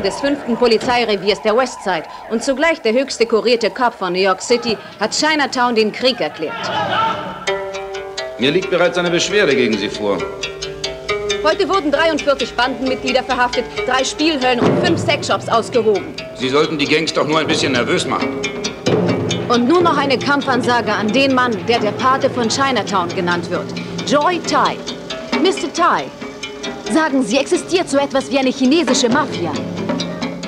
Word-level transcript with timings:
Leiter 0.00 0.08
des 0.08 0.20
5. 0.20 0.58
Polizeireviers 0.58 1.42
der 1.42 1.56
Westside 1.56 2.04
und 2.30 2.42
zugleich 2.42 2.80
der 2.80 2.92
höchste 2.92 3.26
kurierte 3.26 3.70
Cop 3.70 3.92
von 3.94 4.12
New 4.12 4.20
York 4.20 4.40
City, 4.40 4.76
hat 4.98 5.12
Chinatown 5.12 5.74
den 5.74 5.92
Krieg 5.92 6.20
erklärt. 6.20 6.54
Mir 8.38 8.50
liegt 8.50 8.70
bereits 8.70 8.96
eine 8.96 9.10
Beschwerde 9.10 9.54
gegen 9.54 9.76
Sie 9.76 9.88
vor. 9.88 10.18
Heute 11.44 11.68
wurden 11.68 11.90
43 11.90 12.54
Bandenmitglieder 12.54 13.22
verhaftet, 13.22 13.64
drei 13.86 14.04
Spielhöllen 14.04 14.60
und 14.60 14.86
fünf 14.86 15.00
Sexshops 15.00 15.48
ausgehoben. 15.48 16.14
Sie 16.34 16.48
sollten 16.48 16.78
die 16.78 16.86
Gangs 16.86 17.12
doch 17.12 17.26
nur 17.26 17.38
ein 17.38 17.46
bisschen 17.46 17.72
nervös 17.72 18.06
machen. 18.06 18.40
Und 19.48 19.68
nun 19.68 19.82
noch 19.82 19.96
eine 19.96 20.18
Kampfansage 20.18 20.92
an 20.92 21.08
den 21.08 21.34
Mann, 21.34 21.54
der 21.66 21.80
der 21.80 21.92
Pate 21.92 22.30
von 22.30 22.48
Chinatown 22.48 23.08
genannt 23.14 23.50
wird. 23.50 23.66
Joy 24.06 24.40
Tai. 24.40 24.76
Mr. 25.42 25.72
Tai, 25.74 26.04
sagen 26.92 27.22
Sie, 27.22 27.38
existiert 27.38 27.88
so 27.88 27.98
etwas 27.98 28.30
wie 28.30 28.38
eine 28.38 28.50
chinesische 28.50 29.08
Mafia? 29.08 29.52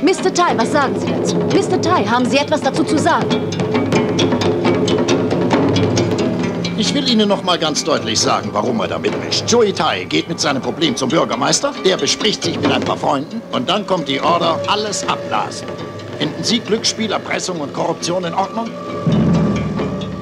Mr. 0.03 0.35
Tai, 0.35 0.59
was 0.59 0.73
sagen 0.73 0.99
Sie 0.99 1.07
dazu? 1.07 1.37
Mr. 1.37 1.81
Tai, 1.81 2.05
haben 2.05 2.29
Sie 2.29 2.37
etwas 2.37 2.61
dazu 2.61 2.83
zu 2.83 2.99
sagen? 2.99 3.29
Ich 6.77 6.93
will 6.93 7.09
Ihnen 7.09 7.29
noch 7.29 7.45
mal 7.45 7.57
ganz 7.57 7.85
deutlich 7.85 8.19
sagen, 8.19 8.49
warum 8.53 8.81
er 8.81 8.89
da 8.89 8.99
mitmischt. 8.99 9.45
Joey 9.47 9.73
Tai 9.73 10.03
geht 10.07 10.29
mit 10.29 10.41
seinem 10.41 10.61
Problem 10.61 10.97
zum 10.97 11.09
Bürgermeister, 11.09 11.73
der 11.85 11.97
bespricht 11.99 12.43
sich 12.43 12.59
mit 12.59 12.73
ein 12.73 12.83
paar 12.83 12.97
Freunden 12.97 13.41
und 13.53 13.71
dann 13.71 13.87
kommt 13.87 14.09
die 14.09 14.21
Order, 14.21 14.59
alles 14.67 15.07
abblasen. 15.07 15.69
Finden 16.19 16.43
Sie 16.43 16.59
Glücksspiel, 16.59 17.13
Erpressung 17.13 17.61
und 17.61 17.73
Korruption 17.73 18.25
in 18.25 18.35
Ordnung? 18.35 18.71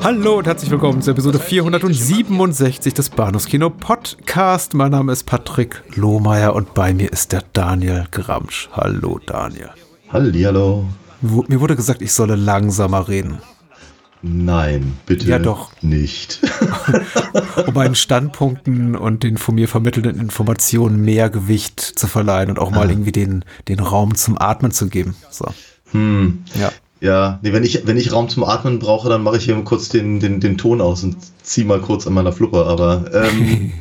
Hallo 0.03 0.39
und 0.39 0.47
herzlich 0.47 0.71
willkommen 0.71 1.03
zur 1.03 1.13
Episode 1.13 1.39
467 1.39 2.95
des 2.95 3.11
Bahnhofskino 3.11 3.69
Podcast. 3.69 4.73
Mein 4.73 4.93
Name 4.93 5.13
ist 5.13 5.25
Patrick 5.25 5.83
Lohmeier 5.95 6.55
und 6.55 6.73
bei 6.73 6.95
mir 6.95 7.13
ist 7.13 7.33
der 7.33 7.45
Daniel 7.53 8.07
Gramsch. 8.11 8.71
Hallo 8.73 9.21
Daniel. 9.25 9.69
Hallihallo. 10.09 10.87
Mir 11.21 11.61
wurde 11.61 11.77
gesagt, 11.77 12.01
ich 12.01 12.15
solle 12.15 12.35
langsamer 12.35 13.09
reden. 13.09 13.41
Nein, 14.23 14.97
bitte 15.05 15.27
ja, 15.27 15.39
doch. 15.39 15.71
nicht. 15.83 16.41
um 17.67 17.75
meinen 17.75 17.95
Standpunkten 17.95 18.97
und 18.97 19.23
den 19.23 19.37
von 19.37 19.55
mir 19.55 19.69
vermittelten 19.69 20.19
Informationen 20.19 21.03
mehr 21.03 21.29
Gewicht 21.29 21.81
zu 21.81 22.07
verleihen 22.07 22.49
und 22.49 22.59
auch 22.59 22.71
mal 22.71 22.87
ah. 22.87 22.91
irgendwie 22.91 23.13
den, 23.13 23.45
den 23.69 23.81
Raum 23.81 24.15
zum 24.15 24.39
Atmen 24.39 24.73
zu 24.73 24.89
geben. 24.89 25.15
So. 25.31 25.47
Hm. 25.93 26.45
Ja. 26.55 26.71
Ja, 27.01 27.39
nee, 27.43 27.53
wenn 27.53 27.65
ich, 27.65 27.87
wenn 27.87 27.97
ich 27.97 28.13
Raum 28.13 28.29
zum 28.29 28.45
Atmen 28.45 28.79
brauche, 28.79 29.09
dann 29.09 29.23
mache 29.23 29.39
ich 29.39 29.45
hier 29.45 29.57
kurz 29.65 29.89
den, 29.89 30.21
den, 30.21 30.41
den 30.41 30.59
Ton 30.59 30.83
aus 30.83 31.03
und 31.03 31.17
ziehe 31.43 31.67
mal 31.67 31.81
kurz 31.81 32.07
an 32.07 32.13
meiner 32.13 32.33
Fluppe. 32.33 32.67
Aber 32.67 33.05
ähm, 33.15 33.73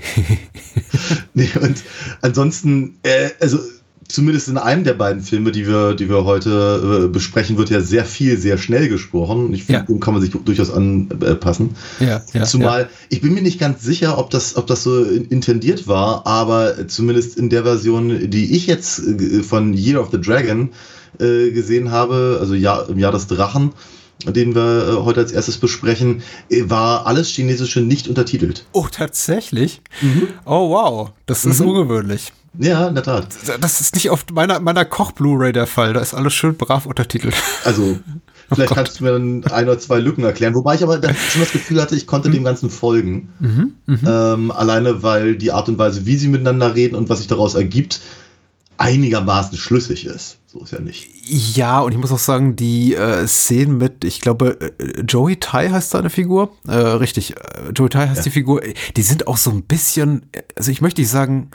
nee, 1.33 1.49
und 1.61 1.83
ansonsten, 2.21 2.97
äh, 3.03 3.29
also 3.41 3.59
zumindest 4.07 4.47
in 4.47 4.57
einem 4.57 4.85
der 4.85 4.93
beiden 4.93 5.21
Filme, 5.21 5.51
die 5.51 5.67
wir, 5.67 5.93
die 5.95 6.09
wir 6.09 6.25
heute 6.25 7.05
äh, 7.05 7.07
besprechen, 7.09 7.57
wird 7.57 7.69
ja 7.69 7.81
sehr 7.81 8.05
viel, 8.05 8.37
sehr 8.37 8.57
schnell 8.57 8.87
gesprochen. 8.87 9.53
Ich 9.53 9.65
finde, 9.65 9.81
ja. 9.81 9.85
dem 9.85 9.99
kann 9.99 10.13
man 10.13 10.21
sich 10.21 10.31
durchaus 10.31 10.71
anpassen. 10.71 11.71
Ja, 11.99 12.21
ja, 12.33 12.43
Zumal, 12.45 12.83
ja. 12.83 12.89
ich 13.09 13.21
bin 13.21 13.33
mir 13.33 13.41
nicht 13.41 13.59
ganz 13.59 13.83
sicher, 13.83 14.17
ob 14.17 14.29
das, 14.29 14.55
ob 14.55 14.65
das 14.67 14.83
so 14.83 15.03
intendiert 15.03 15.87
war, 15.87 16.25
aber 16.25 16.87
zumindest 16.87 17.37
in 17.37 17.49
der 17.49 17.63
Version, 17.63 18.29
die 18.29 18.55
ich 18.55 18.65
jetzt 18.65 18.99
äh, 18.99 19.43
von 19.43 19.73
Year 19.73 20.01
of 20.01 20.09
the 20.11 20.19
Dragon 20.19 20.69
äh, 21.19 21.51
gesehen 21.51 21.91
habe, 21.91 22.37
also 22.39 22.53
Jahr, 22.53 22.89
im 22.89 22.99
Jahr 22.99 23.11
des 23.11 23.27
Drachen, 23.27 23.73
den 24.25 24.55
wir 24.55 24.87
äh, 24.87 25.03
heute 25.03 25.21
als 25.21 25.31
erstes 25.31 25.57
besprechen, 25.57 26.21
äh, 26.49 26.69
war 26.69 27.07
alles 27.07 27.29
Chinesische 27.29 27.81
nicht 27.81 28.07
untertitelt. 28.07 28.65
Oh, 28.73 28.87
tatsächlich? 28.91 29.81
Mhm. 30.01 30.27
Oh, 30.45 30.69
wow. 30.69 31.11
Das 31.25 31.45
ist 31.45 31.59
mhm. 31.59 31.69
ungewöhnlich. 31.69 32.33
Ja, 32.57 32.87
in 32.87 32.95
der 32.95 33.03
Tat. 33.03 33.27
Das 33.61 33.79
ist 33.79 33.95
nicht 33.95 34.09
oft 34.09 34.31
meiner, 34.33 34.59
meiner 34.59 34.83
Koch-Blu-ray 34.83 35.53
der 35.53 35.67
Fall. 35.67 35.93
Da 35.93 36.01
ist 36.01 36.13
alles 36.13 36.33
schön 36.33 36.55
brav 36.55 36.85
untertitelt. 36.85 37.35
Also, 37.63 37.83
oh 38.49 38.55
vielleicht 38.55 38.71
oh 38.71 38.75
kannst 38.75 38.99
du 38.99 39.03
mir 39.03 39.11
dann 39.11 39.43
ein 39.45 39.65
oder 39.65 39.77
zwei 39.77 39.99
Lücken 39.99 40.23
erklären. 40.23 40.55
Wobei 40.55 40.75
ich 40.75 40.83
aber 40.83 40.95
schon 40.95 41.41
das 41.41 41.51
Gefühl 41.51 41.81
hatte, 41.81 41.95
ich 41.95 42.07
konnte 42.07 42.29
mhm. 42.29 42.33
dem 42.33 42.43
Ganzen 42.43 42.69
folgen. 42.69 43.29
Mhm, 43.39 43.73
mhm. 43.85 43.99
Ähm, 44.05 44.51
alleine, 44.51 45.03
weil 45.03 45.35
die 45.35 45.51
Art 45.51 45.69
und 45.69 45.77
Weise, 45.77 46.05
wie 46.05 46.17
sie 46.17 46.27
miteinander 46.27 46.75
reden 46.75 46.95
und 46.95 47.07
was 47.09 47.19
sich 47.19 47.27
daraus 47.27 47.53
ergibt, 47.55 48.01
einigermaßen 48.79 49.57
schlüssig 49.57 50.05
ist. 50.05 50.37
So 50.47 50.63
ist 50.63 50.71
ja 50.71 50.79
nicht. 50.79 51.07
Ja, 51.27 51.81
und 51.81 51.91
ich 51.91 51.99
muss 51.99 52.11
auch 52.11 52.17
sagen, 52.17 52.55
die 52.55 52.95
äh, 52.95 53.27
Szenen 53.27 53.77
mit, 53.77 54.03
ich 54.03 54.19
glaube, 54.19 54.57
äh, 54.79 55.01
Joey 55.01 55.35
Tai 55.35 55.69
heißt 55.69 55.91
seine 55.91 56.09
Figur. 56.09 56.53
Äh, 56.67 56.73
richtig, 56.73 57.35
äh, 57.35 57.69
Joey 57.75 57.89
Tai 57.89 58.07
heißt 58.07 58.17
ja. 58.17 58.23
die 58.23 58.29
Figur. 58.31 58.61
Die 58.95 59.01
sind 59.03 59.27
auch 59.27 59.37
so 59.37 59.51
ein 59.51 59.63
bisschen, 59.63 60.23
also 60.55 60.71
ich 60.71 60.81
möchte 60.81 61.01
nicht 61.01 61.11
sagen, 61.11 61.51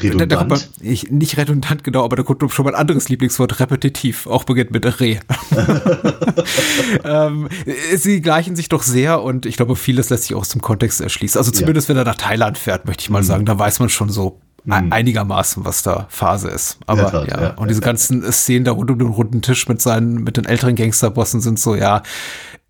redundant. 0.00 0.32
Da, 0.32 0.36
da 0.36 0.44
man, 0.44 0.60
ich, 0.80 1.10
nicht 1.10 1.36
redundant, 1.36 1.84
genau, 1.84 2.04
aber 2.04 2.16
da 2.16 2.22
kommt 2.22 2.50
schon 2.50 2.64
mal 2.64 2.74
ein 2.74 2.80
anderes 2.80 3.10
Lieblingswort, 3.10 3.60
repetitiv, 3.60 4.26
auch 4.26 4.44
beginnt 4.44 4.70
mit 4.70 4.86
Re. 4.98 5.18
ähm, 7.04 7.48
sie 7.96 8.22
gleichen 8.22 8.56
sich 8.56 8.70
doch 8.70 8.82
sehr 8.82 9.22
und 9.22 9.44
ich 9.44 9.56
glaube, 9.58 9.76
vieles 9.76 10.08
lässt 10.08 10.22
sich 10.22 10.34
aus 10.34 10.48
dem 10.48 10.62
Kontext 10.62 11.02
erschließen. 11.02 11.38
Also 11.38 11.50
zumindest, 11.50 11.88
ja. 11.88 11.94
wenn 11.94 12.00
er 12.00 12.04
nach 12.04 12.16
Thailand 12.16 12.56
fährt, 12.56 12.86
möchte 12.86 13.02
ich 13.02 13.10
mal 13.10 13.20
mhm. 13.20 13.26
sagen, 13.26 13.44
da 13.44 13.58
weiß 13.58 13.80
man 13.80 13.90
schon 13.90 14.08
so. 14.08 14.40
Einigermaßen, 14.66 15.64
was 15.64 15.82
da 15.82 16.06
Phase 16.08 16.48
ist. 16.48 16.78
Aber 16.86 17.10
Tat, 17.10 17.28
ja, 17.28 17.40
ja, 17.40 17.50
und 17.54 17.68
diese 17.68 17.80
ganzen 17.80 18.30
Szenen 18.32 18.64
da 18.64 18.72
rund 18.72 18.90
um 18.90 18.98
den 18.98 19.08
runden 19.08 19.42
Tisch 19.42 19.68
mit 19.68 19.80
seinen, 19.80 20.24
mit 20.24 20.36
den 20.36 20.44
älteren 20.44 20.74
Gangsterbossen 20.74 21.40
sind 21.40 21.58
so, 21.58 21.74
ja, 21.74 22.02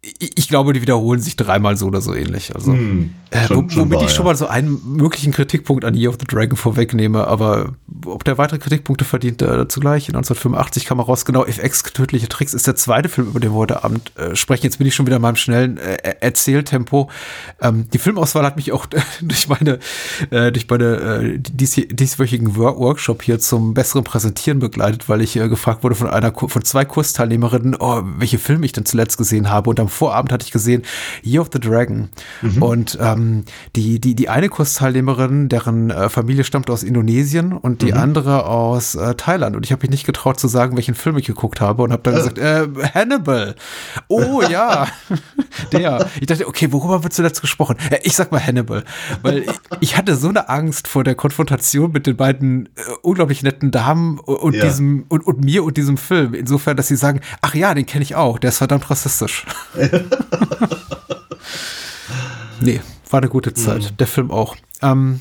ich 0.01 0.49
glaube, 0.49 0.73
die 0.73 0.81
wiederholen 0.81 1.21
sich 1.21 1.35
dreimal 1.35 1.77
so 1.77 1.87
oder 1.87 2.01
so 2.01 2.15
ähnlich. 2.15 2.55
Also, 2.55 2.73
hm, 2.73 3.15
äh, 3.31 3.47
schon, 3.47 3.69
schon 3.69 3.83
womit 3.83 3.99
war, 3.99 4.05
ich 4.05 4.13
schon 4.13 4.25
mal 4.25 4.37
so 4.37 4.47
einen 4.47 4.81
möglichen 4.85 5.33
Kritikpunkt 5.33 5.85
an 5.85 5.95
Year 5.95 6.09
of 6.11 6.19
the 6.21 6.27
Dragon 6.27 6.57
vorwegnehme, 6.57 7.27
aber 7.27 7.75
ob 8.07 8.23
der 8.23 8.39
weitere 8.39 8.59
Kritikpunkte 8.59 9.05
verdient, 9.05 9.43
äh, 9.43 9.47
dazu 9.47 9.81
gleich. 9.81 10.09
In 10.09 10.15
1985 10.15 10.85
kam 10.85 11.01
er 11.01 11.07
raus, 11.07 11.25
genau, 11.25 11.45
FX 11.45 11.83
Tödliche 11.83 12.29
Tricks 12.29 12.55
ist 12.55 12.69
der 12.69 12.77
zweite 12.77 13.09
Film, 13.09 13.27
über 13.27 13.41
den 13.41 13.51
wir 13.51 13.57
heute 13.57 13.83
Abend 13.83 14.17
äh, 14.17 14.37
sprechen. 14.37 14.65
Jetzt 14.65 14.79
bin 14.79 14.87
ich 14.87 14.95
schon 14.95 15.05
wieder 15.07 15.17
in 15.17 15.23
meinem 15.23 15.37
schnellen 15.37 15.79
äh, 15.79 15.97
Erzähltempo. 16.21 17.11
Ähm, 17.61 17.91
die 17.93 17.99
Filmauswahl 17.99 18.45
hat 18.45 18.55
mich 18.55 18.71
auch 18.71 18.87
durch 19.21 19.49
meine, 19.49 19.81
äh, 20.31 20.53
durch 20.53 20.69
meine 20.71 20.85
äh, 20.85 21.39
dies, 21.39 21.73
dieswöchigen 21.75 22.55
Workshop 22.55 23.25
hier 23.25 23.41
zum 23.41 23.75
besseren 23.75 24.05
Präsentieren 24.05 24.61
begleitet, 24.61 25.09
weil 25.09 25.23
ich 25.23 25.35
äh, 25.35 25.49
gefragt 25.49 25.83
wurde 25.83 25.97
von 25.97 26.09
einer, 26.09 26.33
von 26.33 26.65
zwei 26.65 26.85
Kursteilnehmerinnen, 26.85 27.77
oh, 27.81 28.03
welche 28.19 28.39
Filme 28.39 28.65
ich 28.65 28.73
denn 28.73 28.87
zuletzt 28.87 29.19
gesehen 29.19 29.51
habe 29.51 29.71
und 29.71 29.88
am 29.88 29.91
Vorabend 29.91 30.32
hatte 30.32 30.44
ich 30.44 30.53
gesehen 30.53 30.82
Year 31.25 31.41
of 31.41 31.49
the 31.53 31.59
Dragon. 31.59 32.10
Mhm. 32.43 32.62
Und 32.62 32.99
ähm, 33.00 33.44
die, 33.75 34.00
die, 34.00 34.15
die 34.15 34.28
eine 34.28 34.49
Kursteilnehmerin, 34.49 35.49
deren 35.49 35.91
äh, 35.91 36.09
Familie 36.09 36.44
stammt 36.44 36.71
aus 36.71 36.82
Indonesien 36.82 37.53
und 37.53 37.82
die 37.82 37.93
mhm. 37.93 37.99
andere 37.99 38.47
aus 38.47 38.94
äh, 38.94 39.15
Thailand. 39.15 39.56
Und 39.56 39.65
ich 39.65 39.72
habe 39.72 39.82
mich 39.82 39.91
nicht 39.91 40.06
getraut 40.06 40.38
zu 40.38 40.49
sagen, 40.49 40.76
welchen 40.76 40.94
Film 40.94 41.16
ich 41.16 41.26
geguckt 41.26 41.60
habe 41.60 41.82
und 41.82 41.93
habe 41.93 42.03
dann 42.03 42.15
äh. 42.15 42.16
gesagt, 42.16 42.38
äh, 42.38 42.66
Hannibal. 42.94 43.54
Oh 44.09 44.43
ja, 44.50 44.87
der. 45.72 46.06
Ich 46.20 46.26
dachte, 46.26 46.47
okay, 46.47 46.72
worüber 46.72 47.03
wird 47.03 47.12
zuletzt 47.12 47.41
gesprochen? 47.41 47.76
Ich 48.03 48.15
sag 48.15 48.31
mal 48.31 48.44
Hannibal, 48.44 48.84
weil 49.22 49.38
ich, 49.38 49.50
ich, 49.81 49.97
hatte 49.97 50.16
so 50.16 50.28
eine 50.28 50.49
Angst 50.49 50.88
vor 50.88 51.05
der 51.05 51.15
Konfrontation 51.15 51.93
mit 51.93 52.06
den 52.06 52.16
beiden 52.16 52.66
äh, 52.66 52.81
unglaublich 53.03 53.43
netten 53.43 53.70
Damen 53.70 54.19
und 54.19 54.55
ja. 54.55 54.65
diesem 54.65 55.06
und, 55.09 55.26
und 55.26 55.44
mir 55.44 55.65
und 55.65 55.76
diesem 55.76 55.97
Film. 55.97 56.34
Insofern, 56.34 56.76
dass 56.76 56.88
sie 56.88 56.97
sagen, 56.97 57.20
ach 57.41 57.55
ja, 57.55 57.75
den 57.75 57.87
kenne 57.87 58.03
ich 58.03 58.15
auch, 58.15 58.38
der 58.38 58.50
ist 58.50 58.59
verdammt 58.59 58.88
rassistisch. 58.91 59.47
nee, 62.61 62.81
war 63.11 63.19
eine 63.19 63.29
gute 63.29 63.55
Zeit. 63.55 63.82
Mhm. 63.93 63.97
Der 63.99 64.06
Film 64.06 64.31
auch. 64.31 64.56
Ähm, 64.82 65.20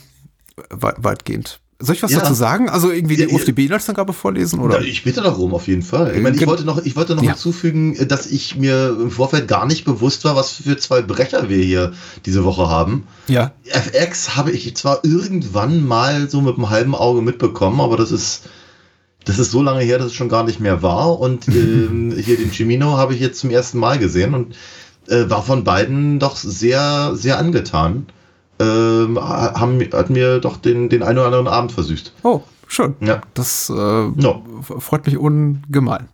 weitgehend. 0.69 1.59
Soll 1.79 1.93
ich 1.93 2.01
was 2.01 2.11
ja. 2.11 2.19
dazu 2.19 2.33
sagen? 2.33 2.69
Also 2.69 2.89
irgendwie 2.89 3.17
die 3.17 3.23
ja, 3.23 3.29
UFDB-Inhaltsangabe 3.29 4.11
vorlesen? 4.11 4.59
Oder? 4.59 4.81
Ich 4.81 5.03
bitte 5.03 5.21
darum, 5.21 5.53
auf 5.53 5.67
jeden 5.67 5.83
Fall. 5.83 6.15
Ich, 6.15 6.23
meine, 6.23 6.35
ich 6.35 6.47
wollte 6.47 6.65
noch, 6.65 6.83
ich 6.83 6.95
wollte 6.95 7.15
noch 7.15 7.21
ja. 7.21 7.33
hinzufügen, 7.33 8.07
dass 8.07 8.25
ich 8.25 8.55
mir 8.55 8.97
im 8.99 9.11
Vorfeld 9.11 9.47
gar 9.47 9.67
nicht 9.67 9.85
bewusst 9.85 10.25
war, 10.25 10.35
was 10.35 10.53
für 10.53 10.77
zwei 10.77 11.03
Brecher 11.03 11.49
wir 11.49 11.63
hier 11.63 11.93
diese 12.25 12.43
Woche 12.43 12.67
haben. 12.67 13.05
Ja. 13.27 13.51
FX 13.65 14.35
habe 14.35 14.49
ich 14.51 14.75
zwar 14.75 15.05
irgendwann 15.05 15.85
mal 15.85 16.27
so 16.31 16.41
mit 16.41 16.55
einem 16.55 16.71
halben 16.71 16.95
Auge 16.95 17.21
mitbekommen, 17.21 17.79
aber 17.79 17.95
das 17.95 18.11
ist, 18.11 18.49
das 19.27 19.39
ist 19.39 19.51
so 19.51 19.61
lange 19.61 19.81
her, 19.81 19.97
dass 19.97 20.07
es 20.07 20.13
schon 20.13 20.29
gar 20.29 20.43
nicht 20.43 20.59
mehr 20.59 20.81
war. 20.81 21.19
Und 21.19 21.47
ähm, 21.49 22.13
hier 22.17 22.37
den 22.37 22.51
Chimino 22.51 22.97
habe 22.97 23.13
ich 23.13 23.19
jetzt 23.19 23.39
zum 23.39 23.49
ersten 23.49 23.77
Mal 23.77 23.99
gesehen 23.99 24.33
und 24.33 24.55
äh, 25.07 25.29
war 25.29 25.43
von 25.43 25.63
beiden 25.63 26.19
doch 26.19 26.35
sehr, 26.35 27.11
sehr 27.15 27.37
angetan. 27.37 28.07
Ähm, 28.59 29.19
haben, 29.19 29.79
hat 29.93 30.09
mir 30.09 30.39
doch 30.39 30.57
den, 30.57 30.89
den 30.89 31.03
einen 31.03 31.19
oder 31.19 31.27
anderen 31.27 31.47
Abend 31.47 31.71
versüßt. 31.71 32.13
Oh, 32.23 32.41
schön. 32.67 32.95
Ja. 33.01 33.21
Das 33.35 33.69
äh, 33.69 33.73
no. 33.73 34.43
freut 34.79 35.05
mich 35.05 35.17
ungemein 35.17 36.07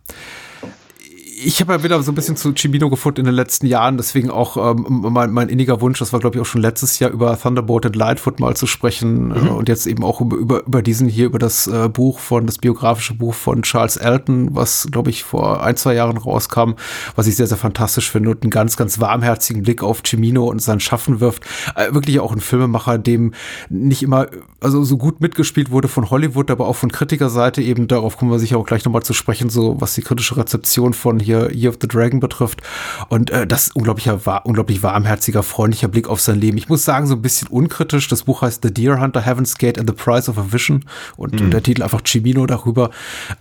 ich 1.44 1.60
habe 1.60 1.72
ja 1.72 1.82
wieder 1.82 2.02
so 2.02 2.12
ein 2.12 2.14
bisschen 2.14 2.36
zu 2.36 2.52
Chimino 2.54 2.90
gefunden 2.90 3.20
in 3.20 3.26
den 3.26 3.34
letzten 3.34 3.66
Jahren, 3.66 3.96
deswegen 3.96 4.30
auch 4.30 4.56
ähm, 4.56 4.86
mein, 4.88 5.30
mein 5.30 5.48
inniger 5.48 5.80
Wunsch, 5.80 5.98
das 5.98 6.12
war 6.12 6.20
glaube 6.20 6.36
ich 6.36 6.42
auch 6.42 6.46
schon 6.46 6.62
letztes 6.62 6.98
Jahr 6.98 7.10
über 7.10 7.38
Thunderbolt 7.38 7.86
and 7.86 7.96
Lightfoot 7.96 8.40
mal 8.40 8.56
zu 8.56 8.66
sprechen 8.66 9.28
mhm. 9.28 9.46
äh, 9.46 9.50
und 9.50 9.68
jetzt 9.68 9.86
eben 9.86 10.02
auch 10.04 10.20
über, 10.20 10.36
über, 10.36 10.66
über 10.66 10.82
diesen 10.82 11.08
hier, 11.08 11.26
über 11.26 11.38
das 11.38 11.66
äh, 11.66 11.88
Buch 11.88 12.18
von, 12.18 12.46
das 12.46 12.58
biografische 12.58 13.14
Buch 13.14 13.34
von 13.34 13.62
Charles 13.62 13.96
Elton, 13.96 14.54
was 14.54 14.88
glaube 14.90 15.10
ich 15.10 15.24
vor 15.24 15.62
ein, 15.62 15.76
zwei 15.76 15.94
Jahren 15.94 16.16
rauskam, 16.16 16.72
was 17.14 17.26
ich 17.26 17.36
sehr, 17.36 17.46
sehr 17.46 17.58
fantastisch 17.58 18.10
finde 18.10 18.30
und 18.30 18.42
einen 18.42 18.50
ganz, 18.50 18.76
ganz 18.76 19.00
warmherzigen 19.00 19.62
Blick 19.62 19.82
auf 19.82 20.02
Chimino 20.04 20.48
und 20.48 20.62
sein 20.62 20.80
Schaffen 20.80 21.20
wirft. 21.20 21.44
Äh, 21.76 21.92
wirklich 21.92 22.20
auch 22.20 22.32
ein 22.32 22.40
Filmemacher, 22.40 22.98
dem 22.98 23.34
nicht 23.68 24.02
immer, 24.02 24.26
also 24.60 24.82
so 24.84 24.96
gut 24.96 25.20
mitgespielt 25.20 25.70
wurde 25.70 25.88
von 25.88 26.10
Hollywood, 26.10 26.50
aber 26.50 26.66
auch 26.66 26.76
von 26.76 26.90
Kritikerseite 26.90 27.62
eben, 27.62 27.88
darauf 27.88 28.16
kommen 28.16 28.30
wir 28.30 28.38
sicher 28.38 28.58
auch 28.58 28.66
gleich 28.66 28.84
nochmal 28.84 29.02
zu 29.02 29.12
sprechen, 29.12 29.50
so 29.50 29.80
was 29.80 29.94
die 29.94 30.02
kritische 30.02 30.36
Rezeption 30.36 30.92
von 30.92 31.18
hier 31.18 31.33
Year 31.52 31.70
of 31.70 31.78
the 31.80 31.88
Dragon 31.88 32.20
betrifft. 32.20 32.62
Und 33.08 33.30
äh, 33.30 33.46
das 33.46 33.68
ist 33.68 33.76
unglaublicher, 33.76 34.24
war, 34.26 34.46
unglaublich 34.46 34.82
warmherziger, 34.82 35.42
freundlicher 35.42 35.88
Blick 35.88 36.08
auf 36.08 36.20
sein 36.20 36.40
Leben. 36.40 36.56
Ich 36.58 36.68
muss 36.68 36.84
sagen, 36.84 37.06
so 37.06 37.14
ein 37.14 37.22
bisschen 37.22 37.48
unkritisch. 37.48 38.08
Das 38.08 38.24
Buch 38.24 38.42
heißt 38.42 38.62
The 38.62 38.72
Deer 38.72 39.00
Hunter, 39.00 39.20
Heaven's 39.20 39.56
Gate 39.58 39.78
and 39.78 39.88
the 39.88 39.94
Price 39.94 40.28
of 40.28 40.38
a 40.38 40.52
Vision. 40.52 40.84
Und 41.16 41.40
mhm. 41.40 41.50
der 41.50 41.62
Titel 41.62 41.82
einfach 41.82 42.02
Chimino 42.04 42.46
darüber. 42.46 42.90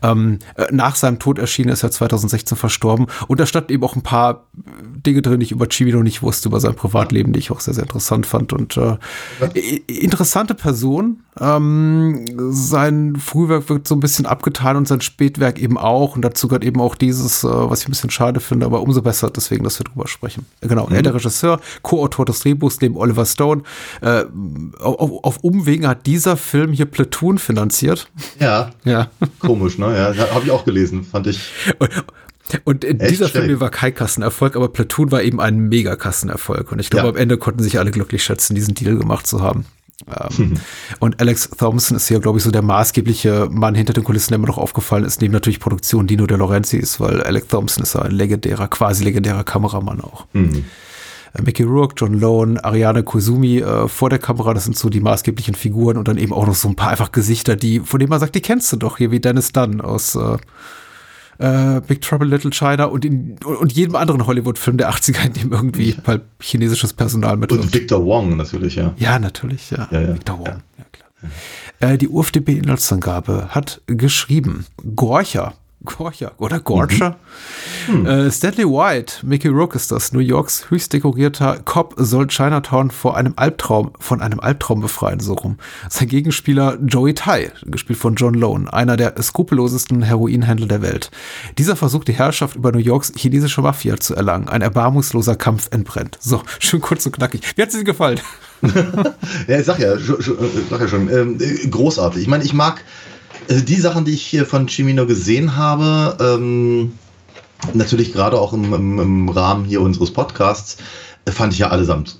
Ähm, 0.01 0.39
äh, 0.55 0.67
nach 0.71 0.95
seinem 0.95 1.19
Tod 1.19 1.39
erschienen 1.39 1.69
ist 1.69 1.83
er 1.83 1.91
2016 1.91 2.57
verstorben. 2.57 3.07
Und 3.27 3.39
da 3.39 3.45
standen 3.45 3.71
eben 3.73 3.83
auch 3.83 3.95
ein 3.95 4.03
paar 4.03 4.47
Dinge 4.53 5.21
drin, 5.21 5.39
die 5.39 5.45
ich 5.45 5.51
über 5.51 5.67
Chimino 5.69 6.03
nicht 6.03 6.21
wusste, 6.21 6.49
über 6.49 6.59
sein 6.59 6.75
Privatleben, 6.75 7.33
die 7.33 7.39
ich 7.39 7.51
auch 7.51 7.59
sehr, 7.59 7.73
sehr 7.73 7.83
interessant 7.83 8.25
fand. 8.25 8.53
Und 8.53 8.77
äh, 8.77 8.97
interessante 9.87 10.55
Person. 10.55 11.23
Ähm, 11.39 12.25
sein 12.51 13.15
Frühwerk 13.15 13.69
wird 13.69 13.87
so 13.87 13.95
ein 13.95 13.99
bisschen 13.99 14.25
abgetan 14.25 14.77
und 14.77 14.87
sein 14.87 15.01
Spätwerk 15.01 15.59
eben 15.59 15.77
auch. 15.77 16.15
Und 16.15 16.21
dazu 16.23 16.47
gehört 16.47 16.63
eben 16.63 16.79
auch 16.79 16.95
dieses, 16.95 17.43
äh, 17.43 17.47
was 17.73 17.81
ich 17.81 17.87
ein 17.87 17.91
bisschen 17.91 18.11
schade 18.11 18.39
finde, 18.39 18.65
aber 18.65 18.81
umso 18.81 19.01
besser, 19.01 19.29
deswegen, 19.29 19.63
dass 19.63 19.79
wir 19.79 19.83
drüber 19.83 20.07
sprechen. 20.07 20.45
Genau, 20.61 20.87
mhm. 20.87 20.95
er 20.95 21.01
der 21.01 21.15
Regisseur, 21.15 21.59
Co-Autor 21.81 22.25
des 22.25 22.39
Drehbuchs 22.39 22.79
neben 22.81 22.95
Oliver 22.95 23.25
Stone. 23.25 23.63
Äh, 24.01 24.25
auf, 24.79 25.23
auf, 25.23 25.37
Umwegen 25.39 25.87
hat 25.87 26.05
dieser 26.05 26.37
Film 26.37 26.71
hier 26.71 26.85
Platoon 26.85 27.37
finanziert. 27.37 28.09
Ja. 28.39 28.71
Ja. 28.85 29.09
Komisch, 29.39 29.77
ne? 29.77 29.95
Ja, 29.97 30.33
habe 30.33 30.45
ich 30.45 30.51
auch 30.51 30.65
gelesen, 30.65 31.03
fand 31.03 31.27
ich. 31.27 31.39
Und, 32.65 32.85
und 32.85 33.01
Echt 33.01 33.11
dieser 33.11 33.29
schlecht. 33.29 33.45
Film 33.45 33.59
war 33.59 33.69
kein 33.69 33.95
Kassenerfolg, 33.95 34.55
aber 34.55 34.67
Platoon 34.67 35.11
war 35.11 35.23
eben 35.23 35.39
ein 35.39 35.57
Mega-Kassenerfolg. 35.69 36.71
Und 36.71 36.79
ich 36.79 36.89
glaube, 36.89 37.07
ja. 37.07 37.13
am 37.13 37.17
Ende 37.17 37.37
konnten 37.37 37.63
sich 37.63 37.79
alle 37.79 37.91
glücklich 37.91 38.23
schätzen, 38.23 38.55
diesen 38.55 38.75
Deal 38.75 38.97
gemacht 38.97 39.25
zu 39.25 39.41
haben. 39.41 39.65
Ähm, 40.07 40.55
und 40.99 41.19
Alex 41.19 41.49
Thompson 41.49 41.97
ist 41.97 42.07
hier, 42.07 42.19
glaube 42.19 42.37
ich, 42.37 42.43
so 42.43 42.51
der 42.51 42.61
maßgebliche 42.61 43.49
Mann 43.51 43.75
hinter 43.75 43.93
den 43.93 44.03
Kulissen, 44.03 44.31
der 44.31 44.39
mir 44.39 44.47
noch 44.47 44.57
aufgefallen 44.57 45.05
ist, 45.05 45.21
neben 45.21 45.33
natürlich 45.33 45.59
Produktion 45.59 46.07
Dino 46.07 46.25
De 46.27 46.37
Lorenzi 46.37 46.77
ist, 46.77 46.99
weil 46.99 47.21
Alex 47.21 47.47
Thompson 47.47 47.83
ist 47.83 47.95
ja 47.95 48.01
ein 48.01 48.11
legendärer, 48.11 48.67
quasi 48.67 49.03
legendärer 49.03 49.43
Kameramann 49.43 50.01
auch. 50.01 50.25
Mhm. 50.33 50.65
Äh, 51.33 51.41
Mickey 51.41 51.63
Rourke, 51.63 51.95
John 51.97 52.19
Lone, 52.19 52.63
Ariane 52.63 53.03
Kozumi 53.03 53.59
äh, 53.59 53.87
vor 53.87 54.09
der 54.09 54.19
Kamera, 54.19 54.53
das 54.53 54.65
sind 54.65 54.77
so 54.77 54.89
die 54.89 55.01
maßgeblichen 55.01 55.55
Figuren 55.55 55.97
und 55.97 56.07
dann 56.07 56.17
eben 56.17 56.33
auch 56.33 56.47
noch 56.47 56.55
so 56.55 56.67
ein 56.67 56.75
paar 56.75 56.89
einfach 56.89 57.11
Gesichter, 57.11 57.55
die, 57.55 57.79
von 57.79 57.99
denen 57.99 58.09
man 58.09 58.19
sagt, 58.19 58.35
die 58.35 58.41
kennst 58.41 58.71
du 58.73 58.77
doch 58.77 58.97
hier, 58.97 59.11
wie 59.11 59.19
Dennis 59.19 59.51
Dunn 59.51 59.81
aus 59.81 60.15
äh, 60.15 60.37
äh, 61.39 61.81
Big 61.81 62.01
Trouble 62.01 62.27
Little 62.27 62.51
China 62.51 62.85
und, 62.85 63.05
in, 63.05 63.37
und 63.43 63.73
jedem 63.73 63.95
anderen 63.95 64.25
Hollywood-Film 64.27 64.77
der 64.77 64.91
80er, 64.91 65.25
in 65.25 65.33
dem 65.33 65.51
irgendwie 65.51 65.91
ja. 65.91 65.97
halt 66.05 66.23
chinesisches 66.39 66.93
Personal 66.93 67.37
mit. 67.37 67.51
Und 67.51 67.73
Victor 67.73 68.05
Wong 68.05 68.37
natürlich, 68.37 68.75
ja. 68.75 68.93
Ja, 68.97 69.19
natürlich, 69.19 69.71
ja. 69.71 69.87
ja, 69.91 70.01
ja. 70.01 70.13
Victor 70.13 70.39
Wong, 70.39 70.45
ja, 70.47 70.85
klar. 70.91 71.09
Äh, 71.79 71.97
die 71.97 72.09
UFDB-Inhaltsangabe 72.09 73.49
hat 73.49 73.81
geschrieben, 73.87 74.65
Gorcher 74.95 75.53
Gorcha 75.85 76.31
oder 76.37 76.59
Gorcha. 76.59 77.17
Mhm. 77.87 77.93
Hm. 77.93 78.05
Äh, 78.05 78.31
Stanley 78.31 78.65
White, 78.65 79.25
Mickey 79.25 79.49
Rook 79.49 79.75
ist 79.75 79.91
das, 79.91 80.13
New 80.13 80.19
Yorks 80.19 80.69
höchst 80.69 80.93
dekorierter 80.93 81.59
Cop 81.65 81.95
soll 81.97 82.27
Chinatown 82.27 82.91
vor 82.91 83.17
einem 83.17 83.33
Albtraum, 83.35 83.91
von 83.99 84.21
einem 84.21 84.39
Albtraum 84.39 84.81
befreien, 84.81 85.19
so 85.19 85.33
rum. 85.33 85.57
Sein 85.89 86.07
Gegenspieler 86.07 86.77
Joey 86.85 87.13
Tai, 87.13 87.51
gespielt 87.65 87.99
von 87.99 88.15
John 88.15 88.33
Lone, 88.33 88.71
einer 88.71 88.97
der 88.97 89.21
skrupellosesten 89.21 90.01
Heroinhändler 90.03 90.67
der 90.67 90.81
Welt. 90.81 91.11
Dieser 91.57 91.75
versucht 91.75 92.07
die 92.07 92.13
Herrschaft 92.13 92.55
über 92.55 92.71
New 92.71 92.79
Yorks 92.79 93.11
chinesische 93.15 93.61
Mafia 93.61 93.97
zu 93.97 94.15
erlangen. 94.15 94.47
Ein 94.47 94.61
erbarmungsloser 94.61 95.35
Kampf 95.35 95.67
entbrennt. 95.71 96.17
So, 96.21 96.41
schön 96.59 96.81
kurz 96.81 97.05
und 97.05 97.13
knackig. 97.13 97.41
Wie 97.55 97.61
hat 97.61 97.69
es 97.69 97.77
dir 97.77 97.83
gefallen? 97.83 98.19
ja, 99.47 99.59
ich 99.59 99.65
sag 99.65 99.79
ja, 99.79 99.97
sag 99.97 100.79
ja 100.79 100.87
schon, 100.87 101.09
ähm, 101.09 101.37
großartig. 101.69 102.21
Ich 102.21 102.27
meine, 102.27 102.45
ich 102.45 102.53
mag 102.53 102.81
also 103.49 103.63
die 103.63 103.75
Sachen, 103.75 104.05
die 104.05 104.11
ich 104.11 104.25
hier 104.25 104.45
von 104.45 104.67
Chimino 104.67 105.05
gesehen 105.05 105.55
habe, 105.55 106.17
ähm, 106.19 106.93
natürlich 107.73 108.13
gerade 108.13 108.39
auch 108.39 108.53
im, 108.53 108.73
im, 108.73 108.99
im, 108.99 109.29
Rahmen 109.29 109.65
hier 109.65 109.81
unseres 109.81 110.11
Podcasts, 110.11 110.77
äh, 111.25 111.31
fand 111.31 111.53
ich 111.53 111.59
ja 111.59 111.69
allesamt 111.69 112.19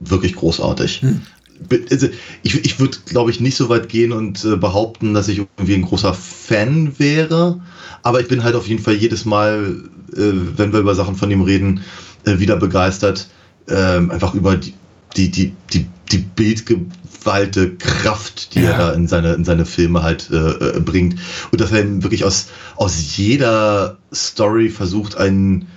wirklich 0.00 0.34
großartig. 0.34 1.02
Hm. 1.02 1.22
Also 1.90 2.08
ich, 2.42 2.64
ich 2.64 2.80
würde, 2.80 2.96
glaube 3.04 3.30
ich, 3.30 3.40
nicht 3.40 3.56
so 3.56 3.68
weit 3.68 3.90
gehen 3.90 4.12
und 4.12 4.44
äh, 4.44 4.56
behaupten, 4.56 5.12
dass 5.12 5.28
ich 5.28 5.38
irgendwie 5.38 5.74
ein 5.74 5.82
großer 5.82 6.14
Fan 6.14 6.98
wäre. 6.98 7.60
Aber 8.02 8.20
ich 8.20 8.28
bin 8.28 8.42
halt 8.42 8.54
auf 8.54 8.66
jeden 8.66 8.82
Fall 8.82 8.94
jedes 8.94 9.26
Mal, 9.26 9.82
äh, 10.16 10.32
wenn 10.56 10.72
wir 10.72 10.80
über 10.80 10.94
Sachen 10.94 11.16
von 11.16 11.30
ihm 11.30 11.42
reden, 11.42 11.82
äh, 12.24 12.38
wieder 12.38 12.56
begeistert. 12.56 13.28
Ähm, 13.68 14.10
einfach 14.10 14.34
über 14.34 14.56
die, 14.56 14.72
die, 15.16 15.30
die, 15.30 15.54
die, 15.72 15.86
die 16.12 16.18
Bildgewaltige 16.18 17.76
Kraft, 17.76 18.54
die 18.54 18.60
ja. 18.60 18.70
er 18.70 18.78
da 18.78 18.92
in 18.92 19.06
seine, 19.06 19.34
in 19.34 19.44
seine 19.44 19.64
Filme 19.64 20.02
halt 20.02 20.30
äh, 20.30 20.36
äh, 20.36 20.80
bringt. 20.80 21.16
Und 21.50 21.60
dass 21.60 21.72
er 21.72 22.02
wirklich 22.02 22.24
aus, 22.24 22.48
aus 22.76 23.16
jeder 23.16 23.98
Story 24.12 24.68
versucht, 24.68 25.16
ein, 25.16 25.68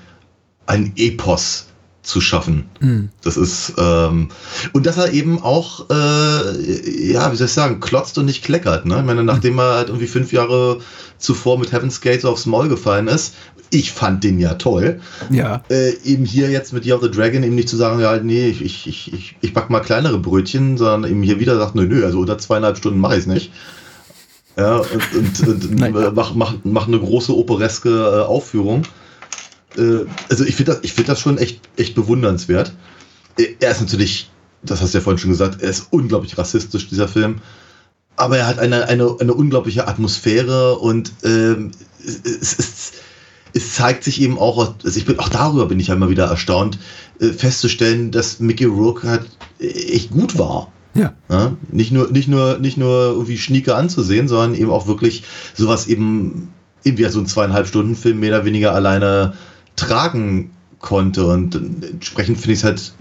ein 0.65 0.93
Epos 0.95 1.67
zu 2.03 2.19
schaffen. 2.21 2.65
Mhm. 2.81 3.09
Das 3.23 3.37
ist 3.37 3.73
ähm, 3.77 4.29
und 4.73 4.85
dass 4.85 4.97
er 4.97 5.13
eben 5.13 5.41
auch 5.41 5.89
äh, 5.89 7.11
ja, 7.11 7.31
wie 7.31 7.35
soll 7.35 7.47
ich 7.47 7.53
sagen, 7.53 7.79
klotzt 7.79 8.17
und 8.17 8.25
nicht 8.25 8.43
kleckert. 8.43 8.85
Ne? 8.85 8.97
Ich 8.99 9.05
meine, 9.05 9.23
nachdem 9.23 9.57
er 9.57 9.75
halt 9.75 9.87
irgendwie 9.87 10.07
fünf 10.07 10.33
Jahre 10.33 10.79
zuvor 11.17 11.57
mit 11.57 11.71
Heaven's 11.71 12.01
Gate 12.01 12.21
so 12.21 12.29
aufs 12.29 12.45
Maul 12.45 12.67
gefallen 12.67 13.07
ist, 13.07 13.35
ich 13.69 13.91
fand 13.91 14.23
den 14.23 14.37
ja 14.37 14.53
toll. 14.55 14.99
Ja. 15.29 15.63
Äh, 15.69 15.93
eben 16.03 16.25
hier 16.25 16.49
jetzt 16.49 16.73
mit 16.73 16.85
Year 16.85 16.97
of 16.97 17.03
the 17.03 17.09
Dragon 17.09 17.43
eben 17.43 17.55
nicht 17.55 17.69
zu 17.69 17.77
sagen, 17.77 17.99
ja, 17.99 18.17
nee, 18.17 18.47
ich, 18.47 18.61
ich, 18.61 18.87
ich, 18.87 19.13
ich, 19.13 19.35
ich 19.41 19.53
back 19.53 19.69
mal 19.69 19.79
kleinere 19.79 20.19
Brötchen, 20.19 20.77
sondern 20.77 21.09
eben 21.09 21.23
hier 21.23 21.39
wieder 21.39 21.57
sagt, 21.57 21.73
nö, 21.73 21.85
nö, 21.85 22.05
also 22.05 22.19
unter 22.19 22.37
zweieinhalb 22.37 22.77
Stunden 22.77 22.99
mache 22.99 23.13
ich 23.13 23.21
es 23.21 23.27
nicht. 23.27 23.51
Ja, 24.57 24.77
und, 24.77 25.47
und, 25.47 25.79
und 25.79 26.13
mach, 26.15 26.35
mach, 26.35 26.53
mach 26.63 26.87
eine 26.87 26.99
große 26.99 27.35
opereske 27.35 27.89
äh, 27.89 28.25
Aufführung. 28.25 28.83
Äh, 29.77 30.05
also 30.29 30.43
ich 30.45 30.55
finde 30.55 30.79
das, 30.81 30.91
find 30.91 31.09
das 31.09 31.19
schon 31.19 31.37
echt, 31.37 31.61
echt 31.77 31.95
bewundernswert. 31.95 32.73
Äh, 33.37 33.55
er 33.59 33.71
ist 33.71 33.81
natürlich, 33.81 34.29
das 34.63 34.81
hast 34.81 34.93
du 34.93 34.97
ja 34.97 35.03
vorhin 35.03 35.19
schon 35.19 35.31
gesagt, 35.31 35.61
er 35.61 35.69
ist 35.69 35.87
unglaublich 35.91 36.37
rassistisch, 36.37 36.87
dieser 36.89 37.07
Film. 37.07 37.41
Aber 38.15 38.37
er 38.37 38.47
hat 38.47 38.59
eine, 38.59 38.87
eine, 38.87 39.15
eine 39.19 39.33
unglaubliche 39.33 39.87
Atmosphäre 39.87 40.77
und 40.77 41.11
ähm, 41.23 41.71
es 42.03 42.53
ist 42.53 42.93
es 43.53 43.73
zeigt 43.73 44.03
sich 44.03 44.21
eben 44.21 44.39
auch, 44.39 44.75
also 44.83 44.97
ich 44.97 45.05
bin 45.05 45.19
auch 45.19 45.29
darüber 45.29 45.67
bin 45.67 45.79
ich 45.79 45.87
ja 45.87 45.95
immer 45.95 46.09
wieder 46.09 46.25
erstaunt, 46.25 46.79
äh, 47.19 47.27
festzustellen, 47.27 48.11
dass 48.11 48.39
Mickey 48.39 48.65
Rourke 48.65 49.07
halt 49.07 49.25
echt 49.59 50.11
gut 50.11 50.37
war. 50.37 50.71
Ja. 50.95 51.13
ja. 51.29 51.55
Nicht 51.71 51.91
nur, 51.91 52.11
nicht 52.11 52.27
nur, 52.27 52.59
nicht 52.59 52.77
nur 52.77 53.11
irgendwie 53.11 53.37
Schnieke 53.37 53.75
anzusehen, 53.75 54.27
sondern 54.27 54.55
eben 54.55 54.71
auch 54.71 54.87
wirklich 54.87 55.23
sowas 55.55 55.87
eben, 55.87 56.53
eben 56.83 56.97
wie 56.97 57.05
so 57.05 57.19
ein 57.19 57.25
zweieinhalb 57.25 57.67
Stunden 57.67 57.95
Film 57.95 58.19
mehr 58.19 58.35
oder 58.35 58.45
weniger 58.45 58.73
alleine 58.73 59.33
tragen 59.75 60.51
konnte. 60.79 61.25
Und 61.25 61.55
entsprechend 61.55 62.37
finde 62.37 62.53
ich 62.53 62.59
es 62.59 62.63
halt 62.63 62.93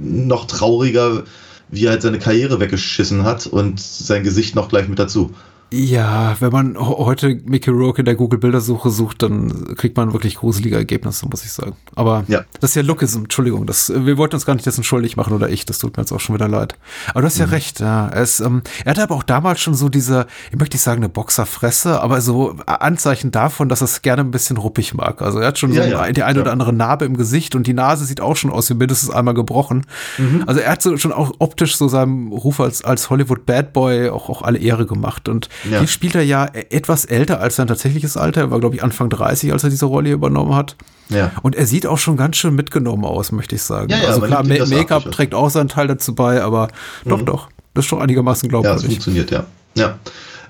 noch 0.00 0.46
trauriger, 0.46 1.24
wie 1.68 1.86
er 1.86 1.92
halt 1.92 2.02
seine 2.02 2.18
Karriere 2.18 2.60
weggeschissen 2.60 3.24
hat 3.24 3.46
und 3.46 3.80
sein 3.80 4.24
Gesicht 4.24 4.54
noch 4.54 4.68
gleich 4.68 4.88
mit 4.88 4.98
dazu. 4.98 5.32
Ja, 5.72 6.36
wenn 6.40 6.52
man 6.52 6.78
heute 6.78 7.40
Mickey 7.46 7.70
Rourke 7.70 8.02
in 8.02 8.04
der 8.04 8.14
Google-Bildersuche 8.14 8.90
sucht, 8.90 9.22
dann 9.22 9.74
kriegt 9.76 9.96
man 9.96 10.12
wirklich 10.12 10.36
gruselige 10.36 10.76
Ergebnisse, 10.76 11.26
muss 11.26 11.44
ich 11.44 11.52
sagen. 11.52 11.76
Aber 11.94 12.24
ja. 12.28 12.44
das 12.60 12.70
ist 12.70 12.76
ja 12.76 12.82
Lookism, 12.82 13.20
Entschuldigung. 13.20 13.66
Das, 13.66 13.90
wir 13.94 14.18
wollten 14.18 14.34
uns 14.34 14.44
gar 14.44 14.52
nicht 14.52 14.66
dessen 14.66 14.84
schuldig 14.84 15.16
machen 15.16 15.32
oder 15.32 15.48
ich. 15.48 15.64
Das 15.64 15.78
tut 15.78 15.96
mir 15.96 16.02
jetzt 16.02 16.12
auch 16.12 16.20
schon 16.20 16.34
wieder 16.34 16.46
leid. 16.46 16.76
Aber 17.08 17.22
du 17.22 17.26
hast 17.26 17.36
mhm. 17.36 17.44
ja 17.44 17.46
recht, 17.46 17.80
ja. 17.80 18.10
Es, 18.10 18.40
ähm, 18.40 18.60
er 18.84 18.90
hatte 18.90 19.02
aber 19.02 19.14
auch 19.14 19.22
damals 19.22 19.60
schon 19.60 19.74
so 19.74 19.88
diese, 19.88 20.26
ich 20.50 20.58
möchte 20.58 20.74
nicht 20.74 20.82
sagen 20.82 21.00
eine 21.00 21.08
Boxerfresse, 21.08 22.02
aber 22.02 22.20
so 22.20 22.54
Anzeichen 22.66 23.30
davon, 23.30 23.70
dass 23.70 23.80
er 23.80 23.86
es 23.86 24.02
gerne 24.02 24.22
ein 24.22 24.30
bisschen 24.30 24.58
ruppig 24.58 24.92
mag. 24.92 25.22
Also 25.22 25.38
er 25.38 25.48
hat 25.48 25.58
schon 25.58 25.72
ja, 25.72 25.84
so 25.84 25.88
ja. 25.88 26.12
die 26.12 26.22
eine 26.22 26.42
oder 26.42 26.52
andere 26.52 26.74
Narbe 26.74 27.06
im 27.06 27.16
Gesicht 27.16 27.54
und 27.54 27.66
die 27.66 27.72
Nase 27.72 28.04
sieht 28.04 28.20
auch 28.20 28.36
schon 28.36 28.50
aus 28.50 28.68
wie 28.68 28.74
mindestens 28.74 29.08
einmal 29.08 29.32
gebrochen. 29.32 29.86
Mhm. 30.18 30.44
Also 30.46 30.60
er 30.60 30.72
hat 30.72 30.82
so 30.82 30.98
schon 30.98 31.12
auch 31.12 31.32
optisch 31.38 31.76
so 31.76 31.88
seinem 31.88 32.30
Ruf 32.30 32.60
als, 32.60 32.84
als 32.84 33.08
Hollywood 33.08 33.46
Bad 33.46 33.72
Boy 33.72 34.10
auch, 34.10 34.28
auch 34.28 34.42
alle 34.42 34.58
Ehre 34.58 34.84
gemacht 34.84 35.30
und 35.30 35.48
ja. 35.70 35.78
Hier 35.78 35.88
spielt 35.88 36.14
er 36.14 36.22
ja 36.22 36.46
etwas 36.70 37.04
älter 37.04 37.40
als 37.40 37.56
sein 37.56 37.66
tatsächliches 37.66 38.16
Alter. 38.16 38.42
Er 38.42 38.50
war, 38.50 38.60
glaube 38.60 38.76
ich, 38.76 38.82
Anfang 38.82 39.10
30, 39.10 39.52
als 39.52 39.64
er 39.64 39.70
diese 39.70 39.86
Rolle 39.86 40.10
übernommen 40.10 40.54
hat. 40.54 40.76
Ja. 41.08 41.32
Und 41.42 41.54
er 41.54 41.66
sieht 41.66 41.86
auch 41.86 41.98
schon 41.98 42.16
ganz 42.16 42.36
schön 42.36 42.54
mitgenommen 42.54 43.04
aus, 43.04 43.32
möchte 43.32 43.54
ich 43.54 43.62
sagen. 43.62 43.90
Ja, 43.90 43.98
ja, 43.98 44.08
also 44.08 44.20
klar, 44.22 44.44
Make-up 44.44 45.10
trägt 45.12 45.34
auch 45.34 45.50
seinen 45.50 45.68
Teil 45.68 45.86
dazu 45.86 46.14
bei, 46.14 46.42
aber 46.42 46.68
mhm. 47.04 47.10
doch, 47.10 47.22
doch. 47.22 47.48
Das 47.74 47.84
ist 47.84 47.88
schon 47.88 48.02
einigermaßen 48.02 48.48
glaubwürdig. 48.48 48.82
Ja, 48.82 48.88
es 48.88 48.92
funktioniert, 48.92 49.30
ja. 49.30 49.46
Ja. 49.74 49.98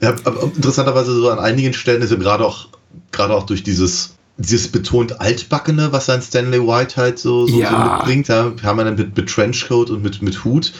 ja 0.01 0.11
interessanterweise 0.57 1.15
so 1.15 1.31
an 1.31 1.39
einigen 1.39 1.73
Stellen 1.73 2.03
ist 2.03 2.11
er 2.11 2.17
gerade 2.17 2.45
auch, 2.45 2.69
gerade 3.13 3.35
auch 3.35 3.47
durch 3.47 3.63
dieses 3.63 4.15
dieses 4.39 4.69
betont 4.69 5.21
altbackene, 5.21 5.93
was 5.93 6.07
sein 6.07 6.23
Stanley 6.23 6.61
White 6.61 6.97
halt 6.97 7.19
so, 7.19 7.47
so, 7.47 7.61
ja. 7.61 7.71
so 7.71 7.93
mitbringt. 7.93 8.29
Wir 8.29 8.55
dann 8.63 8.95
mit, 8.95 9.17
mit 9.17 9.29
Trenchcoat 9.29 9.91
und 9.91 10.03
mit, 10.03 10.23
mit 10.23 10.45
Hut, 10.45 10.73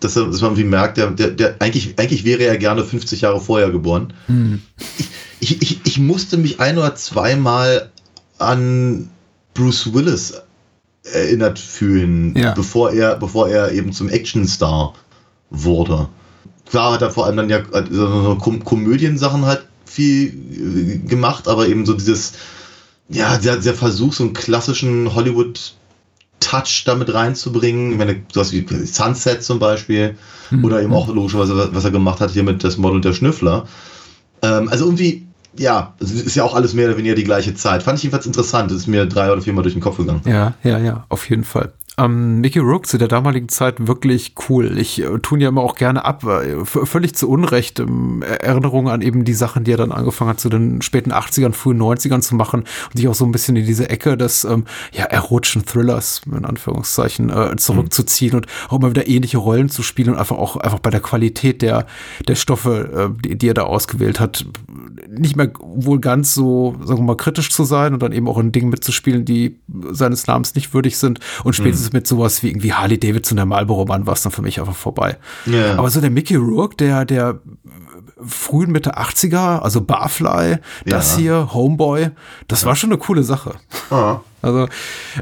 dass, 0.00 0.16
er, 0.16 0.26
dass 0.26 0.40
man 0.40 0.56
wie 0.56 0.64
merkt, 0.64 0.96
der, 0.96 1.10
der, 1.10 1.30
der, 1.30 1.56
eigentlich, 1.60 1.98
eigentlich 1.98 2.24
wäre 2.24 2.44
er 2.44 2.58
gerne 2.58 2.84
50 2.84 3.22
Jahre 3.22 3.40
vorher 3.40 3.70
geboren. 3.70 4.12
Mhm. 4.28 4.62
Ich, 5.40 5.62
ich, 5.62 5.80
ich 5.84 5.98
musste 5.98 6.36
mich 6.36 6.60
ein 6.60 6.78
oder 6.78 6.94
zweimal 6.94 7.90
an 8.38 9.10
Bruce 9.54 9.92
Willis 9.94 10.34
erinnert 11.04 11.58
fühlen, 11.58 12.36
ja. 12.36 12.52
bevor 12.54 12.92
er, 12.92 13.16
bevor 13.16 13.48
er 13.48 13.72
eben 13.72 13.92
zum 13.92 14.08
Actionstar 14.08 14.94
wurde. 15.50 16.08
Klar 16.66 16.94
hat 16.94 17.02
er 17.02 17.10
vor 17.10 17.26
allem 17.26 17.36
dann 17.36 17.50
ja 17.50 17.62
so 17.90 18.36
Kom 18.40 18.64
Komödiensachen 18.64 19.44
halt 19.44 19.66
viel 19.84 20.28
äh, 20.28 20.98
gemacht, 21.06 21.46
aber 21.46 21.68
eben 21.68 21.84
so 21.84 21.92
dieses, 21.92 22.32
ja, 23.08 23.36
der, 23.36 23.58
der 23.58 23.74
Versuch, 23.74 24.12
so 24.14 24.24
einen 24.24 24.32
klassischen 24.32 25.14
Hollywood 25.14 25.74
Touch 26.44 26.84
damit 26.84 27.12
reinzubringen. 27.12 27.96
Meine, 27.96 28.22
sowas 28.32 28.52
wie 28.52 28.66
Sunset 28.86 29.42
zum 29.42 29.58
Beispiel. 29.58 30.16
Mhm. 30.50 30.64
Oder 30.64 30.82
eben 30.82 30.92
auch 30.92 31.08
logischerweise, 31.08 31.70
was 31.72 31.84
er 31.84 31.90
gemacht 31.90 32.20
hat 32.20 32.30
hier 32.30 32.42
mit 32.42 32.62
das 32.62 32.76
Model 32.76 33.00
der 33.00 33.12
Schnüffler. 33.12 33.66
Ähm, 34.42 34.68
also 34.68 34.84
irgendwie 34.84 35.26
ja, 35.56 35.94
es 36.00 36.10
ist 36.10 36.34
ja 36.34 36.44
auch 36.44 36.54
alles 36.54 36.74
mehr 36.74 36.88
oder 36.88 36.98
weniger 36.98 37.14
die 37.14 37.24
gleiche 37.24 37.54
Zeit. 37.54 37.82
Fand 37.82 37.98
ich 37.98 38.02
jedenfalls 38.02 38.26
interessant. 38.26 38.72
Ist 38.72 38.86
mir 38.86 39.06
drei 39.06 39.30
oder 39.30 39.40
viermal 39.40 39.62
durch 39.62 39.74
den 39.74 39.82
Kopf 39.82 39.98
gegangen. 39.98 40.22
Ja, 40.24 40.54
ja, 40.62 40.78
ja, 40.78 41.04
auf 41.08 41.28
jeden 41.30 41.44
Fall 41.44 41.72
ähm, 41.96 42.40
Mickey 42.40 42.58
Rook 42.58 42.86
zu 42.86 42.98
der 42.98 43.06
damaligen 43.06 43.48
Zeit 43.48 43.86
wirklich 43.86 44.34
cool. 44.48 44.78
Ich 44.78 45.00
äh, 45.00 45.18
tun 45.20 45.40
ja 45.40 45.48
immer 45.48 45.62
auch 45.62 45.76
gerne 45.76 46.04
ab, 46.04 46.24
äh, 46.24 46.64
völlig 46.64 47.14
zu 47.14 47.28
Unrecht 47.28 47.78
ähm, 47.78 48.22
Erinnerungen 48.22 48.92
an 48.92 49.00
eben 49.00 49.24
die 49.24 49.32
Sachen, 49.32 49.62
die 49.62 49.72
er 49.72 49.76
dann 49.76 49.92
angefangen 49.92 50.30
hat, 50.30 50.40
zu 50.40 50.48
den 50.48 50.82
späten 50.82 51.12
80ern, 51.12 51.52
frühen 51.52 51.80
90ern 51.80 52.20
zu 52.20 52.34
machen 52.34 52.60
und 52.60 52.96
sich 52.96 53.06
auch 53.06 53.14
so 53.14 53.24
ein 53.24 53.32
bisschen 53.32 53.54
in 53.54 53.64
diese 53.64 53.88
Ecke 53.90 54.16
des 54.16 54.44
ähm, 54.44 54.64
ja, 54.92 55.04
erotischen 55.04 55.64
Thrillers, 55.64 56.22
in 56.26 56.44
Anführungszeichen, 56.44 57.30
äh, 57.30 57.54
zurückzuziehen 57.56 58.32
mhm. 58.32 58.38
und 58.38 58.46
auch 58.68 58.78
immer 58.78 58.90
wieder 58.90 59.06
ähnliche 59.06 59.38
Rollen 59.38 59.68
zu 59.68 59.84
spielen 59.84 60.10
und 60.10 60.18
einfach 60.18 60.36
auch 60.36 60.56
einfach 60.56 60.80
bei 60.80 60.90
der 60.90 61.00
Qualität 61.00 61.62
der, 61.62 61.86
der 62.26 62.34
Stoffe, 62.34 63.12
äh, 63.14 63.22
die, 63.22 63.38
die 63.38 63.48
er 63.48 63.54
da 63.54 63.62
ausgewählt 63.62 64.18
hat, 64.18 64.46
nicht 65.08 65.36
mehr 65.36 65.52
wohl 65.60 66.00
ganz 66.00 66.34
so, 66.34 66.74
sagen 66.82 67.00
wir 67.00 67.04
mal, 67.04 67.16
kritisch 67.16 67.50
zu 67.50 67.62
sein 67.62 67.94
und 67.94 68.02
dann 68.02 68.12
eben 68.12 68.28
auch 68.28 68.38
in 68.38 68.50
Dingen 68.50 68.70
mitzuspielen, 68.70 69.24
die 69.24 69.60
seines 69.90 70.26
Namens 70.26 70.56
nicht 70.56 70.74
würdig 70.74 70.98
sind 70.98 71.20
und 71.44 71.54
spätestens 71.54 71.83
ist 71.84 71.92
mit 71.92 72.06
sowas 72.06 72.42
wie 72.42 72.48
irgendwie 72.48 72.72
Harley 72.72 72.98
Davidson, 72.98 73.36
der 73.36 73.46
Marlboro-Mann, 73.46 74.06
war 74.06 74.14
es 74.14 74.22
dann 74.22 74.32
für 74.32 74.42
mich 74.42 74.60
einfach 74.60 74.74
vorbei. 74.74 75.16
Ja. 75.46 75.76
Aber 75.76 75.90
so 75.90 76.00
der 76.00 76.10
Mickey 76.10 76.36
Rourke, 76.36 76.76
der, 76.76 77.04
der 77.04 77.40
frühen 78.26 78.72
Mitte 78.72 78.96
80er, 78.96 79.60
also 79.60 79.80
Barfly, 79.80 80.58
das 80.86 81.12
ja. 81.12 81.18
hier, 81.18 81.54
Homeboy, 81.54 82.10
das 82.48 82.62
ja. 82.62 82.68
war 82.68 82.76
schon 82.76 82.90
eine 82.90 82.98
coole 82.98 83.22
Sache. 83.22 83.54
Ah. 83.90 84.20
Also 84.44 84.68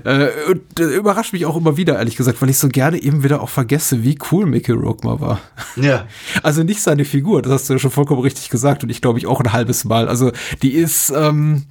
äh, 0.05 0.25
äh, 0.25 0.83
überrascht 0.97 1.33
mich 1.33 1.47
auch 1.47 1.57
immer 1.57 1.76
wieder, 1.76 1.97
ehrlich 1.97 2.17
gesagt, 2.17 2.43
weil 2.43 2.50
ich 2.50 2.59
so 2.59 2.69
gerne 2.69 3.00
eben 3.00 3.23
wieder 3.23 3.41
auch 3.41 3.49
vergesse, 3.49 4.02
wie 4.02 4.19
cool 4.31 4.47
Mickey 4.47 4.73
Rourke 4.73 5.07
mal 5.07 5.21
war. 5.21 5.41
Ja. 5.76 6.07
Also 6.43 6.62
nicht 6.62 6.83
seine 6.83 7.05
Figur, 7.05 7.43
das 7.43 7.52
hast 7.52 7.69
du 7.69 7.75
ja 7.75 7.79
schon 7.79 7.91
vollkommen 7.91 8.21
richtig 8.21 8.50
gesagt 8.50 8.83
und 8.83 8.91
ich 8.91 9.00
glaube 9.00 9.19
ich 9.19 9.26
auch 9.26 9.41
ein 9.41 9.52
halbes 9.52 9.85
Mal. 9.85 10.09
Also 10.09 10.33
die 10.62 10.73
ist, 10.73 11.12
ähm, 11.14 11.64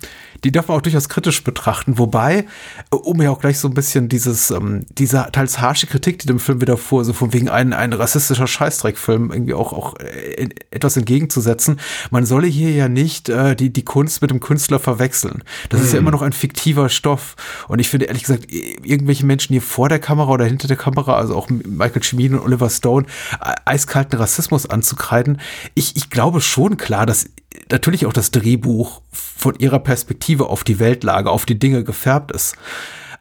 die 0.44 0.52
darf 0.52 0.68
man 0.68 0.78
auch 0.78 0.82
durchaus 0.82 1.10
kritisch 1.10 1.44
betrachten. 1.44 1.98
Wobei, 1.98 2.46
um 2.90 3.22
ja 3.22 3.32
auch 3.32 3.40
gleich 3.40 3.60
so 3.60 3.68
ein 3.68 3.74
bisschen 3.74 4.10
dieses, 4.10 4.52
ähm, 4.52 4.86
diese 4.90 5.28
teils 5.32 5.60
harsche 5.60 5.88
Kritik, 5.88 6.20
die 6.20 6.28
dem 6.28 6.40
Film 6.40 6.62
wieder 6.62 6.78
vor, 6.78 7.06
so 7.06 7.14
von 7.14 7.34
wegen 7.34 7.50
ein, 7.50 7.74
ein 7.74 7.94
rassistischer 7.94 8.48
Scheißdreckfilm 8.48 9.32
irgendwie 9.32 9.54
auch, 9.54 9.74
auch 9.74 9.98
äh, 10.00 10.50
etwas 10.72 10.98
entgegenzusetzen. 10.98 11.80
Man 12.10 12.26
solle 12.26 12.48
hier 12.48 12.72
ja 12.72 12.88
nicht 12.88 13.30
äh, 13.30 13.56
die, 13.56 13.72
die 13.72 13.84
Kunst 13.84 14.22
mit 14.22 14.32
dem 14.32 14.40
Künstler 14.40 14.80
verwechseln. 14.80 15.44
Das 15.70 15.80
hm. 15.80 15.86
ist 15.86 15.94
ja 15.94 16.00
hm. 16.00 16.06
immer 16.06 16.12
noch 16.12 16.22
ein 16.22 16.34
fiktiver 16.34 16.90
Stoff. 16.90 17.36
Und 17.68 17.80
ich 17.80 17.90
finde 17.90 18.06
ehrlich 18.06 18.24
gesagt, 18.24 18.52
irgendwelche 18.52 19.26
Menschen 19.26 19.54
hier 19.54 19.62
vor 19.62 19.90
der 19.90 20.00
Kamera 20.00 20.32
oder 20.32 20.46
hinter 20.46 20.68
der 20.68 20.78
Kamera, 20.78 21.16
also 21.16 21.36
auch 21.36 21.50
Michael 21.50 22.04
Cimino 22.04 22.38
und 22.38 22.44
Oliver 22.44 22.70
Stone, 22.70 23.06
äh, 23.44 23.54
eiskalten 23.66 24.20
Rassismus 24.20 24.66
anzukreiden. 24.66 25.40
Ich, 25.76 25.96
ich 25.96 26.10
glaube 26.10 26.42
schon 26.42 26.78
klar, 26.78 27.06
dass 27.06 27.30
natürlich 27.72 28.06
auch 28.06 28.14
das 28.14 28.32
Drehbuch 28.32 29.02
von 29.12 29.56
ihrer 29.56 29.80
Perspektive 29.80 30.48
auf 30.48 30.64
die 30.64 30.80
Weltlage, 30.80 31.30
auf 31.30 31.46
die 31.46 31.60
Dinge 31.60 31.84
gefärbt 31.84 32.32
ist. 32.32 32.56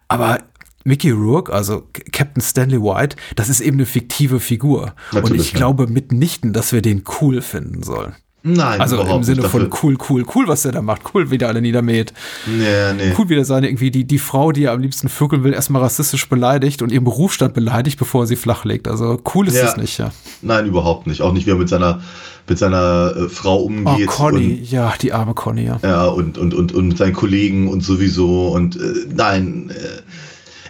Aber 0.09 0.39
Mickey 0.85 1.11
Rourke, 1.11 1.53
also 1.53 1.87
Captain 2.13 2.43
Stanley 2.43 2.81
White, 2.81 3.17
das 3.37 3.49
ist 3.49 3.61
eben 3.61 3.77
eine 3.77 3.87
fiktive 3.87 4.41
Figur. 4.41 4.95
Natürlich, 5.13 5.31
und 5.31 5.41
ich 5.41 5.53
ja. 5.53 5.59
glaube 5.59 5.87
mitnichten, 5.87 6.53
dass 6.53 6.73
wir 6.73 6.83
den 6.83 7.05
cool 7.21 7.43
finden 7.43 7.83
sollen. 7.83 8.15
Nein, 8.43 8.81
also 8.81 9.03
im 9.03 9.23
Sinne 9.23 9.43
von 9.43 9.69
cool, 9.83 9.99
cool, 10.09 10.25
cool, 10.35 10.49
was 10.49 10.63
der 10.63 10.73
da 10.73 10.81
macht, 10.81 11.03
cool, 11.13 11.31
wie 11.31 11.37
der 11.37 11.49
alle 11.49 11.61
niedermäht. 11.61 12.15
Nee, 12.47 12.93
nee. 12.97 13.13
Cool, 13.17 13.29
wie 13.29 13.35
der 13.35 13.45
seine 13.45 13.69
irgendwie 13.69 13.91
die, 13.91 14.05
die 14.05 14.19
Frau, 14.19 14.51
die 14.53 14.65
er 14.65 14.73
am 14.73 14.81
liebsten 14.81 15.11
vögeln 15.11 15.45
will, 15.45 15.53
erstmal 15.53 15.83
rassistisch 15.83 16.27
beleidigt 16.29 16.81
und 16.81 16.91
ihren 16.91 17.05
Berufsstand 17.05 17.53
beleidigt, 17.53 17.99
bevor 17.99 18.23
er 18.23 18.27
sie 18.27 18.37
flachlegt. 18.37 18.89
Also 18.89 19.21
cool 19.35 19.47
ist 19.47 19.57
es 19.57 19.77
nicht, 19.77 19.99
ja. 19.99 20.11
Nein, 20.41 20.67
überhaupt 20.67 21.07
nicht. 21.07 21.21
Auch 21.21 21.33
nicht, 21.33 21.47
wie 21.47 21.51
er 21.51 21.57
mit 21.57 21.69
seiner 21.69 22.01
mit 22.49 22.59
seiner 22.59 23.15
äh, 23.17 23.29
Frau 23.29 23.59
umgeht. 23.63 24.09
Oh, 24.09 24.11
Conny, 24.11 24.59
und, 24.61 24.71
ja, 24.71 24.93
die 25.01 25.13
arme 25.13 25.35
Conny, 25.35 25.67
ja. 25.67 25.79
Ja, 25.83 26.07
und, 26.07 26.37
und, 26.37 26.53
und, 26.53 26.73
und 26.73 26.89
mit 26.89 26.99
seinen 26.99 27.13
Kollegen 27.13 27.69
und 27.69 27.83
sowieso. 27.83 28.49
Und 28.49 28.77
äh, 28.77 29.07
nein, 29.15 29.71
äh, 29.71 30.03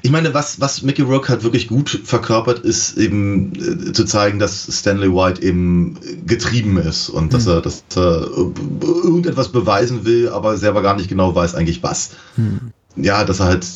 ich 0.02 0.10
meine, 0.10 0.32
was, 0.34 0.60
was 0.60 0.82
Mickey 0.82 1.02
Rourke 1.02 1.28
halt 1.28 1.42
wirklich 1.42 1.68
gut 1.68 2.00
verkörpert, 2.04 2.60
ist 2.60 2.96
eben 2.96 3.52
äh, 3.54 3.92
zu 3.92 4.04
zeigen, 4.04 4.38
dass 4.38 4.66
Stanley 4.70 5.12
White 5.12 5.42
eben 5.42 5.98
getrieben 6.26 6.78
ist 6.78 7.08
und 7.08 7.26
mhm. 7.26 7.30
dass 7.30 7.46
er, 7.46 7.60
dass 7.60 7.84
er 7.96 8.22
äh, 8.22 8.84
irgendetwas 8.84 9.48
beweisen 9.48 10.04
will, 10.04 10.28
aber 10.30 10.56
selber 10.56 10.82
gar 10.82 10.96
nicht 10.96 11.08
genau 11.08 11.34
weiß 11.34 11.54
eigentlich 11.54 11.82
was. 11.82 12.10
Mhm. 12.36 12.72
Ja, 12.96 13.24
dass 13.24 13.40
er 13.40 13.46
halt 13.46 13.66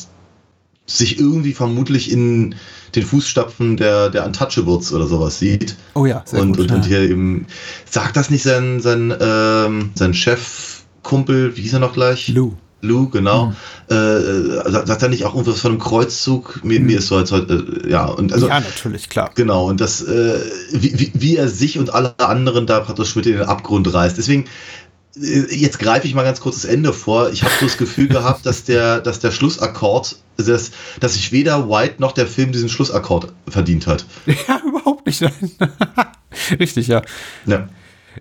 sich 0.87 1.19
irgendwie 1.19 1.53
vermutlich 1.53 2.11
in 2.11 2.55
den 2.95 3.03
Fußstapfen 3.03 3.77
der, 3.77 4.09
der 4.09 4.25
Untouchables 4.25 4.93
oder 4.93 5.07
sowas 5.07 5.39
sieht. 5.39 5.75
Oh 5.95 6.05
ja, 6.05 6.23
sehr 6.25 6.41
und, 6.41 6.55
gut. 6.55 6.59
Und, 6.59 6.69
ja. 6.69 6.75
und 6.75 6.85
hier 6.85 6.99
eben, 7.01 7.47
sagt 7.89 8.15
das 8.15 8.29
nicht 8.29 8.43
sein, 8.43 8.79
sein, 8.81 9.13
ähm, 9.19 9.91
sein 9.95 10.13
Chefkumpel, 10.13 11.57
wie 11.57 11.61
hieß 11.61 11.73
er 11.73 11.79
noch 11.79 11.93
gleich? 11.93 12.27
Lou. 12.27 12.53
Lou, 12.85 13.09
genau. 13.09 13.47
Mhm. 13.47 13.55
Äh, 13.95 14.85
sagt 14.85 15.01
er 15.01 15.09
nicht 15.09 15.25
auch 15.25 15.33
irgendwas 15.33 15.59
von 15.59 15.71
einem 15.71 15.79
Kreuzzug? 15.79 16.63
Mir, 16.63 16.79
mhm. 16.79 16.85
mir 16.87 16.99
ist 16.99 17.07
so 17.07 17.17
als 17.17 17.31
heute, 17.31 17.83
äh, 17.83 17.89
ja. 17.89 18.05
Und 18.05 18.33
also, 18.33 18.47
ja, 18.47 18.59
natürlich, 18.59 19.09
klar. 19.09 19.31
Genau, 19.35 19.67
und 19.67 19.81
das, 19.81 20.01
äh, 20.01 20.39
wie, 20.71 21.11
wie, 21.13 21.35
er 21.37 21.47
sich 21.47 21.77
und 21.77 21.93
alle 21.93 22.17
anderen 22.19 22.67
da 22.67 22.79
praktisch 22.79 23.15
mit 23.15 23.25
in 23.25 23.33
den 23.33 23.43
Abgrund 23.43 23.93
reißt. 23.93 24.17
Deswegen, 24.17 24.45
äh, 25.17 25.55
jetzt 25.55 25.79
greife 25.79 26.07
ich 26.07 26.15
mal 26.15 26.23
ganz 26.23 26.39
kurz 26.39 26.61
das 26.61 26.65
Ende 26.65 26.93
vor. 26.93 27.29
Ich 27.31 27.43
habe 27.43 27.53
so 27.59 27.65
das 27.65 27.77
Gefühl 27.77 28.07
gehabt, 28.09 28.45
dass 28.45 28.63
der, 28.63 29.01
dass 29.01 29.19
der 29.19 29.31
Schlussakkord, 29.31 30.17
dass, 30.37 30.71
dass 30.99 31.13
sich 31.13 31.31
weder 31.31 31.69
White 31.69 31.95
noch 31.99 32.11
der 32.11 32.27
Film 32.27 32.51
diesen 32.51 32.69
Schlussakkord 32.69 33.33
verdient 33.47 33.87
hat. 33.87 34.05
Ja, 34.47 34.61
überhaupt 34.67 35.05
nicht. 35.05 35.23
Richtig, 36.59 36.87
ja. 36.87 37.01
ja. 37.45 37.67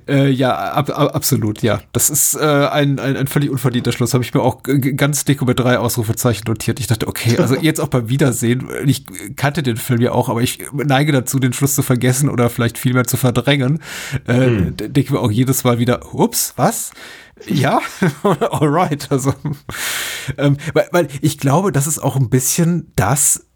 Äh, 0.06 0.28
ja, 0.30 0.54
ab, 0.54 0.90
ab, 0.90 1.14
absolut, 1.14 1.62
ja. 1.62 1.80
Das 1.92 2.10
ist 2.10 2.34
äh, 2.34 2.40
ein, 2.40 2.98
ein, 2.98 3.16
ein 3.16 3.26
völlig 3.26 3.50
unverdienter 3.50 3.92
Schluss. 3.92 4.14
Habe 4.14 4.24
ich 4.24 4.34
mir 4.34 4.42
auch 4.42 4.62
ganz 4.62 5.24
dick 5.24 5.40
über 5.40 5.54
drei 5.54 5.78
Ausrufezeichen 5.78 6.44
notiert. 6.46 6.80
Ich 6.80 6.86
dachte, 6.86 7.08
okay, 7.08 7.38
also 7.38 7.56
jetzt 7.56 7.80
auch 7.80 7.88
beim 7.88 8.08
Wiedersehen. 8.08 8.68
Ich 8.86 9.04
kannte 9.36 9.62
den 9.62 9.76
Film 9.76 10.00
ja 10.00 10.12
auch, 10.12 10.28
aber 10.28 10.42
ich 10.42 10.58
neige 10.72 11.12
dazu, 11.12 11.38
den 11.38 11.52
Schluss 11.52 11.74
zu 11.74 11.82
vergessen 11.82 12.28
oder 12.28 12.50
vielleicht 12.50 12.76
vielmehr 12.76 13.04
zu 13.04 13.16
verdrängen. 13.16 13.80
Äh, 14.26 14.34
hm. 14.34 14.76
Denke 14.76 15.14
mir 15.14 15.20
auch 15.20 15.30
jedes 15.30 15.64
Mal 15.64 15.78
wieder, 15.78 16.14
ups, 16.14 16.52
was? 16.56 16.92
Ja, 17.46 17.80
alright. 18.22 19.10
Also, 19.10 19.34
ähm, 20.38 20.56
weil, 20.72 20.88
weil 20.92 21.08
ich 21.20 21.38
glaube, 21.38 21.72
das 21.72 21.86
ist 21.86 21.98
auch 21.98 22.16
ein 22.16 22.30
bisschen 22.30 22.92
das, 22.96 23.46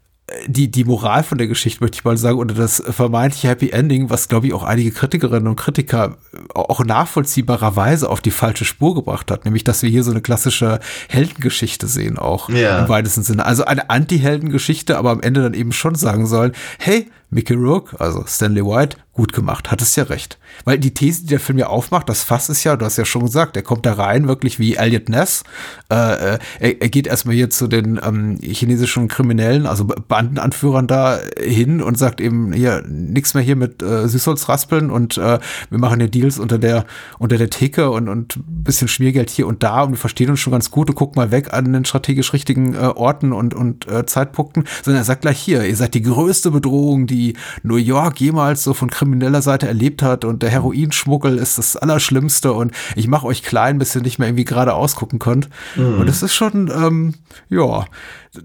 die, 0.47 0.69
die 0.69 0.83
Moral 0.83 1.23
von 1.23 1.37
der 1.37 1.47
Geschichte, 1.47 1.81
möchte 1.81 1.95
ich 1.95 2.03
mal 2.03 2.17
sagen, 2.17 2.37
oder 2.37 2.53
das 2.53 2.83
vermeintliche 2.85 3.47
Happy 3.47 3.69
Ending, 3.69 4.09
was, 4.09 4.27
glaube 4.27 4.47
ich, 4.47 4.53
auch 4.53 4.63
einige 4.63 4.91
Kritikerinnen 4.91 5.47
und 5.47 5.55
Kritiker 5.55 6.17
auch 6.53 6.83
nachvollziehbarerweise 6.83 8.09
auf 8.09 8.21
die 8.21 8.31
falsche 8.31 8.65
Spur 8.65 8.95
gebracht 8.95 9.31
hat, 9.31 9.45
nämlich, 9.45 9.63
dass 9.63 9.83
wir 9.83 9.89
hier 9.89 10.03
so 10.03 10.11
eine 10.11 10.21
klassische 10.21 10.79
Heldengeschichte 11.07 11.87
sehen, 11.87 12.17
auch 12.17 12.49
ja. 12.49 12.79
im 12.79 12.89
weitesten 12.89 13.23
Sinne. 13.23 13.45
Also 13.45 13.65
eine 13.65 13.89
Anti-Heldengeschichte, 13.89 14.97
aber 14.97 15.11
am 15.11 15.21
Ende 15.21 15.41
dann 15.41 15.53
eben 15.53 15.71
schon 15.71 15.95
sagen 15.95 16.27
sollen, 16.27 16.53
hey, 16.79 17.07
Mickey 17.31 17.53
Rourke, 17.53 17.99
also 17.99 18.23
Stanley 18.25 18.65
White, 18.65 18.97
gut 19.13 19.33
gemacht, 19.33 19.69
hat 19.69 19.81
es 19.81 19.97
ja 19.97 20.05
recht. 20.05 20.39
Weil 20.63 20.79
die 20.79 20.93
These, 20.93 21.23
die 21.23 21.27
der 21.27 21.41
Film 21.41 21.59
ja 21.59 21.67
aufmacht, 21.67 22.07
das 22.07 22.23
Fass 22.23 22.47
ist 22.47 22.63
ja, 22.63 22.77
du 22.77 22.85
hast 22.85 22.95
ja 22.95 23.03
schon 23.03 23.23
gesagt, 23.23 23.57
er 23.57 23.63
kommt 23.63 23.85
da 23.85 23.93
rein, 23.93 24.29
wirklich 24.29 24.59
wie 24.59 24.75
Elliot 24.75 25.09
Ness. 25.09 25.43
Äh, 25.91 25.95
äh 25.95 26.39
er, 26.59 26.81
er, 26.81 26.89
geht 26.89 27.05
erstmal 27.05 27.35
hier 27.35 27.49
zu 27.49 27.67
den 27.67 27.99
ähm, 28.01 28.39
chinesischen 28.41 29.09
Kriminellen, 29.09 29.65
also 29.65 29.83
Bandenanführern 29.85 30.87
da 30.87 31.19
hin 31.37 31.81
und 31.81 31.97
sagt 31.97 32.21
eben 32.21 32.53
hier 32.53 32.81
nichts 32.87 33.33
mehr 33.33 33.43
hier 33.43 33.57
mit 33.57 33.83
äh, 33.83 34.07
Süßholzraspeln 34.07 34.89
und 34.89 35.17
äh, 35.17 35.39
wir 35.69 35.79
machen 35.79 35.99
hier 35.99 36.09
Deals 36.09 36.39
unter 36.39 36.57
der 36.57 36.85
unter 37.17 37.37
der 37.37 37.49
Theke 37.49 37.89
und 37.91 38.07
und 38.07 38.39
bisschen 38.45 38.87
Schmiergeld 38.87 39.29
hier 39.29 39.47
und 39.47 39.63
da 39.63 39.83
und 39.83 39.91
wir 39.91 39.97
verstehen 39.97 40.29
uns 40.29 40.39
schon 40.39 40.53
ganz 40.53 40.71
gut 40.71 40.89
und 40.89 40.95
gucken 40.95 41.21
mal 41.21 41.31
weg 41.31 41.53
an 41.53 41.73
den 41.73 41.83
strategisch 41.83 42.31
richtigen 42.31 42.73
äh, 42.73 42.77
Orten 42.95 43.33
und 43.33 43.53
und 43.53 43.85
äh, 43.87 44.05
Zeitpunkten, 44.05 44.63
sondern 44.81 45.01
er 45.01 45.05
sagt 45.05 45.23
gleich 45.23 45.39
hier, 45.39 45.65
ihr 45.65 45.75
seid 45.75 45.93
die 45.93 46.03
größte 46.03 46.51
Bedrohung, 46.51 47.05
die 47.05 47.18
die 47.19 47.33
New 47.63 47.75
York 47.75 48.19
jemals 48.19 48.63
so 48.63 48.73
von 48.73 48.89
krimineller 48.89 49.41
Seite 49.41 49.67
erlebt 49.67 50.01
hat 50.01 50.23
und 50.23 50.41
der 50.41 50.49
Heroinschmuggel 50.49 51.37
ist 51.37 51.57
das 51.57 51.75
Allerschlimmste 51.75 52.53
und 52.53 52.73
ich 52.95 53.07
mache 53.07 53.25
euch 53.25 53.43
klein, 53.43 53.77
bis 53.77 53.95
ihr 53.95 54.01
nicht 54.01 54.19
mehr 54.19 54.29
irgendwie 54.29 54.45
gerade 54.45 54.73
ausgucken 54.73 55.19
könnt. 55.19 55.49
Mhm. 55.75 55.99
Und 55.99 56.07
das 56.07 56.23
ist 56.23 56.33
schon, 56.33 56.71
ähm, 56.73 57.15
ja, 57.49 57.85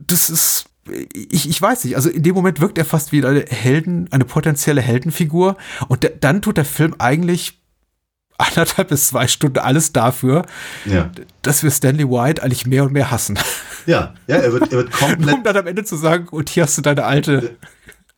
das 0.06 0.30
ist 0.30 0.66
ich, 1.12 1.48
ich 1.48 1.62
weiß 1.62 1.84
nicht, 1.84 1.96
also 1.96 2.10
in 2.10 2.22
dem 2.22 2.34
Moment 2.34 2.60
wirkt 2.60 2.76
er 2.76 2.84
fast 2.84 3.10
wie 3.10 3.24
eine 3.24 3.46
Helden, 3.48 4.06
eine 4.10 4.26
potenzielle 4.26 4.82
Heldenfigur 4.82 5.56
und 5.88 6.10
dann 6.20 6.42
tut 6.42 6.58
der 6.58 6.66
Film 6.66 6.94
eigentlich 6.98 7.58
anderthalb 8.36 8.88
bis 8.88 9.08
zwei 9.08 9.26
Stunden 9.26 9.58
alles 9.58 9.92
dafür, 9.92 10.44
ja. 10.84 11.10
dass 11.42 11.62
wir 11.62 11.70
Stanley 11.70 12.08
White 12.08 12.42
eigentlich 12.42 12.66
mehr 12.66 12.84
und 12.84 12.92
mehr 12.92 13.10
hassen. 13.10 13.38
Ja, 13.86 14.14
ja, 14.26 14.36
er 14.36 14.52
wird, 14.52 14.72
er 14.72 14.78
wird 14.78 14.92
komplett. 14.92 15.34
um 15.34 15.42
dann 15.42 15.56
am 15.56 15.66
Ende 15.66 15.84
zu 15.84 15.96
sagen, 15.96 16.28
und 16.28 16.48
hier 16.48 16.64
hast 16.64 16.78
du 16.78 16.82
deine 16.82 17.04
alte 17.04 17.56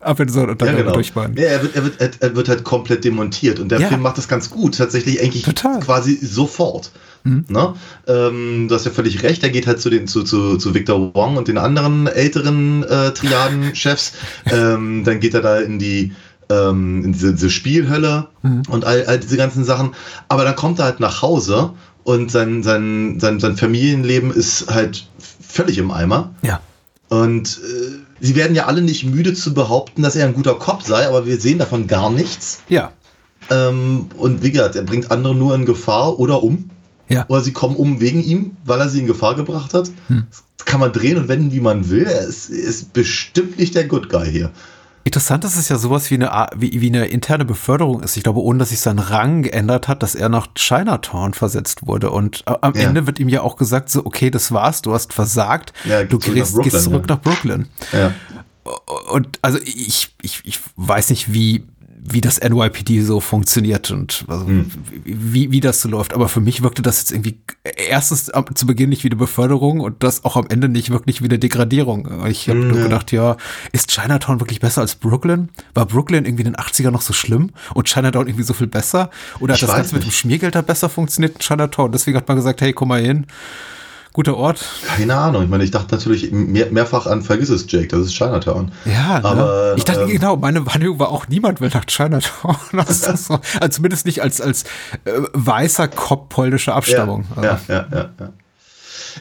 Abenson 0.00 0.50
und 0.50 0.60
dann 0.60 0.76
ja, 0.76 0.82
genau. 0.82 1.00
Ja, 1.00 1.48
er 1.48 1.62
wird, 1.62 1.74
er, 1.74 1.84
wird, 1.84 2.22
er 2.22 2.36
wird 2.36 2.48
halt 2.48 2.64
komplett 2.64 3.04
demontiert 3.04 3.58
und 3.58 3.70
der 3.70 3.80
ja. 3.80 3.88
Film 3.88 4.02
macht 4.02 4.18
das 4.18 4.28
ganz 4.28 4.50
gut, 4.50 4.76
tatsächlich 4.76 5.22
eigentlich 5.22 5.42
Total. 5.42 5.80
quasi 5.80 6.16
sofort. 6.16 6.90
Mhm. 7.24 7.46
Ne? 7.48 7.74
Ähm, 8.06 8.68
du 8.68 8.74
hast 8.74 8.84
ja 8.84 8.90
völlig 8.90 9.22
recht, 9.22 9.42
er 9.42 9.50
geht 9.50 9.66
halt 9.66 9.80
zu 9.80 9.88
den 9.88 10.06
zu, 10.06 10.22
zu, 10.22 10.58
zu 10.58 10.74
Victor 10.74 11.14
Wong 11.14 11.36
und 11.36 11.48
den 11.48 11.56
anderen 11.56 12.06
älteren 12.06 12.84
äh, 12.84 13.12
Triaden-Chefs. 13.12 14.12
ähm, 14.46 15.02
dann 15.04 15.18
geht 15.18 15.32
er 15.32 15.40
da 15.40 15.58
in 15.58 15.78
die 15.78 16.12
ähm, 16.48 17.04
in 17.04 17.12
diese, 17.12 17.32
diese 17.32 17.50
Spielhölle 17.50 18.28
mhm. 18.42 18.62
und 18.68 18.84
all, 18.84 19.04
all 19.06 19.18
diese 19.18 19.36
ganzen 19.36 19.64
Sachen. 19.64 19.94
Aber 20.28 20.44
dann 20.44 20.56
kommt 20.56 20.78
er 20.78 20.84
halt 20.84 21.00
nach 21.00 21.22
Hause 21.22 21.72
und 22.04 22.30
sein, 22.30 22.62
sein, 22.62 23.18
sein, 23.18 23.40
sein 23.40 23.56
Familienleben 23.56 24.30
ist 24.30 24.72
halt 24.72 25.08
völlig 25.40 25.78
im 25.78 25.90
Eimer. 25.90 26.34
Ja. 26.42 26.60
Und 27.08 27.60
äh, 27.64 28.05
sie 28.20 28.36
werden 28.36 28.56
ja 28.56 28.66
alle 28.66 28.82
nicht 28.82 29.04
müde 29.04 29.34
zu 29.34 29.54
behaupten, 29.54 30.02
dass 30.02 30.16
er 30.16 30.26
ein 30.26 30.34
guter 30.34 30.54
Kopf 30.54 30.86
sei, 30.86 31.06
aber 31.06 31.26
wir 31.26 31.40
sehen 31.40 31.58
davon 31.58 31.86
gar 31.86 32.10
nichts. 32.10 32.62
Ja. 32.68 32.92
Ähm, 33.50 34.06
und 34.16 34.42
wie 34.42 34.50
gesagt, 34.50 34.76
er 34.76 34.82
bringt 34.82 35.10
andere 35.10 35.34
nur 35.34 35.54
in 35.54 35.64
Gefahr 35.64 36.18
oder 36.18 36.42
um. 36.42 36.70
Ja. 37.08 37.24
Oder 37.28 37.40
sie 37.40 37.52
kommen 37.52 37.76
um 37.76 38.00
wegen 38.00 38.22
ihm, 38.22 38.56
weil 38.64 38.80
er 38.80 38.88
sie 38.88 39.00
in 39.00 39.06
Gefahr 39.06 39.36
gebracht 39.36 39.74
hat. 39.74 39.90
Hm. 40.08 40.26
Das 40.30 40.66
kann 40.66 40.80
man 40.80 40.92
drehen 40.92 41.16
und 41.18 41.28
wenden, 41.28 41.52
wie 41.52 41.60
man 41.60 41.88
will. 41.88 42.04
Er 42.04 42.22
ist, 42.22 42.50
ist 42.50 42.92
bestimmt 42.92 43.58
nicht 43.58 43.74
der 43.74 43.86
Good 43.86 44.08
Guy 44.08 44.28
hier. 44.30 44.50
Interessant, 45.06 45.44
dass 45.44 45.54
es 45.54 45.68
ja 45.68 45.78
sowas 45.78 46.10
wie 46.10 46.16
eine, 46.16 46.48
wie, 46.56 46.80
wie 46.80 46.88
eine 46.88 47.06
interne 47.06 47.44
Beförderung 47.44 48.02
ist. 48.02 48.16
Ich 48.16 48.24
glaube, 48.24 48.42
ohne 48.42 48.58
dass 48.58 48.70
sich 48.70 48.80
sein 48.80 48.98
Rang 48.98 49.42
geändert 49.42 49.86
hat, 49.86 50.02
dass 50.02 50.16
er 50.16 50.28
nach 50.28 50.48
Chinatown 50.56 51.32
versetzt 51.32 51.86
wurde. 51.86 52.10
Und 52.10 52.42
am 52.44 52.74
ja. 52.74 52.88
Ende 52.88 53.06
wird 53.06 53.20
ihm 53.20 53.28
ja 53.28 53.42
auch 53.42 53.54
gesagt, 53.54 53.88
so, 53.88 54.04
okay, 54.04 54.32
das 54.32 54.50
war's, 54.50 54.82
du 54.82 54.92
hast 54.92 55.12
versagt, 55.12 55.72
ja, 55.84 56.02
du 56.02 56.18
gehst, 56.18 56.54
Brooklyn, 56.54 56.72
gehst 56.72 56.82
zurück 56.82 57.04
ja. 57.08 57.14
nach 57.14 57.22
Brooklyn. 57.22 57.68
Ja. 57.92 58.14
Und 59.12 59.38
also 59.42 59.60
ich, 59.62 60.12
ich, 60.22 60.40
ich 60.42 60.58
weiß 60.74 61.10
nicht, 61.10 61.32
wie 61.32 61.68
wie 62.10 62.20
das 62.20 62.40
NYPD 62.40 63.02
so 63.02 63.20
funktioniert 63.20 63.90
und 63.90 64.24
also 64.28 64.46
hm. 64.46 64.70
wie, 65.04 65.50
wie 65.50 65.60
das 65.60 65.80
so 65.80 65.88
läuft. 65.88 66.14
Aber 66.14 66.28
für 66.28 66.40
mich 66.40 66.62
wirkte 66.62 66.82
das 66.82 66.98
jetzt 67.00 67.12
irgendwie 67.12 67.38
erstens 67.88 68.30
zu 68.54 68.66
Beginn 68.66 68.90
nicht 68.90 69.04
wie 69.04 69.08
eine 69.08 69.16
Beförderung 69.16 69.80
und 69.80 70.02
das 70.02 70.24
auch 70.24 70.36
am 70.36 70.46
Ende 70.48 70.68
nicht 70.68 70.90
wirklich 70.90 71.22
wie 71.22 71.26
eine 71.26 71.38
Degradierung. 71.38 72.26
Ich 72.26 72.48
habe 72.48 72.60
hm, 72.60 72.68
nur 72.68 72.82
gedacht, 72.82 73.12
ja, 73.12 73.36
ist 73.72 73.90
Chinatown 73.90 74.40
wirklich 74.40 74.60
besser 74.60 74.80
als 74.80 74.94
Brooklyn? 74.94 75.48
War 75.74 75.86
Brooklyn 75.86 76.24
irgendwie 76.24 76.44
in 76.44 76.52
den 76.52 76.56
80er 76.56 76.90
noch 76.90 77.02
so 77.02 77.12
schlimm 77.12 77.50
und 77.74 77.88
Chinatown 77.88 78.26
irgendwie 78.26 78.44
so 78.44 78.54
viel 78.54 78.66
besser? 78.66 79.10
Oder 79.40 79.54
hat 79.54 79.60
ich 79.60 79.66
das 79.66 79.76
Ganze 79.76 79.94
nicht. 79.94 80.04
mit 80.04 80.12
dem 80.12 80.16
Schmiergeld 80.16 80.54
da 80.54 80.62
besser 80.62 80.88
funktioniert 80.88 81.34
in 81.34 81.40
Chinatown? 81.40 81.92
Deswegen 81.92 82.16
hat 82.16 82.28
man 82.28 82.36
gesagt, 82.36 82.60
hey, 82.60 82.72
komm 82.72 82.88
mal 82.88 83.02
hin 83.02 83.26
guter 84.16 84.38
Ort. 84.38 84.64
Keine 84.86 85.14
Ahnung. 85.14 85.42
Ich 85.42 85.50
meine, 85.50 85.62
ich 85.62 85.70
dachte 85.70 85.94
natürlich 85.94 86.32
mehr, 86.32 86.70
mehrfach 86.70 87.04
an 87.04 87.20
Vergiss 87.20 87.50
es, 87.50 87.66
Jake. 87.68 87.88
Das 87.88 88.00
ist 88.00 88.14
Chinatown. 88.14 88.72
Ja, 88.86 89.20
ne? 89.20 89.24
aber 89.26 89.74
ich 89.76 89.84
dachte 89.84 90.04
ähm, 90.04 90.08
genau. 90.08 90.38
Meine 90.38 90.64
Wahrnehmung 90.64 90.98
war 90.98 91.10
auch 91.10 91.28
niemand 91.28 91.60
will 91.60 91.68
nach 91.68 91.84
Chinatown. 91.84 92.56
so, 92.88 93.10
also 93.10 93.68
zumindest 93.68 94.06
nicht 94.06 94.22
als 94.22 94.40
als 94.40 94.62
äh, 95.04 95.20
weißer 95.34 95.88
Kopf 95.88 96.30
polnischer 96.30 96.74
Abstammung. 96.74 97.26
Ja, 97.36 97.42
ja, 97.42 97.60
ja, 97.68 97.86
ja, 97.92 98.10
ja. 98.18 98.32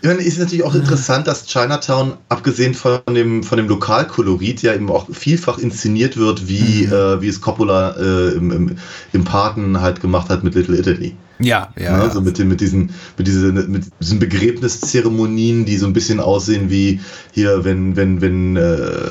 Ich 0.02 0.08
meine, 0.08 0.22
ist 0.22 0.40
natürlich 0.40 0.64
auch 0.64 0.76
interessant, 0.76 1.28
dass 1.28 1.46
Chinatown, 1.46 2.14
abgesehen 2.30 2.74
von 2.74 3.02
dem, 3.10 3.44
von 3.44 3.58
dem 3.58 3.68
Lokalkolorit, 3.68 4.62
ja 4.62 4.74
eben 4.74 4.90
auch 4.90 5.08
vielfach 5.12 5.58
inszeniert 5.58 6.16
wird, 6.16 6.48
wie, 6.48 6.86
mhm. 6.88 6.94
äh, 6.94 7.22
wie 7.22 7.28
es 7.28 7.42
Coppola 7.42 7.96
äh, 7.98 8.30
im, 8.32 8.52
im, 8.52 8.76
im 9.12 9.24
Paten 9.26 9.82
halt 9.82 10.00
gemacht 10.00 10.30
hat 10.30 10.44
mit 10.44 10.56
Little 10.56 10.78
Italy. 10.78 11.16
Ja, 11.40 11.74
ja. 11.78 11.98
Ne? 11.98 12.04
Also 12.04 12.22
mit, 12.22 12.38
den, 12.38 12.48
mit, 12.48 12.62
diesen, 12.62 12.92
mit, 13.18 13.28
diese, 13.28 13.52
mit 13.52 13.86
diesen 14.00 14.20
Begräbniszeremonien, 14.20 15.66
die 15.66 15.78
so 15.78 15.86
ein 15.86 15.94
bisschen 15.94 16.20
aussehen 16.20 16.70
wie 16.70 17.02
hier, 17.34 17.66
wenn, 17.66 17.96
wenn, 17.96 18.22
wenn 18.22 18.56
äh, 18.56 19.10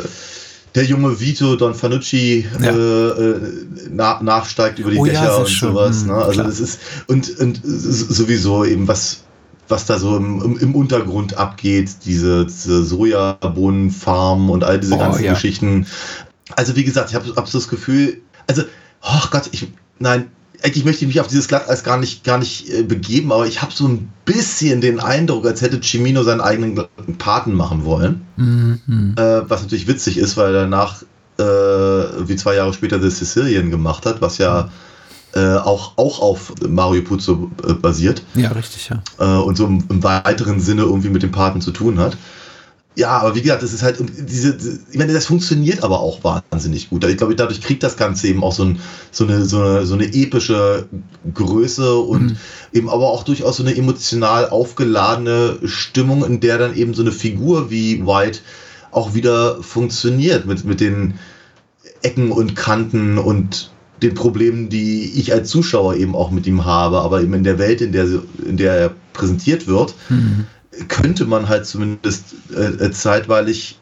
der 0.74 0.84
junge 0.84 1.20
Vito 1.20 1.56
Don 1.56 1.74
Fanucci 1.74 2.46
ja. 2.60 2.70
äh, 2.70 3.10
äh 3.20 3.40
na, 3.90 4.20
nachsteigt 4.22 4.78
über 4.78 4.90
die 4.90 4.98
oh, 4.98 5.04
Dächer 5.04 5.24
ja, 5.24 5.36
und 5.36 5.48
schön. 5.48 5.70
sowas. 5.70 6.02
Mhm, 6.02 6.08
ne? 6.08 6.14
Also 6.14 6.32
klar. 6.32 6.46
das 6.46 6.60
ist 6.60 6.80
und, 7.06 7.38
und 7.38 7.60
sowieso 7.64 8.64
eben 8.64 8.88
was 8.88 9.24
was 9.68 9.86
da 9.86 9.98
so 9.98 10.16
im, 10.16 10.42
im, 10.42 10.58
im 10.58 10.74
Untergrund 10.74 11.36
abgeht, 11.36 11.90
diese, 12.04 12.44
diese 12.44 12.84
Sojabohnenfarmen 12.84 14.50
und 14.50 14.62
all 14.62 14.78
diese 14.78 14.94
oh, 14.94 14.98
ganzen 14.98 15.24
ja. 15.24 15.32
Geschichten. 15.32 15.86
Also 16.54 16.76
wie 16.76 16.84
gesagt, 16.84 17.10
ich 17.10 17.14
habe 17.16 17.32
hab 17.34 17.48
so 17.48 17.58
das 17.58 17.68
Gefühl, 17.68 18.20
also, 18.46 18.62
oh 19.02 19.26
Gott, 19.30 19.48
ich, 19.52 19.68
nein, 19.98 20.30
eigentlich 20.62 20.84
möchte 20.84 21.04
ich 21.04 21.08
mich 21.08 21.20
auf 21.20 21.26
dieses 21.26 21.48
Glatteis 21.48 21.84
gar 21.84 21.98
nicht, 21.98 22.24
gar 22.24 22.38
nicht 22.38 22.70
äh, 22.70 22.82
begeben, 22.82 23.32
aber 23.32 23.46
ich 23.46 23.62
habe 23.62 23.72
so 23.72 23.86
ein 23.86 24.10
bisschen 24.24 24.80
den 24.80 25.00
Eindruck, 25.00 25.46
als 25.46 25.62
hätte 25.62 25.80
Cimino 25.82 26.22
seinen 26.22 26.40
eigenen 26.40 26.86
Paten 27.18 27.54
machen 27.54 27.84
wollen. 27.84 28.26
Mhm. 28.36 29.14
Äh, 29.16 29.48
was 29.48 29.62
natürlich 29.62 29.88
witzig 29.88 30.18
ist, 30.18 30.36
weil 30.36 30.54
er 30.54 30.62
danach, 30.62 31.02
äh, 31.38 31.42
wie 31.42 32.36
zwei 32.36 32.54
Jahre 32.54 32.72
später, 32.72 33.00
The 33.00 33.10
Sicilian 33.10 33.70
gemacht 33.70 34.06
hat, 34.06 34.20
was 34.20 34.38
ja 34.38 34.70
äh, 35.34 35.56
auch, 35.56 35.98
auch 35.98 36.20
auf 36.20 36.54
Mario 36.66 37.02
Puzo 37.02 37.50
äh, 37.66 37.72
basiert. 37.72 38.22
Ja, 38.34 38.52
richtig, 38.52 38.88
ja. 38.88 39.02
Äh, 39.18 39.42
und 39.42 39.56
so 39.56 39.66
im, 39.66 39.84
im, 39.88 40.02
weiteren 40.02 40.60
Sinne 40.60 40.82
irgendwie 40.82 41.08
mit 41.08 41.22
dem 41.22 41.32
Paten 41.32 41.60
zu 41.60 41.72
tun 41.72 41.98
hat. 41.98 42.16
Ja, 42.96 43.18
aber 43.18 43.34
wie 43.34 43.42
gesagt, 43.42 43.62
das 43.62 43.72
ist 43.72 43.82
halt, 43.82 43.98
diese, 43.98 44.56
ich 44.90 44.98
meine, 44.98 45.12
das 45.12 45.26
funktioniert 45.26 45.82
aber 45.82 45.98
auch 45.98 46.22
wahnsinnig 46.22 46.90
gut. 46.90 47.04
Ich 47.04 47.16
glaube, 47.16 47.34
dadurch 47.34 47.60
kriegt 47.60 47.82
das 47.82 47.96
Ganze 47.96 48.28
eben 48.28 48.44
auch 48.44 48.52
so, 48.52 48.64
ein, 48.64 48.78
so, 49.10 49.24
eine, 49.24 49.44
so, 49.44 49.60
eine, 49.60 49.86
so 49.86 49.94
eine 49.94 50.04
epische 50.04 50.86
Größe 51.32 51.96
und 51.96 52.22
mhm. 52.22 52.36
eben 52.72 52.88
aber 52.88 53.10
auch 53.10 53.24
durchaus 53.24 53.56
so 53.56 53.64
eine 53.64 53.76
emotional 53.76 54.48
aufgeladene 54.48 55.58
Stimmung, 55.64 56.24
in 56.24 56.38
der 56.38 56.58
dann 56.58 56.76
eben 56.76 56.94
so 56.94 57.02
eine 57.02 57.10
Figur 57.10 57.68
wie 57.68 58.06
White 58.06 58.40
auch 58.92 59.12
wieder 59.12 59.60
funktioniert 59.60 60.46
mit, 60.46 60.64
mit 60.64 60.80
den 60.80 61.14
Ecken 62.02 62.30
und 62.30 62.54
Kanten 62.54 63.18
und 63.18 63.72
den 64.02 64.14
Problemen, 64.14 64.68
die 64.68 65.18
ich 65.18 65.32
als 65.32 65.50
Zuschauer 65.50 65.96
eben 65.96 66.14
auch 66.14 66.30
mit 66.30 66.46
ihm 66.46 66.64
habe, 66.64 67.00
aber 67.00 67.22
eben 67.22 67.34
in 67.34 67.42
der 67.42 67.58
Welt, 67.58 67.80
in 67.80 67.90
der, 67.90 68.06
in 68.46 68.56
der 68.56 68.74
er 68.74 68.90
präsentiert 69.12 69.66
wird. 69.66 69.94
Mhm 70.08 70.46
könnte 70.88 71.24
man 71.26 71.48
halt 71.48 71.66
zumindest 71.66 72.34
äh, 72.54 72.90
zeitweilig 72.90 73.78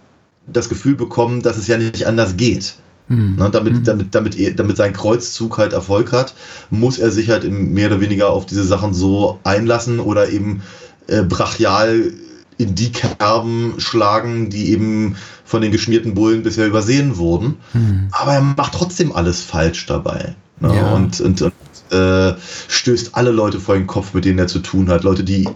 das 0.46 0.68
Gefühl 0.68 0.94
bekommen, 0.94 1.42
dass 1.42 1.56
es 1.56 1.66
ja 1.66 1.78
nicht 1.78 2.06
anders 2.06 2.36
geht. 2.36 2.74
Mhm. 3.08 3.36
Ne, 3.36 3.50
damit, 3.50 3.74
mhm. 3.74 3.84
damit, 3.84 4.14
damit, 4.14 4.58
damit 4.58 4.76
sein 4.76 4.92
Kreuzzug 4.92 5.58
halt 5.58 5.72
Erfolg 5.72 6.12
hat, 6.12 6.34
muss 6.70 6.98
er 6.98 7.10
sich 7.10 7.30
halt 7.30 7.50
mehr 7.50 7.88
oder 7.88 8.00
weniger 8.00 8.30
auf 8.30 8.46
diese 8.46 8.64
Sachen 8.64 8.94
so 8.94 9.40
einlassen 9.44 10.00
oder 10.00 10.30
eben 10.30 10.62
äh, 11.08 11.22
brachial 11.22 12.12
in 12.58 12.74
die 12.74 12.92
Kerben 12.92 13.74
schlagen, 13.78 14.50
die 14.50 14.70
eben 14.70 15.16
von 15.44 15.62
den 15.62 15.72
geschmierten 15.72 16.14
Bullen 16.14 16.42
bisher 16.42 16.66
übersehen 16.66 17.16
wurden. 17.16 17.56
Mhm. 17.72 18.08
Aber 18.12 18.34
er 18.34 18.40
macht 18.40 18.74
trotzdem 18.74 19.12
alles 19.12 19.42
falsch 19.42 19.86
dabei. 19.86 20.34
Ne? 20.60 20.76
Ja. 20.76 20.94
Und, 20.94 21.20
und, 21.20 21.42
und 21.42 21.52
äh, 21.90 22.34
stößt 22.68 23.14
alle 23.14 23.32
Leute 23.32 23.58
vor 23.58 23.74
den 23.74 23.86
Kopf, 23.86 24.14
mit 24.14 24.24
denen 24.24 24.38
er 24.38 24.46
zu 24.46 24.60
tun 24.60 24.88
hat. 24.88 25.02
Leute, 25.02 25.24
die 25.24 25.48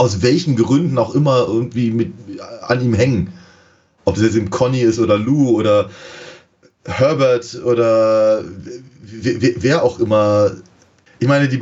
aus 0.00 0.22
welchen 0.22 0.56
Gründen 0.56 0.96
auch 0.96 1.14
immer 1.14 1.46
irgendwie 1.46 1.90
mit, 1.90 2.14
an 2.62 2.80
ihm 2.80 2.94
hängen. 2.94 3.34
Ob 4.06 4.16
es 4.16 4.22
jetzt 4.22 4.34
im 4.34 4.48
Conny 4.48 4.80
ist 4.80 4.98
oder 4.98 5.18
Lou 5.18 5.50
oder 5.50 5.90
Herbert 6.86 7.60
oder 7.62 8.42
wer, 9.02 9.84
auch 9.84 10.00
immer. 10.00 10.52
Ich 11.18 11.28
meine, 11.28 11.48
die, 11.48 11.60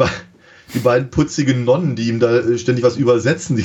die 0.73 0.79
beiden 0.79 1.11
putzigen 1.11 1.65
Nonnen, 1.65 1.97
die 1.97 2.09
ihm 2.09 2.21
da 2.21 2.57
ständig 2.57 2.85
was 2.85 2.97
übersetzen, 2.97 3.57
die, 3.57 3.65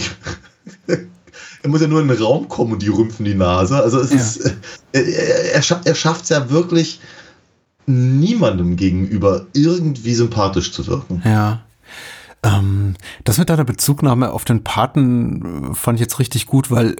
er 0.87 1.69
muss 1.69 1.81
ja 1.81 1.87
nur 1.87 2.01
in 2.01 2.07
den 2.07 2.17
Raum 2.17 2.49
kommen 2.49 2.73
und 2.73 2.81
die 2.81 2.89
rümpfen 2.89 3.25
die 3.25 3.35
Nase. 3.35 3.79
Also 3.79 3.99
es 3.99 4.09
ja. 4.09 4.15
ist, 4.17 4.55
er, 4.91 5.05
er, 5.05 5.81
er 5.85 5.95
schafft 5.95 6.23
es 6.23 6.29
ja 6.29 6.49
wirklich 6.49 6.99
niemandem 7.85 8.75
gegenüber 8.75 9.45
irgendwie 9.53 10.15
sympathisch 10.15 10.71
zu 10.71 10.87
wirken. 10.87 11.21
Ja. 11.23 11.61
Ähm, 12.43 12.95
das 13.23 13.37
mit 13.37 13.49
deiner 13.49 13.63
Bezugnahme 13.63 14.31
auf 14.31 14.45
den 14.45 14.63
Paten 14.63 15.71
äh, 15.71 15.75
fand 15.75 15.97
ich 15.97 16.01
jetzt 16.01 16.19
richtig 16.19 16.45
gut, 16.45 16.69
weil 16.69 16.95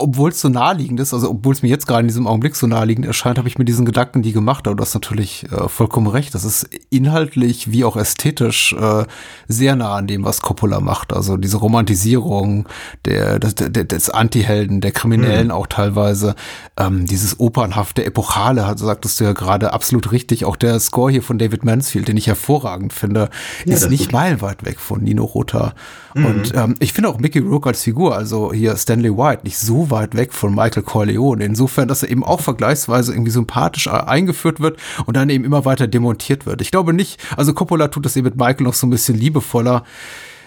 obwohl 0.00 0.30
es 0.30 0.40
so 0.40 0.48
naheliegend 0.48 1.00
ist, 1.00 1.14
also 1.14 1.30
obwohl 1.30 1.54
es 1.54 1.62
mir 1.62 1.68
jetzt 1.68 1.86
gerade 1.86 2.00
in 2.00 2.08
diesem 2.08 2.26
Augenblick 2.26 2.56
so 2.56 2.66
naheliegend 2.66 3.06
erscheint, 3.06 3.38
habe 3.38 3.48
ich 3.48 3.58
mir 3.58 3.64
diesen 3.64 3.84
Gedanken 3.84 4.22
die 4.22 4.32
gemacht, 4.32 4.66
aber 4.66 4.76
du 4.76 4.82
hast 4.82 4.94
natürlich 4.94 5.46
äh, 5.50 5.68
vollkommen 5.68 6.06
recht. 6.06 6.34
Das 6.34 6.44
ist 6.44 6.68
inhaltlich 6.90 7.70
wie 7.70 7.84
auch 7.84 7.96
ästhetisch 7.96 8.72
äh, 8.72 9.04
sehr 9.48 9.76
nah 9.76 9.96
an 9.96 10.06
dem, 10.06 10.24
was 10.24 10.42
Coppola 10.42 10.80
macht. 10.80 11.12
Also 11.12 11.36
diese 11.36 11.56
Romantisierung 11.56 12.68
der, 13.04 13.38
des, 13.38 13.54
des 13.54 14.10
Anti-Helden, 14.10 14.80
der 14.80 14.92
Kriminellen 14.92 15.48
mhm. 15.48 15.52
auch 15.52 15.66
teilweise, 15.66 16.34
ähm, 16.76 17.06
dieses 17.06 17.40
opernhafte, 17.40 18.04
epochale, 18.04 18.66
hat, 18.66 18.78
sagtest 18.78 19.20
du 19.20 19.24
ja 19.24 19.32
gerade 19.32 19.72
absolut 19.72 20.12
richtig. 20.12 20.44
Auch 20.44 20.56
der 20.56 20.78
Score 20.80 21.10
hier 21.10 21.22
von 21.22 21.38
David 21.38 21.64
Mansfield, 21.64 22.08
den 22.08 22.16
ich 22.16 22.26
hervorragend 22.26 22.92
finde, 22.92 23.30
ja, 23.64 23.74
ist 23.74 23.90
nicht 23.90 24.12
meilenweit 24.12 24.64
weg 24.64 24.78
von 24.78 25.02
Nino 25.02 25.24
Rota. 25.24 25.74
Mhm. 26.14 26.26
Und 26.26 26.54
ähm, 26.54 26.74
ich 26.78 26.92
finde 26.92 27.08
auch 27.08 27.18
Mickey 27.18 27.40
Rourke 27.40 27.68
als 27.68 27.82
Figur, 27.82 28.16
also 28.16 28.52
hier 28.52 28.76
Stanley 28.76 29.16
White, 29.16 29.42
nicht 29.44 29.58
so 29.58 29.90
weit 29.90 30.14
weg 30.14 30.32
von 30.32 30.54
Michael 30.54 30.82
Corleone. 30.82 31.44
Insofern, 31.44 31.88
dass 31.88 32.02
er 32.02 32.10
eben 32.10 32.24
auch 32.24 32.40
vergleichsweise 32.40 33.12
irgendwie 33.12 33.32
sympathisch 33.32 33.88
eingeführt 33.88 34.60
wird 34.60 34.78
und 35.06 35.16
dann 35.16 35.28
eben 35.28 35.44
immer 35.44 35.64
weiter 35.64 35.86
demontiert 35.86 36.46
wird. 36.46 36.60
Ich 36.60 36.70
glaube 36.70 36.92
nicht, 36.92 37.20
also 37.36 37.52
Coppola 37.52 37.88
tut 37.88 38.04
das 38.04 38.16
eben 38.16 38.24
mit 38.24 38.36
Michael 38.36 38.64
noch 38.64 38.74
so 38.74 38.86
ein 38.86 38.90
bisschen 38.90 39.18
liebevoller 39.18 39.84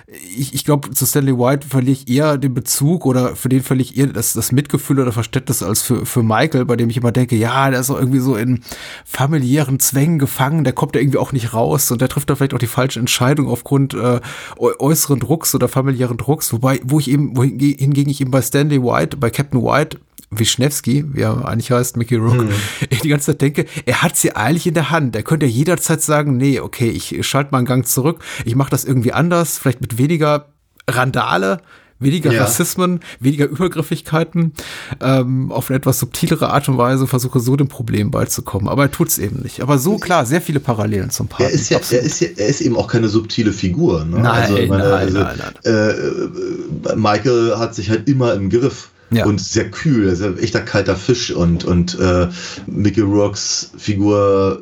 ich, 0.09 0.53
ich 0.53 0.63
glaube, 0.63 0.91
zu 0.91 1.05
Stanley 1.05 1.37
White 1.37 1.67
verliere 1.67 1.91
ich 1.91 2.07
eher 2.07 2.37
den 2.37 2.53
Bezug 2.53 3.05
oder 3.05 3.35
für 3.35 3.49
den 3.49 3.61
verliere 3.61 3.89
ich 3.89 3.97
eher 3.97 4.07
das, 4.07 4.31
das 4.31 4.53
Mitgefühl 4.53 5.01
oder 5.01 5.11
Verständnis 5.11 5.61
als 5.61 5.81
für, 5.81 6.05
für 6.05 6.23
Michael, 6.23 6.63
bei 6.63 6.77
dem 6.77 6.89
ich 6.89 6.95
immer 6.95 7.11
denke, 7.11 7.35
ja, 7.35 7.69
der 7.69 7.81
ist 7.81 7.89
auch 7.89 7.99
irgendwie 7.99 8.19
so 8.19 8.37
in 8.37 8.61
familiären 9.03 9.81
Zwängen 9.81 10.17
gefangen, 10.17 10.63
der 10.63 10.71
kommt 10.71 10.95
da 10.95 10.99
irgendwie 10.99 11.17
auch 11.17 11.33
nicht 11.33 11.53
raus 11.53 11.91
und 11.91 11.99
der 11.99 12.07
trifft 12.07 12.29
da 12.29 12.35
vielleicht 12.35 12.53
auch 12.53 12.59
die 12.59 12.67
falsche 12.67 13.01
Entscheidung 13.01 13.49
aufgrund 13.49 13.95
äh, 13.95 14.21
äußeren 14.57 15.19
Drucks 15.19 15.53
oder 15.53 15.67
familiären 15.67 16.15
Drucks, 16.15 16.53
wobei, 16.53 16.79
wo 16.85 16.99
ich 16.99 17.09
eben, 17.09 17.35
wohingegen 17.35 18.09
ich 18.09 18.21
eben 18.21 18.31
bei 18.31 18.41
Stanley 18.41 18.81
White, 18.81 19.17
bei 19.17 19.29
Captain 19.29 19.61
White 19.61 19.99
Wischnewski, 20.29 21.05
wie 21.13 21.21
er 21.21 21.47
eigentlich 21.47 21.71
heißt, 21.71 21.95
Mickey 21.95 22.15
Rourke, 22.15 22.49
hm. 22.49 22.49
ich 22.89 23.01
die 23.01 23.09
ganze 23.09 23.27
Zeit 23.27 23.41
denke, 23.41 23.65
er 23.85 24.01
hat 24.01 24.17
sie 24.17 24.35
eigentlich 24.35 24.67
in 24.67 24.73
der 24.73 24.89
Hand. 24.89 25.15
Er 25.15 25.23
könnte 25.23 25.45
jederzeit 25.45 26.01
sagen, 26.01 26.37
nee, 26.37 26.59
okay, 26.59 26.89
ich 26.89 27.25
schalte 27.25 27.51
mal 27.51 27.59
einen 27.59 27.67
Gang 27.67 27.87
zurück, 27.87 28.19
ich 28.45 28.55
mache 28.55 28.69
das 28.69 28.83
irgendwie 28.83 29.13
anders, 29.13 29.57
vielleicht 29.57 29.81
mit 29.81 29.97
weniger 29.97 30.49
Randale, 30.89 31.61
weniger 31.99 32.31
ja. 32.31 32.43
Rassismen, 32.43 32.99
weniger 33.19 33.47
Übergriffigkeiten, 33.47 34.53
ähm, 35.01 35.51
auf 35.51 35.69
eine 35.69 35.77
etwas 35.77 35.99
subtilere 35.99 36.49
Art 36.49 36.69
und 36.69 36.77
Weise 36.77 37.07
versuche 37.07 37.39
so 37.39 37.55
dem 37.55 37.67
Problem 37.67 38.11
beizukommen. 38.11 38.67
Aber 38.67 38.83
er 38.83 38.91
tut 38.91 39.07
es 39.07 39.17
eben 39.17 39.41
nicht. 39.41 39.61
Aber 39.61 39.77
so 39.77 39.97
klar, 39.97 40.25
sehr 40.25 40.41
viele 40.41 40.59
Parallelen 40.59 41.09
zum 41.09 41.27
Paar. 41.27 41.47
Er 41.47 41.51
ist 41.51 41.69
ja, 41.69 41.79
er 41.91 42.01
ist 42.01 42.19
ja, 42.19 42.27
er 42.35 42.47
ist 42.47 42.61
eben 42.61 42.75
auch 42.75 42.87
keine 42.87 43.07
subtile 43.07 43.51
Figur. 43.51 44.05
Ne? 44.05 44.19
Nein, 44.19 44.25
also, 44.25 44.53
meine, 44.53 44.83
nein, 44.83 44.93
also, 44.93 45.19
nein, 45.19 45.39
nein. 45.63 45.73
Äh, 45.73 46.95
Michael 46.95 47.57
hat 47.57 47.75
sich 47.75 47.89
halt 47.89 48.07
immer 48.07 48.33
im 48.33 48.49
Griff 48.49 48.89
ja. 49.09 49.25
und 49.25 49.39
sehr 49.39 49.69
kühl, 49.71 50.09
also 50.09 50.35
echter 50.35 50.61
kalter 50.61 50.95
Fisch 50.95 51.31
und, 51.31 51.65
und 51.65 51.99
äh, 51.99 52.27
Mickey 52.67 53.01
Rourke's 53.01 53.71
Figur, 53.77 54.61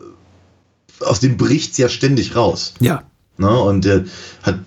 aus 0.99 1.19
dem 1.19 1.37
bricht 1.37 1.77
ja 1.77 1.89
ständig 1.89 2.35
raus. 2.35 2.73
Ja. 2.79 3.03
Ne? 3.37 3.49
Und 3.49 3.85
der 3.85 4.05
hat 4.43 4.59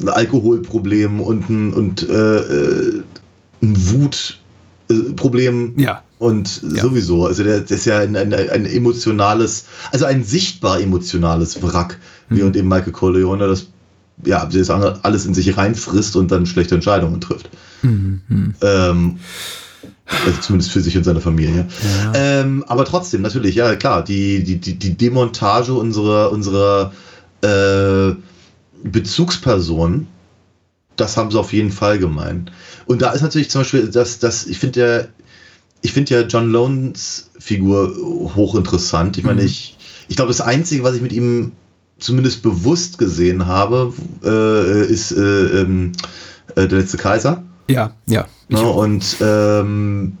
ein 0.00 0.08
Alkoholproblem 0.08 1.20
und 1.20 1.48
ein, 1.50 1.72
und, 1.72 2.08
äh, 2.08 2.36
äh 2.36 3.02
ein 3.62 3.76
Wutproblem. 4.88 5.74
Ja. 5.78 6.02
Und 6.18 6.62
ja. 6.62 6.82
sowieso, 6.82 7.26
also 7.26 7.42
der, 7.42 7.60
der 7.60 7.76
ist 7.76 7.84
ja 7.84 7.98
ein, 7.98 8.14
ein, 8.14 8.32
ein, 8.32 8.64
emotionales, 8.64 9.64
also 9.90 10.04
ein 10.04 10.22
sichtbar 10.22 10.80
emotionales 10.80 11.60
Wrack, 11.62 11.98
mhm. 12.28 12.36
während 12.36 12.56
eben 12.56 12.68
Michael 12.68 12.92
Corleone 12.92 13.48
das 13.48 13.66
ja, 14.24 14.44
das 14.46 14.70
alles 14.70 15.26
in 15.26 15.34
sich 15.34 15.56
reinfrisst 15.56 16.16
und 16.16 16.30
dann 16.30 16.46
schlechte 16.46 16.74
Entscheidungen 16.74 17.20
trifft. 17.20 17.50
Mhm. 17.82 18.54
Ähm, 18.60 19.18
also 20.26 20.40
zumindest 20.40 20.72
für 20.72 20.80
sich 20.80 20.96
und 20.96 21.04
seine 21.04 21.20
Familie. 21.20 21.66
Ja. 21.82 22.12
Ähm, 22.14 22.64
aber 22.68 22.84
trotzdem, 22.84 23.22
natürlich, 23.22 23.54
ja 23.54 23.74
klar, 23.76 24.04
die, 24.04 24.44
die, 24.44 24.58
die, 24.58 24.94
Demontage 24.94 25.72
unserer, 25.72 26.30
unserer 26.30 26.92
äh, 27.40 28.14
Bezugsperson, 28.84 30.06
das 30.96 31.16
haben 31.16 31.30
sie 31.30 31.38
auf 31.38 31.52
jeden 31.52 31.72
Fall 31.72 31.98
gemeint. 31.98 32.52
Und 32.86 33.02
da 33.02 33.12
ist 33.12 33.22
natürlich 33.22 33.50
zum 33.50 33.62
Beispiel, 33.62 33.88
dass, 33.88 34.18
dass 34.18 34.46
ich 34.46 34.58
finde 34.58 34.80
ja, 34.80 35.04
ich 35.80 35.92
finde 35.92 36.14
ja 36.14 36.20
John 36.22 36.50
Lones 36.50 37.30
Figur 37.38 37.96
hochinteressant. 38.36 39.18
Ich 39.18 39.24
meine, 39.24 39.40
mhm. 39.40 39.46
ich, 39.46 39.76
ich 40.08 40.16
glaube, 40.16 40.30
das 40.30 40.40
Einzige, 40.40 40.84
was 40.84 40.94
ich 40.94 41.02
mit 41.02 41.12
ihm 41.12 41.52
zumindest 42.02 42.42
bewusst 42.42 42.98
gesehen 42.98 43.46
habe, 43.46 43.92
äh, 44.24 44.86
ist 44.86 45.12
äh, 45.12 45.20
ähm, 45.20 45.92
äh, 46.56 46.66
der 46.66 46.80
letzte 46.80 46.96
Kaiser. 46.96 47.42
Ja, 47.68 47.92
ja. 48.06 48.26
ja 48.48 48.62
ne, 48.62 48.68
und 48.68 49.16
ähm, 49.20 50.18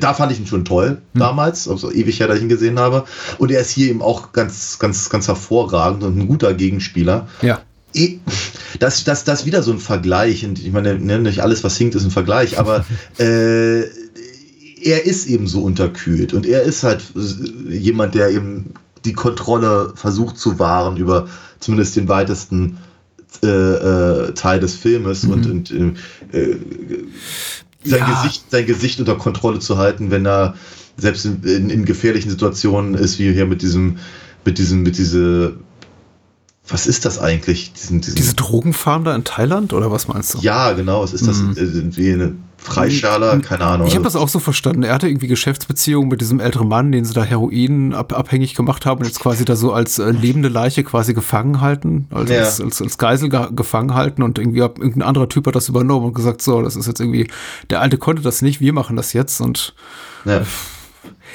da 0.00 0.14
fand 0.14 0.32
ich 0.32 0.38
ihn 0.38 0.46
schon 0.46 0.64
toll 0.64 0.98
hm. 1.12 1.18
damals, 1.18 1.66
also 1.68 1.90
ewig 1.90 2.20
her, 2.20 2.28
dass 2.28 2.36
ich 2.36 2.42
ihn 2.42 2.48
gesehen 2.48 2.78
habe. 2.78 3.04
Und 3.38 3.50
er 3.50 3.60
ist 3.60 3.70
hier 3.70 3.90
eben 3.90 4.02
auch 4.02 4.32
ganz, 4.32 4.78
ganz, 4.78 5.10
ganz 5.10 5.28
hervorragend 5.28 6.04
und 6.04 6.18
ein 6.18 6.28
guter 6.28 6.54
Gegenspieler. 6.54 7.28
Ja. 7.40 7.60
Das, 8.78 9.04
das, 9.04 9.24
das 9.24 9.44
wieder 9.44 9.62
so 9.62 9.72
ein 9.72 9.78
Vergleich. 9.78 10.46
Und 10.46 10.58
ich 10.58 10.72
meine, 10.72 10.98
ne, 10.98 11.18
nicht 11.18 11.40
alles, 11.40 11.64
was 11.64 11.76
hinkt, 11.76 11.94
ist 11.94 12.04
ein 12.04 12.10
Vergleich, 12.10 12.58
aber 12.58 12.84
äh, 13.18 13.82
er 14.82 15.04
ist 15.04 15.26
eben 15.26 15.46
so 15.46 15.62
unterkühlt 15.62 16.32
und 16.32 16.44
er 16.44 16.62
ist 16.62 16.82
halt 16.82 17.02
jemand, 17.68 18.14
der 18.14 18.30
eben 18.30 18.74
die 19.04 19.12
Kontrolle 19.12 19.92
versucht 19.94 20.38
zu 20.38 20.58
wahren 20.58 20.96
über 20.96 21.28
zumindest 21.60 21.96
den 21.96 22.08
weitesten 22.08 22.78
äh, 23.42 23.46
äh, 23.46 24.34
Teil 24.34 24.60
des 24.60 24.76
Filmes 24.76 25.24
mhm. 25.24 25.32
und, 25.32 25.46
und 25.46 25.70
äh, 26.32 26.56
sein, 27.84 27.98
ja. 28.00 28.22
Gesicht, 28.22 28.44
sein 28.50 28.66
Gesicht 28.66 29.00
unter 29.00 29.16
Kontrolle 29.16 29.58
zu 29.58 29.78
halten, 29.78 30.10
wenn 30.10 30.26
er 30.26 30.54
selbst 30.96 31.24
in, 31.24 31.42
in, 31.42 31.70
in 31.70 31.84
gefährlichen 31.84 32.30
Situationen 32.30 32.94
ist, 32.94 33.18
wie 33.18 33.32
hier 33.32 33.46
mit 33.46 33.62
diesem, 33.62 33.98
mit 34.44 34.58
diesem, 34.58 34.82
mit 34.82 34.98
diese 34.98 35.54
was 36.68 36.86
ist 36.86 37.04
das 37.04 37.18
eigentlich? 37.18 37.72
Diesen, 37.72 38.00
diesen 38.00 38.14
Diese 38.14 38.34
Drogenfahnder 38.34 39.14
in 39.14 39.24
Thailand 39.24 39.72
oder 39.72 39.90
was 39.90 40.06
meinst 40.06 40.34
du? 40.34 40.38
Ja, 40.38 40.72
genau. 40.72 41.02
Was 41.02 41.12
ist 41.12 41.26
das? 41.26 41.38
Mhm. 41.38 41.54
Irgendwie 41.56 42.12
eine 42.12 42.36
Freischale? 42.56 43.40
Keine 43.40 43.64
Ahnung. 43.64 43.88
Ich 43.88 43.94
habe 43.94 44.04
das 44.04 44.14
auch 44.14 44.28
so 44.28 44.38
verstanden. 44.38 44.84
Er 44.84 44.94
hatte 44.94 45.08
irgendwie 45.08 45.26
Geschäftsbeziehungen 45.26 46.08
mit 46.08 46.20
diesem 46.20 46.38
älteren 46.38 46.68
Mann, 46.68 46.92
den 46.92 47.04
sie 47.04 47.14
da 47.14 47.24
Heroin 47.24 47.92
ab 47.94 48.16
abhängig 48.16 48.54
gemacht 48.54 48.86
haben 48.86 49.00
und 49.00 49.06
jetzt 49.06 49.18
quasi 49.18 49.44
da 49.44 49.56
so 49.56 49.72
als 49.72 49.98
äh, 49.98 50.10
lebende 50.10 50.48
Leiche 50.48 50.84
quasi 50.84 51.14
gefangen 51.14 51.60
halten, 51.60 52.06
also 52.10 52.32
ja. 52.32 52.40
als, 52.40 52.60
als, 52.60 52.80
als, 52.80 52.96
Geisel 52.96 53.28
ge 53.28 53.48
gefangen 53.50 53.94
halten 53.94 54.22
und 54.22 54.38
irgendwie 54.38 54.62
hat 54.62 54.78
irgendein 54.78 55.02
anderer 55.02 55.28
Typ 55.28 55.48
hat 55.48 55.56
das 55.56 55.68
übernommen 55.68 56.06
und 56.06 56.14
gesagt, 56.14 56.42
so, 56.42 56.62
das 56.62 56.76
ist 56.76 56.86
jetzt 56.86 57.00
irgendwie, 57.00 57.28
der 57.70 57.80
Alte 57.80 57.98
konnte 57.98 58.22
das 58.22 58.40
nicht, 58.40 58.60
wir 58.60 58.72
machen 58.72 58.94
das 58.96 59.12
jetzt 59.12 59.40
und 59.40 59.74
ja 60.24 60.42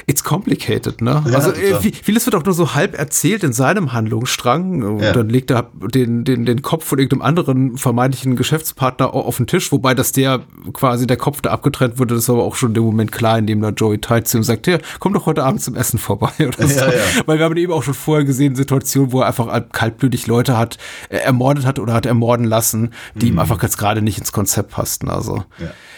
it's 0.06 0.24
complicated, 0.24 1.02
ne? 1.02 1.24
Ja, 1.28 1.34
also 1.34 1.52
äh, 1.52 1.76
vieles 1.80 2.26
wird 2.26 2.36
auch 2.36 2.44
nur 2.44 2.54
so 2.54 2.76
halb 2.76 2.98
erzählt 2.98 3.44
in 3.44 3.54
seinem 3.54 3.94
Handlungsstrang 3.94 4.84
und 4.84 5.00
ja. 5.00 5.12
dann 5.12 5.30
legt 5.30 5.52
er 5.52 5.70
den, 5.94 6.24
den, 6.24 6.46
den 6.46 6.62
Kopf 6.62 6.86
von 6.86 7.00
irgendeinem 7.00 7.22
anderen 7.22 7.78
vermeintlichen 7.78 8.36
Geschäftspartner 8.36 9.14
auf 9.14 9.38
den 9.38 9.48
Tisch, 9.48 9.72
wobei 9.72 9.94
das 9.94 10.12
der 10.12 10.42
quasi 10.74 11.08
der 11.08 11.18
Kopf 11.18 11.42
da 11.42 11.52
abgetrennt 11.52 12.00
wurde, 12.00 12.16
das 12.16 12.24
ist 12.24 12.30
aber 12.30 12.44
auch 12.44 12.56
schon 12.56 12.74
der 12.74 12.84
Moment 12.84 13.12
klar, 13.12 13.38
in 13.38 13.48
dem 13.48 13.62
da 13.62 13.70
Joey 13.70 14.00
Tide 14.00 14.24
zu 14.24 14.38
ihm 14.38 14.44
sagt, 14.44 14.68
ja, 14.68 14.78
komm 15.00 15.14
doch 15.14 15.26
heute 15.26 15.44
Abend 15.44 15.62
zum 15.62 15.76
Essen 15.76 15.98
vorbei 15.98 16.32
oder 16.40 16.68
so. 16.68 16.80
Ja, 16.80 16.92
Weil 17.26 17.40
wir 17.40 17.46
haben 17.46 17.58
eben 17.58 17.74
auch 17.74 17.84
schon 17.84 17.94
vorher 17.94 18.26
gesehen, 18.26 18.56
Situationen, 18.56 19.12
wo 19.12 19.22
er 19.22 19.28
einfach 19.28 19.48
kaltblütig 19.72 20.28
Leute 20.28 20.58
hat 20.58 20.78
äh, 21.10 21.18
ermordet 21.18 21.66
hat 21.66 21.80
oder 21.80 21.94
hat 21.94 22.06
ermorden 22.06 22.46
lassen, 22.46 22.94
die 23.16 23.28
mhm. 23.28 23.34
ihm 23.34 23.40
einfach 23.40 23.62
jetzt 23.62 23.78
gerade 23.78 24.02
nicht 24.02 24.20
ins 24.20 24.32
Konzept 24.32 24.72
passten. 24.72 25.10
Also 25.10 25.44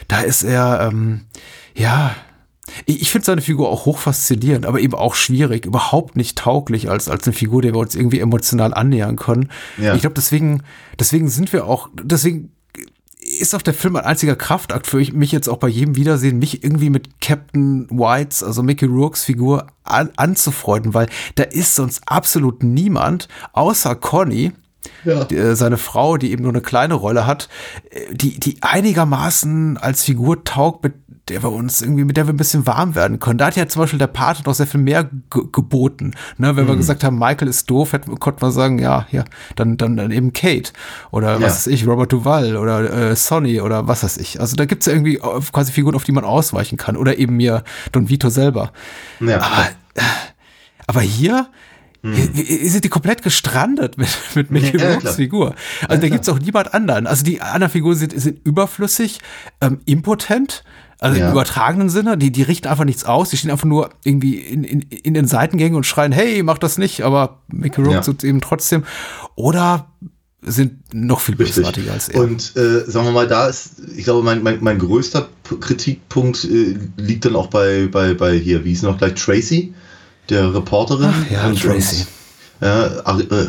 da 0.08 0.22
ist 0.22 0.44
er, 0.44 0.90
ähm, 0.90 1.22
ja, 1.76 2.16
ich, 2.86 3.02
ich 3.02 3.12
finde 3.12 3.26
seine 3.26 3.42
Figur 3.42 3.70
auch 3.70 3.86
hoch 3.86 3.98
faszinierend, 3.98 4.66
aber 4.66 4.80
eben 4.80 4.94
auch 4.94 5.16
schwierig, 5.16 5.66
überhaupt 5.66 6.16
nicht 6.16 6.38
tauglich 6.38 6.90
als, 6.90 7.10
als 7.10 7.26
eine 7.26 7.34
Figur, 7.34 7.62
der 7.62 7.74
wir 7.74 7.80
uns 7.80 7.96
irgendwie 7.96 8.20
emotional 8.20 8.74
annähern 8.74 9.16
können. 9.16 9.50
Ja. 9.78 9.96
Ich 9.96 10.02
glaube, 10.02 10.16
deswegen, 10.16 10.64
deswegen 11.00 11.30
sind 11.30 11.54
wir 11.54 11.66
auch, 11.66 11.90
deswegen 12.02 12.52
ist 13.20 13.54
auch 13.54 13.62
der 13.62 13.74
Film 13.74 13.96
ein 13.96 14.06
einziger 14.06 14.36
Kraftakt 14.36 14.88
für 14.88 14.98
mich 14.98 15.32
jetzt 15.32 15.50
auch 15.50 15.58
bei 15.58 15.68
jedem 15.68 15.96
Wiedersehen, 15.96 16.40
mich 16.40 16.64
irgendwie 16.64 16.90
mit 16.90 17.22
Captain 17.22 17.88
Whites, 17.90 18.44
also 18.44 18.64
Mickey 18.64 18.86
Rourke's 18.86 19.24
Figur 19.24 19.68
an, 19.84 20.10
anzufreunden, 20.16 20.94
weil 20.94 21.08
da 21.36 21.44
ist 21.44 21.76
sonst 21.76 22.02
absolut 22.06 22.64
niemand 22.64 23.28
außer 23.54 23.96
Conny, 23.96 24.54
ja. 25.04 25.26
Die, 25.26 25.36
äh, 25.36 25.56
seine 25.56 25.78
Frau, 25.78 26.18
die 26.18 26.32
eben 26.32 26.44
nur 26.44 26.52
eine 26.52 26.62
kleine 26.62 26.94
Rolle 26.94 27.28
hat, 27.28 27.50
äh, 27.92 28.14
die, 28.14 28.40
die 28.40 28.58
einigermaßen 28.62 29.78
als 29.78 30.04
Figur 30.04 30.44
taugt, 30.44 30.84
mit 30.84 30.94
der 31.30 31.44
wir 31.44 31.52
uns 31.52 31.82
irgendwie, 31.82 32.04
mit 32.04 32.18
der 32.18 32.28
wir 32.28 32.34
ein 32.34 32.38
bisschen 32.38 32.66
warm 32.66 32.96
werden 32.96 33.20
können. 33.20 33.38
Da 33.38 33.48
hat 33.48 33.56
ja 33.56 33.68
zum 33.68 33.82
Beispiel 33.82 34.00
der 34.00 34.08
Pate 34.08 34.44
noch 34.46 34.54
sehr 34.54 34.68
viel 34.68 34.80
mehr 34.80 35.10
geboten. 35.30 36.12
Ne, 36.38 36.56
wenn 36.56 36.66
mhm. 36.66 36.70
wir 36.70 36.76
gesagt 36.76 37.04
haben, 37.04 37.18
Michael 37.18 37.48
ist 37.48 37.70
doof, 37.70 37.94
hätten, 37.94 38.20
konnten 38.20 38.42
wir 38.42 38.52
sagen, 38.52 38.80
ja, 38.80 39.08
ja, 39.12 39.24
dann, 39.56 39.78
dann, 39.78 39.98
dann 39.98 40.12
eben 40.12 40.34
Kate. 40.34 40.72
Oder 41.12 41.34
ja. 41.34 41.42
was 41.42 41.58
weiß 41.58 41.68
ich, 41.68 41.88
Robert 41.88 42.12
Duval 42.12 42.58
oder 42.58 43.12
äh, 43.12 43.16
Sonny 43.16 43.62
oder 43.62 43.88
was 43.88 44.04
weiß 44.04 44.18
ich. 44.18 44.40
Also 44.40 44.56
da 44.56 44.66
gibt's 44.66 44.86
ja 44.86 44.94
irgendwie 44.94 45.18
quasi 45.18 45.72
Figuren, 45.72 45.96
auf 45.96 46.04
die 46.04 46.12
man 46.12 46.24
ausweichen 46.24 46.78
kann. 46.78 46.98
Oder 46.98 47.18
eben 47.18 47.38
mir 47.38 47.64
Don 47.92 48.10
Vito 48.10 48.30
selber. 48.30 48.72
Ja. 49.20 49.38
Aber, 49.38 49.70
aber 50.88 51.02
hier, 51.02 51.48
hm. 52.02 52.14
Sind 52.34 52.86
die 52.86 52.90
komplett 52.90 53.24
gestrandet 53.24 53.98
mit, 53.98 54.10
mit 54.36 54.52
Mickey 54.52 54.78
ja, 54.78 54.92
Rourke's 54.92 55.16
Figur? 55.16 55.54
Also 55.82 55.96
ja, 55.96 55.98
da 55.98 56.10
gibt's 56.10 56.30
auch 56.30 56.40
niemand 56.40 56.74
anderen. 56.74 57.08
Also 57.08 57.24
die 57.24 57.42
anderen 57.42 57.72
Figuren 57.72 57.96
sind, 57.96 58.20
sind 58.20 58.40
überflüssig, 58.46 59.20
ähm, 59.60 59.82
impotent, 59.86 60.64
Also 61.00 61.18
ja. 61.18 61.28
im 61.28 61.32
übertragenen 61.32 61.90
Sinne, 61.90 62.18
die, 62.18 62.32
die 62.32 62.44
richten 62.44 62.68
einfach 62.68 62.84
nichts 62.84 63.06
aus, 63.06 63.30
die 63.30 63.38
stehen 63.38 63.52
einfach 63.52 63.66
nur 63.66 63.90
irgendwie 64.04 64.38
in, 64.38 64.66
in, 64.66 64.82
in 64.82 65.14
den 65.14 65.28
Seitengängen 65.28 65.76
und 65.76 65.86
schreien, 65.86 66.12
hey, 66.12 66.44
mach 66.44 66.58
das 66.58 66.78
nicht, 66.78 67.02
aber 67.02 67.40
Mickey 67.48 67.82
Rourke 67.82 67.96
ja. 67.96 68.02
tut 68.02 68.24
eben 68.24 68.42
trotzdem. 68.42 68.84
Oder 69.36 69.88
sind 70.42 70.94
noch 70.94 71.22
viel 71.22 71.36
bösartiger 71.36 71.94
als 71.94 72.10
er. 72.10 72.22
Und 72.22 72.56
äh, 72.56 72.84
sagen 72.86 73.06
wir 73.06 73.12
mal, 73.12 73.28
da 73.28 73.48
ist, 73.48 73.82
ich 73.96 74.04
glaube, 74.06 74.24
mein, 74.24 74.44
mein, 74.44 74.58
mein 74.62 74.80
größter 74.80 75.30
Kritikpunkt 75.60 76.44
äh, 76.46 76.78
liegt 76.98 77.26
dann 77.26 77.36
auch 77.36 77.48
bei, 77.48 77.88
bei, 77.92 78.14
bei 78.14 78.38
hier, 78.38 78.64
wie 78.66 78.74
ist 78.74 78.84
noch 78.84 78.98
gleich, 78.98 79.16
Tracy, 79.16 79.74
der 80.30 80.54
Reporterin. 80.54 81.14
Ach, 81.14 81.32
ja, 81.32 81.54
Tracy. 81.54 82.02
Ja, 82.02 82.06
äh, 82.62 83.48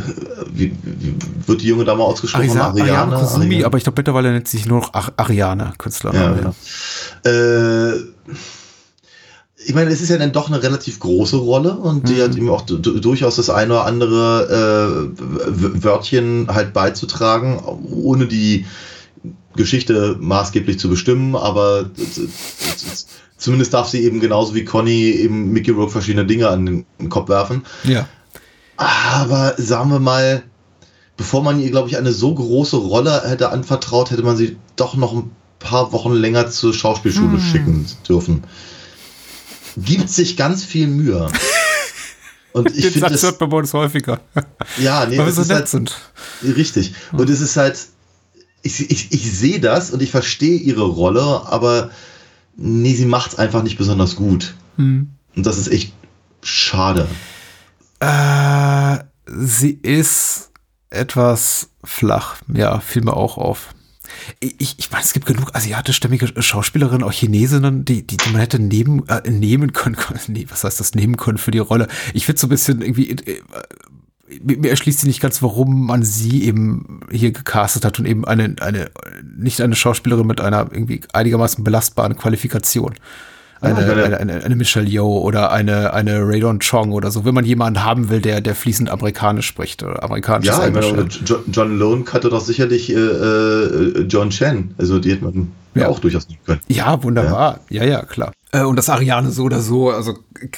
wie, 0.53 0.73
wie, 0.83 1.14
wird 1.46 1.62
die 1.62 1.68
junge 1.68 1.85
Dame 1.85 2.03
ausgesprochen? 2.03 2.44
Arisa, 2.44 2.68
Ariane, 2.68 2.90
Ariane 2.92 3.16
Ariane. 3.16 3.66
aber 3.66 3.79
ich 3.79 3.85
glaube 3.85 4.01
mittlerweile 4.01 4.33
nennt 4.33 4.49
sie 4.49 4.59
sich 4.59 4.66
nur 4.66 4.81
noch 4.81 4.92
Ariane, 5.16 5.73
Künstler. 5.79 6.14
Ja, 6.14 6.37
ja. 6.37 7.31
Äh, 7.31 7.94
ich 9.66 9.75
meine, 9.75 9.90
es 9.90 10.01
ist 10.01 10.09
ja 10.09 10.16
dann 10.16 10.33
doch 10.33 10.49
eine 10.49 10.62
relativ 10.62 11.01
große 11.01 11.37
Rolle 11.37 11.75
und 11.75 12.09
die 12.09 12.14
mhm. 12.14 12.23
hat 12.23 12.35
ihm 12.35 12.49
auch 12.49 12.62
durchaus 12.62 13.37
das 13.37 13.51
eine 13.51 13.75
oder 13.75 13.85
andere 13.85 15.12
äh, 15.18 15.85
Wörtchen 15.85 16.46
halt 16.49 16.73
beizutragen, 16.73 17.59
ohne 17.59 18.27
die 18.27 18.64
Geschichte 19.57 20.16
maßgeblich 20.18 20.79
zu 20.79 20.88
bestimmen, 20.88 21.35
aber 21.37 21.90
zumindest 23.37 23.75
darf 23.75 23.88
sie 23.88 24.03
eben 24.05 24.20
genauso 24.20 24.55
wie 24.55 24.64
Conny 24.64 25.11
eben 25.11 25.53
Mickey 25.53 25.73
Rourke 25.73 25.92
verschiedene 25.92 26.25
Dinge 26.25 26.49
an 26.49 26.85
den 26.99 27.09
Kopf 27.09 27.29
werfen. 27.29 27.64
Ja. 27.85 28.09
Aber 28.81 29.57
sagen 29.59 29.90
wir 29.90 29.99
mal, 29.99 30.43
bevor 31.19 31.43
man 31.43 31.61
ihr, 31.61 31.71
glaube 31.71 31.90
ich, 31.90 31.99
eine 31.99 32.12
so 32.12 32.35
große 32.35 32.79
Rolle 32.79 33.25
hätte 33.27 33.51
anvertraut, 33.51 34.11
hätte 34.11 34.23
man 34.23 34.38
sie 34.38 34.57
doch 34.77 34.95
noch 34.95 35.12
ein 35.12 35.31
paar 35.59 35.93
Wochen 35.93 36.14
länger 36.14 36.51
zur 36.51 36.73
Schauspielschule 36.73 37.37
hm. 37.37 37.40
schicken 37.40 37.87
dürfen. 38.09 38.45
Gibt 39.77 40.09
sich 40.09 40.38
ganz 40.38 40.64
viel 40.64 40.87
Mühe. 40.87 41.29
Und 42.55 42.75
ich 42.75 42.87
finde 42.87 43.11
das 43.11 43.23
hört 43.23 43.38
man 43.38 43.51
bei 43.51 43.59
uns 43.59 43.75
häufiger. 43.75 44.21
Ja, 44.79 45.05
nee, 45.05 45.19
Weil 45.19 45.27
wir 45.27 45.33
so 45.33 45.43
nett 45.43 45.51
halt, 45.51 45.69
sind. 45.69 46.01
Richtig. 46.43 46.95
Und 47.12 47.29
es 47.29 47.43
ist 47.43 47.59
halt, 47.59 47.79
ich, 48.62 48.90
ich, 48.90 49.12
ich 49.12 49.31
sehe 49.31 49.61
das 49.61 49.90
und 49.90 50.03
ich 50.03 50.11
verstehe 50.11 50.59
ihre 50.59 50.85
Rolle, 50.85 51.23
aber 51.23 51.90
nee, 52.57 52.95
sie 52.95 53.05
macht 53.05 53.33
es 53.33 53.38
einfach 53.38 53.62
nicht 53.62 53.77
besonders 53.77 54.16
gut. 54.16 54.55
Hm. 54.77 55.11
Und 55.37 55.47
das 55.47 55.59
ist 55.59 55.69
echt 55.69 55.93
schade. 56.43 57.07
Äh, 58.00 58.98
sie 59.26 59.72
ist 59.82 60.50
etwas 60.90 61.70
flach. 61.84 62.36
Ja, 62.52 62.80
fiel 62.80 63.02
mir 63.02 63.14
auch 63.14 63.38
auf. 63.38 63.74
Ich, 64.40 64.78
ich 64.78 64.90
meine, 64.90 65.04
es 65.04 65.12
gibt 65.12 65.26
genug 65.26 65.54
asiatischstämmige 65.54 66.42
Schauspielerinnen, 66.42 67.04
auch 67.06 67.12
Chinesinnen, 67.12 67.84
die, 67.84 68.06
die, 68.06 68.16
die 68.16 68.30
man 68.30 68.40
hätte 68.40 68.58
nehmen, 68.58 69.06
äh, 69.08 69.30
nehmen 69.30 69.72
können. 69.72 69.96
Nee, 70.28 70.46
was 70.48 70.64
heißt 70.64 70.80
das, 70.80 70.94
nehmen 70.94 71.16
können 71.16 71.38
für 71.38 71.50
die 71.50 71.58
Rolle? 71.58 71.88
Ich 72.12 72.26
finde 72.26 72.40
so 72.40 72.46
ein 72.46 72.50
bisschen 72.50 72.82
irgendwie, 72.82 73.10
äh, 73.10 73.42
mir 74.42 74.70
erschließt 74.70 75.00
sie 75.00 75.06
nicht 75.06 75.20
ganz, 75.20 75.42
warum 75.42 75.86
man 75.86 76.02
sie 76.02 76.44
eben 76.44 77.00
hier 77.10 77.32
gecastet 77.32 77.84
hat 77.84 77.98
und 77.98 78.06
eben 78.06 78.24
eine, 78.24 78.56
eine, 78.60 78.90
nicht 79.36 79.60
eine 79.60 79.74
Schauspielerin 79.74 80.26
mit 80.26 80.40
einer 80.40 80.68
irgendwie 80.72 81.00
einigermaßen 81.12 81.64
belastbaren 81.64 82.16
Qualifikation 82.16 82.94
eine, 83.61 83.79
eine, 83.79 84.18
eine, 84.18 84.44
eine 84.44 84.57
Michelle 84.57 84.88
Yeoh 84.88 85.18
oder 85.18 85.53
eine, 85.53 85.92
eine 85.92 86.20
Radon 86.23 86.61
Chong 86.61 86.92
oder 86.92 87.11
so, 87.11 87.25
wenn 87.25 87.35
man 87.35 87.44
jemanden 87.44 87.85
haben 87.85 88.09
will, 88.09 88.20
der, 88.20 88.40
der 88.40 88.55
fließend 88.55 88.90
amerikanisch 88.90 89.46
spricht 89.46 89.83
oder 89.83 90.03
amerikanisch 90.03 90.46
Ja, 90.46 90.66
ich 90.66 90.73
meine, 90.73 91.07
John, 91.25 91.42
John 91.53 91.79
Lone 91.79 92.05
hatte 92.11 92.31
doch 92.31 92.40
sicherlich 92.40 92.90
äh, 92.90 92.94
äh, 92.94 94.01
John 94.09 94.31
Chen, 94.31 94.75
also 94.79 94.99
die 94.99 95.12
hätte 95.12 95.25
man 95.25 95.53
ja. 95.75 95.88
auch 95.88 95.99
durchaus 95.99 96.29
nehmen 96.29 96.40
können. 96.46 96.61
Ja, 96.68 97.03
wunderbar. 97.03 97.61
Ja, 97.68 97.85
ja, 97.85 97.90
ja 97.90 98.03
klar. 98.03 98.33
Äh, 98.53 98.62
und 98.62 98.77
dass 98.77 98.88
Ariane 98.88 99.31
so 99.31 99.44
oder 99.44 99.61
so, 99.61 99.90
also 99.90 100.14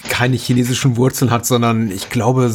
keine 0.09 0.37
chinesischen 0.37 0.97
Wurzeln 0.97 1.31
hat, 1.31 1.45
sondern 1.45 1.91
ich 1.91 2.09
glaube, 2.09 2.51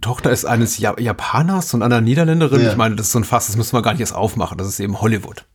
Tochter 0.00 0.30
ist 0.30 0.44
eines 0.44 0.78
Japaners 0.78 1.74
und 1.74 1.82
einer 1.82 2.00
Niederländerin. 2.00 2.60
Ja. 2.60 2.70
Ich 2.70 2.76
meine, 2.76 2.96
das 2.96 3.06
ist 3.06 3.12
so 3.12 3.18
ein 3.18 3.24
Fass, 3.24 3.46
das 3.46 3.56
müssen 3.56 3.72
wir 3.72 3.82
gar 3.82 3.92
nicht 3.92 4.00
erst 4.00 4.14
aufmachen. 4.14 4.58
Das 4.58 4.68
ist 4.68 4.78
eben 4.78 5.00
Hollywood. 5.00 5.46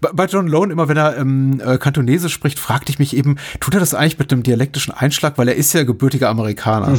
Bei 0.00 0.26
John 0.26 0.46
Lone, 0.46 0.72
immer 0.72 0.88
wenn 0.88 0.96
er 0.96 1.16
ähm, 1.16 1.60
äh, 1.64 1.78
Kantonese 1.78 2.28
spricht, 2.28 2.58
fragte 2.58 2.92
ich 2.92 2.98
mich 2.98 3.16
eben, 3.16 3.36
tut 3.60 3.74
er 3.74 3.80
das 3.80 3.94
eigentlich 3.94 4.18
mit 4.18 4.32
einem 4.32 4.42
dialektischen 4.42 4.92
Einschlag, 4.92 5.38
weil 5.38 5.48
er 5.48 5.56
ist 5.56 5.72
ja 5.72 5.84
gebürtiger 5.84 6.28
Amerikaner. 6.28 6.98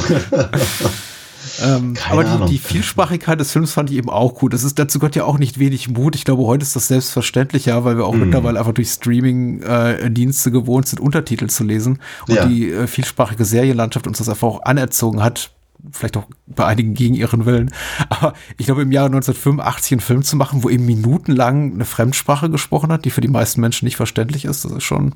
ähm, 1.62 1.94
aber 2.10 2.24
die, 2.24 2.52
die, 2.52 2.58
Vielsprachigkeit 2.58 3.40
des 3.40 3.52
Films 3.52 3.72
fand 3.72 3.90
ich 3.90 3.96
eben 3.96 4.10
auch 4.10 4.34
gut. 4.34 4.52
Das 4.52 4.64
ist, 4.64 4.78
dazu 4.78 4.98
gehört 4.98 5.16
ja 5.16 5.24
auch 5.24 5.38
nicht 5.38 5.58
wenig 5.58 5.88
Mut. 5.88 6.14
Ich 6.14 6.24
glaube, 6.24 6.44
heute 6.44 6.62
ist 6.62 6.76
das 6.76 6.88
selbstverständlicher, 6.88 7.84
weil 7.84 7.96
wir 7.96 8.06
auch 8.06 8.14
mm. 8.14 8.20
mittlerweile 8.20 8.58
einfach 8.58 8.74
durch 8.74 8.88
Streaming-Dienste 8.88 10.48
äh, 10.48 10.52
gewohnt 10.52 10.88
sind, 10.88 11.00
Untertitel 11.00 11.48
zu 11.48 11.64
lesen. 11.64 11.98
Und 12.28 12.34
ja. 12.34 12.46
die 12.46 12.70
äh, 12.70 12.86
vielsprachige 12.86 13.44
Serienlandschaft 13.44 14.06
uns 14.06 14.18
das 14.18 14.28
einfach 14.28 14.48
auch 14.48 14.62
anerzogen 14.64 15.22
hat, 15.22 15.52
vielleicht 15.92 16.16
auch 16.16 16.26
bei 16.46 16.66
einigen 16.66 16.94
gegen 16.94 17.14
ihren 17.14 17.46
Willen. 17.46 17.70
Aber 18.08 18.34
ich 18.58 18.66
glaube, 18.66 18.82
im 18.82 18.92
Jahre 18.92 19.06
1985 19.06 19.92
einen 19.92 20.00
Film 20.00 20.22
zu 20.22 20.36
machen, 20.36 20.62
wo 20.62 20.70
eben 20.70 20.86
minutenlang 20.86 21.74
eine 21.74 21.84
Fremdsprache 21.84 22.50
gesprochen 22.50 22.92
hat, 22.92 23.04
die 23.04 23.10
für 23.10 23.20
die 23.20 23.28
meisten 23.28 23.60
Menschen 23.60 23.84
nicht 23.86 23.96
verständlich 23.96 24.44
ist, 24.44 24.64
das 24.64 24.72
ist 24.72 24.84
schon 24.84 25.14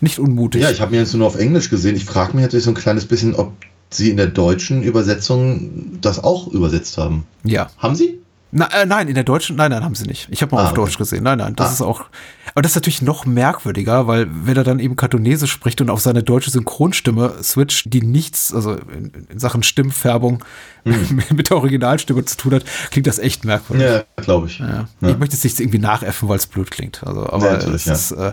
nicht 0.00 0.18
unmutig. 0.18 0.62
Ja, 0.62 0.70
ich 0.70 0.80
habe 0.80 0.92
mir 0.92 0.98
jetzt 0.98 1.14
nur 1.14 1.26
auf 1.26 1.36
Englisch 1.36 1.70
gesehen. 1.70 1.96
Ich 1.96 2.04
frage 2.04 2.34
mich 2.34 2.42
natürlich 2.42 2.64
so 2.64 2.70
ein 2.70 2.76
kleines 2.76 3.06
bisschen, 3.06 3.34
ob 3.34 3.52
sie 3.90 4.10
in 4.10 4.16
der 4.16 4.26
deutschen 4.26 4.82
Übersetzung 4.82 5.98
das 6.00 6.22
auch 6.22 6.48
übersetzt 6.48 6.98
haben. 6.98 7.24
Ja. 7.44 7.70
Haben 7.78 7.94
sie? 7.94 8.18
Na, 8.56 8.68
äh, 8.68 8.86
nein, 8.86 9.08
in 9.08 9.16
der 9.16 9.24
deutschen, 9.24 9.56
nein, 9.56 9.72
nein, 9.72 9.82
haben 9.82 9.96
sie 9.96 10.06
nicht. 10.06 10.28
Ich 10.30 10.40
habe 10.40 10.54
mal 10.54 10.60
ah, 10.60 10.64
auf 10.66 10.70
okay. 10.70 10.82
Deutsch 10.82 10.96
gesehen. 10.96 11.24
Nein, 11.24 11.38
nein, 11.38 11.56
das 11.56 11.70
ah. 11.70 11.72
ist 11.72 11.80
auch. 11.82 12.04
Aber 12.52 12.62
das 12.62 12.70
ist 12.70 12.76
natürlich 12.76 13.02
noch 13.02 13.26
merkwürdiger, 13.26 14.06
weil 14.06 14.28
wenn 14.30 14.56
er 14.56 14.62
dann 14.62 14.78
eben 14.78 14.94
Kantonese 14.94 15.48
spricht 15.48 15.80
und 15.80 15.90
auf 15.90 16.00
seine 16.00 16.22
deutsche 16.22 16.52
Synchronstimme 16.52 17.34
switcht, 17.42 17.92
die 17.92 18.02
nichts, 18.02 18.54
also 18.54 18.74
in, 18.74 19.10
in 19.28 19.38
Sachen 19.40 19.64
Stimmfärbung 19.64 20.44
hm. 20.84 21.20
mit 21.36 21.50
der 21.50 21.56
Originalstimme 21.56 22.24
zu 22.26 22.36
tun 22.36 22.54
hat, 22.54 22.64
klingt 22.92 23.08
das 23.08 23.18
echt 23.18 23.44
merkwürdig. 23.44 23.88
Ja, 23.88 24.04
glaube 24.22 24.46
ich. 24.46 24.60
Ja. 24.60 24.86
Ja. 25.00 25.08
Ich 25.08 25.18
möchte 25.18 25.34
es 25.34 25.42
nicht 25.42 25.58
irgendwie 25.58 25.80
nachäffen, 25.80 26.28
weil 26.28 26.36
es 26.36 26.46
blöd 26.46 26.70
klingt. 26.70 27.02
Also, 27.04 27.28
aber 27.28 27.60
ja, 27.60 27.74
es 27.74 27.86
ist, 27.88 28.12
äh, 28.12 28.32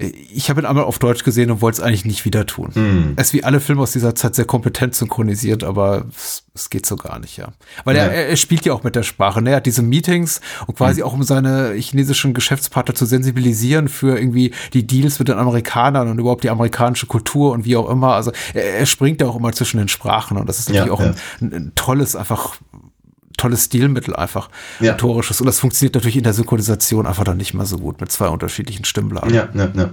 ich 0.00 0.48
habe 0.48 0.60
ihn 0.60 0.66
einmal 0.66 0.84
auf 0.84 1.00
Deutsch 1.00 1.24
gesehen 1.24 1.50
und 1.50 1.60
wollte 1.60 1.80
es 1.80 1.84
eigentlich 1.84 2.04
nicht 2.04 2.24
wieder 2.24 2.46
tun. 2.46 2.70
Mm. 2.74 3.14
Er 3.16 3.20
ist 3.20 3.32
wie 3.32 3.42
alle 3.42 3.58
Filme 3.58 3.82
aus 3.82 3.90
dieser 3.90 4.14
Zeit 4.14 4.36
sehr 4.36 4.44
kompetent 4.44 4.94
synchronisiert, 4.94 5.64
aber 5.64 6.04
es, 6.14 6.44
es 6.54 6.70
geht 6.70 6.86
so 6.86 6.94
gar 6.94 7.18
nicht, 7.18 7.36
ja. 7.36 7.48
Weil 7.82 7.96
ja. 7.96 8.04
Er, 8.04 8.28
er 8.28 8.36
spielt 8.36 8.64
ja 8.64 8.74
auch 8.74 8.84
mit 8.84 8.94
der 8.94 9.02
Sprache. 9.02 9.42
Ne? 9.42 9.50
Er 9.50 9.56
hat 9.56 9.66
diese 9.66 9.82
Meetings 9.82 10.40
und 10.68 10.76
quasi 10.76 11.00
mm. 11.00 11.04
auch 11.04 11.14
um 11.14 11.24
seine 11.24 11.72
chinesischen 11.72 12.32
Geschäftspartner 12.32 12.94
zu 12.94 13.06
sensibilisieren 13.06 13.88
für 13.88 14.16
irgendwie 14.16 14.52
die 14.72 14.86
Deals 14.86 15.18
mit 15.18 15.26
den 15.26 15.38
Amerikanern 15.38 16.08
und 16.08 16.20
überhaupt 16.20 16.44
die 16.44 16.50
amerikanische 16.50 17.06
Kultur 17.06 17.50
und 17.50 17.64
wie 17.64 17.76
auch 17.76 17.90
immer. 17.90 18.12
Also 18.12 18.30
er, 18.54 18.74
er 18.74 18.86
springt 18.86 19.20
ja 19.20 19.26
auch 19.26 19.36
immer 19.36 19.50
zwischen 19.50 19.78
den 19.78 19.88
Sprachen 19.88 20.36
und 20.36 20.48
das 20.48 20.60
ist 20.60 20.68
natürlich 20.68 20.86
ja, 20.86 20.92
auch 20.92 21.00
ja. 21.00 21.14
Ein, 21.40 21.52
ein, 21.52 21.72
tolles, 21.74 22.14
einfach 22.14 22.54
tolles 23.38 23.64
Stilmittel 23.64 24.14
einfach, 24.14 24.50
ja. 24.80 24.92
rhetorisches. 24.92 25.40
Und 25.40 25.46
das 25.46 25.58
funktioniert 25.58 25.94
natürlich 25.94 26.16
in 26.16 26.24
der 26.24 26.34
Synchronisation 26.34 27.06
einfach 27.06 27.24
dann 27.24 27.38
nicht 27.38 27.54
mehr 27.54 27.64
so 27.64 27.78
gut 27.78 28.00
mit 28.00 28.12
zwei 28.12 28.28
unterschiedlichen 28.28 28.84
Stimmblagen. 28.84 29.32
Ja, 29.32 29.48
ja, 29.54 29.70
ja. 29.74 29.90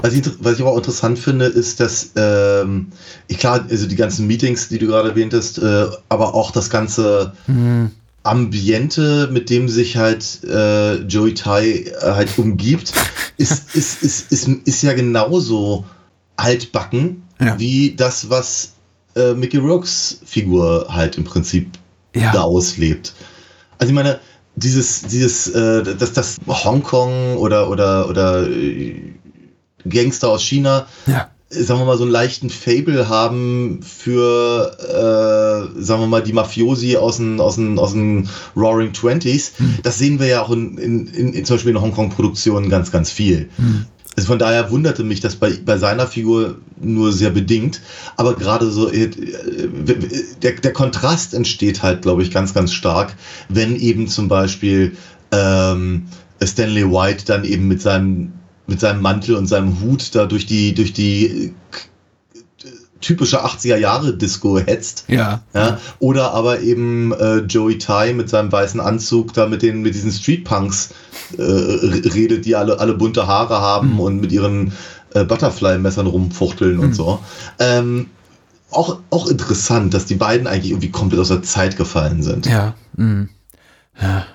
Was, 0.00 0.14
ich, 0.14 0.24
was 0.40 0.54
ich 0.54 0.60
aber 0.62 0.72
auch 0.72 0.78
interessant 0.78 1.18
finde, 1.18 1.46
ist, 1.46 1.80
dass, 1.80 2.12
ähm, 2.16 2.88
ich 3.28 3.38
klar, 3.38 3.66
also 3.68 3.86
die 3.86 3.96
ganzen 3.96 4.26
Meetings, 4.26 4.68
die 4.68 4.78
du 4.78 4.86
gerade 4.86 5.10
erwähntest, 5.10 5.58
äh, 5.58 5.86
aber 6.08 6.34
auch 6.34 6.50
das 6.50 6.70
ganze 6.70 7.32
mhm. 7.46 7.90
Ambiente, 8.22 9.28
mit 9.30 9.50
dem 9.50 9.68
sich 9.68 9.96
halt 9.96 10.42
äh, 10.44 10.96
Joey 11.02 11.34
Tai 11.34 11.66
äh, 11.66 11.92
halt 12.02 12.38
umgibt, 12.38 12.92
ist, 13.36 13.74
ist, 13.74 14.02
ist, 14.02 14.32
ist, 14.32 14.48
ist, 14.48 14.82
ja 14.82 14.94
genauso 14.94 15.84
altbacken 16.36 17.22
ja. 17.40 17.58
wie 17.58 17.94
das, 17.94 18.30
was 18.30 18.74
äh, 19.14 19.34
Mickey 19.34 19.58
Rourke's 19.58 20.20
Figur 20.24 20.86
halt 20.88 21.16
im 21.16 21.24
Prinzip 21.24 21.68
ja. 22.20 22.32
da 22.32 22.42
auslebt. 22.42 23.14
Also 23.78 23.90
ich 23.90 23.94
meine, 23.94 24.18
dieses, 24.56 25.02
dieses, 25.02 25.48
äh, 25.48 25.96
dass 25.96 26.12
das 26.12 26.36
Hongkong 26.46 27.36
oder, 27.36 27.70
oder, 27.70 28.08
oder 28.08 28.48
äh, 28.48 29.12
Gangster 29.88 30.30
aus 30.30 30.42
China, 30.42 30.86
ja. 31.06 31.28
sagen 31.50 31.80
wir 31.80 31.86
mal, 31.86 31.98
so 31.98 32.04
einen 32.04 32.12
leichten 32.12 32.50
Fable 32.50 33.08
haben 33.08 33.80
für, 33.82 34.72
äh, 34.80 35.82
sagen 35.82 36.00
wir 36.00 36.06
mal, 36.06 36.22
die 36.22 36.32
Mafiosi 36.32 36.96
aus 36.96 37.18
den, 37.18 37.38
aus 37.38 37.56
den, 37.56 37.78
aus 37.78 37.92
den 37.92 38.28
Roaring 38.56 38.92
Twenties. 38.92 39.52
Hm. 39.58 39.74
Das 39.82 39.98
sehen 39.98 40.18
wir 40.18 40.26
ja 40.26 40.42
auch 40.42 40.50
in, 40.50 40.78
in, 40.78 41.06
in, 41.08 41.44
zum 41.44 41.56
Beispiel 41.56 41.72
in 41.72 41.80
Hongkong-Produktionen 41.80 42.70
ganz, 42.70 42.90
ganz 42.90 43.10
viel. 43.10 43.50
Hm. 43.56 43.86
Also 44.16 44.28
von 44.28 44.38
daher 44.38 44.70
wunderte 44.70 45.04
mich 45.04 45.20
das 45.20 45.36
bei, 45.36 45.52
bei 45.64 45.76
seiner 45.76 46.06
Figur 46.06 46.56
nur 46.80 47.12
sehr 47.12 47.30
bedingt. 47.30 47.82
Aber 48.16 48.34
gerade 48.34 48.70
so, 48.70 48.90
äh, 48.90 49.10
der, 50.42 50.52
der 50.52 50.72
Kontrast 50.72 51.34
entsteht 51.34 51.82
halt, 51.82 52.02
glaube 52.02 52.22
ich, 52.22 52.30
ganz, 52.30 52.54
ganz 52.54 52.72
stark, 52.72 53.14
wenn 53.50 53.76
eben 53.76 54.08
zum 54.08 54.28
Beispiel 54.28 54.96
ähm, 55.32 56.06
Stanley 56.42 56.90
White 56.90 57.24
dann 57.26 57.44
eben 57.44 57.68
mit 57.68 57.82
seinem, 57.82 58.32
mit 58.66 58.80
seinem 58.80 59.02
Mantel 59.02 59.36
und 59.36 59.46
seinem 59.46 59.80
Hut 59.80 60.14
da 60.14 60.24
durch 60.24 60.46
die, 60.46 60.74
durch 60.74 60.94
die 60.94 61.52
typische 63.00 63.44
80er 63.44 63.76
Jahre 63.76 64.16
Disco 64.16 64.58
hetzt. 64.58 65.04
Ja. 65.08 65.42
ja. 65.54 65.78
Oder 65.98 66.32
aber 66.32 66.60
eben 66.60 67.12
äh, 67.12 67.38
Joey 67.38 67.78
Ty 67.78 68.12
mit 68.14 68.28
seinem 68.28 68.50
weißen 68.50 68.80
Anzug 68.80 69.34
da 69.34 69.46
mit 69.46 69.62
den 69.62 69.82
mit 69.82 69.94
diesen 69.94 70.12
Street 70.12 70.44
Punks 70.44 70.90
äh, 71.36 71.42
redet, 71.42 72.44
die 72.44 72.56
alle 72.56 72.78
alle 72.80 72.94
bunte 72.94 73.26
Haare 73.26 73.60
haben 73.60 73.94
mhm. 73.94 74.00
und 74.00 74.20
mit 74.20 74.32
ihren 74.32 74.72
äh, 75.14 75.24
Butterfly-Messern 75.24 76.06
rumfuchteln 76.06 76.76
mhm. 76.76 76.82
und 76.82 76.94
so. 76.94 77.18
Ähm, 77.58 78.08
auch, 78.70 78.98
auch 79.10 79.28
interessant, 79.28 79.94
dass 79.94 80.06
die 80.06 80.16
beiden 80.16 80.46
eigentlich 80.46 80.72
irgendwie 80.72 80.90
komplett 80.90 81.20
aus 81.20 81.28
der 81.28 81.42
Zeit 81.42 81.76
gefallen 81.76 82.22
sind. 82.22 82.46
Ja. 82.46 82.74
Mhm. 82.96 83.28
Ja. 84.00 84.26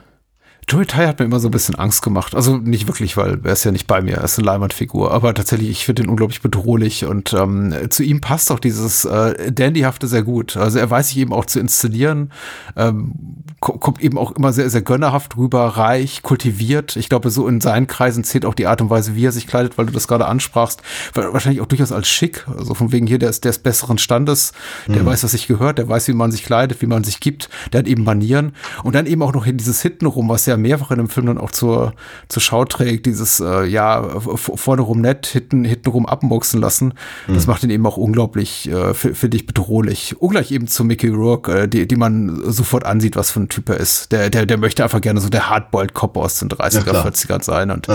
Joey 0.67 0.85
Tai 0.85 1.07
hat 1.07 1.19
mir 1.19 1.25
immer 1.25 1.39
so 1.39 1.47
ein 1.49 1.51
bisschen 1.51 1.75
Angst 1.75 2.01
gemacht. 2.01 2.35
Also 2.35 2.57
nicht 2.57 2.87
wirklich, 2.87 3.17
weil 3.17 3.39
er 3.43 3.53
ist 3.53 3.63
ja 3.63 3.71
nicht 3.71 3.87
bei 3.87 4.01
mir, 4.01 4.17
er 4.17 4.23
ist 4.23 4.37
eine 4.37 4.45
Leimwandfigur. 4.45 5.11
Aber 5.11 5.33
tatsächlich, 5.33 5.69
ich 5.69 5.85
finde 5.85 6.03
ihn 6.03 6.09
unglaublich 6.09 6.41
bedrohlich 6.41 7.05
und 7.05 7.33
ähm, 7.33 7.75
zu 7.89 8.03
ihm 8.03 8.21
passt 8.21 8.51
auch 8.51 8.59
dieses 8.59 9.03
äh, 9.05 9.51
Dandyhafte 9.51 10.07
sehr 10.07 10.23
gut. 10.23 10.55
Also 10.57 10.79
er 10.79 10.89
weiß 10.89 11.09
sich 11.09 11.17
eben 11.17 11.33
auch 11.33 11.45
zu 11.45 11.59
inszenieren, 11.59 12.31
ähm, 12.77 13.13
kommt 13.59 14.01
eben 14.01 14.17
auch 14.17 14.31
immer 14.31 14.53
sehr, 14.53 14.69
sehr 14.69 14.81
gönnerhaft 14.81 15.37
rüber, 15.37 15.65
reich, 15.65 16.23
kultiviert. 16.23 16.95
Ich 16.95 17.09
glaube, 17.09 17.29
so 17.29 17.47
in 17.47 17.61
seinen 17.61 17.87
Kreisen 17.87 18.23
zählt 18.23 18.45
auch 18.45 18.55
die 18.55 18.65
Art 18.65 18.81
und 18.81 18.89
Weise, 18.89 19.15
wie 19.15 19.25
er 19.25 19.31
sich 19.31 19.47
kleidet, 19.47 19.77
weil 19.77 19.85
du 19.85 19.91
das 19.91 20.07
gerade 20.07 20.25
ansprachst. 20.25 20.81
Wahrscheinlich 21.13 21.61
auch 21.61 21.67
durchaus 21.67 21.91
als 21.91 22.07
schick. 22.07 22.47
Also 22.47 22.73
von 22.73 22.91
wegen 22.91 23.07
hier, 23.07 23.19
der 23.19 23.29
ist, 23.29 23.43
der 23.43 23.51
ist 23.51 23.63
besseren 23.63 23.97
Standes, 23.97 24.53
der 24.87 25.03
mhm. 25.03 25.07
weiß, 25.07 25.23
was 25.23 25.31
sich 25.31 25.47
gehört, 25.47 25.77
der 25.77 25.87
weiß, 25.87 26.07
wie 26.07 26.13
man 26.13 26.31
sich 26.31 26.43
kleidet, 26.43 26.81
wie 26.81 26.87
man 26.87 27.03
sich 27.03 27.19
gibt, 27.19 27.49
der 27.73 27.79
hat 27.79 27.87
eben 27.87 28.03
Manieren. 28.03 28.53
Und 28.83 28.95
dann 28.95 29.05
eben 29.05 29.21
auch 29.21 29.33
noch 29.33 29.45
in 29.45 29.57
dieses 29.57 29.81
Hintenrum, 29.81 30.29
was 30.29 30.45
ja 30.45 30.57
mehrfach 30.61 30.91
in 30.91 30.97
dem 30.97 31.09
Film 31.09 31.27
dann 31.27 31.37
auch 31.37 31.51
zur, 31.51 31.93
zur 32.27 32.41
Schau 32.41 32.65
trägt, 32.65 33.05
dieses, 33.05 33.39
äh, 33.39 33.65
ja, 33.65 34.19
vorne 34.35 34.81
rum 34.81 35.01
nett, 35.01 35.27
hinten, 35.27 35.63
hinten 35.63 35.89
rum 35.89 36.05
abmuchsen 36.05 36.59
lassen. 36.59 36.93
Mhm. 37.27 37.33
Das 37.33 37.47
macht 37.47 37.63
ihn 37.63 37.69
eben 37.69 37.85
auch 37.85 37.97
unglaublich, 37.97 38.69
äh, 38.69 38.93
finde 38.93 39.37
ich, 39.37 39.45
bedrohlich. 39.45 40.15
Ungleich 40.19 40.51
eben 40.51 40.67
zu 40.67 40.83
Mickey 40.83 41.09
Rourke, 41.09 41.61
äh, 41.61 41.67
die, 41.67 41.87
die 41.87 41.95
man 41.95 42.41
sofort 42.51 42.85
ansieht, 42.85 43.15
was 43.15 43.31
für 43.31 43.41
ein 43.41 43.49
Typ 43.49 43.69
er 43.69 43.77
ist. 43.77 44.11
Der, 44.11 44.29
der, 44.29 44.45
der 44.45 44.57
möchte 44.57 44.83
einfach 44.83 45.01
gerne 45.01 45.21
so 45.21 45.29
der 45.29 45.49
Hardboiled-Cop 45.49 46.17
aus 46.17 46.39
den 46.39 46.49
30er, 46.49 46.93
ja, 46.93 47.05
40ern 47.05 47.43
sein 47.43 47.71
und 47.71 47.87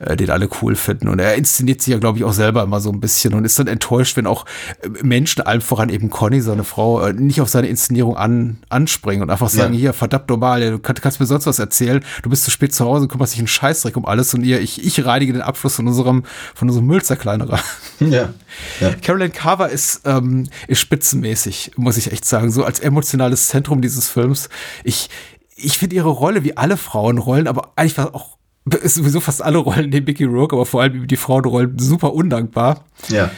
äh, 0.00 0.16
den 0.16 0.30
alle 0.30 0.48
cool 0.62 0.74
finden. 0.74 1.08
Und 1.08 1.18
er 1.18 1.34
inszeniert 1.34 1.82
sich 1.82 1.92
ja, 1.92 1.98
glaube 1.98 2.18
ich, 2.18 2.24
auch 2.24 2.32
selber 2.32 2.62
immer 2.62 2.80
so 2.80 2.90
ein 2.90 3.00
bisschen 3.00 3.34
und 3.34 3.44
ist 3.44 3.58
dann 3.58 3.66
enttäuscht, 3.66 4.16
wenn 4.16 4.26
auch 4.26 4.44
äh, 4.82 4.88
Menschen, 5.02 5.42
allem 5.42 5.60
voran 5.60 5.88
eben 5.88 6.10
Conny, 6.10 6.40
seine 6.40 6.64
Frau, 6.64 7.00
äh, 7.02 7.12
nicht 7.12 7.40
auf 7.40 7.48
seine 7.48 7.68
Inszenierung 7.68 8.16
an, 8.16 8.58
anspringen 8.68 9.22
und 9.22 9.30
einfach 9.30 9.48
sagen, 9.48 9.74
ja. 9.74 9.80
hier, 9.80 9.92
verdammt 9.92 10.28
normal, 10.28 10.70
du 10.70 10.78
kannst, 10.78 11.02
kannst 11.02 11.20
mir 11.20 11.26
sonst 11.26 11.46
was 11.46 11.58
erzählen, 11.58 11.99
du 12.22 12.30
bist 12.30 12.44
zu 12.44 12.50
spät 12.50 12.74
zu 12.74 12.84
Hause, 12.84 13.08
kümmerst 13.08 13.32
dich 13.32 13.40
einen 13.40 13.48
Scheißdreck 13.48 13.96
um 13.96 14.04
alles 14.04 14.34
und 14.34 14.44
ihr, 14.44 14.60
ich, 14.60 14.84
ich 14.84 15.04
reinige 15.04 15.32
den 15.32 15.42
Abfluss 15.42 15.76
von 15.76 15.86
unserem, 15.86 16.24
von 16.54 16.68
unserem 16.68 16.86
Müllzerkleinerer. 16.86 17.60
Ja. 18.00 18.32
ja. 18.80 18.94
Carolyn 19.02 19.32
Carver 19.32 19.68
ist, 19.68 20.02
ähm, 20.06 20.48
ist 20.68 20.80
spitzenmäßig, 20.80 21.72
muss 21.76 21.98
ich 21.98 22.10
echt 22.10 22.24
sagen, 22.24 22.50
so 22.50 22.64
als 22.64 22.80
emotionales 22.80 23.48
Zentrum 23.48 23.82
dieses 23.82 24.08
Films. 24.08 24.48
Ich, 24.84 25.10
ich 25.54 25.78
finde 25.78 25.96
ihre 25.96 26.08
Rolle 26.08 26.42
wie 26.42 26.56
alle 26.56 26.78
Frauenrollen, 26.78 27.46
aber 27.46 27.72
eigentlich 27.76 27.98
auch 27.98 28.38
ist 28.82 28.94
sowieso 28.94 29.20
fast 29.20 29.42
alle 29.42 29.58
Rollen 29.58 29.90
neben 29.90 30.06
Mickey 30.06 30.24
Rourke, 30.24 30.54
aber 30.54 30.66
vor 30.66 30.82
allem 30.82 31.06
die 31.06 31.16
Frauenrollen 31.16 31.78
super 31.78 32.14
undankbar. 32.14 32.84
Ja 33.08 33.30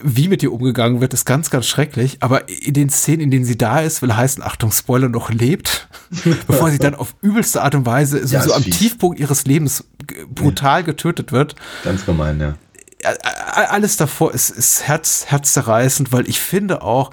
wie 0.00 0.28
mit 0.28 0.42
ihr 0.42 0.52
umgegangen 0.52 1.00
wird, 1.00 1.12
ist 1.14 1.24
ganz, 1.24 1.50
ganz 1.50 1.66
schrecklich. 1.66 2.18
Aber 2.20 2.48
in 2.48 2.74
den 2.74 2.90
Szenen, 2.90 3.22
in 3.22 3.30
denen 3.30 3.44
sie 3.44 3.58
da 3.58 3.80
ist, 3.80 4.02
will 4.02 4.14
heißen, 4.14 4.42
Achtung, 4.42 4.70
Spoiler, 4.70 5.08
noch 5.08 5.30
lebt, 5.30 5.88
bevor 6.46 6.70
sie 6.70 6.78
dann 6.78 6.94
auf 6.94 7.14
übelste 7.20 7.62
Art 7.62 7.74
und 7.74 7.86
Weise 7.86 8.24
ja, 8.24 8.42
so 8.42 8.52
am 8.52 8.62
fies. 8.62 8.78
Tiefpunkt 8.78 9.18
ihres 9.18 9.44
Lebens 9.44 9.84
brutal 10.28 10.80
ja. 10.80 10.86
getötet 10.86 11.32
wird. 11.32 11.56
Ganz 11.84 12.06
gemein, 12.06 12.40
ja. 12.40 12.54
Alles 13.54 13.96
davor 13.96 14.34
ist, 14.34 14.50
ist 14.50 14.86
herz, 14.86 15.26
herzzerreißend, 15.28 16.12
weil 16.12 16.28
ich 16.28 16.40
finde 16.40 16.82
auch, 16.82 17.10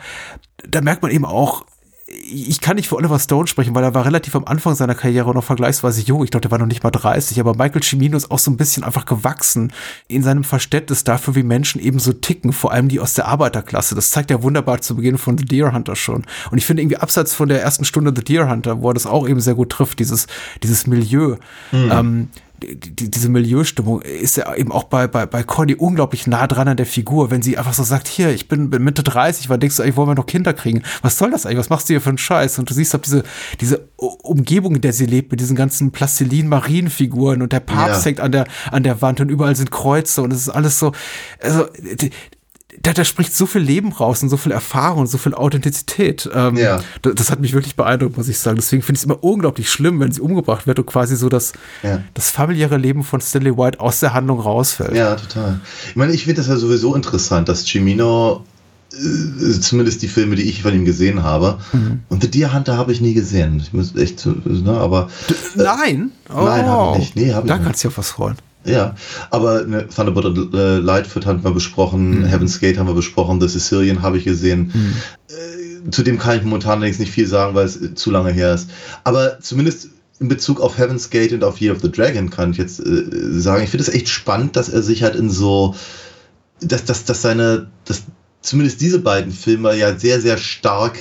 da 0.68 0.82
merkt 0.82 1.04
man 1.04 1.12
eben 1.12 1.26
auch, 1.26 1.66
ich 2.08 2.62
kann 2.62 2.76
nicht 2.76 2.88
für 2.88 2.98
Oliver 2.98 3.18
Stone 3.18 3.48
sprechen, 3.48 3.74
weil 3.74 3.84
er 3.84 3.96
war 3.96 4.06
relativ 4.06 4.36
am 4.36 4.46
Anfang 4.46 4.76
seiner 4.76 4.94
Karriere 4.94 5.34
noch 5.34 5.44
vergleichsweise 5.44 6.02
jung. 6.02 6.24
Ich 6.24 6.30
glaube, 6.30 6.42
der 6.42 6.52
war 6.52 6.60
noch 6.60 6.68
nicht 6.68 6.84
mal 6.84 6.92
30. 6.92 7.40
Aber 7.40 7.56
Michael 7.56 7.82
Cimino 7.82 8.16
ist 8.16 8.30
auch 8.30 8.38
so 8.38 8.52
ein 8.52 8.58
bisschen 8.58 8.84
einfach 8.84 9.06
gewachsen 9.06 9.74
in 10.08 10.22
seinem 10.22 10.44
Verständnis 10.44 11.04
dafür, 11.04 11.34
wie 11.34 11.42
Menschen 11.42 11.82
eben 11.82 11.98
so 11.98 12.14
ticken, 12.14 12.54
vor 12.54 12.72
allem 12.72 12.90
die 12.90 13.00
aus 13.00 13.16
der 13.16 13.28
Arbeiterklasse. 13.28 13.96
Das 13.96 14.12
zeigt 14.12 14.30
er 14.30 14.44
wunderbar 14.44 14.82
zu 14.82 14.96
Beginn 14.96 15.18
von 15.18 15.36
The 15.40 15.46
Deer 15.46 15.74
Hunter 15.74 15.96
schon. 15.96 16.26
Und 16.52 16.60
ich 16.60 16.66
finde 16.66 16.84
irgendwie 16.84 16.98
abseits 16.98 17.34
von 17.34 17.50
der 17.50 17.64
ersten 17.64 17.86
Stunde 17.86 18.14
The 18.16 18.24
Deer 18.24 18.50
Hunter, 18.50 18.82
wo 18.82 18.92
er 18.92 18.94
das 18.94 19.08
auch 19.08 19.28
eben 19.28 19.42
sehr 19.42 19.56
gut 19.56 19.72
trifft, 19.72 19.98
dieses, 19.98 20.28
dieses 20.62 20.86
Milieu, 20.86 21.38
mhm. 21.72 21.92
ähm, 21.92 22.28
die, 22.74 23.12
diese 23.12 23.30
Milieustimmung 23.30 24.02
ist 24.02 24.38
ja 24.38 24.54
eben 24.56 24.72
auch 24.72 24.86
bei, 24.86 25.08
bei, 25.08 25.26
bei 25.26 25.44
Conny 25.44 25.76
unglaublich 25.76 26.28
nah 26.28 26.48
dran 26.48 26.68
an 26.68 26.78
der 26.78 26.86
Figur, 26.86 27.32
wenn 27.32 27.42
sie 27.42 27.58
einfach 27.58 27.74
so 27.74 27.84
sagt, 27.84 28.08
hier, 28.08 28.30
ich 28.30 28.48
bin, 28.48 28.70
bin 28.70 28.84
Mitte 28.84 29.04
30, 29.04 29.50
wann 29.50 29.60
denkst 29.60 29.78
du 29.78 29.84
eigentlich, 29.84 29.96
wollen 29.98 30.10
wir 30.10 30.16
noch 30.16 30.26
Kinder 30.26 30.54
kriegen? 30.54 30.84
Was 31.02 31.18
soll 31.18 31.32
das 31.32 31.46
eigentlich? 31.46 31.60
Was 31.60 31.70
machst 31.70 31.90
du 31.90 31.94
hier 31.94 32.02
für 32.02 32.10
einen 32.10 32.18
Scheiß? 32.18 32.60
Und 32.60 32.70
du 32.70 32.74
siehst 32.74 32.96
auch 32.96 33.02
diese, 33.02 33.24
diese 33.62 33.88
Umgebung, 33.98 34.76
in 34.76 34.82
der 34.82 34.94
sie 34.94 35.06
lebt, 35.06 35.32
mit 35.32 35.40
diesen 35.40 35.56
ganzen 35.56 35.92
Plastilin-Marienfiguren 35.92 37.42
und 37.42 37.54
der 37.54 37.60
Papst 37.60 38.02
ja. 38.02 38.10
hängt 38.10 38.20
an 38.20 38.32
der, 38.32 38.46
an 38.72 38.84
der 38.84 39.02
Wand 39.02 39.22
und 39.22 39.30
überall 39.30 39.56
sind 39.56 39.72
Kreuze 39.72 40.22
und 40.22 40.34
es 40.34 40.40
ist 40.40 40.50
alles 40.50 40.80
so, 40.80 40.92
also, 41.42 41.66
die, 42.00 42.12
da, 42.82 42.94
da 42.94 43.04
spricht 43.04 43.36
so 43.36 43.46
viel 43.46 43.62
Leben 43.62 43.92
raus 43.92 44.24
und 44.24 44.30
so 44.30 44.38
viel 44.38 44.52
Erfahrung 44.52 45.02
und 45.02 45.08
so 45.08 45.18
viel 45.18 45.34
Authentizität. 45.34 46.30
Ähm, 46.34 46.58
ja. 46.58 46.82
das, 47.02 47.16
das, 47.16 47.32
hat 47.32 47.40
mich 47.40 47.54
wirklich 47.54 47.76
beeindruckt, 47.76 48.18
muss 48.18 48.28
ich 48.28 48.40
sagen. 48.40 48.58
Deswegen 48.58 48.82
finde 48.82 48.98
ich 48.98 49.02
es 49.02 49.06
immer 49.06 49.24
unglaublich 49.24 49.70
schlimm, 49.70 50.00
wenn 50.00 50.12
sie 50.12 50.22
umgebracht 50.22 50.68
wird 50.68 50.80
und 50.80 50.86
quasi 50.86 51.16
so 51.16 51.30
das, 51.30 51.54
ja. 51.84 52.02
das 52.14 52.32
familiäre 52.32 52.78
Leben 52.78 53.04
von 53.04 53.22
Stanley 53.22 53.58
White 53.58 53.80
aus 53.80 54.00
der 54.00 54.14
Handlung 54.14 54.40
rausfällt. 54.40 54.96
Ja, 54.96 55.16
total. 55.16 55.60
Ich 55.90 55.96
meine, 55.96 56.14
ich 56.14 56.24
finde 56.24 56.42
das 56.42 56.48
ja 56.48 56.58
sowieso 56.58 56.96
interessant, 56.96 57.50
dass 57.50 57.66
Cimino 57.66 58.46
äh, 58.94 59.60
zumindest 59.60 60.02
die 60.02 60.08
Filme, 60.08 60.36
die 60.36 60.44
ich 60.44 60.62
von 60.62 60.74
ihm 60.74 60.86
gesehen 60.86 61.24
habe. 61.24 61.60
Mhm. 61.74 62.02
Und 62.10 62.24
The 62.24 62.32
Deer 62.32 62.54
Hunter 62.54 62.78
habe 62.78 62.92
ich 62.92 63.02
nie 63.02 63.14
gesehen. 63.14 63.60
Ich 63.60 63.74
muss 63.74 63.96
echt, 63.96 64.26
ne, 64.26 64.72
aber. 64.72 65.10
Äh, 65.30 65.64
nein? 65.64 66.12
Oh. 66.30 66.44
Nein, 66.44 66.66
habe 66.66 66.98
ich 66.98 67.00
nicht. 67.00 67.16
Nee, 67.16 67.34
hab 67.34 67.46
ich 67.46 67.50
da 67.50 67.58
kannst 67.58 67.84
du 67.84 67.90
ja 67.90 67.98
was 67.98 68.12
freuen. 68.12 68.36
Ja, 68.66 68.96
aber 69.30 69.64
ne, 69.64 69.88
Thunderbolt 69.88 70.54
äh, 70.54 70.78
Lightfoot 70.78 71.26
haben 71.26 71.44
wir 71.44 71.52
besprochen, 71.52 72.22
mhm. 72.22 72.26
Heaven's 72.26 72.60
Gate 72.60 72.78
haben 72.78 72.88
wir 72.88 72.96
besprochen, 72.96 73.40
The 73.40 73.48
Sicilian 73.48 74.02
habe 74.02 74.18
ich 74.18 74.26
gesehen. 74.26 74.72
Mhm. 74.74 74.94
Äh, 75.30 75.92
zu 75.92 76.02
dem 76.02 76.18
kann 76.18 76.38
ich 76.38 76.44
momentan 76.44 76.80
allerdings 76.80 77.00
nicht 77.00 77.12
viel 77.12 77.28
sagen, 77.28 77.54
weil 77.54 77.66
es 77.66 77.80
äh, 77.80 77.94
zu 77.94 78.10
lange 78.10 78.32
her 78.32 78.56
ist. 78.56 78.70
Aber 79.04 79.40
zumindest 79.40 79.90
in 80.20 80.28
Bezug 80.28 80.62
auf 80.62 80.78
Heaven's 80.78 81.10
Gate 81.10 81.34
und 81.34 81.44
auf 81.44 81.62
Year 81.62 81.76
of 81.76 81.82
the 81.82 81.92
Dragon 81.92 82.30
kann 82.30 82.52
ich 82.52 82.58
jetzt 82.58 82.80
äh, 82.80 83.04
sagen, 83.40 83.64
ich 83.64 83.70
finde 83.70 83.84
es 83.84 83.94
echt 83.94 84.10
spannend, 84.10 84.56
dass 84.56 84.70
er 84.70 84.82
sich 84.82 85.04
halt 85.04 85.16
in 85.16 85.30
so, 85.30 85.76
dass, 86.62 86.86
dass, 86.86 87.06
dass 87.06 87.22
seine, 87.22 87.68
dass 87.86 88.04
zumindest 88.42 88.82
diese 88.82 89.00
beiden 89.00 89.32
Filme 89.32 89.76
ja 89.76 89.98
sehr, 89.98 90.22
sehr 90.22 90.38
stark 90.38 90.98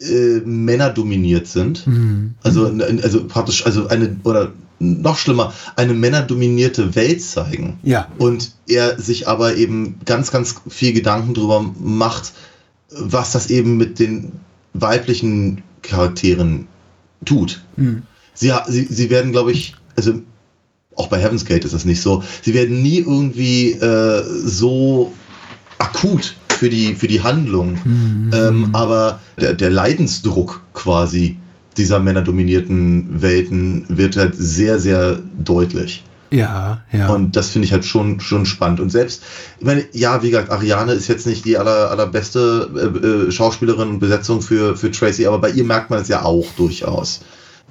äh, 0.00 0.40
Männer 0.44 0.90
dominiert 0.90 1.46
sind. 1.46 1.86
Mhm. 1.86 2.34
Also, 2.42 2.66
also 3.02 3.26
praktisch, 3.26 3.64
also 3.66 3.88
eine, 3.88 4.16
oder 4.24 4.52
noch 4.78 5.16
schlimmer, 5.16 5.52
eine 5.76 5.94
männerdominierte 5.94 6.94
Welt 6.94 7.22
zeigen. 7.22 7.78
Ja. 7.82 8.08
Und 8.18 8.52
er 8.68 9.00
sich 9.00 9.28
aber 9.28 9.56
eben 9.56 10.00
ganz, 10.04 10.30
ganz 10.30 10.56
viel 10.68 10.92
Gedanken 10.92 11.34
darüber 11.34 11.64
macht, 11.80 12.32
was 12.90 13.32
das 13.32 13.50
eben 13.50 13.76
mit 13.76 13.98
den 13.98 14.32
weiblichen 14.74 15.62
Charakteren 15.82 16.68
tut. 17.24 17.62
Mhm. 17.76 18.02
Sie, 18.34 18.52
sie, 18.68 18.84
sie 18.84 19.10
werden, 19.10 19.32
glaube 19.32 19.52
ich, 19.52 19.74
also 19.96 20.20
auch 20.94 21.08
bei 21.08 21.18
Heaven's 21.18 21.44
Gate 21.44 21.64
ist 21.64 21.74
das 21.74 21.84
nicht 21.84 22.00
so, 22.00 22.22
sie 22.42 22.54
werden 22.54 22.82
nie 22.82 22.98
irgendwie 22.98 23.72
äh, 23.72 24.22
so 24.44 25.12
akut 25.78 26.34
für 26.48 26.70
die, 26.70 26.94
für 26.94 27.06
die 27.06 27.22
Handlung, 27.22 27.78
mhm. 27.84 28.30
ähm, 28.34 28.70
aber 28.74 29.20
der, 29.38 29.54
der 29.54 29.70
Leidensdruck 29.70 30.62
quasi 30.72 31.36
dieser 31.76 32.00
männerdominierten 32.00 33.22
Welten 33.22 33.84
wird 33.88 34.16
halt 34.16 34.34
sehr, 34.36 34.78
sehr 34.78 35.18
deutlich. 35.38 36.04
Ja, 36.30 36.82
ja. 36.92 37.08
Und 37.08 37.36
das 37.36 37.50
finde 37.50 37.66
ich 37.66 37.72
halt 37.72 37.84
schon, 37.84 38.20
schon 38.20 38.46
spannend. 38.46 38.80
Und 38.80 38.90
selbst, 38.90 39.22
ich 39.58 39.64
meine, 39.64 39.84
ja, 39.92 40.22
wie 40.22 40.30
gesagt, 40.30 40.50
Ariane 40.50 40.92
ist 40.92 41.08
jetzt 41.08 41.26
nicht 41.26 41.44
die 41.44 41.56
aller, 41.56 41.90
allerbeste 41.90 42.68
äh, 42.74 43.06
äh, 43.06 43.30
Schauspielerin 43.30 43.88
und 43.90 43.98
Besetzung 44.00 44.42
für, 44.42 44.76
für 44.76 44.90
Tracy, 44.90 45.26
aber 45.26 45.38
bei 45.38 45.50
ihr 45.50 45.64
merkt 45.64 45.90
man 45.90 46.00
es 46.00 46.08
ja 46.08 46.22
auch 46.22 46.46
durchaus. 46.56 47.20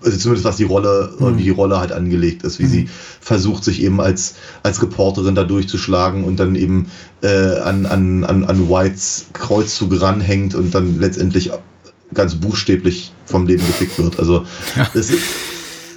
Also 0.03 0.17
zumindest 0.17 0.45
was 0.45 0.57
die 0.57 0.65
Rolle, 0.65 1.13
mhm. 1.19 1.37
wie 1.37 1.43
die 1.43 1.49
Rolle 1.49 1.79
halt 1.79 1.91
angelegt 1.91 2.43
ist, 2.43 2.59
wie 2.59 2.63
mhm. 2.63 2.69
sie 2.69 2.89
versucht, 3.21 3.63
sich 3.63 3.81
eben 3.81 3.99
als, 4.01 4.35
als 4.63 4.81
Reporterin 4.81 5.35
da 5.35 5.43
durchzuschlagen 5.43 6.23
und 6.23 6.39
dann 6.39 6.55
eben 6.55 6.87
äh, 7.21 7.59
an, 7.59 7.85
an, 7.85 8.23
an, 8.23 8.43
an 8.43 8.69
Whites 8.69 9.27
Kreuzzug 9.33 10.01
ranhängt 10.01 10.53
und 10.53 10.75
dann 10.75 10.99
letztendlich 10.99 11.51
ganz 12.15 12.35
buchstäblich 12.35 13.13
vom 13.25 13.45
Leben 13.45 13.65
gefickt 13.65 13.97
wird. 13.99 14.19
Also 14.19 14.45
ja. 14.75 14.89
es, 14.93 15.11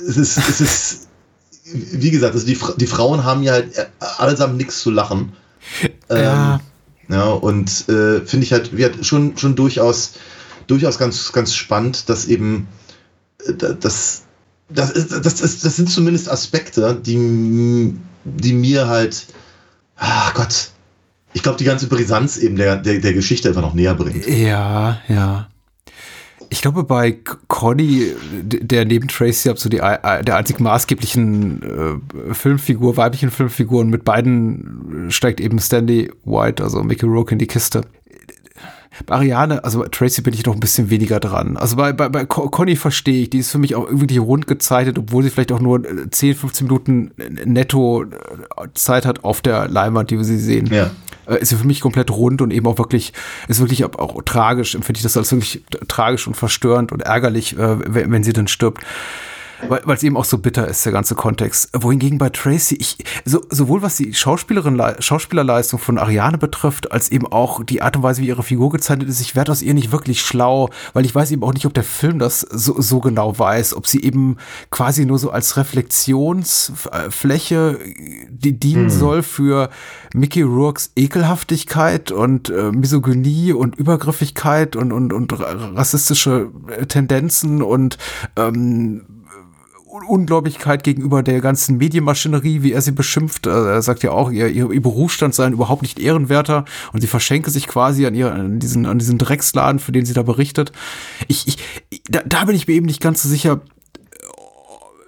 es, 0.07 0.17
ist, 0.17 0.39
es 0.39 0.61
ist, 0.61 1.09
wie 1.73 2.11
gesagt, 2.11 2.35
also 2.35 2.47
die, 2.47 2.59
die 2.77 2.87
Frauen 2.87 3.25
haben 3.25 3.43
ja 3.43 3.53
halt 3.53 3.91
allesamt 4.19 4.57
nichts 4.57 4.81
zu 4.81 4.91
lachen. 4.91 5.33
Ja. 6.11 6.55
Ähm, 6.55 6.61
ja, 7.11 7.25
und 7.25 7.89
äh, 7.89 8.21
finde 8.21 8.45
ich 8.45 8.53
halt, 8.53 8.77
wird 8.77 9.05
schon, 9.05 9.37
schon 9.39 9.55
durchaus, 9.57 10.15
durchaus 10.67 10.99
ganz, 10.99 11.33
ganz 11.33 11.55
spannend, 11.55 12.09
dass 12.09 12.27
eben 12.27 12.69
äh, 13.47 13.55
das, 13.55 14.25
das, 14.69 14.91
ist, 14.91 15.13
das, 15.13 15.37
das, 15.37 15.61
das 15.61 15.77
sind 15.77 15.91
zumindest 15.91 16.31
Aspekte, 16.31 16.95
die, 16.95 17.97
die 18.25 18.53
mir 18.53 18.89
halt, 18.89 19.27
ah 19.97 20.31
Gott, 20.35 20.71
ich 21.33 21.43
glaube, 21.43 21.59
die 21.59 21.65
ganze 21.65 21.87
Brisanz 21.87 22.37
eben 22.37 22.57
der, 22.57 22.77
der, 22.77 22.99
der 23.01 23.13
Geschichte 23.13 23.49
einfach 23.49 23.63
noch 23.63 23.75
näher 23.75 23.95
bringt. 23.95 24.27
Ja, 24.27 25.01
ja. 25.09 25.49
Ich 26.51 26.63
glaube, 26.63 26.85
bei 26.85 27.19
Conny, 27.49 28.15
der 28.43 28.85
neben 28.85 29.09
Tracy 29.09 29.53
so 29.57 29.69
die, 29.69 29.79
der 29.79 30.37
einzig 30.37 30.61
maßgeblichen 30.61 31.63
äh, 31.63 32.35
Filmfigur, 32.35 32.97
weiblichen 32.97 33.31
Filmfigur, 33.31 33.81
und 33.81 33.91
mit 33.91 34.05
beiden 34.05 35.07
steigt 35.11 35.41
eben 35.41 35.59
Stanley 35.59 36.11
White, 36.25 36.63
also 36.63 36.83
Mickey 36.83 37.07
Rourke 37.07 37.33
in 37.33 37.39
die 37.39 37.47
Kiste. 37.47 37.83
Bei 39.07 39.17
Ariane, 39.17 39.63
also 39.63 39.81
bei 39.81 39.89
Tracy 39.89 40.23
bin 40.23 40.35
ich 40.35 40.45
noch 40.45 40.55
ein 40.55 40.61
bisschen 40.61 40.91
weniger 40.91 41.21
dran. 41.21 41.57
Also 41.57 41.77
bei, 41.77 41.93
bei, 41.93 42.09
bei 42.09 42.25
Conny 42.25 42.77
verstehe 42.77 43.23
ich, 43.23 43.31
die 43.31 43.39
ist 43.39 43.51
für 43.51 43.59
mich 43.59 43.75
auch 43.75 43.87
irgendwie 43.87 44.17
rund 44.19 44.47
gezeichnet, 44.47 44.99
obwohl 44.99 45.23
sie 45.23 45.31
vielleicht 45.31 45.53
auch 45.53 45.61
nur 45.61 45.83
10, 46.11 46.35
15 46.35 46.67
Minuten 46.67 47.13
netto 47.45 48.07
Zeit 48.75 49.07
hat 49.07 49.25
auf 49.25 49.41
der 49.41 49.69
Leinwand, 49.69 50.11
die 50.11 50.17
wir 50.17 50.25
sie 50.25 50.39
sehen. 50.39 50.67
Ja. 50.73 50.91
Äh, 51.29 51.41
ist 51.41 51.53
ja 51.53 51.59
für 51.59 51.67
mich 51.67 51.81
komplett 51.81 52.11
rund 52.11 52.41
und 52.43 52.53
eben 52.53 52.67
auch 52.67 52.79
wirklich, 52.79 53.13
ist 53.49 53.61
wirklich 53.61 53.85
auch, 53.85 53.95
auch 53.99 54.23
tragisch, 54.23 54.75
empfinde 54.75 54.99
ich 54.99 55.03
das 55.03 55.17
als 55.17 55.31
wirklich 55.31 55.63
tragisch 55.87 56.27
und 56.27 56.35
verstörend 56.35 56.93
und 56.93 57.03
ärgerlich, 57.03 57.57
äh, 57.59 57.95
wenn, 57.95 58.11
wenn 58.11 58.25
sie 58.25 58.33
dann 58.33 58.49
stirbt 58.49 58.83
weil 59.67 59.97
es 59.97 60.03
eben 60.03 60.17
auch 60.17 60.25
so 60.25 60.39
bitter 60.39 60.67
ist, 60.69 60.85
der 60.85 60.93
ganze 60.93 61.15
Kontext. 61.15 61.71
Wohingegen 61.73 62.19
bei 62.19 62.29
Tracy, 62.31 62.75
ich, 62.77 62.99
so, 63.25 63.41
sowohl 63.51 63.83
was 63.83 63.97
die 63.97 64.15
Schauspielerin, 64.15 64.81
Schauspielerleistung 65.01 65.79
von 65.79 65.99
Ariane 65.99 66.39
betrifft, 66.39 66.91
als 66.93 67.11
eben 67.11 67.27
auch 67.27 67.63
die 67.65 67.83
Art 67.83 67.97
und 67.97 68.03
Weise, 68.03 68.23
wie 68.23 68.29
ihre 68.29 68.43
Figur 68.43 68.71
gezeichnet 68.71 69.09
ist, 69.09 69.21
ich 69.21 69.37
werde 69.37 69.53
aus 69.53 69.63
ihr 69.63 69.75
nicht 69.75 69.93
wirklich 69.93 70.23
schlau, 70.23 70.71
weil 70.93 71.05
ich 71.05 71.15
weiß 71.15 71.31
eben 71.31 71.43
auch 71.43 71.55
nicht, 71.55 71.67
ob 71.67 71.75
der 71.75 71.85
Film 71.85 72.19
das 72.19 72.41
so, 72.41 72.81
so 72.81 73.01
genau 73.01 73.39
weiß, 73.39 73.75
ob 73.75 73.87
sie 73.87 74.03
eben 74.03 74.39
quasi 74.71 75.05
nur 75.05 75.19
so 75.19 75.31
als 75.31 75.57
Reflexionsfläche 75.57 77.79
die 78.31 78.59
dienen 78.59 78.91
hm. 78.91 78.93
soll 78.99 79.23
für 79.23 79.71
Mickey 80.15 80.43
Rourkes 80.43 80.93
Ekelhaftigkeit 80.97 82.11
und 82.13 82.51
äh, 82.51 82.71
Misogynie 82.73 83.53
und 83.53 83.77
Übergriffigkeit 83.77 84.77
und, 84.77 84.93
und, 84.93 85.13
und 85.13 85.33
rassistische 85.39 86.51
Tendenzen 86.89 87.63
und 87.63 87.99
ähm, 88.37 89.18
Ungläubigkeit 89.89 90.85
gegenüber 90.85 91.23
der 91.23 91.41
ganzen 91.41 91.79
Medienmaschinerie, 91.79 92.63
wie 92.63 92.73
er 92.73 92.83
sie 92.83 92.93
beschimpft. 92.93 93.47
Also 93.47 93.69
er 93.69 93.83
sagt 93.83 94.03
ja 94.03 94.11
auch, 94.11 94.31
ihr, 94.31 94.49
ihr, 94.49 94.71
ihr 94.71 94.83
Berufsstand 94.83 95.35
sei 95.35 95.49
überhaupt 95.49 95.83
nicht 95.83 95.99
ehrenwerter 95.99 96.65
und 96.93 97.01
sie 97.01 97.07
verschenke 97.07 97.51
sich 97.51 97.67
quasi 97.67 98.07
an, 98.07 98.15
ihr, 98.15 98.33
an, 98.33 98.59
diesen, 98.59 98.87
an 98.87 98.99
diesen 98.99 99.19
Drecksladen, 99.19 99.79
für 99.79 99.93
den 99.93 100.05
sie 100.05 100.15
da 100.15 100.23
berichtet. 100.23 100.73
Ich, 101.27 101.49
ich, 101.91 102.03
da, 102.09 102.23
da 102.25 102.45
bin 102.45 102.55
ich 102.55 102.69
mir 102.69 102.75
eben 102.75 102.87
nicht 102.87 103.01
ganz 103.01 103.23
so 103.23 103.29
sicher, 103.29 103.61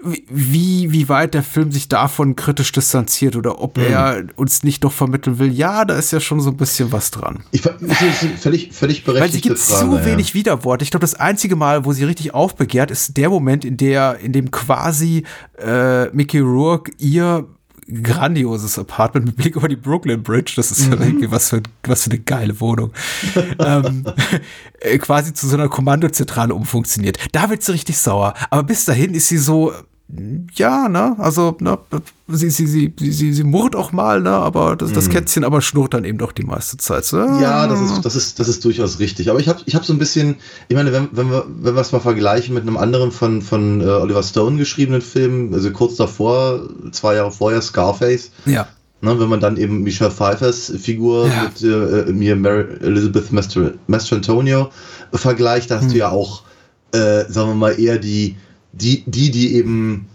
wie, 0.03 0.93
wie 0.93 1.09
weit 1.09 1.35
der 1.35 1.43
Film 1.43 1.73
sich 1.73 1.89
davon 1.89 2.35
kritisch 2.35 2.73
distanziert 2.73 3.37
oder 3.37 3.61
ob 3.61 3.77
mhm. 3.77 3.85
er 3.85 4.25
uns 4.37 4.63
nicht 4.63 4.83
doch 4.85 4.93
vermitteln 4.93 5.39
will, 5.39 5.53
ja, 5.53 5.85
da 5.85 5.95
ist 5.95 6.11
ja 6.11 6.21
schon 6.21 6.41
so 6.41 6.51
ein 6.51 6.57
bisschen 6.57 6.91
was 6.91 7.11
dran. 7.11 7.41
Ich, 7.51 7.63
das 7.63 7.81
ist 7.81 8.41
völlig, 8.41 8.73
völlig 8.73 9.05
berechtigt. 9.05 9.23
Weil 9.23 9.31
sie 9.33 9.41
gibt 9.41 9.59
Frage, 9.59 9.91
zu 9.91 9.97
ja. 9.97 10.05
wenig 10.07 10.35
Widerworte. 10.35 10.85
Ich 10.85 10.91
glaube, 10.91 11.03
das 11.03 11.15
einzige 11.15 11.57
Mal, 11.57 11.85
wo 11.85 11.93
sie 11.93 12.05
richtig 12.05 12.33
aufbegehrt, 12.33 12.91
ist 12.91 13.17
der 13.17 13.29
Moment, 13.29 13.65
in 13.65 13.77
der, 13.77 14.19
in 14.21 14.33
dem 14.33 14.51
quasi 14.51 15.25
äh, 15.59 16.07
Mickey 16.15 16.39
Rourke 16.39 16.93
ihr 16.99 17.47
grandioses 18.03 18.79
Apartment 18.79 19.27
mit 19.27 19.37
Blick 19.37 19.57
über 19.57 19.69
die 19.69 19.77
Brooklyn 19.77 20.23
Bridge. 20.23 20.55
Das 20.57 20.71
ist 20.71 20.87
mhm. 20.87 21.03
irgendwie 21.03 21.31
was 21.31 21.51
für, 21.51 21.63
was 21.85 22.05
für 22.05 22.11
eine 22.11 22.21
geile 22.21 22.59
Wohnung. 22.61 22.93
ähm, 23.59 24.05
äh, 24.81 24.99
quasi 24.99 25.35
zu 25.35 25.49
so 25.49 25.57
einer 25.57 25.69
Kommandozentrale 25.69 26.55
umfunktioniert. 26.55 27.19
Da 27.33 27.51
wird 27.51 27.63
sie 27.63 27.73
richtig 27.73 27.99
sauer. 27.99 28.35
Aber 28.51 28.63
bis 28.63 28.85
dahin 28.85 29.15
ist 29.15 29.29
sie 29.29 29.39
so, 29.39 29.73
ja, 30.55 30.89
ne, 30.89 31.15
also, 31.19 31.57
ne, 31.61 31.79
sie, 32.29 32.51
sie, 32.51 32.67
sie, 32.67 32.93
sie, 32.99 33.33
sie 33.33 33.45
murrt 33.45 33.77
auch 33.77 33.93
mal, 33.93 34.21
ne, 34.21 34.31
aber 34.31 34.75
das, 34.77 34.93
das 34.93 35.07
mhm. 35.07 35.13
Kätzchen 35.13 35.45
aber 35.45 35.61
schnurrt 35.61 35.95
dann 35.95 36.05
eben 36.05 36.19
doch 36.19 36.33
die 36.33 36.43
meiste 36.43 36.77
Zeit. 36.79 37.05
So. 37.05 37.19
Ja, 37.19 37.67
das 37.67 37.81
ist, 37.81 38.05
das 38.05 38.17
ist, 38.17 38.41
das 38.41 38.49
ist 38.49 38.65
durchaus 38.65 38.99
richtig. 38.99 39.31
Aber 39.31 39.39
ich 39.39 39.49
habe 39.49 39.61
ich 39.67 39.75
hab 39.75 39.85
so 39.85 39.93
ein 39.93 39.99
bisschen, 39.99 40.37
ich 40.69 40.77
meine, 40.77 40.93
wenn, 40.93 41.09
wenn 41.13 41.31
wir, 41.31 41.45
wenn 41.49 41.75
wir 41.75 41.81
es 41.81 41.93
mal 41.93 42.01
vergleichen 42.01 42.55
mit 42.55 42.63
einem 42.63 42.77
anderen 42.77 43.13
von, 43.13 43.43
von 43.43 43.81
äh, 43.81 43.85
Oliver 43.85 44.23
Stone 44.23 44.57
geschriebenen 44.57 45.03
Film, 45.03 45.53
also 45.53 45.71
kurz 45.71 45.97
davor, 45.97 46.69
zwei 46.93 47.15
Jahre 47.17 47.31
vorher, 47.31 47.63
Scarface. 47.63 48.31
Ja. 48.47 48.67
Ne, 49.03 49.19
wenn 49.19 49.29
man 49.29 49.41
dann 49.41 49.57
eben 49.57 49.83
Michelle 49.83 50.11
Pfeiffers 50.11 50.73
Figur 50.79 51.29
ja. 51.29 51.45
mit 51.45 51.63
äh, 51.63 52.13
mir 52.13 52.37
Mary 52.37 52.67
Elizabeth 52.83 53.31
Mastrantonio 53.87 54.71
vergleicht, 55.13 55.71
da 55.71 55.77
hast 55.77 55.85
hm. 55.85 55.93
du 55.93 55.99
ja 55.99 56.11
auch, 56.11 56.43
äh, 56.93 57.25
sagen 57.29 57.51
wir 57.51 57.55
mal, 57.55 57.81
eher 57.81 57.99
die, 57.99 58.37
die, 58.73 59.05
die, 59.07 59.31
die 59.31 59.55
eben 59.55 60.07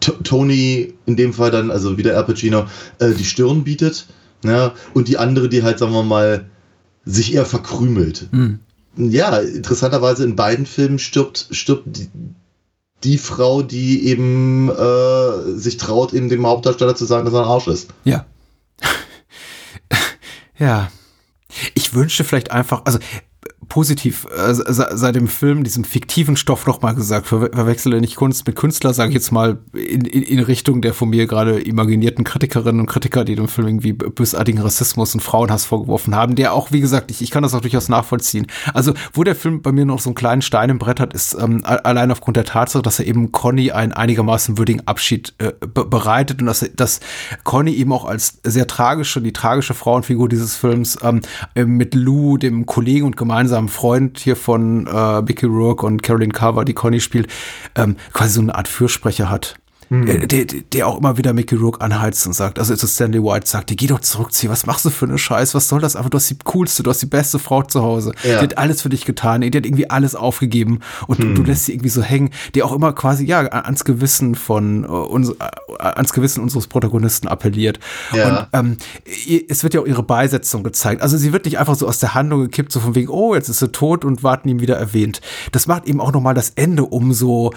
Tony 0.00 0.94
in 1.06 1.16
dem 1.16 1.32
Fall 1.32 1.50
dann, 1.50 1.70
also 1.70 1.98
wieder 1.98 2.16
Al 2.16 2.24
Pacino, 2.24 2.66
äh, 2.98 3.12
die 3.12 3.24
Stirn 3.24 3.64
bietet. 3.64 4.06
Ja, 4.44 4.74
und 4.94 5.08
die 5.08 5.18
andere, 5.18 5.48
die 5.48 5.62
halt, 5.62 5.78
sagen 5.78 5.92
wir 5.92 6.02
mal, 6.02 6.46
sich 7.04 7.34
eher 7.34 7.46
verkrümelt. 7.46 8.28
Mhm. 8.32 8.58
Ja, 8.96 9.38
interessanterweise 9.38 10.24
in 10.24 10.36
beiden 10.36 10.66
Filmen 10.66 10.98
stirbt, 10.98 11.46
stirbt 11.50 11.84
die, 11.86 12.08
die 13.04 13.18
Frau, 13.18 13.62
die 13.62 14.06
eben 14.06 14.68
äh, 14.68 15.56
sich 15.56 15.76
traut, 15.76 16.12
eben 16.12 16.28
dem 16.28 16.46
Hauptdarsteller 16.46 16.94
zu 16.94 17.04
sagen, 17.04 17.24
dass 17.24 17.34
er 17.34 17.42
ein 17.42 17.48
Arsch 17.48 17.68
ist. 17.68 17.90
Ja. 18.04 18.26
ja. 20.58 20.90
Ich 21.74 21.94
wünschte 21.94 22.24
vielleicht 22.24 22.50
einfach, 22.50 22.82
also 22.84 22.98
positiv 23.72 24.26
äh, 24.36 24.52
seit 24.52 25.14
dem 25.14 25.28
Film 25.28 25.64
diesen 25.64 25.86
fiktiven 25.86 26.36
Stoff 26.36 26.66
nochmal 26.66 26.94
gesagt. 26.94 27.26
Ver 27.26 27.48
verwechsele 27.54 28.02
nicht 28.02 28.16
Kunst 28.16 28.46
mit 28.46 28.54
Künstler, 28.54 28.92
sage 28.92 29.08
ich 29.08 29.14
jetzt 29.14 29.32
mal 29.32 29.60
in, 29.72 30.02
in, 30.02 30.22
in 30.22 30.40
Richtung 30.40 30.82
der 30.82 30.92
von 30.92 31.08
mir 31.08 31.26
gerade 31.26 31.58
imaginierten 31.58 32.22
Kritikerinnen 32.22 32.82
und 32.82 32.86
Kritiker, 32.86 33.24
die 33.24 33.34
dem 33.34 33.48
Film 33.48 33.68
irgendwie 33.68 33.94
bösartigen 33.94 34.60
Rassismus 34.60 35.14
und 35.14 35.20
Frauenhass 35.20 35.64
vorgeworfen 35.64 36.14
haben, 36.14 36.34
der 36.34 36.52
auch, 36.52 36.70
wie 36.70 36.82
gesagt, 36.82 37.10
ich, 37.10 37.22
ich 37.22 37.30
kann 37.30 37.42
das 37.42 37.54
auch 37.54 37.62
durchaus 37.62 37.88
nachvollziehen. 37.88 38.46
Also, 38.74 38.92
wo 39.14 39.24
der 39.24 39.34
Film 39.34 39.62
bei 39.62 39.72
mir 39.72 39.86
noch 39.86 40.00
so 40.00 40.10
einen 40.10 40.16
kleinen 40.16 40.42
Stein 40.42 40.68
im 40.68 40.78
Brett 40.78 41.00
hat, 41.00 41.14
ist 41.14 41.34
ähm, 41.40 41.62
allein 41.64 42.10
aufgrund 42.10 42.36
der 42.36 42.44
Tatsache, 42.44 42.82
dass 42.82 42.98
er 42.98 43.06
eben 43.06 43.32
Conny 43.32 43.72
einen 43.72 43.94
einigermaßen 43.94 44.58
würdigen 44.58 44.86
Abschied 44.86 45.32
äh, 45.38 45.52
bereitet 45.66 46.42
und 46.42 46.46
dass, 46.46 46.68
dass 46.76 47.00
Conny 47.42 47.72
eben 47.72 47.90
auch 47.94 48.04
als 48.04 48.38
sehr 48.42 48.66
tragische, 48.66 49.22
die 49.22 49.32
tragische 49.32 49.72
Frauenfigur 49.72 50.28
dieses 50.28 50.56
Films 50.56 50.98
ähm, 51.02 51.22
mit 51.54 51.94
Lou, 51.94 52.36
dem 52.36 52.66
Kollegen 52.66 53.06
und 53.06 53.16
gemeinsam 53.16 53.61
gemeinsamen 53.62 53.68
Freund 53.68 54.18
hier 54.18 54.36
von 54.36 54.86
äh, 54.86 55.22
Mickey 55.22 55.46
Rourke 55.46 55.86
und 55.86 56.02
Carolyn 56.02 56.32
Carver, 56.32 56.64
die 56.64 56.74
Conny 56.74 57.00
spielt, 57.00 57.28
ähm, 57.76 57.96
quasi 58.12 58.34
so 58.34 58.40
eine 58.40 58.54
Art 58.54 58.68
Fürsprecher 58.68 59.30
hat. 59.30 59.56
Hm. 59.92 60.08
Äh, 60.08 60.26
der, 60.26 60.46
der 60.46 60.88
auch 60.88 60.96
immer 60.96 61.18
wieder 61.18 61.34
Mickey 61.34 61.54
Rourke 61.54 61.82
anheizt 61.82 62.26
und 62.26 62.32
sagt, 62.32 62.58
also 62.58 62.72
ist 62.72 62.94
Stanley 62.94 63.22
White 63.22 63.46
sagt, 63.46 63.68
die 63.68 63.76
geh 63.76 63.88
doch 63.88 64.00
zurückziehen, 64.00 64.50
was 64.50 64.64
machst 64.64 64.86
du 64.86 64.90
für 64.90 65.04
eine 65.04 65.18
Scheiß, 65.18 65.54
was 65.54 65.68
soll 65.68 65.82
das? 65.82 65.96
Aber 65.96 66.08
du 66.08 66.16
hast 66.16 66.30
die 66.30 66.38
coolste, 66.44 66.82
du 66.82 66.88
hast 66.88 67.02
die 67.02 67.06
beste 67.06 67.38
Frau 67.38 67.62
zu 67.62 67.82
Hause. 67.82 68.14
Ja. 68.22 68.38
Die 68.38 68.44
hat 68.44 68.56
alles 68.56 68.80
für 68.80 68.88
dich 68.88 69.04
getan, 69.04 69.42
die 69.42 69.48
hat 69.48 69.66
irgendwie 69.66 69.90
alles 69.90 70.14
aufgegeben 70.14 70.80
und 71.08 71.18
hm. 71.18 71.34
du, 71.34 71.42
du, 71.42 71.50
lässt 71.50 71.66
sie 71.66 71.72
irgendwie 71.72 71.90
so 71.90 72.00
hängen, 72.00 72.30
die 72.54 72.62
auch 72.62 72.72
immer 72.72 72.94
quasi, 72.94 73.26
ja, 73.26 73.40
ans 73.40 73.84
Gewissen 73.84 74.34
von, 74.34 74.88
uh, 74.88 75.02
uns, 75.02 75.34
ans 75.78 76.14
Gewissen 76.14 76.42
unseres 76.42 76.68
Protagonisten 76.68 77.28
appelliert. 77.28 77.78
Ja. 78.14 78.28
Und 78.28 78.48
ähm, 78.54 78.76
es 79.46 79.62
wird 79.62 79.74
ja 79.74 79.82
auch 79.82 79.86
ihre 79.86 80.02
Beisetzung 80.02 80.62
gezeigt. 80.62 81.02
Also 81.02 81.18
sie 81.18 81.34
wird 81.34 81.44
nicht 81.44 81.58
einfach 81.58 81.74
so 81.74 81.86
aus 81.86 81.98
der 81.98 82.14
Handlung 82.14 82.40
gekippt, 82.40 82.72
so 82.72 82.80
von 82.80 82.94
wegen, 82.94 83.10
oh, 83.10 83.34
jetzt 83.34 83.50
ist 83.50 83.58
sie 83.58 83.70
tot 83.70 84.06
und 84.06 84.22
warten 84.22 84.48
ihm 84.48 84.60
wieder 84.60 84.78
erwähnt. 84.78 85.20
Das 85.52 85.66
macht 85.66 85.84
eben 85.84 86.00
auch 86.00 86.12
nochmal 86.12 86.32
das 86.32 86.50
Ende 86.50 86.84
umso 86.84 87.52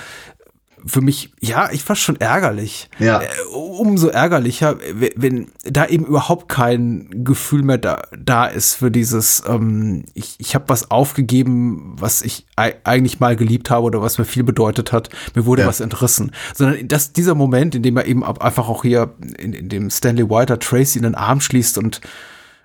für 0.88 1.02
mich, 1.02 1.32
ja, 1.42 1.70
ich 1.72 1.84
fast 1.84 2.02
schon 2.02 2.18
ärgerlich. 2.18 2.90
Ja. 3.00 3.22
Äh, 3.22 3.28
umso 3.52 4.08
ärgerlicher, 4.10 4.78
wenn 5.16 5.48
da 5.64 5.88
eben 5.88 6.06
überhaupt 6.06 6.48
kein 6.48 7.10
Gefühl 7.24 7.64
mehr 7.64 7.80
da, 7.80 8.04
da 8.18 8.46
ist 8.46 8.76
für 8.76 8.92
dieses, 8.92 9.42
ähm, 9.48 10.06
ich, 10.14 10.36
ich 10.38 10.54
habe 10.54 10.66
was 10.68 10.92
aufgegeben, 10.92 11.96
was 11.98 12.22
ich 12.22 12.46
eigentlich 12.56 13.20
mal 13.20 13.36
geliebt 13.36 13.72
habe 13.72 13.86
oder 13.86 14.02
was 14.02 14.20
mir 14.20 14.26
viel 14.26 14.44
bedeutet 14.44 14.92
hat. 14.92 15.10
Mir 15.34 15.46
wurde 15.46 15.64
ja. 15.64 15.68
was 15.68 15.80
entrissen. 15.80 16.32
Sondern 16.54 16.88
dass 16.88 17.14
dieser 17.14 17.34
Moment, 17.34 17.74
in 17.74 17.82
dem 17.82 17.98
er 17.98 18.06
eben 18.06 18.24
einfach 18.24 18.70
auch 18.70 18.84
hier, 18.84 19.16
in, 19.40 19.54
in 19.54 19.70
dem 19.70 19.90
Stanley 19.90 20.30
Whiter 20.30 20.60
Tracy 20.60 21.00
in 21.00 21.04
den 21.04 21.16
Arm 21.16 21.42
schließt 21.42 21.80
und 21.80 22.02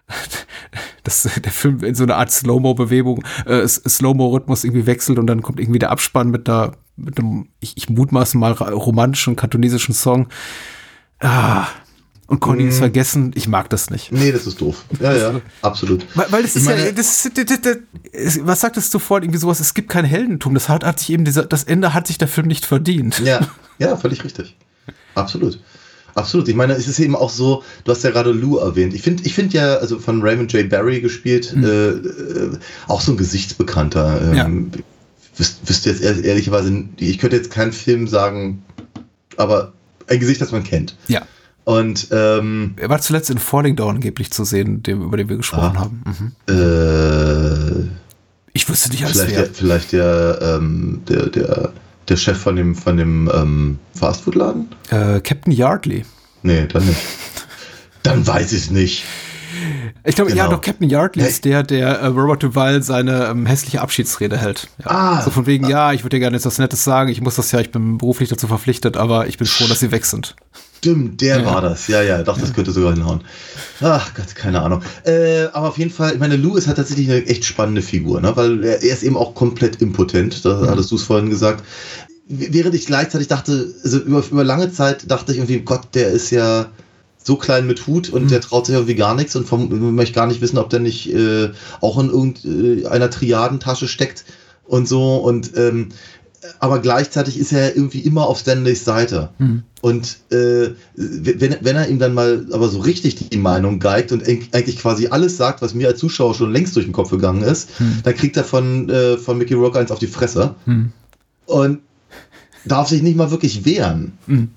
dass 1.04 1.22
der 1.22 1.52
Film 1.52 1.82
in 1.84 1.94
so 1.94 2.02
eine 2.02 2.16
Art 2.16 2.30
Slow-Mo-Bewegung, 2.30 3.24
äh, 3.46 3.66
Slow-Mo-Rhythmus 3.66 4.64
irgendwie 4.64 4.86
wechselt 4.86 5.18
und 5.18 5.26
dann 5.26 5.40
kommt 5.40 5.58
irgendwie 5.58 5.78
der 5.78 5.90
Abspann 5.90 6.30
mit 6.30 6.48
einer 6.48 6.72
mit 7.04 7.18
einem, 7.18 7.48
ich, 7.60 7.76
ich 7.76 7.88
mutmaße 7.88 8.38
mal, 8.38 8.52
romantischen, 8.52 9.36
kantonesischen 9.36 9.94
Song. 9.94 10.28
Ah, 11.20 11.66
und 12.30 12.38
Conny 12.38 12.62
ist 12.64 12.76
mhm. 12.76 12.78
vergessen, 12.78 13.32
ich 13.34 13.48
mag 13.48 13.68
das 13.70 13.90
nicht. 13.90 14.12
Nee, 14.12 14.30
das 14.30 14.46
ist 14.46 14.60
doof. 14.60 14.84
Ja, 15.00 15.16
ja, 15.16 15.40
absolut. 15.62 16.06
Weil, 16.14 16.26
weil 16.30 16.42
das 16.42 16.54
ist 16.54 16.64
meine, 16.64 16.86
ja, 16.86 16.92
das 16.92 17.26
ist, 17.26 17.36
das, 17.36 17.44
das, 17.44 17.60
das, 17.60 18.46
was 18.46 18.60
sagtest 18.60 18.94
du 18.94 19.00
vorhin, 19.00 19.24
irgendwie 19.24 19.40
sowas, 19.40 19.58
es 19.58 19.74
gibt 19.74 19.88
kein 19.88 20.04
Heldentum, 20.04 20.54
das 20.54 20.68
hat, 20.68 20.84
hat 20.84 21.00
sich 21.00 21.10
eben, 21.10 21.24
dieser, 21.24 21.44
das 21.44 21.64
Ende 21.64 21.92
hat 21.92 22.06
sich 22.06 22.18
der 22.18 22.28
Film 22.28 22.46
nicht 22.46 22.64
verdient. 22.64 23.18
Ja, 23.18 23.40
ja, 23.80 23.96
völlig 23.96 24.22
richtig. 24.22 24.56
Absolut. 25.16 25.58
Absolut. 26.14 26.48
Ich 26.48 26.54
meine, 26.54 26.74
es 26.74 26.86
ist 26.86 27.00
eben 27.00 27.16
auch 27.16 27.30
so, 27.30 27.64
du 27.82 27.90
hast 27.90 28.04
ja 28.04 28.10
gerade 28.10 28.30
Lou 28.30 28.58
erwähnt. 28.58 28.94
Ich 28.94 29.02
finde 29.02 29.24
ich 29.24 29.34
finde 29.34 29.56
ja, 29.56 29.76
also 29.78 29.98
von 29.98 30.22
Raymond 30.22 30.52
J. 30.52 30.68
Barry 30.68 31.00
gespielt, 31.00 31.54
mhm. 31.54 31.64
äh, 31.64 31.88
äh, 31.88 32.58
auch 32.86 33.00
so 33.00 33.10
ein 33.10 33.16
Gesichtsbekannter. 33.16 34.20
Ähm, 34.22 34.70
ja 34.72 34.80
wüs 35.40 35.58
wüsste 35.64 35.90
jetzt 35.90 36.02
ehrlicherweise, 36.02 36.84
ich 36.98 37.18
könnte 37.18 37.36
jetzt 37.36 37.50
keinen 37.50 37.72
Film 37.72 38.06
sagen, 38.06 38.62
aber 39.36 39.72
ein 40.06 40.20
Gesicht, 40.20 40.40
das 40.40 40.52
man 40.52 40.62
kennt. 40.62 40.96
Ja. 41.08 41.22
Und 41.64 42.08
ähm, 42.10 42.74
er 42.76 42.88
war 42.88 43.00
zuletzt 43.00 43.30
in 43.30 43.38
Falling 43.38 43.76
Down 43.76 43.96
angeblich 43.96 44.30
zu 44.30 44.44
sehen, 44.44 44.82
dem, 44.82 45.02
über 45.02 45.16
den 45.16 45.28
wir 45.28 45.36
gesprochen 45.36 45.76
ah, 45.76 45.80
haben. 45.80 46.02
Mhm. 46.04 46.32
Äh, 46.54 47.88
ich 48.52 48.68
wüsste 48.68 48.90
nicht, 48.90 49.04
als 49.04 49.12
vielleicht 49.12 49.36
der, 49.36 49.46
vielleicht 49.46 49.92
der, 49.92 50.38
ähm, 50.42 51.02
der, 51.08 51.26
der, 51.26 51.72
der 52.08 52.16
Chef 52.16 52.38
von 52.38 52.56
dem, 52.56 52.74
von 52.74 52.96
dem 52.96 53.30
ähm, 53.32 53.78
Fastfood-Laden? 53.94 54.68
Äh, 54.90 55.20
Captain 55.20 55.52
Yardley. 55.52 56.04
Nee, 56.42 56.66
dann 56.66 56.86
nicht. 56.86 57.00
dann 58.02 58.26
weiß 58.26 58.52
ich 58.52 58.64
es 58.64 58.70
nicht. 58.70 59.04
Ich 60.04 60.14
glaube, 60.14 60.30
genau. 60.30 60.44
ja, 60.44 60.50
doch 60.50 60.60
Captain 60.60 60.88
Yardley 60.88 61.26
ist 61.26 61.44
der, 61.44 61.62
der 61.62 61.88
äh, 62.00 62.06
Robert 62.06 62.42
Duval 62.42 62.82
seine 62.82 63.26
ähm, 63.26 63.46
hässliche 63.46 63.80
Abschiedsrede 63.80 64.38
hält. 64.38 64.68
Ja. 64.84 64.90
Ah, 64.90 65.22
so 65.22 65.30
von 65.30 65.46
wegen, 65.46 65.66
ah. 65.66 65.68
ja, 65.68 65.92
ich 65.92 66.02
würde 66.02 66.16
dir 66.16 66.20
gerne 66.20 66.36
jetzt 66.36 66.46
was 66.46 66.58
Nettes 66.58 66.84
sagen, 66.84 67.10
ich 67.10 67.20
muss 67.20 67.36
das 67.36 67.52
ja, 67.52 67.60
ich 67.60 67.70
bin 67.70 67.98
beruflich 67.98 68.28
dazu 68.28 68.46
verpflichtet, 68.46 68.96
aber 68.96 69.26
ich 69.26 69.38
bin 69.38 69.46
froh, 69.46 69.66
dass 69.66 69.80
sie 69.80 69.90
weg 69.90 70.06
sind. 70.06 70.36
Stimmt, 70.78 71.20
der 71.20 71.40
ja. 71.40 71.44
war 71.44 71.60
das. 71.60 71.88
Ja, 71.88 72.00
ja, 72.00 72.22
doch, 72.22 72.38
das 72.38 72.54
könnte 72.54 72.72
sogar 72.72 72.94
hinhauen. 72.94 73.20
Ach 73.82 74.14
Gott, 74.14 74.34
keine 74.34 74.62
Ahnung. 74.62 74.80
Äh, 75.04 75.44
aber 75.52 75.68
auf 75.68 75.76
jeden 75.76 75.90
Fall, 75.90 76.14
ich 76.14 76.18
meine, 76.18 76.36
Lou 76.36 76.56
ist 76.56 76.68
halt 76.68 76.78
tatsächlich 76.78 77.10
eine 77.10 77.26
echt 77.26 77.44
spannende 77.44 77.82
Figur, 77.82 78.22
ne? 78.22 78.34
weil 78.34 78.64
er, 78.64 78.82
er 78.82 78.92
ist 78.94 79.02
eben 79.02 79.18
auch 79.18 79.34
komplett 79.34 79.82
impotent, 79.82 80.42
da 80.42 80.54
mhm. 80.54 80.70
hattest 80.70 80.90
du 80.90 80.96
es 80.96 81.02
vorhin 81.02 81.28
gesagt. 81.28 81.62
Während 82.28 82.74
ich 82.74 82.86
gleichzeitig 82.86 83.28
dachte, 83.28 83.74
also 83.84 83.98
über, 83.98 84.24
über 84.30 84.42
lange 84.42 84.72
Zeit 84.72 85.10
dachte 85.10 85.32
ich 85.32 85.38
irgendwie, 85.38 85.60
Gott, 85.60 85.88
der 85.92 86.08
ist 86.08 86.30
ja 86.30 86.70
so 87.22 87.36
klein 87.36 87.66
mit 87.66 87.86
Hut 87.86 88.08
und 88.08 88.24
mhm. 88.24 88.28
der 88.28 88.40
traut 88.40 88.66
sich 88.66 88.74
irgendwie 88.74 88.94
gar 88.94 89.14
nichts 89.14 89.36
und 89.36 89.46
vom, 89.46 89.94
möchte 89.94 90.14
gar 90.14 90.26
nicht 90.26 90.40
wissen, 90.40 90.58
ob 90.58 90.70
der 90.70 90.80
nicht 90.80 91.12
äh, 91.12 91.50
auch 91.80 91.98
in 91.98 92.08
irgendeiner 92.08 93.04
äh, 93.04 93.10
Triadentasche 93.10 93.88
steckt 93.88 94.24
und 94.64 94.88
so 94.88 95.16
und 95.16 95.56
ähm, 95.56 95.90
aber 96.58 96.80
gleichzeitig 96.80 97.38
ist 97.38 97.52
er 97.52 97.76
irgendwie 97.76 98.00
immer 98.00 98.26
auf 98.26 98.38
Stanleys 98.38 98.84
Seite. 98.84 99.30
Mhm. 99.38 99.62
Und 99.82 100.18
äh, 100.30 100.70
wenn, 100.94 101.56
wenn 101.60 101.76
er 101.76 101.88
ihm 101.88 101.98
dann 101.98 102.14
mal 102.14 102.46
aber 102.52 102.68
so 102.68 102.80
richtig 102.80 103.16
die 103.28 103.36
Meinung 103.36 103.78
geigt 103.78 104.12
und 104.12 104.26
eigentlich 104.26 104.78
quasi 104.78 105.08
alles 105.08 105.36
sagt, 105.36 105.62
was 105.62 105.74
mir 105.74 105.88
als 105.88 106.00
Zuschauer 106.00 106.34
schon 106.34 106.52
längst 106.52 106.76
durch 106.76 106.86
den 106.86 106.92
Kopf 106.92 107.10
gegangen 107.10 107.42
ist, 107.42 107.80
mhm. 107.80 108.00
dann 108.02 108.14
kriegt 108.14 108.36
er 108.36 108.44
von, 108.44 108.88
äh, 108.88 109.16
von 109.18 109.38
Mickey 109.38 109.54
Rock 109.54 109.76
eins 109.76 109.90
auf 109.90 109.98
die 109.98 110.06
Fresse 110.06 110.54
mhm. 110.66 110.92
und 111.46 111.80
darf 112.64 112.88
sich 112.88 113.02
nicht 113.02 113.16
mal 113.16 113.30
wirklich 113.30 113.64
wehren. 113.64 114.18
Mhm. 114.26 114.48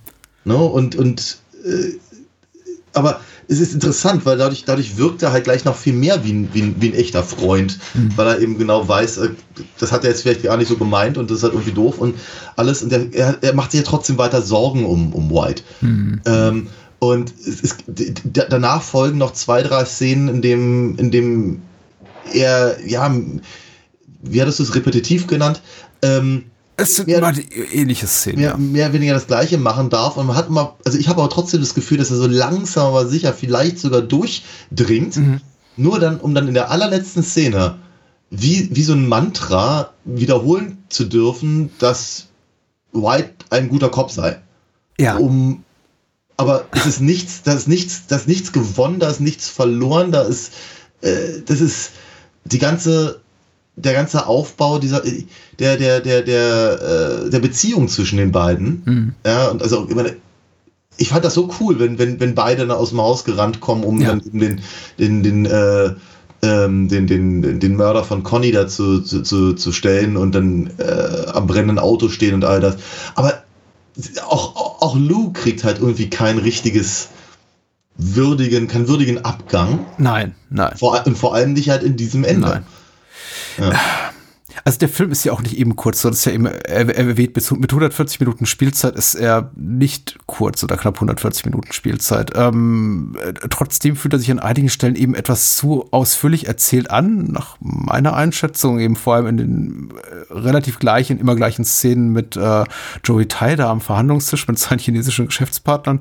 Ne? 0.45 0.57
Und, 0.57 0.95
und 0.95 1.38
äh, 1.66 1.93
aber 2.94 3.22
es 3.48 3.60
ist 3.60 3.74
interessant, 3.74 4.26
weil 4.26 4.38
dadurch, 4.38 4.64
dadurch 4.66 4.98
wirkt 4.98 5.22
er 5.22 5.32
halt 5.32 5.44
gleich 5.44 5.66
noch 5.66 5.76
viel 5.76 5.94
mehr 5.94 6.24
wie 6.24 6.32
ein, 6.32 6.50
wie 6.54 6.62
ein, 6.62 6.76
wie 6.80 6.89
ein 6.89 6.94
echter 6.94 7.24
Freund, 7.24 7.80
mhm. 7.94 8.12
weil 8.16 8.28
er 8.28 8.39
eben 8.39 8.58
genau 8.58 8.88
weiß, 8.88 9.18
äh, 9.18 9.30
das 9.80 9.91
hat 9.91 10.04
er 10.04 10.12
jetzt 10.12 10.22
vielleicht 10.22 10.44
gar 10.44 10.58
nicht 10.58 10.70
so 10.70 10.78
gemeint 10.78 11.18
und 11.18 11.30
das 11.30 11.39
ist 11.39 11.44
halt 11.44 11.54
irgendwie 11.54 11.74
doof 11.74 11.98
und 11.98 12.16
alles. 12.56 12.84
Und 12.84 12.94
er, 12.94 13.38
er 13.41 13.54
macht 13.54 13.72
sich 13.72 13.82
ja 13.82 13.86
trotzdem 13.86 14.18
weiter 14.18 14.41
Sorgen 14.41 14.86
um, 14.86 15.14
um 15.14 15.30
White. 15.30 15.64
Mhm. 15.82 16.22
Ähm, 16.26 16.68
und 17.00 17.32
ist, 17.32 17.84
danach 18.32 18.82
folgen 18.82 19.18
noch 19.18 19.34
zwei, 19.34 19.62
drei 19.62 19.84
Szenen, 19.84 20.30
in 20.30 20.41
dem, 20.41 20.98
in 20.98 21.12
dem 21.12 21.62
er, 22.32 22.78
ja, 22.86 23.14
wie 24.22 24.41
hattest 24.41 24.60
du 24.60 24.64
es 24.64 24.74
repetitiv 24.74 25.28
genannt, 25.28 25.62
ähm, 26.02 26.46
es 26.76 26.95
sind 26.95 27.07
mehr, 27.07 27.19
immer 27.19 27.34
ähnliche 27.71 28.07
Szenen. 28.07 28.39
Mehr, 28.39 28.49
ja. 28.49 28.57
mehr 28.57 28.86
oder 28.86 28.93
weniger 28.93 29.13
das 29.13 29.28
Gleiche 29.28 29.57
machen 29.57 29.89
darf. 29.89 30.17
Und 30.17 30.28
man 30.28 30.36
hat 30.36 30.47
immer, 30.47 30.76
also 30.86 30.97
ich 30.97 31.07
habe 31.07 31.21
aber 31.21 31.30
trotzdem 31.30 31.61
das 31.61 31.74
Gefühl, 31.74 31.97
dass 31.97 32.09
er 32.09 32.17
so 32.17 32.28
langsam 32.28 32.88
aber 32.88 33.07
sicher 33.07 33.34
vielleicht 33.34 33.80
sogar 33.80 34.01
durchdringt. 34.01 35.17
Mhm. 35.17 35.41
Nur 35.78 35.99
dann, 35.99 36.19
um 36.19 36.34
dann 36.36 36.47
in 36.47 36.53
der 36.53 36.71
allerletzten 36.71 37.24
Szene 37.24 37.78
wie, 38.30 38.69
wie 38.76 38.84
so 38.84 38.93
ein 38.93 39.07
Mantra 39.07 39.91
wiederholen 40.05 40.84
zu 40.89 41.05
dürfen, 41.05 41.69
dass 41.78 42.28
White 42.91 43.34
ein 43.51 43.69
guter 43.69 43.89
Kopf 43.89 44.11
sei. 44.11 44.39
Ja. 44.99 45.17
Um, 45.17 45.63
aber 46.38 46.65
es 46.71 46.86
ist 46.86 47.01
nichts, 47.01 47.43
da 47.43 47.53
ist 47.53 47.67
nichts, 47.67 48.07
da 48.07 48.15
ist 48.15 48.28
nichts 48.28 48.51
gewonnen, 48.51 48.99
da 48.99 49.09
ist 49.09 49.21
nichts 49.21 49.49
verloren, 49.49 50.11
da 50.11 50.24
ist, 50.24 50.53
äh, 51.01 51.41
das 51.45 51.61
ist 51.61 51.91
die 52.45 52.59
ganze 52.59 53.21
der 53.76 53.93
ganze 53.93 54.28
Aufbau 54.28 54.80
dieser 54.80 55.01
der 55.59 55.78
der 55.78 55.99
der 55.99 56.21
der 56.21 57.26
äh, 57.26 57.30
der 57.30 57.39
Beziehung 57.39 57.88
zwischen 57.88 58.17
den 58.17 58.32
beiden 58.32 58.84
mhm. 58.86 59.13
ja 59.26 59.47
und 59.47 59.61
also 59.61 59.88
ich, 59.89 59.95
meine, 59.95 60.15
ich 60.97 61.09
fand 61.09 61.26
das 61.26 61.34
so 61.34 61.49
cool 61.59 61.80
wenn 61.80 61.97
wenn 61.97 62.19
wenn 62.19 62.36
beide 62.36 62.76
aus 62.76 62.89
dem 62.89 63.01
Haus 63.01 63.24
gerannt 63.24 63.61
kommen 63.61 63.84
um 63.84 64.01
ja. 64.01 64.09
dann 64.09 64.21
den 64.32 64.61
den 64.99 65.24
den 65.24 65.45
äh, 65.45 65.93
ähm, 66.43 66.89
den, 66.89 67.07
den, 67.07 67.59
den 67.59 67.76
Mörder 67.78 68.03
von 68.03 68.24
Conny 68.24 68.51
dazu 68.51 69.01
zu, 69.01 69.24
zu, 69.24 69.53
zu 69.53 69.71
stellen 69.71 70.17
und 70.17 70.36
dann 70.36 70.71
äh, 70.78 71.28
am 71.32 71.47
brennenden 71.47 71.80
Auto 71.80 72.09
stehen 72.09 72.36
und 72.36 72.43
all 72.43 72.59
das. 72.59 72.76
Aber 73.15 73.43
auch, 74.28 74.82
auch 74.82 74.97
Lou 74.97 75.32
kriegt 75.32 75.63
halt 75.63 75.80
irgendwie 75.80 76.09
kein 76.09 76.38
richtiges 76.38 77.09
würdigen, 77.95 78.67
keinen 78.67 78.89
würdigen 78.89 79.24
Abgang. 79.24 79.86
Nein, 79.97 80.36
nein. 80.49 80.76
Vor, 80.78 81.01
und 81.05 81.17
vor 81.17 81.34
allem 81.34 81.53
nicht 81.53 81.69
halt 81.69 81.84
in 81.84 81.95
diesem 81.95 82.26
Ende. 82.26 82.47
Nein. 82.47 82.63
Ja. 83.58 84.12
Also 84.66 84.80
der 84.80 84.89
Film 84.89 85.11
ist 85.11 85.24
ja 85.24 85.34
auch 85.34 85.41
nicht 85.41 85.57
eben 85.57 85.76
kurz, 85.76 86.01
sondern 86.01 86.16
ist 86.16 86.26
ja 86.26 86.32
eben 86.32 86.45
erwähnt, 86.45 87.36
mit 87.36 87.72
140 87.72 88.20
Minuten 88.20 88.45
Spielzeit 88.45 88.95
ist 88.95 89.16
er 89.16 89.51
nicht 89.55 90.18
kurz 90.26 90.64
oder 90.64 90.78
knapp 90.78 90.95
140 90.95 91.45
Minuten 91.45 91.74
Spielzeit. 91.74 92.32
Ähm, 92.36 93.18
trotzdem 93.49 93.95
fühlt 93.95 94.14
er 94.14 94.20
sich 94.20 94.32
an 94.32 94.39
einigen 94.39 94.70
Stellen 94.70 94.95
eben 94.95 95.16
etwas 95.16 95.57
zu 95.57 95.88
ausführlich 95.91 96.47
erzählt 96.47 96.91
an, 96.91 97.26
nach 97.26 97.57
meiner 97.59 98.16
Einschätzung, 98.16 98.80
eben 98.80 98.95
vor 98.95 99.16
allem 99.16 99.28
in 99.28 99.38
den 99.38 99.89
äh, 99.91 100.34
relativ 100.34 100.80
gleichen, 100.80 101.20
immer 101.20 101.36
gleichen 101.36 101.66
Szenen 101.66 102.09
mit 102.09 102.38
äh, 102.38 102.64
Joey 103.03 103.28
Tai 103.28 103.55
da 103.55 103.70
am 103.70 103.82
Verhandlungstisch 103.82 104.47
mit 104.47 104.59
seinen 104.59 104.80
chinesischen 104.80 105.26
Geschäftspartnern. 105.26 105.99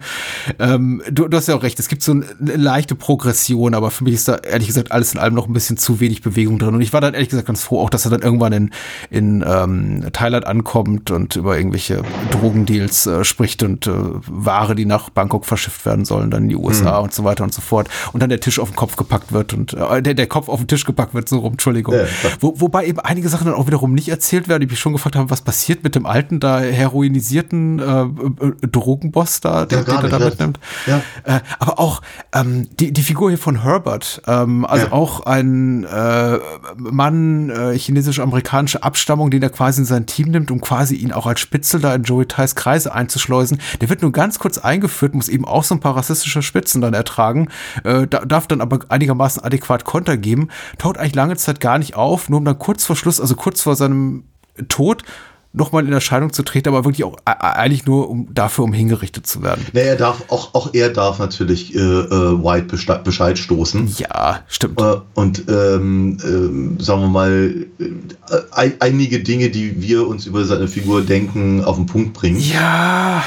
Ähm, 0.59 1.03
du, 1.11 1.27
du 1.27 1.37
hast 1.37 1.49
ja 1.49 1.57
auch 1.57 1.63
recht, 1.65 1.81
es 1.81 1.89
gibt 1.89 2.03
so 2.03 2.13
eine 2.13 2.27
leichte 2.39 2.95
Progression, 2.95 3.75
aber 3.75 3.91
für 3.91 4.05
mich 4.05 4.15
ist 4.15 4.29
da 4.29 4.37
ehrlich 4.37 4.69
gesagt 4.69 4.93
alles 4.93 5.15
in 5.15 5.19
allem 5.19 5.35
noch 5.35 5.49
ein 5.49 5.53
bisschen 5.53 5.77
zu 5.77 5.99
wenig 5.99 6.23
Bewegung 6.23 6.59
drin. 6.59 6.75
Und 6.75 6.81
ich 6.81 6.93
war 6.93 7.01
dann 7.01 7.15
ehrlich 7.15 7.29
gesagt 7.29 7.47
ganz 7.47 7.65
froh, 7.65 7.81
auch 7.81 7.91
dass 7.91 8.05
er 8.05 8.11
dann 8.11 8.23
irgendwann 8.23 8.52
irgendwann 8.53 8.71
in, 9.11 9.43
in 9.43 9.45
ähm, 9.47 10.13
Thailand 10.13 10.47
ankommt 10.47 11.11
und 11.11 11.37
über 11.37 11.57
irgendwelche 11.57 12.03
Drogendeals 12.31 13.07
äh, 13.07 13.25
spricht 13.25 13.63
und 13.63 13.87
äh, 13.87 13.93
Ware, 14.29 14.75
die 14.75 14.85
nach 14.85 15.11
Bangkok 15.11 15.47
verschifft 15.47 15.85
werden 15.87 16.05
sollen, 16.05 16.31
dann 16.31 16.45
in 16.45 16.49
die 16.51 16.57
USA 16.57 16.99
mhm. 16.99 17.05
und 17.05 17.15
so 17.15 17.25
weiter 17.25 17.45
und 17.45 17.55
so 17.55 17.61
fort. 17.61 17.89
Und 18.13 18.21
dann 18.21 18.31
der 18.31 18.41
Tisch 18.41 18.59
auf 18.59 18.71
den 18.71 18.77
Kopf 18.77 18.97
gepackt 18.97 19.33
wird 19.33 19.55
und 19.55 19.75
äh, 19.75 20.03
der, 20.03 20.15
der 20.15 20.27
Kopf 20.27 20.49
auf 20.49 20.61
den 20.61 20.69
Tisch 20.69 20.85
gepackt 20.85 21.15
wird, 21.15 21.29
so 21.29 21.39
rum, 21.39 21.53
Entschuldigung. 21.53 21.95
Ja, 21.95 22.05
Wo, 22.41 22.55
wobei 22.61 22.87
eben 22.87 23.01
einige 23.01 23.29
Sachen 23.29 23.47
dann 23.47 23.55
auch 23.55 23.67
wiederum 23.67 23.95
nicht 23.95 24.09
erzählt 24.09 24.49
werden, 24.49 24.61
die 24.61 24.67
mich 24.67 24.79
schon 24.79 24.93
gefragt 24.93 25.17
haben, 25.17 25.31
was 25.31 25.41
passiert 25.41 25.85
mit 25.85 25.95
dem 25.95 26.07
alten, 26.07 26.41
da 26.41 26.61
heroinisierten 26.61 27.79
äh, 27.79 28.03
äh 28.03 28.53
Drogenboss 28.71 29.41
da, 29.41 29.67
der, 29.67 29.79
ja, 29.79 29.85
den 29.85 30.05
er 30.05 30.09
da 30.09 30.19
mitnimmt. 30.19 30.59
Ja. 30.87 31.03
Äh, 31.25 31.41
aber 31.59 31.79
auch 31.79 32.03
ähm, 32.35 32.69
die, 32.79 32.93
die 32.93 33.03
Figur 33.03 33.31
hier 33.31 33.39
von 33.39 33.63
Herbert, 33.63 34.23
ähm, 34.27 34.65
also 34.65 34.87
ja. 34.87 34.93
auch 34.93 35.21
ein 35.27 35.85
äh, 35.85 36.39
Mann 36.77 37.51
äh, 37.51 37.79
chinesisch-amerikanischer 37.79 38.42
amerikanische 38.43 38.83
Abstammung, 38.83 39.31
den 39.31 39.43
er 39.43 39.51
quasi 39.51 39.81
in 39.81 39.85
sein 39.85 40.07
Team 40.07 40.31
nimmt, 40.31 40.51
um 40.51 40.61
quasi 40.61 40.97
ihn 40.97 41.13
auch 41.13 41.27
als 41.27 41.41
Spitzel 41.41 41.81
da 41.81 41.95
in 41.95 42.03
Joey 42.03 42.27
Tais 42.27 42.55
Kreise 42.55 42.93
einzuschleusen. 42.93 43.61
Der 43.81 43.89
wird 43.89 44.03
nur 44.03 44.13
ganz 44.13 44.39
kurz 44.39 44.59
eingeführt, 44.59 45.15
muss 45.15 45.29
eben 45.29 45.45
auch 45.45 45.65
so 45.65 45.75
ein 45.75 45.81
paar 45.81 45.97
rassistische 45.97 46.43
Spitzen 46.43 46.81
dann 46.81 46.95
ertragen, 46.95 47.49
äh, 47.85 48.07
darf 48.07 48.47
dann 48.49 48.61
aber 48.61 48.81
einigermaßen 48.89 49.43
adäquat 49.43 49.85
Konter 49.85 50.17
geben, 50.17 50.49
taucht 50.79 50.99
eigentlich 50.99 51.15
lange 51.15 51.37
Zeit 51.37 51.61
gar 51.61 51.79
nicht 51.79 51.95
auf, 51.95 52.29
nur 52.29 52.39
um 52.41 52.45
dann 52.45 52.59
kurz 52.59 52.85
vor 52.85 52.97
Schluss, 52.97 53.21
also 53.21 53.37
kurz 53.37 53.63
vor 53.63 53.77
seinem 53.77 54.25
Tod, 54.69 55.05
nochmal 55.53 55.87
in 55.87 55.93
Erscheinung 55.93 56.33
zu 56.33 56.43
treten, 56.43 56.69
aber 56.69 56.85
wirklich 56.85 57.05
auch 57.05 57.17
äh, 57.27 57.33
eigentlich 57.41 57.85
nur 57.87 58.09
um 58.09 58.33
dafür, 58.33 58.65
um 58.65 58.73
hingerichtet 58.73 59.27
zu 59.27 59.43
werden. 59.43 59.67
Nee, 59.73 59.81
er 59.81 59.97
darf, 59.97 60.25
auch, 60.29 60.55
auch 60.55 60.71
er 60.73 60.91
darf 60.91 61.19
natürlich 61.19 61.75
äh, 61.75 61.79
äh, 61.79 62.43
White 62.43 62.99
Bescheid 63.05 63.39
stoßen. 63.39 63.95
Ja, 63.99 64.41
stimmt. 64.49 64.81
Äh, 64.81 64.97
und 65.15 65.45
ähm, 65.49 66.17
äh, 66.21 66.83
sagen 66.83 67.01
wir 67.03 67.09
mal, 67.09 67.67
äh, 67.79 68.71
einige 68.81 69.21
Dinge, 69.21 69.51
die 69.51 69.83
wir 69.83 70.07
uns 70.07 70.27
über 70.27 70.45
seine 70.45 70.69
Figur 70.69 71.03
denken, 71.03 71.63
auf 71.65 71.77
den 71.77 71.87
Punkt 71.87 72.15
bringen. 72.15 72.41
Ja. 72.41 73.23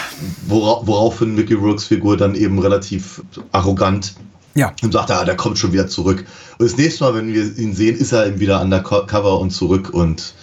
Wora 0.48 0.86
woraufhin 0.86 1.36
Mickey 1.36 1.54
Rourke's 1.54 1.86
Figur 1.86 2.18
dann 2.18 2.36
eben 2.36 2.60
relativ 2.60 3.22
arrogant 3.52 4.16
ja. 4.56 4.74
Und 4.82 4.94
sagt, 4.94 5.12
ah, 5.12 5.26
der 5.26 5.36
kommt 5.36 5.58
schon 5.58 5.74
wieder 5.74 5.88
zurück. 5.88 6.26
Und 6.58 6.66
das 6.66 6.78
nächste 6.78 7.04
Mal, 7.04 7.14
wenn 7.16 7.34
wir 7.34 7.58
ihn 7.58 7.76
sehen, 7.76 7.98
ist 7.98 8.14
er 8.14 8.26
eben 8.26 8.40
wieder 8.40 8.62
undercover 8.62 9.38
und 9.40 9.52
zurück 9.52 9.90
und 9.92 10.34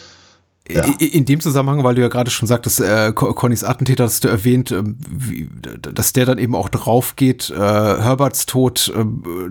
ja. 0.75 0.85
In 0.99 1.25
dem 1.25 1.41
Zusammenhang, 1.41 1.85
weil 1.85 1.95
du 1.95 2.03
ja 2.03 2.09
gerade 2.09 2.31
schon 2.31 2.47
sagtest, 2.47 2.81
äh, 2.81 3.13
Connys 3.13 3.65
Attentäter 3.65 4.05
hast 4.05 4.25
du 4.25 4.29
erwähnt, 4.29 4.71
äh, 4.71 4.83
wie, 4.85 5.49
dass 5.81 6.13
der 6.13 6.27
dann 6.27 6.39
eben 6.39 6.55
auch 6.55 6.69
drauf 6.69 7.17
geht, 7.17 7.51
äh, 7.51 7.57
Herberts 7.57 8.47
Tod, 8.47 8.93
äh, 8.97 9.05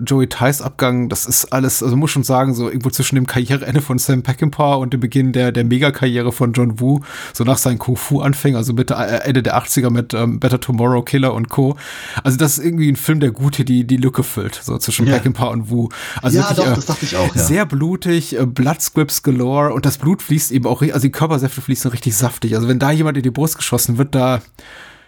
Joey 0.04 0.28
Ties 0.28 0.60
Abgang, 0.60 1.08
das 1.08 1.26
ist 1.26 1.52
alles, 1.52 1.82
also 1.82 1.96
muss 1.96 2.10
schon 2.10 2.24
sagen, 2.24 2.54
so 2.54 2.68
irgendwo 2.68 2.90
zwischen 2.90 3.16
dem 3.16 3.26
Karriereende 3.26 3.80
von 3.80 3.98
Sam 3.98 4.22
Peckinpah 4.22 4.74
und 4.74 4.92
dem 4.92 5.00
Beginn 5.00 5.32
der, 5.32 5.52
der 5.52 5.64
Megakarriere 5.64 6.32
von 6.32 6.52
John 6.52 6.80
Woo, 6.80 7.00
so 7.32 7.44
nach 7.44 7.58
seinen 7.58 7.78
Kung-Fu-Anfängen, 7.78 8.56
also 8.56 8.72
Mitte, 8.72 8.94
äh, 8.94 9.28
Ende 9.28 9.42
der 9.42 9.56
80er 9.56 9.90
mit 9.90 10.14
ähm, 10.14 10.40
Better 10.40 10.60
Tomorrow, 10.60 11.02
Killer 11.02 11.34
und 11.34 11.48
Co. 11.48 11.76
Also 12.22 12.38
das 12.38 12.58
ist 12.58 12.64
irgendwie 12.64 12.90
ein 12.90 12.96
Film, 12.96 13.20
der 13.20 13.30
gut 13.30 13.56
hier 13.56 13.64
die, 13.64 13.86
die 13.86 13.96
Lücke 13.96 14.22
füllt, 14.22 14.60
so 14.62 14.78
zwischen 14.78 15.06
ja. 15.06 15.14
Peckinpah 15.14 15.48
und 15.48 15.70
Woo. 15.70 15.88
Also 16.20 16.38
ja, 16.38 16.48
wirklich, 16.48 16.66
doch, 16.66 16.74
das 16.74 16.86
dachte 16.86 17.04
ich 17.04 17.16
auch, 17.16 17.34
ja. 17.34 17.42
Sehr 17.42 17.66
blutig, 17.66 18.38
äh, 18.38 18.46
Bloodscripts 18.46 19.22
galore 19.22 19.72
und 19.72 19.86
das 19.86 19.98
Blut 19.98 20.22
fließt 20.22 20.52
eben 20.52 20.66
auch, 20.66 20.82
also 20.82 21.08
die 21.12 21.18
Körpersäfte 21.18 21.60
fließen 21.60 21.90
richtig 21.90 22.16
saftig. 22.16 22.54
Also 22.54 22.68
wenn 22.68 22.78
da 22.78 22.90
jemand 22.90 23.18
in 23.18 23.22
die 23.22 23.30
Brust 23.30 23.58
geschossen 23.58 23.98
wird, 23.98 24.14
da, 24.14 24.40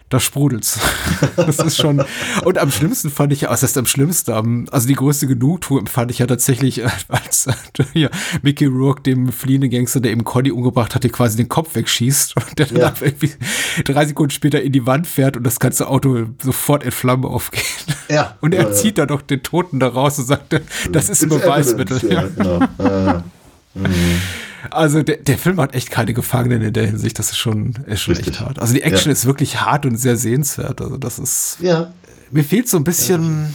da 0.09 0.19
sprudelt's. 0.19 0.79
Das 1.35 1.57
ist 1.59 1.77
schon. 1.77 2.03
Und 2.43 2.57
am 2.57 2.71
schlimmsten 2.71 3.09
fand 3.09 3.33
ich, 3.33 3.43
was 3.43 3.63
heißt 3.63 3.77
am 3.77 3.87
schlimmsten? 3.87 4.69
Also 4.69 4.87
die 4.87 4.93
größte 4.93 5.25
Genugtuung 5.27 5.79
empfand 5.79 6.11
ich 6.11 6.19
ja 6.19 6.27
tatsächlich, 6.27 6.79
äh, 6.79 6.89
als 7.07 7.47
ja, 7.93 8.09
Mickey 8.43 8.65
Rourke 8.65 9.01
dem 9.01 9.31
fliehenden 9.31 9.71
Gangster, 9.71 9.99
der 9.99 10.11
eben 10.11 10.23
Conny 10.23 10.51
umgebracht 10.51 10.93
hatte, 10.93 11.09
quasi 11.09 11.37
den 11.37 11.49
Kopf 11.49 11.75
wegschießt 11.75 12.35
und 12.37 12.59
der 12.59 12.67
dann 12.67 12.77
ja. 12.77 12.93
irgendwie 13.01 13.31
drei 13.83 14.05
Sekunden 14.05 14.31
später 14.31 14.61
in 14.61 14.71
die 14.71 14.85
Wand 14.85 15.07
fährt 15.07 15.37
und 15.37 15.43
das 15.43 15.59
ganze 15.59 15.87
Auto 15.87 16.27
sofort 16.41 16.83
in 16.83 16.91
Flammen 16.91 17.25
aufgeht. 17.25 17.63
Ja. 18.09 18.37
Und 18.41 18.53
er 18.53 18.63
ja, 18.63 18.71
zieht 18.71 18.99
ja. 18.99 19.05
dann 19.05 19.17
doch 19.17 19.23
den 19.23 19.41
Toten 19.41 19.79
da 19.79 19.87
raus 19.87 20.19
und 20.19 20.25
sagt, 20.25 20.61
das 20.91 21.09
ist 21.09 21.23
ein 21.23 21.29
Beweismittel. 21.29 21.99
Ja, 22.07 22.27
genau. 22.27 22.59
mhm. 23.73 24.21
Also 24.71 25.03
der, 25.03 25.17
der 25.17 25.37
Film 25.37 25.59
hat 25.59 25.73
echt 25.75 25.91
keine 25.91 26.13
Gefangenen 26.13 26.61
in 26.61 26.73
der 26.73 26.85
Hinsicht. 26.85 27.19
Das 27.19 27.31
ist 27.31 27.37
schon, 27.37 27.73
ist 27.85 28.01
schon 28.01 28.17
echt 28.17 28.39
hart. 28.39 28.59
Also 28.59 28.73
die 28.73 28.81
Action 28.81 29.09
ja. 29.09 29.13
ist 29.13 29.25
wirklich 29.25 29.61
hart 29.61 29.85
und 29.85 29.97
sehr 29.97 30.17
sehenswert. 30.17 30.81
Also 30.81 30.97
das 30.97 31.19
ist. 31.19 31.57
Ja. 31.61 31.93
Mir 32.31 32.43
fehlt 32.43 32.67
so 32.67 32.77
ein 32.77 32.83
bisschen. 32.83 33.43
Ja 33.43 33.49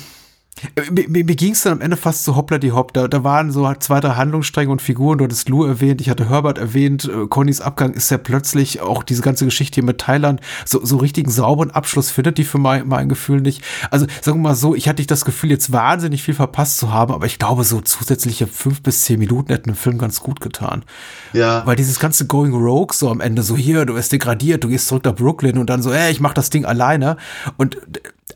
mir, 0.91 1.09
mir, 1.09 1.25
mir 1.25 1.37
ging 1.37 1.53
es 1.53 1.63
dann 1.63 1.75
am 1.75 1.81
Ende 1.81 1.97
fast 1.97 2.25
so 2.25 2.37
hoppla 2.37 2.59
die 2.59 2.73
hopp. 2.73 2.93
Da, 2.93 3.09
da 3.09 3.25
waren 3.25 3.51
so 3.51 3.73
zwei, 3.79 4.01
drei 4.01 4.15
Handlungsstränge 4.15 4.71
und 4.71 4.83
Figuren. 4.83 5.19
Du 5.19 5.25
hattest 5.25 5.49
Lou 5.49 5.65
erwähnt, 5.65 6.01
ich 6.01 6.11
hatte 6.11 6.29
Herbert 6.29 6.59
erwähnt. 6.59 7.05
Äh, 7.05 7.27
Connys 7.29 7.61
Abgang 7.61 7.93
ist 7.93 8.11
ja 8.11 8.19
plötzlich 8.19 8.81
auch 8.81 9.03
diese 9.03 9.23
ganze 9.23 9.45
Geschichte 9.45 9.77
hier 9.77 9.85
mit 9.85 9.99
Thailand 9.99 10.41
so, 10.65 10.85
so 10.85 10.99
richtigen 10.99 11.31
sauberen 11.31 11.71
Abschluss 11.71 12.11
findet 12.11 12.39
die 12.39 12.45
für 12.45 12.59
mein, 12.59 12.89
mein 12.89 13.09
Gefühl 13.09 13.41
nicht. 13.41 13.63
Also 13.91 14.07
sagen 14.21 14.39
wir 14.39 14.51
mal 14.51 14.55
so, 14.55 14.75
ich 14.75 14.89
hatte 14.89 15.01
nicht 15.01 15.11
das 15.11 15.25
Gefühl, 15.25 15.51
jetzt 15.51 15.73
wahnsinnig 15.73 16.23
viel 16.23 16.35
verpasst 16.35 16.79
zu 16.79 16.93
haben, 16.93 17.13
aber 17.13 17.27
ich 17.27 17.39
glaube, 17.39 17.65
so 17.65 17.81
zusätzliche 17.81 18.47
fünf 18.47 18.83
bis 18.83 19.05
zehn 19.05 19.19
Minuten 19.19 19.53
hätten 19.53 19.71
dem 19.71 19.77
Film 19.77 19.99
ganz 19.99 20.21
gut 20.21 20.41
getan. 20.41 20.85
Ja. 21.33 21.67
Weil 21.67 21.77
dieses 21.77 21.99
ganze 21.99 22.27
Going 22.27 22.55
Rogue 22.55 22.95
so 22.95 23.11
am 23.11 23.21
Ende 23.21 23.43
so 23.43 23.57
hier, 23.57 23.85
du 23.85 23.95
wirst 23.95 24.13
degradiert, 24.13 24.65
du 24.65 24.69
gehst 24.69 24.89
zurück 24.89 25.05
nach 25.05 25.15
Brooklyn 25.15 25.59
und 25.59 25.71
dann 25.71 25.83
so, 25.83 25.93
ey, 25.93 26.11
ich 26.11 26.21
mach 26.21 26.35
das 26.35 26.51
Ding 26.51 26.65
alleine. 26.65 27.17
Und 27.57 27.79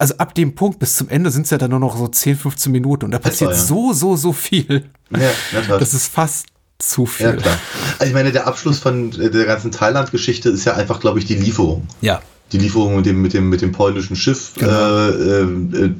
also 0.00 0.16
ab 0.18 0.34
dem 0.34 0.54
Punkt 0.54 0.78
bis 0.78 0.96
zum 0.96 1.08
Ende 1.08 1.30
sind 1.30 1.42
es 1.42 1.50
ja 1.50 1.58
dann 1.58 1.70
nur 1.70 1.80
noch 1.80 1.96
so 1.96 2.08
10, 2.08 2.36
15 2.36 2.72
Minuten 2.72 3.06
und 3.06 3.10
da 3.10 3.18
passiert 3.18 3.50
war, 3.50 3.56
ja. 3.56 3.62
so, 3.62 3.92
so, 3.92 4.16
so 4.16 4.32
viel. 4.32 4.84
Ja, 5.10 5.78
das 5.78 5.94
ist 5.94 6.08
fast 6.08 6.46
zu 6.78 7.06
viel. 7.06 7.26
Ja, 7.26 7.32
klar. 7.32 7.58
Also 7.98 8.06
ich 8.06 8.14
meine, 8.14 8.32
der 8.32 8.46
Abschluss 8.46 8.78
von 8.78 9.10
der 9.10 9.44
ganzen 9.44 9.70
Thailand-Geschichte 9.70 10.50
ist 10.50 10.64
ja 10.64 10.74
einfach, 10.74 11.00
glaube 11.00 11.18
ich, 11.18 11.24
die 11.24 11.34
Lieferung. 11.34 11.86
Ja. 12.00 12.20
Die 12.52 12.58
Lieferung 12.58 12.96
mit 12.96 13.06
dem, 13.06 13.22
mit 13.22 13.32
dem, 13.32 13.48
mit 13.48 13.62
dem 13.62 13.72
polnischen 13.72 14.16
Schiff. 14.16 14.52
Genau. 14.56 15.08
Äh, 15.08 15.40
äh, 15.50 15.94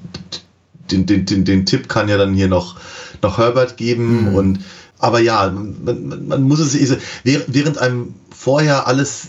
den, 0.90 1.06
den, 1.06 1.24
den, 1.24 1.44
den 1.44 1.66
Tipp 1.66 1.88
kann 1.88 2.08
ja 2.08 2.18
dann 2.18 2.34
hier 2.34 2.48
noch, 2.48 2.76
noch 3.22 3.38
Herbert 3.38 3.76
geben 3.76 4.30
mhm. 4.30 4.34
und 4.34 4.58
aber 4.98 5.20
ja, 5.20 5.50
man, 5.50 6.26
man 6.28 6.42
muss 6.44 6.60
es, 6.60 6.96
während 7.24 7.78
einem 7.78 8.14
vorher 8.34 8.86
alles 8.86 9.28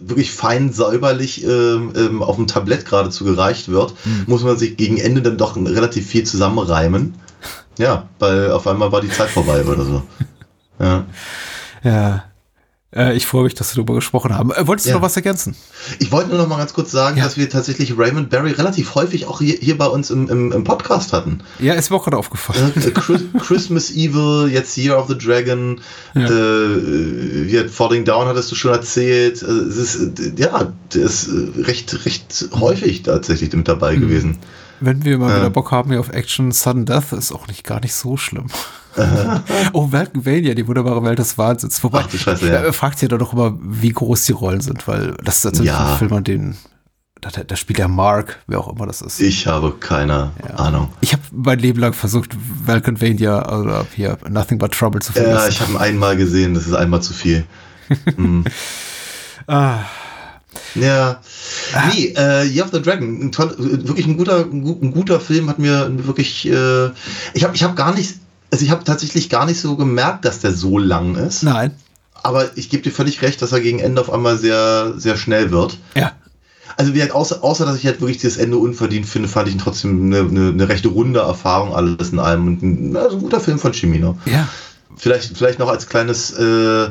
wirklich 0.00 0.32
fein 0.32 0.72
säuberlich 0.72 1.44
ähm, 1.44 1.92
ähm, 1.94 2.22
auf 2.22 2.36
dem 2.36 2.46
Tablett 2.46 2.86
geradezu 2.86 3.24
gereicht 3.24 3.68
wird, 3.68 3.94
mhm. 4.04 4.24
muss 4.26 4.42
man 4.42 4.56
sich 4.56 4.76
gegen 4.76 4.98
Ende 4.98 5.22
dann 5.22 5.36
doch 5.36 5.56
relativ 5.56 6.06
viel 6.06 6.24
zusammenreimen. 6.24 7.14
Ja, 7.78 8.08
weil 8.18 8.50
auf 8.50 8.66
einmal 8.66 8.92
war 8.92 9.00
die 9.00 9.10
Zeit 9.10 9.30
vorbei 9.30 9.64
oder 9.64 9.84
so. 9.84 10.02
Ja. 10.82 11.04
Ja. 11.82 12.29
Äh, 12.94 13.16
ich 13.16 13.26
freue 13.26 13.44
mich, 13.44 13.54
dass 13.54 13.72
wir 13.72 13.76
darüber 13.76 13.94
gesprochen 13.94 14.36
haben. 14.36 14.50
Äh, 14.50 14.66
wolltest 14.66 14.86
du 14.86 14.90
ja. 14.90 14.96
noch 14.96 15.02
was 15.02 15.14
ergänzen? 15.14 15.54
Ich 16.00 16.10
wollte 16.10 16.30
nur 16.30 16.38
noch 16.38 16.48
mal 16.48 16.58
ganz 16.58 16.72
kurz 16.72 16.90
sagen, 16.90 17.16
ja. 17.16 17.24
dass 17.24 17.36
wir 17.36 17.48
tatsächlich 17.48 17.96
Raymond 17.96 18.30
Barry 18.30 18.50
relativ 18.50 18.96
häufig 18.96 19.26
auch 19.26 19.38
hier, 19.38 19.56
hier 19.60 19.78
bei 19.78 19.86
uns 19.86 20.10
im, 20.10 20.28
im, 20.28 20.50
im, 20.50 20.64
Podcast 20.64 21.12
hatten. 21.12 21.40
Ja, 21.60 21.74
ist 21.74 21.90
mir 21.90 21.96
auch 21.96 22.04
gerade 22.04 22.16
aufgefallen. 22.16 22.72
Äh, 22.74 22.90
Christmas 23.38 23.92
Evil, 23.92 24.50
jetzt 24.50 24.76
Year 24.76 24.98
of 24.98 25.06
the 25.08 25.16
Dragon, 25.16 25.80
ja. 26.14 26.28
äh, 26.28 27.68
Falling 27.68 28.04
Down 28.04 28.26
hattest 28.26 28.50
du 28.50 28.56
schon 28.56 28.72
erzählt. 28.72 29.40
Es 29.40 29.76
ist, 29.76 30.18
ja, 30.36 30.72
der 30.92 31.02
ist 31.02 31.30
recht, 31.58 32.04
recht 32.04 32.48
häufig 32.58 33.04
tatsächlich 33.04 33.52
mit 33.52 33.68
dabei 33.68 33.96
mhm. 33.96 34.00
gewesen. 34.00 34.38
Wenn 34.80 35.04
wir 35.04 35.18
mal 35.18 35.36
wieder 35.36 35.50
Bock 35.50 35.70
haben 35.70 35.90
hier 35.90 36.00
auf 36.00 36.08
Action, 36.08 36.52
Sudden 36.52 36.86
Death 36.86 37.12
ist 37.12 37.32
auch 37.32 37.46
nicht 37.46 37.64
gar 37.64 37.80
nicht 37.80 37.94
so 37.94 38.16
schlimm. 38.16 38.46
oh, 39.72 39.90
Valkyria, 39.90 40.54
die 40.54 40.66
wunderbare 40.66 41.02
Welt 41.04 41.18
des 41.18 41.38
Wahnsinns. 41.38 41.82
Wobei, 41.82 42.04
Ach, 42.06 42.10
Scheiße, 42.10 42.48
ja. 42.48 42.64
Äh, 42.64 42.72
fragt 42.72 43.02
ihr 43.02 43.08
doch 43.08 43.32
immer, 43.32 43.56
wie 43.60 43.90
groß 43.90 44.24
die 44.24 44.32
Rollen 44.32 44.60
sind, 44.60 44.86
weil 44.88 45.14
das 45.22 45.36
ist 45.36 45.42
tatsächlich 45.42 45.72
ja. 45.72 45.92
ein 45.92 45.98
Film, 45.98 46.12
an 46.12 46.24
den 46.24 46.56
da, 47.20 47.28
da, 47.28 47.56
spielt 47.56 47.78
ja 47.78 47.86
Mark, 47.86 48.38
wer 48.46 48.60
auch 48.60 48.72
immer 48.74 48.86
das 48.86 49.02
ist. 49.02 49.20
Ich 49.20 49.46
habe 49.46 49.74
keine 49.78 50.30
ja. 50.42 50.54
Ahnung. 50.54 50.88
Ich 51.02 51.12
habe 51.12 51.22
mein 51.32 51.58
Leben 51.58 51.78
lang 51.78 51.92
versucht, 51.92 52.30
Valkyria 52.64 53.58
oder 53.58 53.86
hier 53.94 54.16
Nothing 54.28 54.58
But 54.58 54.72
Trouble 54.72 55.02
zu 55.02 55.12
vergessen. 55.12 55.36
Ja, 55.36 55.48
ich 55.48 55.60
habe 55.60 55.72
ihn 55.72 55.76
einmal 55.76 56.16
gesehen, 56.16 56.54
das 56.54 56.66
ist 56.66 56.72
einmal 56.72 57.02
zu 57.02 57.12
viel. 57.12 57.44
hm. 58.16 58.44
ah. 59.46 59.80
Ja. 60.74 61.20
Ah. 61.74 61.90
Nee, 61.92 62.14
äh, 62.16 62.44
Year 62.44 62.64
of 62.64 62.70
the 62.72 62.80
Dragon, 62.80 63.20
ein 63.20 63.32
toll, 63.32 63.54
wirklich 63.58 64.06
ein 64.06 64.16
guter, 64.16 64.46
ein 64.50 64.92
guter 64.92 65.20
Film, 65.20 65.48
hat 65.48 65.58
mir 65.58 65.90
wirklich, 66.06 66.46
äh, 66.46 66.86
ich 67.34 67.44
habe 67.44 67.54
ich 67.54 67.62
hab 67.62 67.76
gar 67.76 67.94
nicht 67.94 68.14
also 68.50 68.64
ich 68.64 68.70
habe 68.70 68.84
tatsächlich 68.84 69.30
gar 69.30 69.46
nicht 69.46 69.60
so 69.60 69.76
gemerkt, 69.76 70.24
dass 70.24 70.40
der 70.40 70.52
so 70.52 70.78
lang 70.78 71.14
ist. 71.14 71.42
Nein. 71.42 71.72
Aber 72.22 72.56
ich 72.56 72.68
gebe 72.68 72.82
dir 72.82 72.92
völlig 72.92 73.22
recht, 73.22 73.40
dass 73.40 73.52
er 73.52 73.60
gegen 73.60 73.78
Ende 73.78 74.00
auf 74.00 74.12
einmal 74.12 74.36
sehr, 74.36 74.94
sehr 74.98 75.16
schnell 75.16 75.50
wird. 75.50 75.78
Ja. 75.94 76.12
Also 76.76 76.94
wie 76.94 77.00
halt, 77.00 77.12
außer, 77.12 77.42
außer 77.42 77.64
dass 77.64 77.76
ich 77.76 77.86
halt 77.86 78.00
wirklich 78.00 78.18
das 78.18 78.36
Ende 78.36 78.56
unverdient 78.56 79.06
finde, 79.06 79.28
fand 79.28 79.48
ich 79.48 79.54
ihn 79.54 79.60
trotzdem 79.60 80.06
eine, 80.06 80.20
eine, 80.20 80.48
eine 80.48 80.68
recht 80.68 80.86
runde 80.86 81.20
Erfahrung, 81.20 81.74
alles 81.74 82.10
in 82.10 82.18
allem. 82.18 82.46
Und 82.46 82.62
ein, 82.62 82.96
also 82.96 83.16
ein 83.16 83.22
guter 83.22 83.40
Film 83.40 83.58
von 83.58 83.72
Chimino. 83.72 84.18
Ja. 84.26 84.48
Vielleicht, 84.96 85.36
vielleicht 85.36 85.58
noch 85.58 85.68
als 85.68 85.88
kleines, 85.88 86.32
äh, 86.32 86.90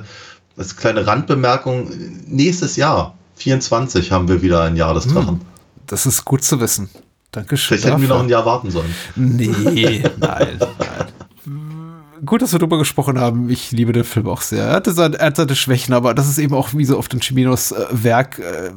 als 0.57 0.75
kleine 0.75 1.05
Randbemerkung, 1.05 1.89
nächstes 2.27 2.75
Jahr, 2.75 3.15
24, 3.35 4.11
haben 4.11 4.27
wir 4.27 4.41
wieder 4.41 4.63
ein 4.63 4.75
Jahr 4.75 4.93
des 4.93 5.05
hm. 5.05 5.13
Drachen. 5.13 5.41
Das 5.87 6.05
ist 6.05 6.25
gut 6.25 6.43
zu 6.43 6.59
wissen. 6.59 6.89
Dankeschön. 7.31 7.77
Vielleicht 7.77 7.93
hätten 7.93 8.01
wir 8.01 8.09
noch 8.09 8.23
ein 8.23 8.29
Jahr 8.29 8.45
warten 8.45 8.71
sollen. 8.71 8.93
Nee, 9.15 10.03
nein, 10.17 10.57
nein 10.59 11.08
gut, 12.25 12.41
dass 12.41 12.51
wir 12.51 12.59
darüber 12.59 12.77
gesprochen 12.77 13.19
haben. 13.19 13.49
Ich 13.49 13.71
liebe 13.71 13.91
den 13.91 14.03
Film 14.03 14.27
auch 14.27 14.41
sehr. 14.41 14.65
Er 14.65 14.75
hatte 14.75 14.91
seine, 14.91 15.17
er 15.19 15.27
hat 15.27 15.37
seine 15.37 15.55
Schwächen, 15.55 15.93
aber 15.93 16.13
das 16.13 16.27
ist 16.27 16.37
eben 16.37 16.53
auch 16.53 16.69
wie 16.73 16.85
so 16.85 16.97
oft 16.97 17.13
in 17.13 17.19
Chiminos 17.19 17.71
äh, 17.71 17.85
Werk 17.91 18.39
äh, 18.39 18.71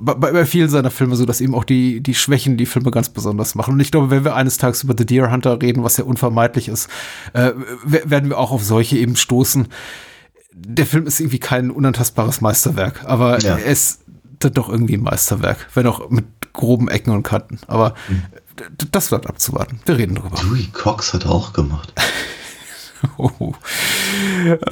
bei, 0.00 0.14
bei, 0.14 0.46
vielen 0.46 0.68
seiner 0.68 0.90
Filme 0.90 1.16
so, 1.16 1.24
dass 1.24 1.40
eben 1.40 1.54
auch 1.54 1.64
die, 1.64 2.00
die 2.00 2.14
Schwächen 2.14 2.56
die 2.56 2.66
Filme 2.66 2.90
ganz 2.90 3.08
besonders 3.08 3.54
machen. 3.54 3.74
Und 3.74 3.80
ich 3.80 3.90
glaube, 3.90 4.10
wenn 4.10 4.24
wir 4.24 4.34
eines 4.34 4.58
Tages 4.58 4.82
über 4.82 4.94
The 4.96 5.06
Deer 5.06 5.30
Hunter 5.30 5.60
reden, 5.60 5.84
was 5.84 5.96
ja 5.96 6.04
unvermeidlich 6.04 6.68
ist, 6.68 6.88
äh, 7.32 7.52
werden 7.84 8.28
wir 8.28 8.38
auch 8.38 8.50
auf 8.50 8.64
solche 8.64 8.98
eben 8.98 9.16
stoßen. 9.16 9.68
Der 10.52 10.86
Film 10.86 11.06
ist 11.06 11.20
irgendwie 11.20 11.38
kein 11.38 11.70
unantastbares 11.70 12.40
Meisterwerk, 12.40 13.04
aber 13.04 13.38
ja. 13.38 13.56
er 13.56 13.64
ist 13.64 14.00
doch 14.40 14.68
irgendwie 14.68 14.94
ein 14.94 15.02
Meisterwerk, 15.02 15.68
wenn 15.74 15.86
auch 15.86 16.10
mit 16.10 16.24
groben 16.52 16.88
Ecken 16.88 17.12
und 17.12 17.22
Kanten. 17.22 17.60
Aber 17.66 17.94
mhm 18.08 18.22
das 18.90 19.08
bleibt 19.08 19.26
abzuwarten. 19.26 19.80
Wir 19.84 19.98
reden 19.98 20.14
drüber. 20.14 20.36
Dewey 20.36 20.68
Cox 20.72 21.12
hat 21.12 21.26
auch 21.26 21.52
gemacht. 21.52 21.92
oh. 23.18 23.54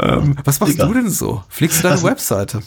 ähm, 0.00 0.36
was 0.44 0.60
machst 0.60 0.74
Egal. 0.74 0.88
du 0.88 0.94
denn 0.94 1.10
so? 1.10 1.42
Fliegst 1.48 1.78
du 1.78 1.82
deine 1.82 1.94
also, 1.94 2.06
Webseite? 2.06 2.62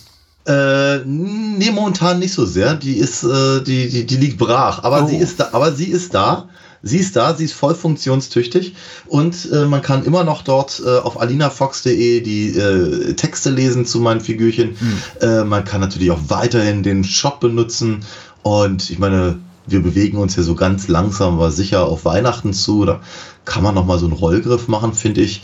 Äh, 0.48 1.00
nee, 1.06 1.72
momentan 1.72 2.20
nicht 2.20 2.34
so 2.34 2.46
sehr. 2.46 2.76
Die 2.76 2.98
ist, 2.98 3.24
äh, 3.24 3.62
die, 3.62 3.90
die, 3.90 4.06
die 4.06 4.18
liegt 4.18 4.38
brach. 4.38 4.84
Aber 4.84 5.04
oh. 5.04 5.08
sie 5.08 5.18
ist 5.18 5.40
da, 5.40 5.50
aber 5.52 5.72
sie 5.74 5.88
ist 5.88 6.14
da. 6.14 6.50
Sie 6.84 6.98
ist 6.98 7.16
da, 7.16 7.36
sie 7.36 7.46
ist 7.46 7.54
voll 7.54 7.76
funktionstüchtig 7.76 8.76
und 9.06 9.52
äh, 9.52 9.66
man 9.66 9.84
kann 9.84 10.04
immer 10.04 10.24
noch 10.24 10.42
dort 10.42 10.82
äh, 10.84 10.98
auf 10.98 11.22
alinafox.de 11.22 12.22
die 12.22 12.58
äh, 12.58 13.14
Texte 13.14 13.52
lesen 13.52 13.86
zu 13.86 14.00
meinen 14.00 14.20
Figürchen. 14.20 14.76
Hm. 15.22 15.48
man 15.48 15.64
kann 15.64 15.82
natürlich 15.82 16.10
auch 16.10 16.22
weiterhin 16.30 16.82
den 16.82 17.04
Shop 17.04 17.40
benutzen 17.40 18.04
und 18.42 18.90
ich 18.90 18.98
meine, 18.98 19.40
wir 19.68 19.82
bewegen 19.82 20.18
uns 20.18 20.36
ja 20.36 20.44
so 20.44 20.56
ganz 20.56 20.88
langsam, 20.88 21.36
aber 21.36 21.52
sicher 21.52 21.86
auf 21.86 22.06
Weihnachten 22.06 22.54
zu. 22.54 22.86
Da 22.86 23.02
kann 23.46 23.64
man 23.64 23.76
noch 23.76 23.86
mal 23.86 24.00
so 24.00 24.06
einen 24.06 24.16
Rollgriff 24.16 24.68
machen, 24.68 24.94
finde 24.94 25.22
ich. 25.22 25.44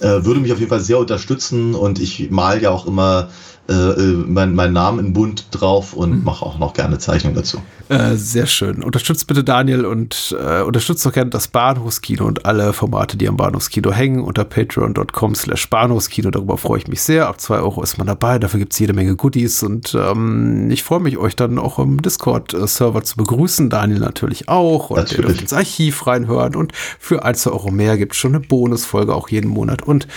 Äh, 0.00 0.24
würde 0.24 0.40
mich 0.40 0.52
auf 0.52 0.58
jeden 0.58 0.70
Fall 0.70 0.80
sehr 0.80 0.98
unterstützen 0.98 1.74
und 1.74 1.98
ich 1.98 2.30
mal 2.30 2.60
ja 2.62 2.70
auch 2.70 2.86
immer 2.86 3.28
äh, 3.68 3.72
äh 3.72 4.12
meinen 4.26 4.54
mein 4.54 4.72
Namen 4.72 4.98
in 4.98 5.12
bunt 5.12 5.46
drauf 5.50 5.92
und 5.92 6.18
mhm. 6.18 6.24
mache 6.24 6.44
auch 6.44 6.58
noch 6.58 6.72
gerne 6.72 6.98
Zeichnungen 6.98 7.36
dazu. 7.36 7.60
Äh, 7.88 8.16
sehr 8.16 8.46
schön. 8.46 8.82
Unterstützt 8.82 9.26
bitte 9.28 9.44
Daniel 9.44 9.84
und 9.84 10.36
äh, 10.40 10.62
unterstützt 10.62 11.06
doch 11.06 11.12
gerne 11.12 11.30
das 11.30 11.48
Bahnhofskino 11.48 12.24
und 12.24 12.44
alle 12.44 12.72
Formate, 12.72 13.16
die 13.16 13.28
am 13.28 13.36
Bahnhofskino 13.36 13.92
hängen, 13.92 14.22
unter 14.22 14.44
patreon.com 14.44 15.34
slash 15.34 15.70
Bahnhofskino. 15.70 16.30
Darüber 16.30 16.58
freue 16.58 16.78
ich 16.78 16.88
mich 16.88 17.02
sehr. 17.02 17.28
Ab 17.28 17.40
zwei 17.40 17.58
Euro 17.58 17.82
ist 17.82 17.96
man 17.98 18.08
dabei. 18.08 18.38
Dafür 18.38 18.58
gibt 18.58 18.72
es 18.72 18.78
jede 18.78 18.92
Menge 18.92 19.14
Goodies 19.14 19.62
und 19.62 19.94
ähm, 19.94 20.68
ich 20.70 20.82
freue 20.82 21.00
mich, 21.00 21.16
euch 21.16 21.36
dann 21.36 21.58
auch 21.58 21.78
im 21.78 22.02
Discord-Server 22.02 23.04
zu 23.04 23.16
begrüßen. 23.16 23.70
Daniel 23.70 24.00
natürlich 24.00 24.48
auch. 24.48 24.90
Und 24.90 24.96
natürlich. 24.96 25.18
ihr 25.18 25.26
dürft 25.26 25.40
ins 25.42 25.52
Archiv 25.52 26.06
reinhören 26.06 26.56
und 26.56 26.72
für 26.74 27.24
ein, 27.24 27.36
zwei 27.36 27.52
Euro 27.52 27.70
mehr 27.70 27.96
gibt 27.96 28.12
es 28.12 28.18
schon 28.18 28.34
eine 28.34 28.44
Bonusfolge 28.44 29.14
auch 29.14 29.28
jeden 29.28 29.48
Monat 29.48 29.82
und 29.82 30.08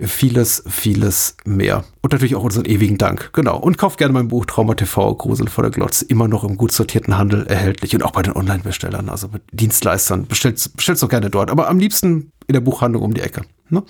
vieles, 0.00 0.64
vieles 0.66 1.36
mehr. 1.44 1.84
Und 2.02 2.12
natürlich 2.12 2.34
auch 2.34 2.42
unseren 2.42 2.64
ewigen 2.64 2.98
Dank. 2.98 3.30
Genau. 3.32 3.58
Und 3.58 3.78
kauft 3.78 3.98
gerne 3.98 4.12
mein 4.12 4.28
Buch 4.28 4.46
Trauma 4.46 4.74
TV, 4.74 5.14
Grusel 5.14 5.48
vor 5.48 5.62
der 5.62 5.70
Glotze. 5.70 6.04
Immer 6.06 6.28
noch 6.28 6.44
im 6.44 6.56
gut 6.56 6.72
sortierten 6.72 7.16
Handel 7.16 7.46
erhältlich 7.46 7.94
und 7.94 8.02
auch 8.02 8.12
bei 8.12 8.22
den 8.22 8.34
Online-Bestellern, 8.34 9.08
also 9.08 9.28
Dienstleistern. 9.52 10.26
Bestellt 10.26 10.58
es 10.58 11.00
doch 11.00 11.08
gerne 11.08 11.30
dort. 11.30 11.50
Aber 11.50 11.68
am 11.68 11.78
liebsten 11.78 12.32
in 12.46 12.52
der 12.52 12.60
Buchhandlung 12.60 13.02
um 13.02 13.14
die 13.14 13.20
Ecke. 13.20 13.42
Ne? 13.68 13.82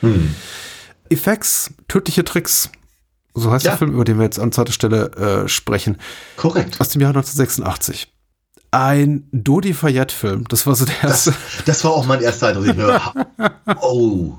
Hm. 0.00 0.34
Effects, 1.08 1.72
tödliche 1.88 2.24
Tricks, 2.24 2.70
So 3.34 3.50
heißt 3.50 3.64
ja. 3.64 3.72
der 3.72 3.78
Film, 3.78 3.92
über 3.92 4.04
den 4.04 4.18
wir 4.18 4.24
jetzt 4.24 4.38
an 4.38 4.52
zweiter 4.52 4.72
Stelle 4.72 5.10
äh, 5.44 5.48
sprechen. 5.48 5.98
Korrekt. 6.36 6.80
Aus 6.80 6.90
dem 6.90 7.00
Jahr 7.00 7.10
1986. 7.10 8.12
Ein 8.72 9.28
Dodi 9.32 9.74
Fayette-Film. 9.74 10.44
Das 10.48 10.66
war 10.66 10.76
so 10.76 10.84
der 10.84 11.02
erste. 11.02 11.32
Das, 11.32 11.64
das 11.64 11.84
war 11.84 11.90
auch 11.90 12.06
mein 12.06 12.20
erster 12.20 12.48
Eindruck. 12.48 13.14
oh. 13.82 14.34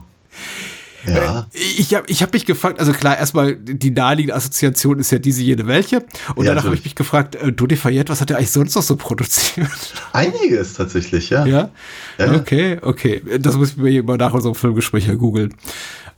Ja. 1.06 1.48
Ich 1.54 1.94
habe 1.94 2.06
ich 2.08 2.22
hab 2.22 2.34
mich 2.34 2.46
gefragt, 2.46 2.80
also 2.80 2.94
klar, 2.94 3.18
erstmal 3.18 3.56
die 3.56 3.92
naheliegende 3.92 4.36
Assoziation 4.36 5.00
ist 5.00 5.12
ja 5.12 5.20
diese 5.20 5.42
jede 5.42 5.68
welche. 5.68 6.04
Und 6.36 6.46
ja, 6.46 6.52
danach 6.52 6.66
habe 6.66 6.76
ich 6.76 6.84
mich 6.84 6.96
gefragt, 6.96 7.36
äh, 7.36 7.52
Dodi 7.52 7.76
Fayette, 7.76 8.12
was 8.12 8.22
hat 8.22 8.30
er 8.30 8.38
eigentlich 8.38 8.52
sonst 8.52 8.76
noch 8.76 8.84
so 8.84 8.96
produziert? 8.96 9.70
Einiges 10.14 10.74
tatsächlich, 10.74 11.30
ja. 11.30 11.46
Ja? 11.46 11.70
ja. 12.18 12.36
Okay, 12.36 12.78
okay. 12.82 13.22
Das 13.40 13.56
muss 13.58 13.72
ich 13.72 13.78
mir 13.78 14.04
mal 14.04 14.18
nach 14.18 14.34
unserem 14.34 14.56
Filmgespräch 14.56 15.08
googeln. 15.18 15.54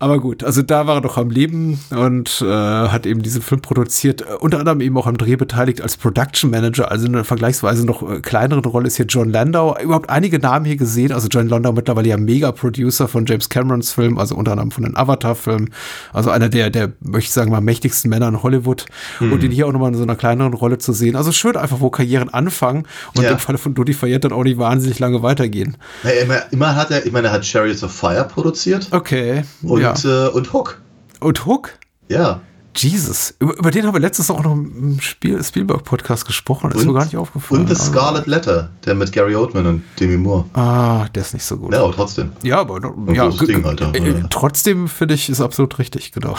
Aber 0.03 0.19
gut, 0.19 0.43
also 0.43 0.61
da 0.61 0.85
war 0.85 0.95
er 0.95 1.01
doch 1.01 1.15
am 1.15 1.29
Leben 1.29 1.79
und 1.89 2.41
äh, 2.41 2.45
hat 2.45 3.05
eben 3.05 3.21
diesen 3.21 3.41
Film 3.41 3.61
produziert, 3.61 4.19
äh, 4.19 4.33
unter 4.37 4.59
anderem 4.59 4.81
eben 4.81 4.97
auch 4.97 5.07
am 5.07 5.15
Dreh 5.15 5.37
beteiligt 5.37 5.79
als 5.79 5.95
Production 5.95 6.51
Manager, 6.51 6.91
also 6.91 7.05
in 7.05 7.15
einer 7.15 7.23
vergleichsweise 7.23 7.85
noch 7.85 8.03
äh, 8.11 8.19
kleineren 8.19 8.65
Rolle 8.65 8.87
ist 8.87 8.97
hier 8.97 9.05
John 9.05 9.29
Landau. 9.29 9.77
Überhaupt 9.81 10.09
einige 10.09 10.39
Namen 10.39 10.65
hier 10.65 10.75
gesehen, 10.75 11.13
also 11.13 11.29
John 11.29 11.47
Landau 11.47 11.71
mittlerweile 11.71 12.09
ja 12.09 12.17
Mega-Producer 12.17 13.07
von 13.07 13.25
James 13.25 13.47
Camerons 13.47 13.93
Film, 13.93 14.17
also 14.17 14.35
unter 14.35 14.51
anderem 14.51 14.71
von 14.71 14.83
den 14.83 14.97
Avatar-Filmen, 14.97 15.69
also 16.11 16.31
einer 16.31 16.49
der, 16.49 16.69
der, 16.69 16.91
möchte 16.99 17.29
ich 17.29 17.31
sagen 17.31 17.49
mal, 17.49 17.61
mächtigsten 17.61 18.09
Männer 18.09 18.27
in 18.27 18.43
Hollywood 18.43 18.85
hm. 19.19 19.31
und 19.31 19.41
ihn 19.41 19.51
hier 19.51 19.67
auch 19.67 19.71
nochmal 19.71 19.91
in 19.91 19.95
so 19.95 20.03
einer 20.03 20.17
kleineren 20.17 20.53
Rolle 20.53 20.79
zu 20.79 20.91
sehen. 20.91 21.15
Also 21.15 21.31
schön 21.31 21.55
einfach, 21.55 21.79
wo 21.79 21.89
Karrieren 21.89 22.27
anfangen 22.27 22.87
und 23.15 23.23
ja. 23.23 23.31
im 23.31 23.39
Falle 23.39 23.57
von 23.57 23.73
Dodi 23.73 23.93
Fayette 23.93 24.27
dann 24.27 24.33
auch 24.33 24.43
nicht 24.43 24.57
wahnsinnig 24.57 24.99
lange 24.99 25.23
weitergehen. 25.23 25.77
Ja, 26.03 26.09
immer, 26.09 26.51
immer 26.51 26.75
hat 26.75 26.91
er, 26.91 27.05
ich 27.05 27.13
meine, 27.13 27.27
er 27.27 27.33
hat 27.33 27.45
Chariots 27.45 27.85
of 27.85 27.93
Fire 27.93 28.25
produziert. 28.25 28.89
Okay. 28.91 29.45
Und 29.61 29.79
ja 29.79 29.92
und, 29.93 30.05
äh, 30.05 30.27
und 30.29 30.53
Hook. 30.53 30.81
Und 31.19 31.45
Hook? 31.45 31.73
Ja. 32.09 32.41
Jesus, 32.75 33.35
über, 33.39 33.57
über, 33.57 33.71
den 33.71 33.85
haben 33.85 33.93
wir 33.93 33.99
letztens 33.99 34.29
auch 34.31 34.43
noch 34.43 34.53
im 34.53 34.99
Spielberg-Podcast 34.99 36.25
gesprochen. 36.25 36.69
Das 36.71 36.81
ist 36.81 36.87
mir 36.87 36.93
gar 36.93 37.05
nicht 37.05 37.17
aufgefallen. 37.17 37.61
Und 37.61 37.67
The 37.69 37.75
Scarlet 37.75 38.27
Letter, 38.27 38.69
der 38.85 38.95
mit 38.95 39.11
Gary 39.11 39.35
Oldman 39.35 39.65
und 39.67 39.83
Demi 39.99 40.17
Moore. 40.17 40.45
Ah, 40.53 41.07
der 41.13 41.21
ist 41.21 41.33
nicht 41.33 41.45
so 41.45 41.57
gut. 41.57 41.73
Ja, 41.73 41.83
aber 41.83 41.93
trotzdem. 41.93 42.31
Ja, 42.41 42.59
aber 42.59 42.81
ja, 43.13 43.29
Ding, 43.29 43.65
Alter, 43.65 43.93
äh, 43.93 44.23
trotzdem 44.29 44.87
finde 44.87 45.13
ich, 45.13 45.29
ist 45.29 45.41
absolut 45.41 45.77
richtig, 45.79 46.11
genau. 46.11 46.35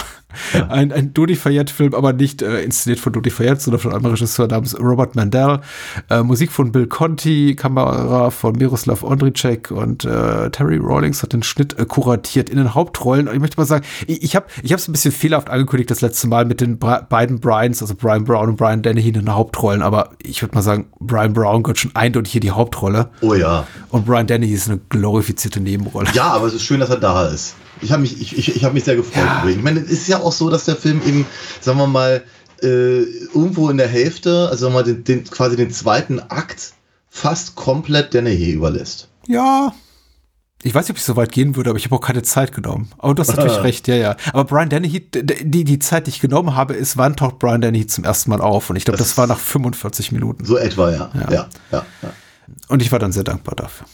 Ja. 0.53 0.69
Ein, 0.75 0.93
ein 0.93 1.15
Dodi 1.15 1.37
Fayette-Film, 1.37 1.95
aber 1.95 2.13
nicht 2.13 2.43
äh, 2.43 2.63
inszeniert 2.63 2.99
von 2.99 3.13
Dodi 3.13 3.31
Fayette, 3.31 3.61
sondern 3.61 3.81
von 3.81 3.93
einem 3.93 4.07
Regisseur 4.07 4.49
namens 4.49 4.79
Robert 4.79 5.15
Mandel. 5.15 5.61
Äh, 6.11 6.23
Musik 6.23 6.51
von 6.51 6.73
Bill 6.73 6.87
Conti, 6.87 7.55
Kamera 7.55 8.31
von 8.31 8.57
Miroslav 8.57 9.05
Ondricek 9.05 9.71
und 9.71 10.05
äh, 10.05 10.51
Terry 10.51 10.79
Rawlings 10.79 11.23
hat 11.23 11.33
den 11.33 11.43
Schnitt 11.43 11.79
äh, 11.79 11.87
kuratiert 11.87 12.51
in 12.51 12.57
den 12.57 12.75
Hauptrollen. 12.75 13.29
Ich 13.33 13.39
möchte 13.39 13.59
mal 13.59 13.67
sagen, 13.67 13.85
ich, 14.07 14.23
ich 14.23 14.37
habe 14.37 14.47
es 14.63 14.89
ein 14.89 14.93
bisschen 14.93 15.13
fehlerhaft 15.13 15.51
angekündigt 15.51 15.91
das 15.91 16.01
letzte 16.01 16.24
Mal 16.29 16.45
mit 16.45 16.61
den 16.61 16.79
beiden 16.79 17.41
Bryans, 17.41 17.83
also 17.83 17.95
Brian 17.95 18.25
Brown 18.25 18.51
und 18.51 18.57
Brian 18.57 18.83
Dennehy 18.83 19.09
in 19.09 19.15
den 19.15 19.35
Hauptrollen, 19.35 19.83
aber 19.83 20.11
ich 20.23 20.43
würde 20.43 20.55
mal 20.55 20.63
sagen, 20.63 20.87
Brian 21.01 21.33
Brown 21.33 21.63
gehört 21.63 21.79
schon 21.79 21.95
eindeutig 21.95 22.33
hier 22.33 22.41
die 22.41 22.51
Hauptrolle. 22.51 23.11
Oh 23.21 23.35
ja. 23.35 23.67
Und 23.91 24.07
Brian 24.07 24.27
Dennehy 24.27 24.53
ist 24.53 24.69
eine 24.69 24.81
glorifizierte 24.89 25.61
Nebenrolle. 25.61 26.09
Ja, 26.15 26.33
aber 26.33 26.47
es 26.47 26.55
ist 26.55 26.63
schön, 26.63 26.81
dass 26.81 26.91
er 26.91 26.97
da 26.97 27.27
ist. 27.27 27.55
Ich 27.81 27.93
habe 27.93 28.03
mich, 28.03 28.21
ich, 28.21 28.39
ich, 28.39 28.57
ich 28.57 28.73
mich 28.73 28.85
sehr 28.85 28.97
gefreut. 28.97 29.25
Ja. 29.25 29.49
Ich 29.49 29.63
meine, 29.63 29.81
es 29.81 29.91
ist 29.91 30.09
ja 30.09 30.21
auch 30.21 30.33
so, 30.33 30.51
dass 30.51 30.65
der 30.65 30.77
Film 30.77 31.03
eben, 31.07 31.27
sagen 31.61 31.79
wir 31.79 31.87
mal, 31.87 32.23
äh, 32.63 33.03
irgendwo 33.03 33.69
in 33.69 33.77
der 33.77 33.89
Hälfte, 33.89 34.49
also 34.51 34.71
mal 34.71 34.85
den, 34.85 35.05
den, 35.05 35.25
quasi 35.25 35.57
den 35.57 35.71
zweiten 35.71 36.21
Akt 36.21 36.73
fast 37.09 37.55
komplett 37.55 38.15
Dennehy 38.15 38.53
überlässt. 38.53 39.09
Ja, 39.27 39.73
ich 40.65 40.75
weiß 40.75 40.87
nicht, 40.87 40.93
ob 40.93 40.97
ich 40.97 41.05
so 41.05 41.15
weit 41.15 41.31
gehen 41.31 41.57
würde, 41.57 41.71
aber 41.71 41.79
ich 41.79 41.85
habe 41.85 41.95
auch 41.95 42.01
keine 42.01 42.23
Zeit 42.23 42.53
genommen. 42.53 42.91
Aber 42.97 43.15
du 43.15 43.21
hast 43.21 43.37
natürlich 43.37 43.63
recht, 43.63 43.87
ja, 43.87 43.97
ja. 43.97 44.17
Aber 44.33 44.45
Brian 44.45 44.71
Dennehy, 44.71 45.01
die, 45.11 45.65
die 45.65 45.79
Zeit, 45.79 46.07
die 46.07 46.11
ich 46.11 46.21
genommen 46.21 46.57
habe, 46.57 46.73
ist, 46.73 46.97
wann 46.97 47.17
taucht 47.17 47.39
Brian 47.39 47.61
Dennehy 47.61 47.87
zum 47.87 48.05
ersten 48.05 48.31
Mal 48.31 48.41
auf? 48.41 48.71
Und 48.71 48.77
ich 48.77 48.87
glaube, 48.87 48.97
das, 48.97 49.09
das, 49.09 49.19
war 49.19 49.27
nach 49.27 49.39
45 49.39 50.11
Minuten. 50.13 50.47
So 50.47 50.57
etwa. 50.57 50.91
Ja. 50.91 51.11
ja. 51.15 51.31
ja. 51.31 51.49
ja. 51.71 51.85
Und 52.69 52.81
ich 52.81 52.91
war 52.93 52.99
dann 52.99 53.13
sehr 53.13 53.25
dankbar 53.25 53.57
dafür. 53.57 53.87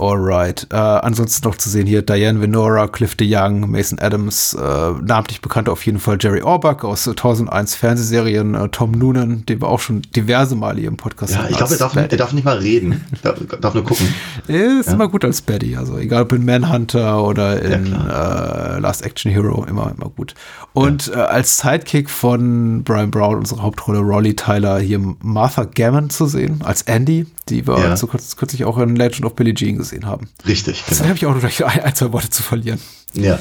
Alright. 0.00 0.68
Äh, 0.70 0.76
ansonsten 0.76 1.48
noch 1.48 1.56
zu 1.56 1.68
sehen 1.68 1.88
hier 1.88 2.02
Diane 2.02 2.40
Venora, 2.40 2.86
Cliff 2.86 3.16
DeYoung, 3.16 3.68
Mason 3.68 3.98
Adams, 3.98 4.54
äh, 4.54 4.90
namentlich 5.02 5.40
bekannt 5.40 5.68
auf 5.68 5.84
jeden 5.84 5.98
Fall 5.98 6.18
Jerry 6.20 6.40
Orbach 6.40 6.84
aus 6.84 7.08
1001 7.08 7.74
Fernsehserien, 7.74 8.54
äh, 8.54 8.68
Tom 8.68 8.92
Noonan, 8.92 9.44
den 9.46 9.60
wir 9.60 9.66
auch 9.66 9.80
schon 9.80 10.02
diverse 10.14 10.54
Male 10.54 10.78
hier 10.78 10.88
im 10.88 10.96
Podcast 10.96 11.34
Ja, 11.34 11.48
ich 11.50 11.56
glaube, 11.56 11.72
er 11.72 11.78
darf, 11.78 11.96
er 11.96 12.06
darf 12.06 12.32
nicht 12.32 12.44
mal 12.44 12.58
reden. 12.58 13.04
Er 13.24 13.32
darf 13.60 13.74
nur 13.74 13.84
gucken. 13.84 14.06
Er 14.46 14.80
ist 14.80 14.86
ja. 14.86 14.94
immer 14.94 15.08
gut 15.08 15.24
als 15.24 15.42
Betty, 15.42 15.76
also 15.76 15.98
egal 15.98 16.22
ob 16.22 16.32
in 16.32 16.44
Manhunter 16.44 17.22
oder 17.24 17.60
in 17.60 17.86
ja, 17.86 18.76
äh, 18.76 18.78
Last 18.78 19.04
Action 19.04 19.30
Hero, 19.30 19.64
immer, 19.68 19.92
immer 19.94 20.10
gut. 20.10 20.34
Und 20.72 21.08
ja. 21.08 21.14
äh, 21.14 21.26
als 21.26 21.58
Sidekick 21.58 22.08
von 22.08 22.82
Brian 22.84 23.10
Brown, 23.10 23.36
unsere 23.36 23.62
Hauptrolle 23.62 23.98
Rolly 23.98 24.36
Tyler, 24.36 24.78
hier 24.78 25.00
Martha 25.20 25.64
Gammon 25.64 26.08
zu 26.08 26.26
sehen, 26.26 26.60
als 26.64 26.82
Andy, 26.82 27.26
die 27.48 27.66
wir 27.66 27.78
ja. 27.78 27.96
so 27.96 28.06
kurz, 28.06 28.36
kürzlich 28.36 28.64
auch 28.64 28.78
in 28.78 28.96
Legend 28.96 29.24
of 29.24 29.34
Billie 29.34 29.54
Jean 29.54 29.76
gesehen 29.76 29.87
haben. 30.04 30.28
Richtig. 30.46 30.84
Genau. 30.86 30.98
Dann 30.98 31.08
habe 31.08 31.16
ich 31.16 31.26
auch 31.26 31.34
noch 31.34 31.40
gleich 31.40 31.64
ein, 31.64 31.80
ein, 31.80 31.94
zwei 31.94 32.12
Worte 32.12 32.30
zu 32.30 32.42
verlieren. 32.42 32.80
Ja. 33.14 33.38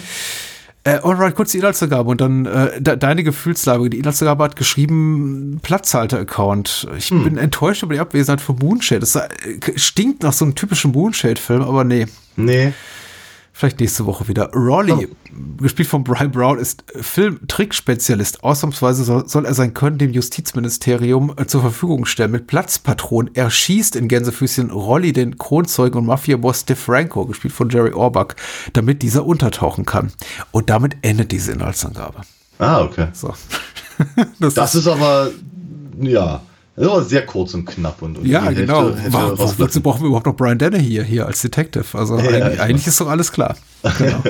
Äh, 0.84 1.00
alright, 1.04 1.36
kurz 1.36 1.52
die 1.52 1.58
Inhaltsangabe 1.58 2.10
und 2.10 2.22
dann 2.22 2.45
äh, 2.45 2.82
de 2.82 2.95
deine 2.95 3.24
Gefühlslage. 3.24 3.89
Die 3.89 3.98
Inhaltsangabe 3.98 4.43
hat 4.45 4.56
geschrieben, 4.56 5.60
Platzhalter-Account. 5.62 6.88
Ich 6.98 7.10
hm. 7.10 7.26
bin 7.26 7.38
enttäuscht 7.38 7.84
über 7.84 7.93
die 7.93 8.00
Abwesenheit 8.00 8.39
von 8.39 8.58
Moonshade. 8.58 9.02
Das 9.02 9.16
äh, 9.16 9.28
stinkt 9.76 10.24
nach 10.24 10.32
so 10.32 10.45
einem 10.45 10.56
typischen 10.56 10.91
Moonshade-Film, 10.93 11.62
aber 11.62 11.84
nee. 11.84 12.06
Nee. 12.38 12.74
Vielleicht 13.58 13.80
nächste 13.80 14.05
Woche 14.05 14.28
wieder. 14.28 14.51
Raleigh, 14.53 15.08
oh. 15.08 15.64
gespielt 15.64 15.88
von 15.88 16.03
Brian 16.03 16.30
Brown, 16.30 16.60
ist 16.60 16.84
Film-Trick-Spezialist. 16.95 18.43
Ausnahmsweise 18.43 19.03
soll, 19.03 19.28
soll, 19.28 19.45
er 19.45 19.55
sein 19.55 19.74
Können 19.74 19.97
dem 19.97 20.12
Justizministerium 20.12 21.34
äh, 21.38 21.47
zur 21.47 21.62
Verfügung 21.62 22.05
stellen 22.05 22.30
mit 22.30 22.45
Platzpatronen. 22.45 23.34
Er 23.34 23.49
schießt 23.49 23.95
in 23.95 24.10
Gänsefüßchen 24.10 24.70
Rolli, 24.70 25.12
den 25.12 25.39
Kronzeugen 25.39 25.97
und 25.97 26.05
Mafia-Boss 26.05 26.66
DeFranco, 26.66 27.26
gespielt 27.26 27.51
von 27.51 27.72
Jerry 27.72 27.93
Orbach, 27.93 28.36
damit 28.74 29.01
dieser 29.01 29.26
untertauchen 29.26 29.86
kann. 29.86 30.12
Und 30.51 30.70
damit 30.70 30.97
endet 31.01 31.32
diese 31.32 31.53
Inhaltsangabe. 31.53 32.22
Ah, 32.60 32.84
okay. 32.84 33.08
So. 33.14 33.34
das, 34.39 34.53
das 34.53 34.76
ist, 34.76 34.82
ist 34.82 34.88
aber, 34.88 35.32
ja. 35.99 36.43
Ja, 36.80 37.02
sehr 37.02 37.26
kurz 37.26 37.56
und 37.56 37.66
knapp. 37.66 38.04
Und, 38.04 38.20
und 38.20 38.28
ja, 38.28 38.52
genau. 38.52 38.92
Wozu 38.92 39.82
brauchen 39.82 40.02
wir 40.02 40.08
überhaupt 40.08 40.28
noch 40.28 40.36
Brian 40.36 40.60
Denner 40.60 40.78
hier, 40.78 41.04
hier 41.04 41.26
als 41.26 41.42
Detective? 41.42 41.98
Also 41.98 42.20
ja, 42.20 42.30
eigentlich, 42.30 42.62
eigentlich, 42.62 42.88
ist 42.88 43.02
doch 43.02 43.08
alles 43.08 43.32
klar. 43.32 43.56
Genau. 43.98 44.24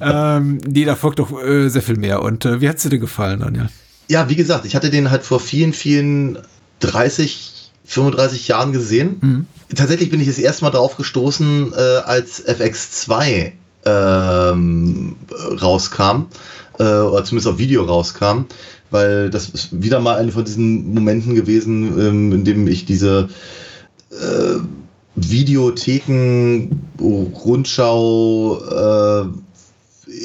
ähm, 0.00 0.58
nee, 0.66 0.84
da 0.84 0.96
folgt 0.96 1.20
doch 1.20 1.40
äh, 1.40 1.68
sehr 1.68 1.82
viel 1.82 1.96
mehr. 1.96 2.20
Und 2.20 2.44
äh, 2.44 2.60
wie 2.60 2.68
hat 2.68 2.78
es 2.78 2.82
dir 2.82 2.90
denn 2.90 3.00
gefallen, 3.00 3.40
Daniel? 3.40 3.68
Ja, 4.08 4.28
wie 4.28 4.34
gesagt, 4.34 4.64
ich 4.64 4.74
hatte 4.74 4.90
den 4.90 5.12
halt 5.12 5.22
vor 5.22 5.38
vielen, 5.38 5.72
vielen 5.72 6.38
30, 6.80 7.70
35 7.84 8.48
Jahren 8.48 8.72
gesehen. 8.72 9.16
Mhm. 9.20 9.46
Tatsächlich 9.76 10.10
bin 10.10 10.20
ich 10.20 10.26
das 10.26 10.38
erste 10.38 10.64
Mal 10.64 10.70
drauf 10.70 10.96
gestoßen, 10.96 11.72
äh, 11.74 11.76
als 11.76 12.44
FX2 12.44 13.52
ähm, 13.86 15.16
rauskam, 15.62 16.26
äh, 16.80 16.82
oder 16.82 17.24
zumindest 17.24 17.46
auf 17.46 17.58
Video 17.58 17.84
rauskam 17.84 18.46
weil 18.94 19.28
das 19.28 19.48
ist 19.48 19.82
wieder 19.82 19.98
mal 19.98 20.16
eine 20.16 20.30
von 20.30 20.44
diesen 20.44 20.94
Momenten 20.94 21.34
gewesen, 21.34 21.98
ähm, 21.98 22.32
in 22.32 22.44
dem 22.44 22.68
ich 22.68 22.86
diese 22.86 23.28
äh, 24.12 24.60
Videotheken, 25.16 26.70
Rundschau, 27.00 28.60
äh, 28.70 29.24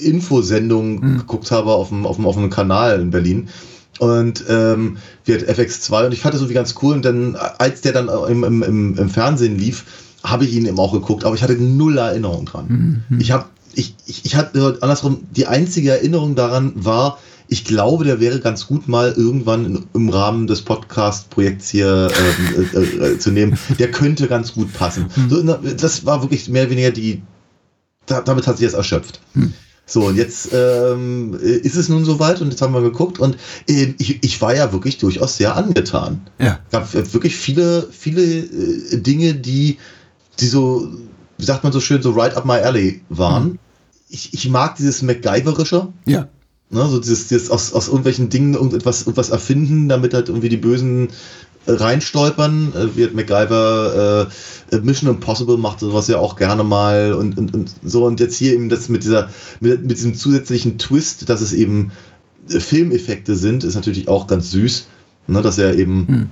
Infosendung 0.05 0.99
mhm. 0.99 1.17
geguckt 1.17 1.49
habe 1.49 1.71
auf 1.71 1.89
dem, 1.89 2.05
auf, 2.05 2.17
dem, 2.17 2.27
auf 2.27 2.35
dem 2.35 2.51
Kanal 2.51 3.01
in 3.01 3.09
Berlin. 3.09 3.49
Und 3.97 4.45
ähm, 4.47 4.97
wir 5.25 5.39
FX2 5.39 6.05
und 6.05 6.13
ich 6.13 6.21
fand 6.21 6.35
das 6.35 6.41
irgendwie 6.41 6.53
ganz 6.53 6.75
cool. 6.83 6.93
Und 6.93 7.03
dann, 7.03 7.35
als 7.35 7.81
der 7.81 7.93
dann 7.93 8.07
im, 8.29 8.43
im, 8.43 8.97
im 8.97 9.09
Fernsehen 9.09 9.57
lief, 9.57 9.85
habe 10.23 10.45
ich 10.45 10.53
ihn 10.53 10.67
eben 10.67 10.77
auch 10.77 10.93
geguckt, 10.93 11.25
aber 11.25 11.33
ich 11.33 11.41
hatte 11.41 11.55
null 11.55 11.97
Erinnerung 11.97 12.45
dran. 12.45 13.03
Mhm. 13.09 13.19
Ich 13.19 13.31
habe, 13.31 13.45
ich, 13.73 13.95
ich, 14.05 14.25
ich 14.25 14.35
hatte 14.35 14.77
andersrum, 14.81 15.21
die 15.35 15.47
einzige 15.47 15.89
Erinnerung 15.91 16.35
daran 16.35 16.73
war, 16.75 17.17
ich 17.51 17.65
glaube, 17.65 18.05
der 18.05 18.19
wäre 18.19 18.39
ganz 18.39 18.67
gut 18.67 18.87
mal 18.87 19.11
irgendwann 19.11 19.85
im 19.93 20.09
Rahmen 20.09 20.45
des 20.45 20.61
Podcast-Projekts 20.61 21.69
hier 21.69 22.09
äh, 22.55 22.77
äh, 22.77 23.13
äh, 23.13 23.19
zu 23.19 23.31
nehmen. 23.31 23.57
Der 23.79 23.89
könnte 23.91 24.27
ganz 24.27 24.53
gut 24.53 24.71
passen. 24.71 25.07
Hm. 25.15 25.29
So, 25.29 25.41
das 25.41 26.05
war 26.05 26.21
wirklich 26.21 26.47
mehr 26.47 26.63
oder 26.63 26.71
weniger 26.71 26.91
die, 26.91 27.23
da, 28.05 28.21
damit 28.21 28.45
hat 28.45 28.57
sich 28.57 28.67
das 28.67 28.75
erschöpft. 28.75 29.19
Hm. 29.33 29.53
So, 29.87 30.05
und 30.05 30.17
jetzt 30.17 30.49
ähm, 30.53 31.33
ist 31.41 31.75
es 31.75 31.89
nun 31.89 32.05
soweit 32.05 32.39
und 32.41 32.51
jetzt 32.51 32.61
haben 32.61 32.75
wir 32.75 32.81
geguckt 32.81 33.17
und 33.17 33.35
äh, 33.67 33.95
ich, 33.97 34.23
ich 34.23 34.39
war 34.39 34.55
ja 34.55 34.71
wirklich 34.71 34.99
durchaus 34.99 35.37
sehr 35.37 35.55
angetan. 35.55 36.21
Ja. 36.37 36.59
Es 36.67 36.71
gab 36.71 37.13
wirklich 37.13 37.35
viele, 37.35 37.87
viele 37.89 38.21
äh, 38.21 38.97
Dinge, 38.97 39.33
die, 39.33 39.79
die 40.39 40.45
so, 40.47 40.87
wie 41.39 41.45
sagt 41.45 41.63
man 41.63 41.73
so 41.73 41.79
schön, 41.79 42.03
so 42.03 42.11
right 42.11 42.37
up 42.37 42.45
my 42.45 42.59
alley 42.59 43.01
waren. 43.09 43.43
Mhm. 43.43 43.59
Ich, 44.09 44.33
ich 44.35 44.47
mag 44.49 44.75
dieses 44.75 45.01
MacGyverische. 45.01 45.87
Ja. 46.05 46.27
Ne, 46.71 46.87
so 46.87 46.99
dieses, 46.99 47.27
dieses 47.27 47.49
aus, 47.49 47.73
aus 47.73 47.87
irgendwelchen 47.87 48.29
Dingen 48.29 48.53
irgendetwas, 48.53 49.01
irgendwas 49.01 49.31
erfinden, 49.31 49.89
damit 49.89 50.13
halt 50.13 50.29
irgendwie 50.29 50.49
die 50.49 50.57
Bösen 50.57 51.09
äh, 51.65 51.71
reinstolpern. 51.71 52.73
Äh, 52.75 52.95
wird 52.95 53.15
MacGyver 53.15 54.29
äh, 54.71 54.75
äh, 54.75 54.79
Mission 54.81 55.09
Impossible 55.09 55.57
macht 55.57 55.79
sowas 55.79 56.07
ja 56.07 56.19
auch 56.19 56.35
gerne 56.35 56.63
mal 56.63 57.13
und, 57.13 57.39
und, 57.39 57.55
und 57.55 57.73
so. 57.83 58.05
Und 58.05 58.19
jetzt 58.19 58.37
hier 58.37 58.53
eben 58.53 58.69
das 58.69 58.87
mit 58.87 59.03
dieser, 59.03 59.29
mit, 59.59 59.81
mit 59.81 59.97
diesem 59.97 60.13
zusätzlichen 60.13 60.77
Twist, 60.77 61.27
dass 61.27 61.41
es 61.41 61.53
eben 61.53 61.91
Filmeffekte 62.47 63.35
sind, 63.35 63.63
ist 63.63 63.73
natürlich 63.75 64.07
auch 64.07 64.27
ganz 64.27 64.51
süß, 64.51 64.87
ne, 65.25 65.41
dass 65.41 65.57
er 65.57 65.75
eben 65.75 66.07
hm. 66.07 66.29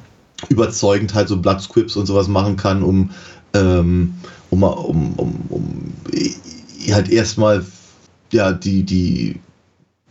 überzeugend 0.49 1.15
halt 1.15 1.29
so 1.29 1.37
Bloodsquips 1.37 1.95
und 1.95 2.05
sowas 2.05 2.27
machen 2.27 2.57
kann, 2.57 2.83
um, 2.83 3.09
ähm, 3.55 4.13
um, 4.51 4.61
um, 4.61 5.13
um, 5.15 5.35
um 5.49 5.93
halt 6.91 7.09
erstmal 7.09 7.65
ja, 8.31 8.51
die, 8.53 8.83
die 8.83 9.39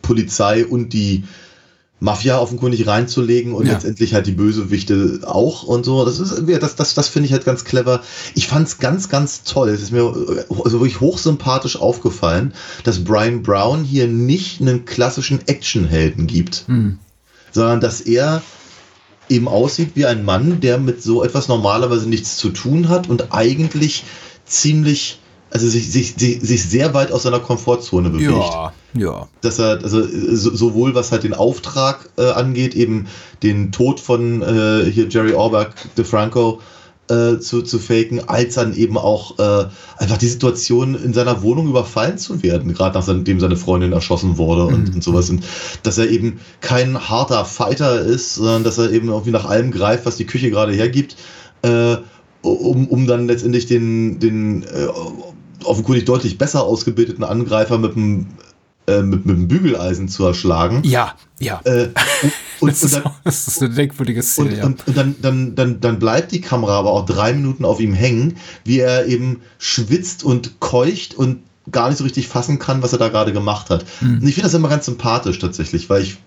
Polizei 0.06 0.64
und 0.64 0.92
die 0.92 1.24
Mafia 1.98 2.38
offenkundig 2.38 2.86
reinzulegen 2.86 3.54
und 3.54 3.66
ja. 3.66 3.72
letztendlich 3.72 4.12
halt 4.12 4.26
die 4.26 4.32
Bösewichte 4.32 5.20
auch 5.24 5.62
und 5.62 5.84
so. 5.84 6.04
Das 6.04 6.20
ist 6.20 6.42
das, 6.46 6.76
das, 6.76 6.94
das 6.94 7.08
finde 7.08 7.26
ich 7.26 7.32
halt 7.32 7.46
ganz 7.46 7.64
clever. 7.64 8.02
Ich 8.34 8.48
fand 8.48 8.68
es 8.68 8.78
ganz, 8.78 9.08
ganz 9.08 9.44
toll. 9.44 9.70
Es 9.70 9.80
ist 9.80 9.92
mir 9.92 10.02
also 10.04 10.80
wirklich 10.80 11.00
hochsympathisch 11.00 11.80
aufgefallen, 11.80 12.52
dass 12.84 13.02
Brian 13.02 13.42
Brown 13.42 13.82
hier 13.82 14.08
nicht 14.08 14.60
einen 14.60 14.84
klassischen 14.84 15.40
Actionhelden 15.48 16.26
gibt, 16.26 16.68
mhm. 16.68 16.98
sondern 17.50 17.80
dass 17.80 18.02
er 18.02 18.42
eben 19.30 19.48
aussieht 19.48 19.92
wie 19.94 20.04
ein 20.04 20.24
Mann, 20.24 20.60
der 20.60 20.78
mit 20.78 21.02
so 21.02 21.24
etwas 21.24 21.48
normalerweise 21.48 22.08
nichts 22.08 22.36
zu 22.36 22.50
tun 22.50 22.90
hat 22.90 23.08
und 23.08 23.32
eigentlich 23.32 24.04
ziemlich 24.44 25.18
also 25.50 25.68
sich, 25.68 25.90
sich, 25.90 26.14
sich, 26.16 26.40
sich 26.40 26.64
sehr 26.64 26.92
weit 26.94 27.12
aus 27.12 27.22
seiner 27.22 27.40
Komfortzone 27.40 28.10
bewegt. 28.10 28.30
Ja, 28.30 28.72
ja. 28.94 29.28
Dass 29.40 29.58
er, 29.58 29.82
also 29.82 30.02
so, 30.02 30.54
sowohl 30.54 30.94
was 30.94 31.12
halt 31.12 31.24
den 31.24 31.34
Auftrag 31.34 32.08
äh, 32.18 32.30
angeht, 32.30 32.74
eben 32.74 33.06
den 33.42 33.72
Tod 33.72 34.00
von 34.00 34.42
äh, 34.42 34.90
hier 34.90 35.08
Jerry 35.08 35.34
Orbach, 35.34 35.68
DeFranco, 35.96 36.60
äh, 37.08 37.38
zu, 37.38 37.62
zu 37.62 37.78
faken, 37.78 38.28
als 38.28 38.54
dann 38.54 38.74
eben 38.74 38.98
auch 38.98 39.38
äh, 39.38 39.66
einfach 39.98 40.18
die 40.18 40.26
Situation 40.26 40.96
in 40.96 41.14
seiner 41.14 41.42
Wohnung 41.42 41.68
überfallen 41.68 42.18
zu 42.18 42.42
werden, 42.42 42.74
gerade 42.74 42.98
nachdem 42.98 43.38
seine 43.38 43.56
Freundin 43.56 43.92
erschossen 43.92 44.38
wurde 44.38 44.64
und, 44.64 44.88
mhm. 44.88 44.94
und 44.96 45.04
sowas. 45.04 45.30
Und 45.30 45.44
dass 45.84 45.98
er 45.98 46.10
eben 46.10 46.40
kein 46.60 47.08
harter 47.08 47.44
Fighter 47.44 48.00
ist, 48.00 48.34
sondern 48.34 48.64
dass 48.64 48.78
er 48.78 48.90
eben 48.90 49.08
irgendwie 49.08 49.30
nach 49.30 49.44
allem 49.44 49.70
greift, 49.70 50.04
was 50.06 50.16
die 50.16 50.26
Küche 50.26 50.50
gerade 50.50 50.72
hergibt. 50.72 51.16
Äh, 51.62 51.98
um, 52.42 52.86
um 52.88 53.06
dann 53.06 53.26
letztendlich 53.26 53.66
den, 53.66 54.18
den 54.18 54.62
äh, 54.62 54.86
offenkundig 55.64 56.04
deutlich 56.04 56.38
besser 56.38 56.64
ausgebildeten 56.64 57.24
Angreifer 57.24 57.78
mit 57.78 57.96
einem 57.96 58.26
äh, 58.88 59.02
mit, 59.02 59.26
mit 59.26 59.36
dem 59.36 59.48
Bügeleisen 59.48 60.06
zu 60.06 60.24
erschlagen. 60.24 60.82
Ja, 60.84 61.14
ja. 61.40 61.60
Äh, 61.64 61.88
und, 62.60 62.70
das, 62.82 62.84
und 62.84 62.92
dann, 62.92 63.12
ist, 63.24 63.46
das, 63.46 63.48
ist, 63.48 63.62
eine 63.62 63.74
denkwürdige 63.74 64.22
Szene. 64.22 64.50
Und, 64.50 64.56
ja. 64.56 64.64
und, 64.64 64.86
und, 64.86 64.96
dann, 64.96 65.16
dann, 65.20 65.54
dann, 65.56 65.80
dann 65.80 65.98
bleibt 65.98 66.30
die 66.30 66.40
Kamera 66.40 66.78
aber 66.78 66.92
auch 66.92 67.04
drei 67.04 67.32
Minuten 67.32 67.64
auf 67.64 67.80
ihm 67.80 67.94
hängen, 67.94 68.36
wie 68.64 68.78
er 68.78 69.06
eben 69.06 69.40
schwitzt 69.58 70.22
und 70.22 70.60
keucht 70.60 71.14
und 71.14 71.40
gar 71.72 71.88
nicht 71.88 71.98
so 71.98 72.04
richtig 72.04 72.28
fassen 72.28 72.60
kann, 72.60 72.80
was 72.80 72.92
er 72.92 73.00
da 73.00 73.08
gerade 73.08 73.32
gemacht 73.32 73.70
hat. 73.70 73.84
Mhm. 74.00 74.20
Und 74.20 74.28
ich 74.28 74.34
finde 74.34 74.46
das 74.46 74.54
immer 74.54 74.68
ganz 74.68 74.86
sympathisch 74.86 75.40
tatsächlich, 75.40 75.90
weil 75.90 76.02
ich 76.02 76.18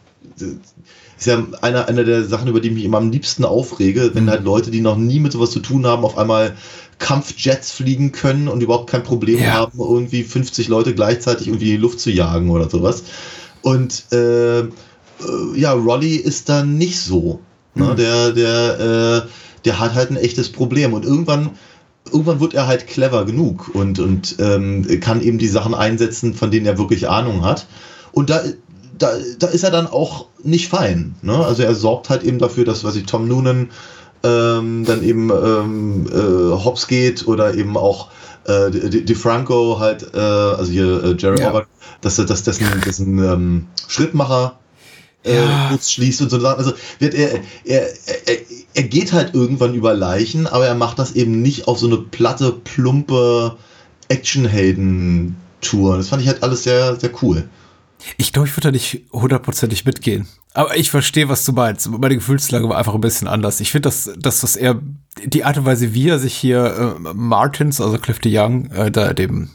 ist 1.18 1.28
ja 1.28 1.46
einer, 1.62 1.88
einer 1.88 2.04
der 2.04 2.26
Sachen, 2.26 2.48
über 2.48 2.60
die 2.60 2.70
ich 2.70 2.74
mich 2.74 2.86
immer 2.86 2.98
am 2.98 3.12
liebsten 3.12 3.46
aufrege, 3.46 4.12
wenn 4.14 4.26
mhm. 4.26 4.30
halt 4.32 4.44
Leute, 4.44 4.72
die 4.72 4.82
noch 4.82 4.98
nie 4.98 5.20
mit 5.20 5.32
sowas 5.32 5.52
zu 5.52 5.60
tun 5.60 5.86
haben, 5.86 6.04
auf 6.04 6.18
einmal 6.18 6.56
Kampfjets 7.00 7.72
fliegen 7.72 8.12
können 8.12 8.47
und 8.47 8.62
überhaupt 8.62 8.89
kein 8.89 9.04
Problem 9.04 9.39
ja. 9.39 9.54
haben, 9.54 9.80
irgendwie 9.80 10.24
50 10.24 10.68
Leute 10.68 10.93
gleichzeitig 10.93 11.47
irgendwie 11.47 11.72
in 11.72 11.78
die 11.78 11.82
Luft 11.82 12.00
zu 12.00 12.12
jagen 12.12 12.50
oder 12.50 12.70
sowas. 12.70 13.04
Und 13.62 14.06
äh, 14.12 14.60
äh, 14.60 14.68
ja, 15.56 15.74
Rolly 15.74 16.16
ist 16.16 16.50
dann 16.50 16.78
nicht 16.78 17.00
so. 17.00 17.39
Ne? 17.76 17.86
Mhm. 17.86 17.95
Der, 17.95 18.32
der, 18.32 18.80
äh, 18.80 19.30
der 19.66 19.80
hat 19.80 19.93
halt 19.95 20.12
ein 20.12 20.18
echtes 20.18 20.52
Problem. 20.52 20.93
Und 20.93 21.06
irgendwann, 21.06 21.52
irgendwann 22.06 22.39
wird 22.39 22.54
er 22.54 22.68
halt 22.68 22.88
clever 22.88 23.26
genug 23.26 23.74
und, 23.74 24.00
und 24.00 24.36
ähm, 24.39 24.86
kann 25.00 25.22
eben 25.22 25.38
die 25.38 25.47
Sachen 25.47 25.74
einsetzen, 25.74 26.34
von 26.34 26.52
denen 26.52 26.66
er 26.66 26.78
wirklich 26.78 27.10
Ahnung 27.10 27.43
hat. 27.43 27.68
Und 28.12 28.30
da, 28.30 28.41
da, 28.97 29.12
da 29.39 29.47
ist 29.47 29.64
er 29.64 29.72
dann 29.72 29.88
auch 29.88 30.28
nicht 30.43 30.70
fein. 30.70 31.16
Ne? 31.22 31.36
Also 31.36 31.64
er 31.64 31.76
sorgt 31.76 32.10
halt 32.10 32.24
eben 32.24 32.39
dafür, 32.39 32.66
dass, 32.66 32.84
was 32.84 32.95
ich, 32.95 33.06
Tom 33.06 33.28
Noonan 33.28 33.70
ähm, 34.24 34.86
dann 34.86 35.04
eben 35.04 35.30
ähm, 35.30 36.08
äh, 36.12 36.64
hops 36.64 36.88
geht 36.88 37.28
oder 37.28 37.54
eben 37.54 37.78
auch 37.78 38.10
äh, 38.46 38.70
DeFranco 38.72 39.80
halt, 39.80 40.14
äh, 40.14 40.18
also 40.18 40.72
hier 40.72 41.04
äh, 41.04 41.16
Jerry 41.18 41.40
ja. 41.40 41.48
Orbach, 41.48 41.68
dass 42.02 42.18
er 42.20 42.26
dass 42.26 42.44
dessen, 42.44 42.66
dessen 42.86 43.20
ähm, 43.20 43.68
Schrittmacher 43.88 44.60
äh, 45.24 45.36
ja. 45.36 45.78
schließt 45.82 46.22
und 46.22 46.30
so 46.30 46.40
Sachen. 46.40 46.58
Also 46.58 46.74
wird 47.00 47.14
er, 47.14 47.42
er, 47.66 47.90
er, 48.26 48.38
er 48.74 48.84
geht 48.84 49.14
halt 49.14 49.34
irgendwann 49.34 49.74
über 49.74 49.94
Leichen, 49.94 50.48
aber 50.48 50.66
er 50.66 50.76
macht 50.76 51.00
das 51.00 51.14
eben 51.14 51.42
nicht 51.42 51.68
auf 51.68 51.80
so 51.80 51.88
eine 51.88 51.98
platte, 51.98 52.52
plumpe 52.52 53.58
Actionhelden-Tour. 54.08 55.98
Das 55.98 56.10
fand 56.10 56.22
ich 56.22 56.28
halt 56.28 56.44
alles 56.44 56.64
sehr, 56.64 56.96
sehr 57.00 57.12
cool. 57.22 57.48
Ich 58.18 58.32
glaube, 58.32 58.48
ich 58.48 58.56
würde 58.56 58.70
da 58.70 58.72
nicht 58.72 59.02
hundertprozentig 59.12 59.86
mitgehen. 59.86 60.28
Aber 60.54 60.76
ich 60.78 60.89
verstehe, 60.89 61.30
was 61.30 61.45
du 61.45 61.54
meinst. 61.54 61.89
Meine 61.89 62.16
Gefühlslage 62.16 62.68
war 62.68 62.78
einfach 62.78 62.95
ein 62.95 63.02
bisschen 63.02 63.28
anders. 63.28 63.60
Ich 63.60 63.72
finde, 63.72 63.88
dass 63.88 64.10
das, 64.18 64.41
was 64.41 64.56
er, 64.56 64.82
die 65.24 65.43
Art 65.43 65.58
und 65.58 65.66
Weise, 65.66 65.93
wie 65.93 66.10
er 66.10 66.18
sich 66.18 66.36
hier 66.36 66.97
äh, 66.97 67.14
Martins, 67.14 67.80
also 67.80 68.00
Cliff 68.00 68.20
de 68.20 68.32
Young, 68.36 68.72
äh, 68.72 68.89
da 68.89 69.14
dem 69.14 69.50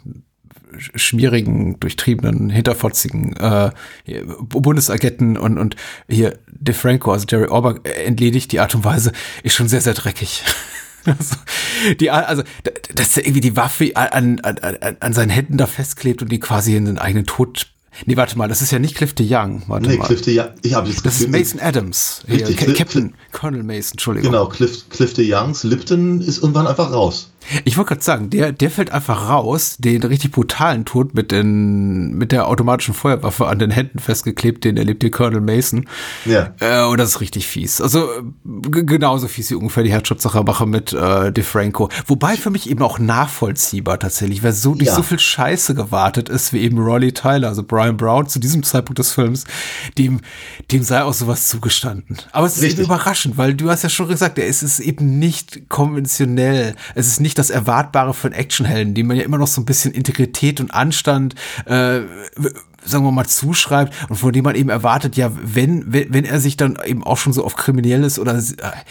schmierigen, 0.96 1.78
durchtriebenen, 1.80 2.50
hinterfotzigen 2.50 3.36
äh, 3.36 3.70
Bundesagenten 4.48 5.36
und, 5.36 5.58
und 5.58 5.76
hier 6.08 6.38
DeFranco, 6.48 7.12
also 7.12 7.26
Jerry 7.28 7.46
Orbach, 7.46 7.76
entledigt, 7.84 8.52
die 8.52 8.60
Art 8.60 8.74
und 8.74 8.84
Weise 8.84 9.12
ist 9.42 9.54
schon 9.54 9.68
sehr, 9.68 9.80
sehr 9.80 9.94
dreckig. 9.94 10.42
also, 11.04 11.36
die, 12.00 12.10
also, 12.10 12.42
dass 12.94 13.16
er 13.16 13.24
irgendwie 13.24 13.40
die 13.40 13.56
Waffe 13.56 13.92
an, 13.94 14.40
an, 14.40 14.58
an, 14.58 14.96
an 15.00 15.12
seinen 15.12 15.30
Händen 15.30 15.58
da 15.58 15.66
festklebt 15.66 16.22
und 16.22 16.32
die 16.32 16.40
quasi 16.40 16.76
in 16.76 16.86
den 16.86 16.98
eigenen 16.98 17.26
Tod 17.26 17.73
Nee, 18.06 18.16
warte 18.16 18.36
mal, 18.36 18.48
das 18.48 18.62
ist 18.62 18.70
ja 18.70 18.78
nicht 18.78 18.96
Cliff 18.96 19.14
de 19.14 19.26
Young. 19.28 19.62
Warte 19.66 19.88
nee, 19.88 19.96
mal. 19.96 20.06
Cliff 20.06 20.22
de 20.22 20.38
Young. 20.38 20.50
Ich 20.62 20.74
habe 20.74 20.88
jetzt 20.88 21.04
Das 21.04 21.20
ist 21.20 21.28
Mason 21.28 21.60
Adams. 21.60 22.22
Richtig, 22.28 22.58
Hier, 22.58 22.74
Captain 22.74 23.14
Colonel 23.32 23.62
Mason, 23.62 23.92
Entschuldigung. 23.92 24.32
Genau, 24.32 24.46
Cliff, 24.46 24.88
Cliff 24.90 25.14
de 25.14 25.32
Youngs 25.32 25.64
Lipton 25.64 26.20
ist 26.20 26.38
irgendwann 26.38 26.66
einfach 26.66 26.92
raus. 26.92 27.30
Ich 27.64 27.76
wollte 27.76 27.88
gerade 27.88 28.02
sagen, 28.02 28.30
der, 28.30 28.52
der 28.52 28.70
fällt 28.70 28.90
einfach 28.90 29.28
raus, 29.28 29.76
den 29.78 30.02
richtig 30.02 30.32
brutalen 30.32 30.84
Tod 30.84 31.14
mit, 31.14 31.30
den, 31.30 32.14
mit 32.14 32.32
der 32.32 32.48
automatischen 32.48 32.94
Feuerwaffe 32.94 33.46
an 33.46 33.58
den 33.58 33.70
Händen 33.70 33.98
festgeklebt, 33.98 34.64
den 34.64 34.76
erlebt 34.76 35.02
hier 35.02 35.10
Colonel 35.10 35.40
Mason. 35.40 35.86
Ja. 36.24 36.54
Äh, 36.60 36.84
und 36.86 36.98
das 36.98 37.10
ist 37.10 37.20
richtig 37.20 37.46
fies. 37.46 37.80
Also 37.80 38.08
genauso 38.44 39.28
fies 39.28 39.50
wie 39.50 39.54
ungefähr 39.54 39.82
die 39.82 39.92
Herzschutzsachermache 39.92 40.66
mit 40.66 40.92
äh, 40.92 41.32
DeFranco. 41.32 41.88
Wobei 42.06 42.36
für 42.36 42.50
mich 42.50 42.70
eben 42.70 42.82
auch 42.82 42.98
nachvollziehbar 42.98 43.98
tatsächlich, 43.98 44.42
weil 44.42 44.52
so 44.52 44.74
durch 44.74 44.88
ja. 44.88 44.94
so 44.94 45.02
viel 45.02 45.18
Scheiße 45.18 45.74
gewartet 45.74 46.28
ist, 46.28 46.52
wie 46.52 46.60
eben 46.60 46.78
Rolly 46.78 47.12
Tyler, 47.12 47.48
also 47.48 47.62
Brian 47.62 47.96
Brown 47.96 48.26
zu 48.28 48.38
diesem 48.38 48.62
Zeitpunkt 48.62 48.98
des 48.98 49.12
Films, 49.12 49.44
dem, 49.98 50.20
dem 50.70 50.82
sei 50.82 51.02
auch 51.02 51.14
sowas 51.14 51.48
zugestanden. 51.48 52.18
Aber 52.32 52.46
es 52.46 52.56
ist 52.56 52.62
richtig. 52.62 52.80
eben 52.80 52.86
überraschend, 52.86 53.36
weil 53.36 53.54
du 53.54 53.70
hast 53.70 53.82
ja 53.82 53.88
schon 53.88 54.08
gesagt, 54.08 54.38
es 54.38 54.62
ist 54.62 54.80
eben 54.80 55.18
nicht 55.18 55.68
konventionell. 55.68 56.74
Es 56.94 57.06
ist 57.06 57.20
nicht 57.20 57.33
nicht 57.34 57.38
das 57.38 57.50
Erwartbare 57.50 58.14
für 58.14 58.28
einen 58.28 58.36
Actionhelden, 58.36 58.94
dem 58.94 59.08
man 59.08 59.16
ja 59.16 59.24
immer 59.24 59.38
noch 59.38 59.48
so 59.48 59.60
ein 59.60 59.64
bisschen 59.64 59.92
Integrität 59.92 60.60
und 60.60 60.72
Anstand 60.72 61.34
äh, 61.66 62.00
sagen 62.86 63.02
wir 63.02 63.12
mal, 63.12 63.26
zuschreibt 63.26 63.94
und 64.10 64.16
von 64.16 64.30
dem 64.30 64.44
man 64.44 64.54
eben 64.54 64.68
erwartet, 64.68 65.16
ja, 65.16 65.32
wenn, 65.42 65.90
wenn, 65.90 66.12
wenn 66.12 66.26
er 66.26 66.38
sich 66.38 66.58
dann 66.58 66.78
eben 66.84 67.02
auch 67.02 67.16
schon 67.16 67.32
so 67.32 67.42
auf 67.42 67.56
Kriminelles 67.56 68.18
oder 68.18 68.38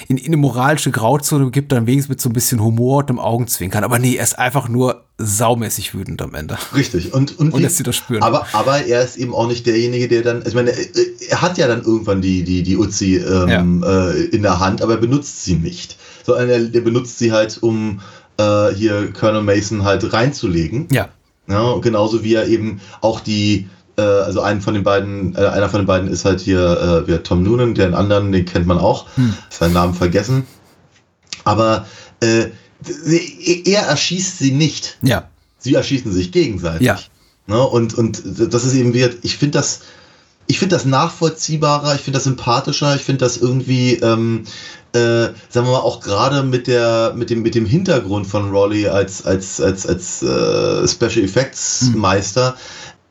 in, 0.07 0.17
in 0.17 0.25
eine 0.25 0.37
moralische 0.37 0.89
Grauzone 0.89 1.51
gibt, 1.51 1.71
dann 1.71 1.85
wenigstens 1.85 2.09
mit 2.09 2.19
so 2.19 2.29
ein 2.29 2.33
bisschen 2.33 2.59
Humor 2.59 2.97
und 2.97 3.09
einem 3.09 3.19
Augenzwinkern. 3.19 3.83
Aber 3.83 3.99
nee, 3.99 4.15
er 4.15 4.23
ist 4.23 4.39
einfach 4.39 4.67
nur 4.67 5.03
saumäßig 5.19 5.93
wütend 5.93 6.23
am 6.23 6.33
Ende. 6.33 6.57
Richtig. 6.75 7.13
Und, 7.13 7.37
und, 7.37 7.53
und 7.53 7.61
lässt 7.61 7.77
sie 7.77 7.83
das 7.83 7.95
spüren. 7.95 8.23
Aber, 8.23 8.47
aber 8.53 8.83
er 8.83 9.03
ist 9.03 9.17
eben 9.17 9.35
auch 9.35 9.47
nicht 9.47 9.67
derjenige, 9.67 10.07
der 10.07 10.23
dann, 10.23 10.43
ich 10.45 10.55
meine, 10.55 10.71
er 11.29 11.41
hat 11.43 11.59
ja 11.59 11.67
dann 11.67 11.83
irgendwann 11.83 12.19
die, 12.19 12.43
die, 12.43 12.63
die 12.63 12.77
Uzi 12.77 13.17
ähm, 13.17 13.83
ja. 13.85 14.09
äh, 14.09 14.23
in 14.25 14.41
der 14.41 14.59
Hand, 14.59 14.81
aber 14.81 14.93
er 14.93 14.99
benutzt 14.99 15.45
sie 15.45 15.53
nicht. 15.53 15.97
Sondern 16.25 16.49
er, 16.49 16.73
er 16.73 16.81
benutzt 16.81 17.19
sie 17.19 17.31
halt, 17.31 17.61
um 17.61 17.99
äh, 18.37 18.73
hier 18.73 19.11
Colonel 19.13 19.43
Mason 19.43 19.83
halt 19.83 20.11
reinzulegen. 20.13 20.87
Ja. 20.91 21.09
ja. 21.47 21.77
Genauso 21.77 22.23
wie 22.23 22.33
er 22.33 22.47
eben 22.47 22.81
auch 23.01 23.19
die, 23.19 23.67
äh, 23.97 24.01
also 24.01 24.41
einen 24.41 24.61
von 24.61 24.73
den 24.73 24.83
beiden, 24.83 25.35
äh, 25.35 25.45
einer 25.45 25.69
von 25.69 25.81
den 25.81 25.87
beiden 25.87 26.09
ist 26.09 26.25
halt 26.25 26.39
hier 26.39 27.05
äh, 27.07 27.19
Tom 27.19 27.43
Noonan, 27.43 27.73
den 27.75 27.93
anderen, 27.93 28.31
den 28.31 28.45
kennt 28.45 28.67
man 28.67 28.77
auch, 28.77 29.07
hm. 29.15 29.33
seinen 29.49 29.73
Namen 29.73 29.93
vergessen. 29.93 30.45
Aber 31.43 31.85
äh, 32.21 32.47
er 33.65 33.83
erschießt 33.83 34.39
sie 34.39 34.51
nicht. 34.51 34.97
Ja. 35.01 35.29
Sie 35.57 35.73
erschießen 35.73 36.11
sich 36.11 36.31
gegenseitig. 36.31 36.85
Ja. 36.87 36.99
Ne? 37.47 37.61
Und, 37.61 37.93
und 37.93 38.21
das 38.25 38.65
ist 38.65 38.73
eben, 38.73 38.93
ich 39.21 39.37
finde 39.37 39.57
das, 39.57 39.81
ich 40.47 40.59
finde 40.59 40.75
das 40.75 40.85
nachvollziehbarer, 40.85 41.95
ich 41.95 42.01
finde 42.01 42.17
das 42.17 42.25
sympathischer, 42.25 42.95
ich 42.95 43.03
finde 43.03 43.19
das 43.25 43.37
irgendwie, 43.37 43.95
ähm, 43.95 44.43
äh, 44.93 45.29
sagen 45.49 45.67
wir 45.67 45.71
mal, 45.71 45.79
auch 45.79 46.01
gerade 46.01 46.43
mit 46.43 46.67
der, 46.67 47.13
mit 47.15 47.29
dem, 47.29 47.41
mit 47.41 47.55
dem 47.55 47.65
Hintergrund 47.65 48.27
von 48.27 48.51
Rolly 48.51 48.87
als, 48.87 49.25
als, 49.25 49.61
als, 49.61 49.87
als 49.87 50.21
äh, 50.21 50.87
Special 50.87 51.23
Effects 51.23 51.89
hm. 51.91 51.99
Meister, 51.99 52.55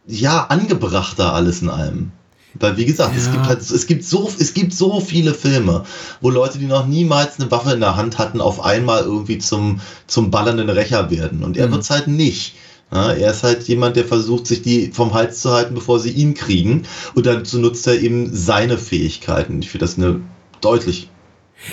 ja, 0.07 0.47
angebrachter 0.47 1.33
alles 1.33 1.63
in 1.63 1.71
allem. 1.71 2.13
Weil, 2.55 2.77
wie 2.77 2.85
gesagt, 2.85 3.13
ja. 3.13 3.19
es 3.19 3.31
gibt 3.31 3.47
halt, 3.47 3.61
es 3.61 3.87
gibt 3.87 4.05
so, 4.05 4.31
es 4.39 4.53
gibt 4.53 4.75
so 4.75 5.01
viele 5.01 5.33
Filme, 5.33 5.85
wo 6.21 6.29
Leute, 6.29 6.59
die 6.59 6.67
noch 6.67 6.87
niemals 6.87 7.41
eine 7.41 7.51
Waffe 7.51 7.73
in 7.73 7.81
der 7.81 7.97
Hand 7.97 8.19
hatten, 8.19 8.41
auf 8.41 8.61
einmal 8.63 9.03
irgendwie 9.03 9.39
zum, 9.39 9.81
zum 10.07 10.31
ballernden 10.31 10.69
Rächer 10.69 11.11
werden. 11.11 11.45
Und 11.45 11.57
er 11.57 11.69
mhm. 11.69 11.73
wird's 11.73 11.91
halt 11.91 12.09
nicht. 12.09 12.55
Ja, 12.93 13.13
er 13.13 13.31
ist 13.31 13.43
halt 13.43 13.63
jemand, 13.69 13.97
der 13.97 14.05
versucht, 14.05 14.47
sich 14.47 14.61
die 14.61 14.93
vom 14.93 15.15
Hals 15.15 15.41
zu 15.41 15.51
halten, 15.51 15.75
bevor 15.75 15.99
sie 15.99 16.11
ihn 16.11 16.35
kriegen. 16.35 16.83
Und 17.15 17.25
dazu 17.25 17.59
nutzt 17.59 17.87
er 17.87 17.99
eben 17.99 18.35
seine 18.35 18.77
Fähigkeiten. 18.77 19.63
Ich 19.63 19.71
finde 19.71 19.85
das 19.85 19.97
eine 19.97 20.21
deutlich 20.61 21.09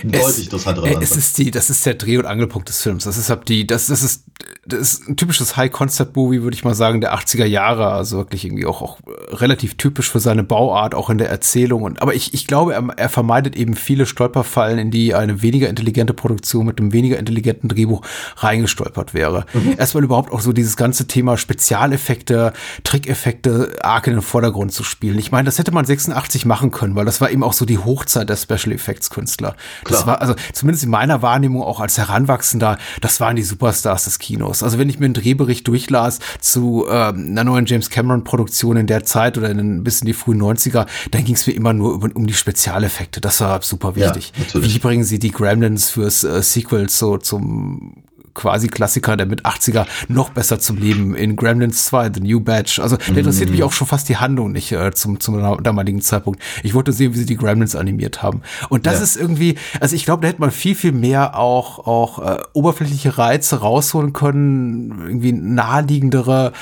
deutlich 0.04 0.46
interessantere 0.46 0.90
äh, 0.90 0.98
es 1.02 1.16
ist 1.16 1.38
die, 1.38 1.52
das 1.52 1.70
ist 1.70 1.86
der 1.86 1.96
Dreh- 1.96 2.18
und 2.18 2.26
Angelpunkt 2.26 2.70
des 2.70 2.82
Films. 2.82 3.04
Das 3.04 3.18
ist 3.18 3.30
halt 3.30 3.50
die, 3.50 3.66
das, 3.66 3.88
das 3.88 4.04
ist, 4.04 4.26
das 4.66 4.80
ist 4.80 5.08
ein 5.08 5.18
typisches 5.18 5.58
High-Concept-Movie, 5.58 6.44
würde 6.44 6.56
ich 6.56 6.64
mal 6.64 6.76
sagen, 6.76 7.02
der 7.02 7.16
80er 7.16 7.46
Jahre. 7.46 7.92
Also 7.92 8.18
wirklich 8.18 8.46
irgendwie 8.46 8.66
auch, 8.66 8.82
auch 8.82 9.00
relativ 9.32 9.76
typisch 9.76 10.10
für 10.10 10.20
seine 10.20 10.44
Bauart, 10.44 10.96
auch 10.96 11.10
in 11.10 11.18
der 11.18 11.30
Erzählung. 11.30 11.84
Und, 11.84 12.02
aber 12.02 12.14
ich, 12.14 12.34
ich 12.34 12.48
glaube, 12.48 12.74
er, 12.74 12.88
er 12.96 13.10
vermeidet 13.10 13.56
eben 13.56 13.76
viele 13.76 14.06
Stolperfallen, 14.06 14.80
in 14.80 14.92
die 14.92 15.16
eine 15.16 15.42
weniger 15.42 15.70
intelligente 15.70 16.14
Produktion 16.14 16.66
mit 16.66 16.80
einem 16.80 16.94
weniger 16.94 17.18
intelligenten 17.18 17.70
Drehbuch 17.70 18.02
reingestolpert 18.38 19.14
wäre. 19.14 19.46
Mhm. 19.54 19.76
Erstmal 19.78 20.04
überhaupt 20.04 20.32
auch 20.32 20.42
so 20.42 20.54
dieses 20.54 20.78
ganze 20.78 21.08
Thema 21.08 21.38
Spezialeffekte, 21.38 22.54
Trickeffekte 22.84 23.78
arg 23.82 24.08
in 24.08 24.14
den 24.14 24.22
Vordergrund 24.22 24.72
zu 24.72 24.84
spielen. 24.84 25.18
Ich 25.20 25.32
meine, 25.32 25.46
das 25.46 25.58
hätte 25.58 25.72
man 25.72 25.86
86 25.86 26.46
machen 26.46 26.72
können, 26.72 26.96
weil 26.96 27.06
das 27.06 27.22
war 27.22 27.32
eben 27.32 27.44
auch 27.44 27.54
so 27.54 27.66
die 27.66 27.78
Hochzeit 27.78 28.30
der 28.30 28.38
Special 28.38 28.72
Effects 28.72 29.10
Künstler. 29.10 29.56
Das 29.86 30.06
war, 30.06 30.22
also 30.22 30.36
zumindest 30.54 30.84
in 30.84 30.90
meiner 30.90 31.22
Wahrnehmung 31.22 31.64
auch 31.64 31.80
als 31.80 31.98
Heranwachsender, 31.98 32.78
das 33.02 33.20
waren 33.20 33.36
die 33.36 33.44
Superstars 33.44 34.06
des 34.06 34.20
Kinos. 34.20 34.64
Also 34.64 34.78
wenn 34.78 34.90
ich 34.90 35.00
mir 35.00 35.06
einen 35.06 35.14
Drehbericht 35.14 35.68
durchlas 35.68 36.20
zu 36.40 36.86
ähm, 36.90 37.30
einer 37.32 37.44
neuen 37.44 37.66
James 37.66 37.90
Cameron-Produktion 37.90 38.78
in 38.78 38.88
der 38.88 39.04
Zeit 39.04 39.38
oder 39.38 39.50
in, 39.50 39.84
bis 39.84 40.02
in 40.02 40.06
die 40.06 40.14
frühen 40.14 40.42
90er, 40.42 40.88
dann 41.12 41.24
ging 41.24 41.36
es 41.36 41.48
mir 41.48 41.54
immer 41.54 41.74
nur 41.74 41.96
um, 41.96 42.12
um 42.12 42.28
die 42.28 42.34
Spezialeffekte. 42.34 43.22
Das 43.22 43.42
war 43.42 43.62
super 43.62 43.96
wichtig. 43.96 44.34
Ja, 44.54 44.62
Wie 44.62 44.80
bringen 44.80 45.04
sie 45.04 45.20
die 45.20 45.32
Gremlins 45.32 45.90
fürs 45.90 46.24
äh, 46.24 46.42
Sequel 46.42 46.90
so 46.90 47.18
zum 47.18 48.04
quasi 48.40 48.70
Klassiker 48.70 49.18
der 49.18 49.26
mit 49.26 49.46
80er 49.46 49.86
noch 50.08 50.30
besser 50.30 50.60
zum 50.60 50.78
Leben 50.78 51.14
in 51.14 51.36
Gremlins 51.36 51.86
2, 51.88 52.12
The 52.14 52.22
New 52.22 52.40
Batch. 52.40 52.80
Also 52.80 52.96
der 52.96 53.18
interessiert 53.18 53.50
mm. 53.50 53.52
mich 53.52 53.64
auch 53.64 53.74
schon 53.74 53.86
fast 53.86 54.08
die 54.08 54.16
Handlung 54.16 54.54
nicht 54.54 54.72
äh, 54.72 54.92
zum, 54.94 55.20
zum 55.20 55.62
damaligen 55.62 56.02
Zeitpunkt. 56.02 56.42
Ich 56.64 56.74
wollte 56.74 56.94
sehen, 56.94 57.14
wie 57.14 57.18
sie 57.18 57.26
die 57.26 57.36
Gremlins 57.36 57.76
animiert 57.76 58.24
haben. 58.24 58.42
Und 58.70 58.86
das 58.86 58.96
ja. 58.96 59.04
ist 59.04 59.18
irgendwie, 59.18 59.58
also 59.82 59.94
ich 59.94 60.06
glaube, 60.06 60.22
da 60.22 60.30
hätte 60.30 60.40
man 60.40 60.52
viel, 60.52 60.74
viel 60.74 60.94
mehr 60.94 61.38
auch, 61.38 61.86
auch 61.86 62.20
äh, 62.20 62.42
oberflächliche 62.54 63.18
Reize 63.18 63.58
rausholen 63.58 64.14
können, 64.14 65.02
irgendwie 65.06 65.34
naheliegendere 65.34 66.54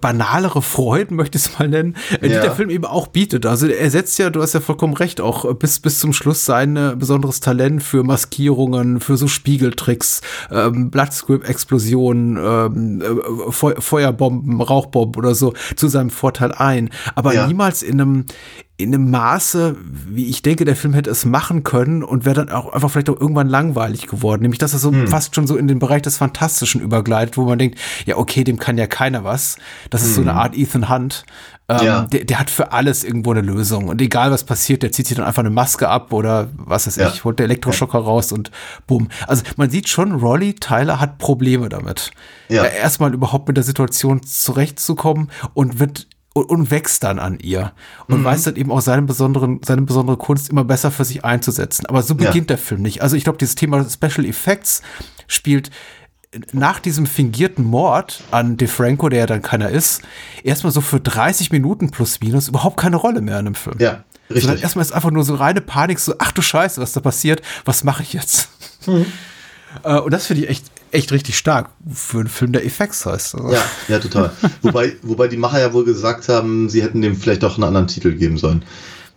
banalere 0.00 0.62
Freuden, 0.62 1.16
möchte 1.16 1.38
ich 1.38 1.46
es 1.46 1.58
mal 1.58 1.68
nennen, 1.68 1.96
die 2.10 2.28
der 2.28 2.52
Film 2.52 2.70
eben 2.70 2.84
auch 2.84 3.08
bietet. 3.08 3.46
Also 3.46 3.66
er 3.66 3.90
setzt 3.90 4.18
ja, 4.18 4.30
du 4.30 4.42
hast 4.42 4.52
ja 4.54 4.60
vollkommen 4.60 4.94
recht, 4.94 5.20
auch 5.20 5.52
bis, 5.54 5.80
bis 5.80 5.98
zum 5.98 6.12
Schluss 6.12 6.44
sein 6.44 6.76
äh, 6.76 6.94
besonderes 6.96 7.40
Talent 7.40 7.82
für 7.82 8.02
Maskierungen, 8.04 9.00
für 9.00 9.16
so 9.16 9.28
Spiegeltricks, 9.28 10.20
ähm, 10.50 10.90
Bloodscript-Explosionen, 11.08 12.36
ähm, 12.36 13.02
äh, 13.02 13.52
Feuerbomben, 13.52 14.60
Rauchbomben 14.60 15.18
oder 15.18 15.34
so 15.34 15.54
zu 15.76 15.88
seinem 15.88 16.10
Vorteil 16.10 16.52
ein. 16.52 16.90
Aber 17.14 17.34
ja. 17.34 17.46
niemals 17.46 17.82
in 17.82 18.00
einem, 18.00 18.26
in 18.80 18.94
einem 18.94 19.10
Maße, 19.10 19.76
wie 20.08 20.26
ich 20.26 20.42
denke, 20.42 20.64
der 20.64 20.76
Film 20.76 20.94
hätte 20.94 21.10
es 21.10 21.24
machen 21.24 21.64
können 21.64 22.04
und 22.04 22.24
wäre 22.24 22.36
dann 22.36 22.48
auch 22.48 22.72
einfach 22.72 22.88
vielleicht 22.90 23.10
auch 23.10 23.20
irgendwann 23.20 23.48
langweilig 23.48 24.06
geworden. 24.06 24.42
Nämlich, 24.42 24.60
dass 24.60 24.72
er 24.72 24.78
so 24.78 24.92
hm. 24.92 25.08
fast 25.08 25.34
schon 25.34 25.48
so 25.48 25.56
in 25.56 25.66
den 25.66 25.80
Bereich 25.80 26.02
des 26.02 26.16
Fantastischen 26.16 26.80
übergleitet, 26.80 27.36
wo 27.36 27.44
man 27.44 27.58
denkt, 27.58 27.76
ja, 28.06 28.16
okay, 28.16 28.44
dem 28.44 28.60
kann 28.60 28.78
ja 28.78 28.86
keiner 28.86 29.24
was. 29.24 29.56
Das 29.90 30.02
hm. 30.02 30.08
ist 30.08 30.14
so 30.14 30.20
eine 30.20 30.30
hm. 30.30 30.38
Art 30.38 30.56
Ethan 30.56 30.88
Hunt. 30.88 31.24
Ähm, 31.70 31.84
ja. 31.84 32.02
der, 32.02 32.24
der 32.24 32.38
hat 32.38 32.48
für 32.48 32.72
alles 32.72 33.04
irgendwo 33.04 33.32
eine 33.32 33.42
Lösung. 33.42 33.88
Und 33.88 34.00
egal 34.00 34.30
was 34.30 34.44
passiert, 34.44 34.82
der 34.82 34.90
zieht 34.90 35.06
sich 35.06 35.16
dann 35.16 35.26
einfach 35.26 35.42
eine 35.42 35.50
Maske 35.50 35.88
ab 35.88 36.14
oder 36.14 36.48
was 36.56 36.86
weiß 36.86 36.96
ja. 36.96 37.08
ich, 37.08 37.24
holt 37.24 37.38
der 37.40 37.44
Elektroschocker 37.44 37.98
ja. 37.98 38.04
raus 38.04 38.32
und 38.32 38.50
bumm. 38.86 39.08
Also 39.26 39.42
man 39.56 39.68
sieht 39.68 39.88
schon, 39.88 40.12
Rolly 40.12 40.54
Tyler 40.54 40.98
hat 40.98 41.18
Probleme 41.18 41.68
damit. 41.68 42.10
Ja. 42.48 42.64
Erstmal 42.64 43.12
überhaupt 43.12 43.48
mit 43.48 43.58
der 43.58 43.64
Situation 43.64 44.22
zurechtzukommen 44.22 45.30
und 45.52 45.78
wird 45.78 46.06
und, 46.38 46.50
und 46.50 46.70
wächst 46.70 47.04
dann 47.04 47.18
an 47.18 47.38
ihr 47.40 47.72
und 48.06 48.20
mhm. 48.20 48.24
weiß 48.24 48.44
dann 48.44 48.56
eben 48.56 48.70
auch 48.70 48.80
seine 48.80 49.02
besonderen, 49.02 49.60
seine 49.64 49.82
besondere 49.82 50.16
Kunst 50.16 50.50
immer 50.50 50.64
besser 50.64 50.90
für 50.90 51.04
sich 51.04 51.24
einzusetzen. 51.24 51.86
Aber 51.86 52.02
so 52.02 52.14
beginnt 52.14 52.50
ja. 52.50 52.56
der 52.56 52.58
Film 52.58 52.82
nicht. 52.82 53.02
Also 53.02 53.16
ich 53.16 53.24
glaube, 53.24 53.38
dieses 53.38 53.54
Thema 53.54 53.84
Special 53.88 54.24
Effects 54.26 54.82
spielt 55.26 55.70
nach 56.52 56.78
diesem 56.78 57.06
fingierten 57.06 57.64
Mord 57.64 58.22
an 58.30 58.56
DeFranco, 58.56 59.08
der 59.08 59.20
ja 59.20 59.26
dann 59.26 59.42
keiner 59.42 59.70
ist, 59.70 60.02
erstmal 60.42 60.72
so 60.72 60.80
für 60.80 61.00
30 61.00 61.52
Minuten 61.52 61.90
plus 61.90 62.20
minus 62.20 62.48
überhaupt 62.48 62.76
keine 62.76 62.96
Rolle 62.96 63.22
mehr 63.22 63.38
in 63.38 63.46
dem 63.46 63.54
Film. 63.54 63.76
Ja, 63.78 64.04
richtig. 64.28 64.44
Sondern 64.44 64.62
erstmal 64.62 64.84
ist 64.84 64.92
einfach 64.92 65.10
nur 65.10 65.24
so 65.24 65.34
reine 65.34 65.60
Panik, 65.60 65.98
so, 65.98 66.14
ach 66.18 66.32
du 66.32 66.42
Scheiße, 66.42 66.80
was 66.80 66.92
da 66.92 67.00
passiert, 67.00 67.40
was 67.64 67.82
mache 67.82 68.02
ich 68.02 68.12
jetzt? 68.12 68.50
Mhm. 68.86 69.06
Äh, 69.82 69.98
und 69.98 70.12
das 70.12 70.26
finde 70.26 70.44
ich 70.44 70.50
echt, 70.50 70.66
echt 70.92 71.12
richtig 71.12 71.36
stark 71.36 71.70
für 71.92 72.20
einen 72.20 72.28
Film, 72.28 72.52
der 72.52 72.64
Effects 72.64 73.06
heißt. 73.06 73.34
Also. 73.36 73.52
Ja, 73.52 73.64
ja, 73.88 73.98
total. 73.98 74.32
wobei, 74.62 74.92
wobei 75.02 75.28
die 75.28 75.36
Macher 75.36 75.60
ja 75.60 75.72
wohl 75.72 75.84
gesagt 75.84 76.28
haben, 76.28 76.68
sie 76.68 76.82
hätten 76.82 77.02
dem 77.02 77.16
vielleicht 77.16 77.42
doch 77.42 77.54
einen 77.54 77.64
anderen 77.64 77.86
Titel 77.86 78.12
geben 78.12 78.38
sollen. 78.38 78.62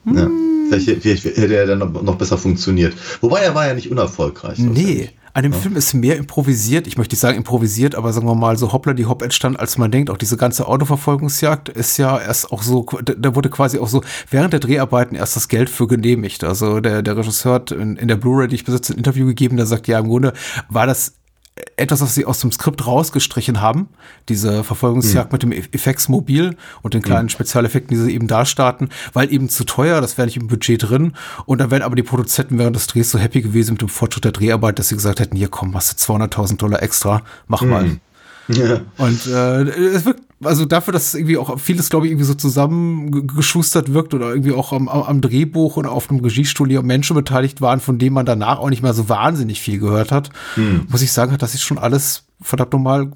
Ja. 0.05 0.23
Hm. 0.23 0.51
Vielleicht, 0.69 1.01
vielleicht, 1.01 1.25
hätte 1.25 1.55
er 1.55 1.65
dann 1.65 1.79
noch 1.79 2.15
besser 2.15 2.37
funktioniert. 2.37 2.93
Wobei 3.19 3.41
er 3.41 3.53
war 3.55 3.67
ja 3.67 3.73
nicht 3.73 3.91
unerfolgreich. 3.91 4.57
Nee. 4.59 5.09
An 5.33 5.43
dem 5.43 5.53
ja. 5.53 5.59
Film 5.59 5.77
ist 5.77 5.93
mehr 5.93 6.17
improvisiert, 6.17 6.87
ich 6.87 6.97
möchte 6.97 7.13
nicht 7.13 7.21
sagen 7.21 7.37
improvisiert, 7.37 7.95
aber 7.95 8.11
sagen 8.11 8.27
wir 8.27 8.35
mal 8.35 8.57
so 8.57 8.73
hoppla 8.73 8.93
die 8.93 9.05
Hopp 9.05 9.21
entstand, 9.21 9.59
als 9.59 9.77
man 9.77 9.89
denkt. 9.89 10.09
Auch 10.09 10.17
diese 10.17 10.35
ganze 10.35 10.67
Autoverfolgungsjagd 10.67 11.69
ist 11.69 11.97
ja 11.97 12.19
erst 12.19 12.51
auch 12.51 12.61
so, 12.63 12.85
da 13.01 13.35
wurde 13.35 13.49
quasi 13.49 13.79
auch 13.79 13.87
so 13.87 14.01
während 14.29 14.51
der 14.51 14.59
Dreharbeiten 14.59 15.15
erst 15.15 15.37
das 15.37 15.47
Geld 15.47 15.69
für 15.69 15.87
genehmigt. 15.87 16.43
Also 16.43 16.81
der, 16.81 17.01
der 17.01 17.15
Regisseur 17.15 17.53
hat 17.53 17.71
in, 17.71 17.95
in 17.95 18.09
der 18.09 18.17
Blu-ray, 18.17 18.49
die 18.49 18.55
ich 18.55 18.65
besitze, 18.65 18.93
ein 18.93 18.97
Interview 18.97 19.25
gegeben, 19.25 19.55
der 19.55 19.65
sagt, 19.65 19.87
ja, 19.87 19.99
im 19.99 20.09
Grunde 20.09 20.33
war 20.69 20.85
das 20.85 21.13
etwas, 21.75 22.01
was 22.01 22.15
sie 22.15 22.25
aus 22.25 22.39
dem 22.39 22.51
Skript 22.51 22.85
rausgestrichen 22.85 23.59
haben. 23.61 23.89
Diese 24.29 24.63
Verfolgungsjagd 24.63 25.31
mhm. 25.31 25.49
mit 25.49 25.61
dem 25.61 25.73
Effektsmobil 25.73 26.55
und 26.81 26.93
den 26.93 27.01
kleinen 27.01 27.25
mhm. 27.25 27.29
Spezialeffekten, 27.29 27.95
die 27.95 28.01
sie 28.01 28.13
eben 28.13 28.27
da 28.27 28.45
starten, 28.45 28.89
weil 29.13 29.31
eben 29.33 29.49
zu 29.49 29.65
teuer, 29.65 29.99
das 29.99 30.17
wäre 30.17 30.27
nicht 30.27 30.37
im 30.37 30.47
Budget 30.47 30.89
drin. 30.89 31.13
Und 31.45 31.59
dann 31.59 31.71
wären 31.71 31.81
aber 31.81 31.95
die 31.95 32.03
Produzenten 32.03 32.57
während 32.57 32.75
des 32.75 32.87
Drehs 32.87 33.11
so 33.11 33.19
happy 33.19 33.41
gewesen 33.41 33.73
mit 33.73 33.81
dem 33.81 33.89
Fortschritt 33.89 34.25
der 34.25 34.31
Dreharbeit, 34.31 34.79
dass 34.79 34.89
sie 34.89 34.95
gesagt 34.95 35.19
hätten, 35.19 35.35
hier 35.35 35.49
komm, 35.49 35.75
hast 35.75 36.07
du 36.07 36.13
200.000 36.13 36.57
Dollar 36.57 36.81
extra, 36.81 37.21
mach 37.47 37.61
mal. 37.61 37.83
Mhm. 37.83 37.99
Ja. 38.47 38.81
Und 38.97 39.27
äh, 39.27 39.61
es 39.61 40.03
wirkt, 40.03 40.23
also 40.43 40.65
dafür, 40.65 40.91
dass 40.93 41.13
irgendwie 41.13 41.37
auch 41.37 41.59
vieles, 41.59 41.89
glaube 41.89 42.05
ich, 42.05 42.11
irgendwie 42.11 42.25
so 42.25 42.33
zusammengeschustert 42.33 43.93
wirkt 43.93 44.13
oder 44.13 44.29
irgendwie 44.29 44.53
auch 44.53 44.73
am, 44.73 44.87
am 44.87 45.21
Drehbuch 45.21 45.77
oder 45.77 45.91
auf 45.91 46.09
einem 46.09 46.19
Regiestuhl 46.19 46.69
hier 46.69 46.81
Menschen 46.81 47.15
beteiligt 47.15 47.61
waren, 47.61 47.79
von 47.79 47.99
denen 47.99 48.13
man 48.13 48.25
danach 48.25 48.59
auch 48.59 48.69
nicht 48.69 48.83
mehr 48.83 48.93
so 48.93 49.09
wahnsinnig 49.09 49.61
viel 49.61 49.79
gehört 49.79 50.11
hat, 50.11 50.29
hm. 50.55 50.87
muss 50.89 51.01
ich 51.01 51.11
sagen, 51.11 51.31
hat 51.31 51.41
das 51.41 51.53
ist 51.53 51.63
schon 51.63 51.77
alles 51.77 52.23
verdammt 52.41 52.73
normal 52.73 53.11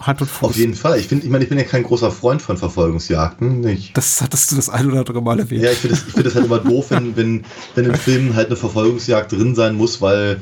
Hand 0.00 0.20
und 0.20 0.28
Fuß. 0.28 0.50
Auf 0.50 0.56
jeden 0.56 0.74
Fall. 0.74 0.98
Ich 0.98 1.06
finde, 1.06 1.24
ich 1.24 1.30
meine, 1.30 1.44
ich 1.44 1.48
bin 1.48 1.58
ja 1.58 1.64
kein 1.64 1.84
großer 1.84 2.10
Freund 2.10 2.42
von 2.42 2.56
Verfolgungsjagden. 2.56 3.66
Ich, 3.68 3.92
das 3.92 4.20
hattest 4.20 4.50
du 4.50 4.56
das 4.56 4.68
ein 4.68 4.90
oder 4.90 4.98
andere 4.98 5.22
Mal 5.22 5.38
erwähnt. 5.38 5.62
Ja, 5.62 5.70
ich 5.70 5.78
finde 5.78 5.96
das, 5.96 6.12
find 6.12 6.26
das 6.26 6.34
halt 6.34 6.46
immer 6.46 6.58
doof, 6.58 6.86
wenn, 6.90 7.16
wenn, 7.16 7.44
wenn 7.74 7.84
in 7.84 7.94
Filmen 7.94 8.34
halt 8.34 8.48
eine 8.48 8.56
Verfolgungsjagd 8.56 9.32
drin 9.32 9.54
sein 9.54 9.76
muss, 9.76 10.00
weil 10.00 10.40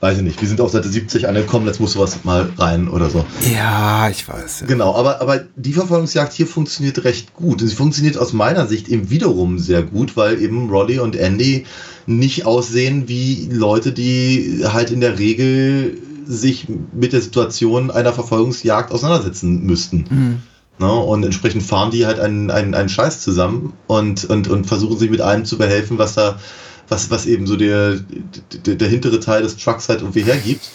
weiß 0.00 0.18
ich 0.18 0.24
nicht, 0.24 0.40
wir 0.40 0.48
sind 0.48 0.60
auf 0.60 0.70
Seite 0.70 0.88
70 0.88 1.26
angekommen, 1.28 1.66
jetzt 1.66 1.80
muss 1.80 1.92
sowas 1.92 2.24
mal 2.24 2.50
rein 2.58 2.88
oder 2.88 3.08
so. 3.08 3.24
Ja, 3.52 4.08
ich 4.10 4.28
weiß. 4.28 4.60
Ja. 4.60 4.66
Genau, 4.66 4.94
aber, 4.94 5.20
aber 5.20 5.44
die 5.56 5.72
Verfolgungsjagd 5.72 6.32
hier 6.32 6.46
funktioniert 6.46 7.02
recht 7.04 7.34
gut. 7.34 7.62
Und 7.62 7.68
sie 7.68 7.74
funktioniert 7.74 8.18
aus 8.18 8.32
meiner 8.32 8.66
Sicht 8.66 8.88
eben 8.88 9.10
wiederum 9.10 9.58
sehr 9.58 9.82
gut, 9.82 10.16
weil 10.16 10.40
eben 10.42 10.68
Rolly 10.68 10.98
und 10.98 11.16
Andy 11.16 11.64
nicht 12.06 12.46
aussehen 12.46 13.08
wie 13.08 13.48
Leute, 13.50 13.92
die 13.92 14.62
halt 14.64 14.90
in 14.90 15.00
der 15.00 15.18
Regel 15.18 15.98
sich 16.26 16.66
mit 16.92 17.12
der 17.12 17.20
Situation 17.20 17.90
einer 17.90 18.12
Verfolgungsjagd 18.12 18.92
auseinandersetzen 18.92 19.64
müssten. 19.64 20.04
Mhm. 20.10 20.42
Ne? 20.78 20.92
Und 20.92 21.24
entsprechend 21.24 21.62
fahren 21.62 21.90
die 21.90 22.04
halt 22.04 22.20
einen, 22.20 22.50
einen, 22.50 22.74
einen 22.74 22.88
Scheiß 22.88 23.22
zusammen 23.22 23.72
und, 23.86 24.24
und, 24.24 24.48
und 24.48 24.66
versuchen 24.66 24.98
sich 24.98 25.10
mit 25.10 25.20
allem 25.20 25.44
zu 25.44 25.56
behelfen, 25.56 25.98
was 25.98 26.14
da 26.14 26.38
was, 26.88 27.10
was 27.10 27.26
eben 27.26 27.46
so 27.46 27.56
der, 27.56 27.98
der, 28.64 28.74
der 28.74 28.88
hintere 28.88 29.20
Teil 29.20 29.42
des 29.42 29.56
Trucks 29.56 29.88
halt 29.88 30.00
irgendwie 30.00 30.22
hergibt. 30.22 30.70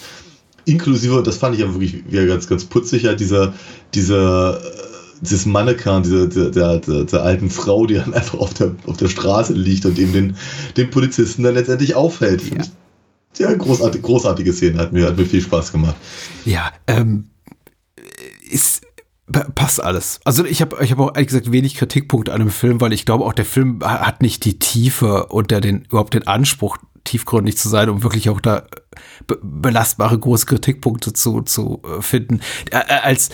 Inklusive, 0.64 1.18
und 1.18 1.26
das 1.26 1.38
fand 1.38 1.54
ich 1.54 1.60
ja 1.60 1.72
wirklich 1.72 2.04
wieder 2.10 2.26
ganz, 2.26 2.48
ganz 2.48 2.64
putzig, 2.64 3.06
halt 3.06 3.18
dieser, 3.18 3.52
dieser, 3.94 4.60
dieses 5.20 5.46
Mannequin, 5.46 6.02
dieser, 6.02 6.28
der, 6.28 6.50
der, 6.50 6.78
der, 6.78 7.04
der 7.04 7.22
alten 7.22 7.50
Frau, 7.50 7.86
die 7.86 7.94
dann 7.94 8.14
einfach 8.14 8.38
auf 8.38 8.54
der, 8.54 8.74
auf 8.86 8.96
der 8.96 9.08
Straße 9.08 9.54
liegt 9.54 9.86
und 9.86 9.98
eben 9.98 10.12
den, 10.12 10.36
den 10.76 10.90
Polizisten 10.90 11.42
dann 11.42 11.54
letztendlich 11.54 11.94
aufhält. 11.94 12.42
Ja, 13.38 13.48
ja 13.48 13.54
großartig, 13.54 14.02
großartige 14.02 14.52
Szene, 14.52 14.78
hat 14.78 14.92
mir, 14.92 15.06
hat 15.06 15.16
mir 15.16 15.26
viel 15.26 15.40
Spaß 15.40 15.72
gemacht. 15.72 15.96
Ja, 16.44 16.70
ähm, 16.86 17.24
ist, 18.48 18.82
passt 19.32 19.82
alles. 19.82 20.20
Also 20.24 20.44
ich 20.44 20.60
habe 20.60 20.82
ich 20.84 20.92
hab 20.92 20.98
auch 20.98 21.14
ehrlich 21.14 21.28
gesagt 21.28 21.52
wenig 21.52 21.74
Kritikpunkte 21.74 22.32
an 22.32 22.40
dem 22.40 22.50
Film, 22.50 22.80
weil 22.80 22.92
ich 22.92 23.04
glaube 23.04 23.24
auch 23.24 23.32
der 23.32 23.44
Film 23.44 23.80
hat 23.82 24.22
nicht 24.22 24.44
die 24.44 24.58
Tiefe 24.58 25.26
und 25.26 25.50
der 25.50 25.60
den 25.60 25.84
überhaupt 25.84 26.14
den 26.14 26.26
Anspruch 26.26 26.78
tiefgründig 27.04 27.56
zu 27.56 27.68
sein, 27.68 27.88
um 27.88 28.02
wirklich 28.02 28.30
auch 28.30 28.40
da 28.40 28.64
be 29.26 29.38
belastbare 29.42 30.18
große 30.18 30.46
Kritikpunkte 30.46 31.12
zu 31.12 31.42
zu 31.42 31.82
äh, 31.84 32.02
finden. 32.02 32.40
Äh, 32.70 32.78
als 33.02 33.30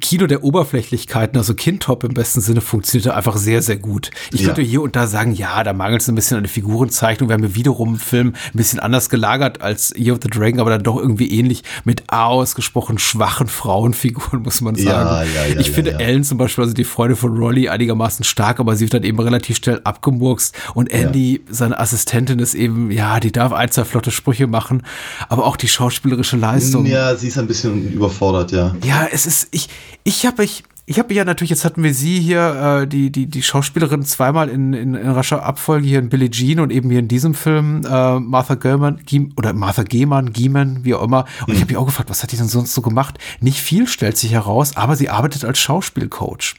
Kino 0.00 0.26
der 0.26 0.44
Oberflächlichkeiten, 0.44 1.38
also 1.38 1.54
Kindtop 1.54 2.04
im 2.04 2.14
besten 2.14 2.40
Sinne, 2.40 2.60
funktionierte 2.60 3.14
einfach 3.14 3.36
sehr, 3.36 3.62
sehr 3.62 3.76
gut. 3.76 4.10
Ich 4.32 4.42
ja. 4.42 4.46
würde 4.48 4.62
hier 4.62 4.82
und 4.82 4.96
da 4.96 5.06
sagen, 5.06 5.32
ja, 5.32 5.62
da 5.62 5.72
mangelt 5.72 6.02
es 6.02 6.08
ein 6.08 6.14
bisschen 6.14 6.36
an 6.36 6.42
der 6.42 6.50
Figurenzeichnung. 6.50 7.28
Wir 7.28 7.34
haben 7.34 7.44
ja 7.44 7.54
wiederum 7.54 7.90
einen 7.90 7.98
Film 7.98 8.28
ein 8.28 8.56
bisschen 8.56 8.80
anders 8.80 9.08
gelagert 9.08 9.62
als 9.62 9.94
Year 9.96 10.14
of 10.14 10.20
the 10.22 10.28
Dragon, 10.28 10.60
aber 10.60 10.70
dann 10.70 10.82
doch 10.82 10.96
irgendwie 10.96 11.30
ähnlich 11.30 11.62
mit 11.84 12.04
ausgesprochen 12.08 12.98
schwachen 12.98 13.46
Frauenfiguren, 13.46 14.42
muss 14.44 14.60
man 14.60 14.74
sagen. 14.74 14.86
Ja, 14.86 15.22
ja, 15.22 15.46
ja, 15.54 15.60
ich 15.60 15.70
finde 15.70 15.98
Ellen 15.98 16.24
zum 16.24 16.38
Beispiel, 16.38 16.64
also 16.64 16.74
die 16.74 16.84
Freundin 16.84 17.16
von 17.16 17.36
Rolly, 17.36 17.68
einigermaßen 17.68 18.24
stark, 18.24 18.60
aber 18.60 18.76
sie 18.76 18.84
wird 18.84 18.94
dann 18.94 19.04
eben 19.04 19.18
relativ 19.20 19.58
schnell 19.58 19.80
abgemurkst. 19.84 20.54
Und 20.74 20.90
Andy, 20.90 21.42
seine 21.48 21.78
Assistentin, 21.78 22.38
ist 22.38 22.54
eben, 22.54 22.90
ja, 22.90 23.20
die 23.20 23.32
darf 23.32 23.52
ein, 23.52 23.70
zwei 23.70 23.84
flotte 23.84 24.10
Sprüche 24.10 24.46
machen, 24.46 24.82
aber 25.28 25.44
auch 25.46 25.56
die 25.56 25.68
schauspielerische 25.68 26.36
Leistung. 26.36 26.86
Ja, 26.86 27.14
sie 27.14 27.28
ist 27.28 27.38
ein 27.38 27.46
bisschen 27.46 27.92
überfordert, 27.92 28.52
ja. 28.52 28.74
Ja, 28.84 29.08
es 29.10 29.26
ist, 29.26 29.48
ich, 29.50 29.68
ich 30.04 30.26
habe 30.26 30.42
mich, 30.42 30.64
ich 30.86 30.98
habe 30.98 31.14
ja 31.14 31.24
natürlich, 31.24 31.50
jetzt 31.50 31.64
hatten 31.64 31.82
wir 31.82 31.94
sie 31.94 32.20
hier, 32.20 32.82
äh, 32.82 32.86
die, 32.86 33.10
die, 33.10 33.26
die 33.26 33.42
Schauspielerin 33.42 34.04
zweimal 34.04 34.48
in, 34.48 34.74
in, 34.74 34.94
in 34.94 35.10
rascher 35.10 35.42
Abfolge 35.42 35.86
hier 35.86 35.98
in 35.98 36.10
Billie 36.10 36.30
Jean 36.30 36.60
und 36.60 36.70
eben 36.70 36.90
hier 36.90 36.98
in 36.98 37.08
diesem 37.08 37.34
Film 37.34 37.82
äh, 37.86 38.20
Martha 38.20 38.54
Gehman, 38.54 39.00
oder 39.36 39.54
Martha 39.54 39.82
Gehmann, 39.82 40.32
Giemann, 40.32 40.84
wie 40.84 40.94
auch 40.94 41.02
immer. 41.02 41.24
Und 41.40 41.48
mhm. 41.48 41.54
ich 41.54 41.60
habe 41.60 41.72
mich 41.72 41.76
auch 41.78 41.86
gefragt, 41.86 42.10
was 42.10 42.22
hat 42.22 42.32
die 42.32 42.36
denn 42.36 42.48
sonst 42.48 42.74
so 42.74 42.82
gemacht? 42.82 43.18
Nicht 43.40 43.60
viel 43.60 43.86
stellt 43.86 44.18
sich 44.18 44.32
heraus, 44.32 44.76
aber 44.76 44.96
sie 44.96 45.08
arbeitet 45.08 45.44
als 45.44 45.58
Schauspielcoach. 45.58 46.56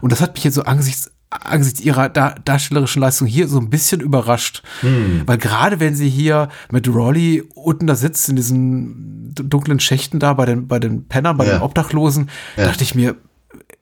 Und 0.00 0.12
das 0.12 0.20
hat 0.20 0.34
mich 0.34 0.44
jetzt 0.44 0.54
so 0.54 0.62
angesichts 0.62 1.10
angesichts 1.30 1.80
ihrer 1.80 2.08
da 2.08 2.34
darstellerischen 2.44 3.00
Leistung 3.00 3.26
hier 3.26 3.48
so 3.48 3.58
ein 3.58 3.70
bisschen 3.70 4.00
überrascht. 4.00 4.62
Hm. 4.80 5.22
Weil 5.26 5.38
gerade 5.38 5.80
wenn 5.80 5.94
sie 5.94 6.08
hier 6.08 6.48
mit 6.70 6.88
Rolly 6.88 7.44
unten 7.54 7.86
da 7.86 7.94
sitzt, 7.94 8.28
in 8.28 8.36
diesen 8.36 9.32
dunklen 9.34 9.80
Schächten 9.80 10.18
da 10.18 10.34
bei 10.34 10.44
den, 10.44 10.66
bei 10.66 10.78
den 10.78 11.06
Pennern, 11.06 11.36
bei 11.36 11.46
ja. 11.46 11.58
den 11.58 11.62
Obdachlosen, 11.62 12.30
ja. 12.56 12.64
dachte 12.64 12.82
ich 12.82 12.94
mir, 12.94 13.16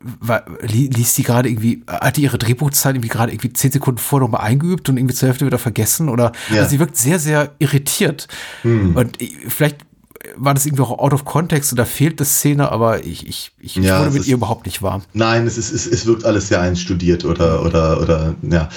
war, 0.01 0.45
liest 0.61 1.19
die 1.19 1.23
gerade 1.23 1.49
irgendwie, 1.49 1.83
hat 1.89 2.17
die 2.17 2.23
ihre 2.23 2.39
Drehbuchzeit 2.39 2.95
irgendwie 2.95 3.09
gerade 3.09 3.33
irgendwie 3.33 3.53
zehn 3.53 3.73
Sekunden 3.73 3.99
vor 3.99 4.21
nochmal 4.21 4.43
eingeübt 4.43 4.89
und 4.89 4.97
irgendwie 4.97 5.15
zur 5.15 5.29
Hälfte 5.29 5.47
wieder 5.47 5.59
vergessen 5.59 6.09
oder 6.09 6.33
ja. 6.51 6.59
also 6.59 6.71
sie 6.71 6.79
wirkt 6.79 6.97
sehr, 6.97 7.19
sehr 7.19 7.53
irritiert. 7.59 8.29
Hm. 8.63 8.95
Und 8.95 9.19
vielleicht 9.49 9.88
war 10.37 10.55
das 10.55 10.67
irgendwie 10.67 10.83
auch 10.83 10.99
out 10.99 11.13
of 11.13 11.25
context 11.25 11.73
oder 11.73 11.87
fehlt 11.87 12.21
das 12.21 12.39
Szene, 12.39 12.73
aber 12.73 13.05
ich, 13.05 13.27
ich, 13.27 13.53
ich, 13.61 13.77
ja, 13.77 14.01
wurde 14.01 14.13
mit 14.13 14.27
ihr 14.27 14.35
überhaupt 14.35 14.67
nicht 14.67 14.83
warm. 14.83 15.03
Nein, 15.13 15.47
es, 15.47 15.59
ist, 15.59 15.73
es, 15.73 15.87
es 15.87 16.07
wirkt 16.07 16.25
alles 16.25 16.49
sehr 16.49 16.61
einstudiert 16.61 17.25
oder, 17.25 17.65
oder, 17.65 18.01
oder, 18.01 18.35
ja. 18.43 18.69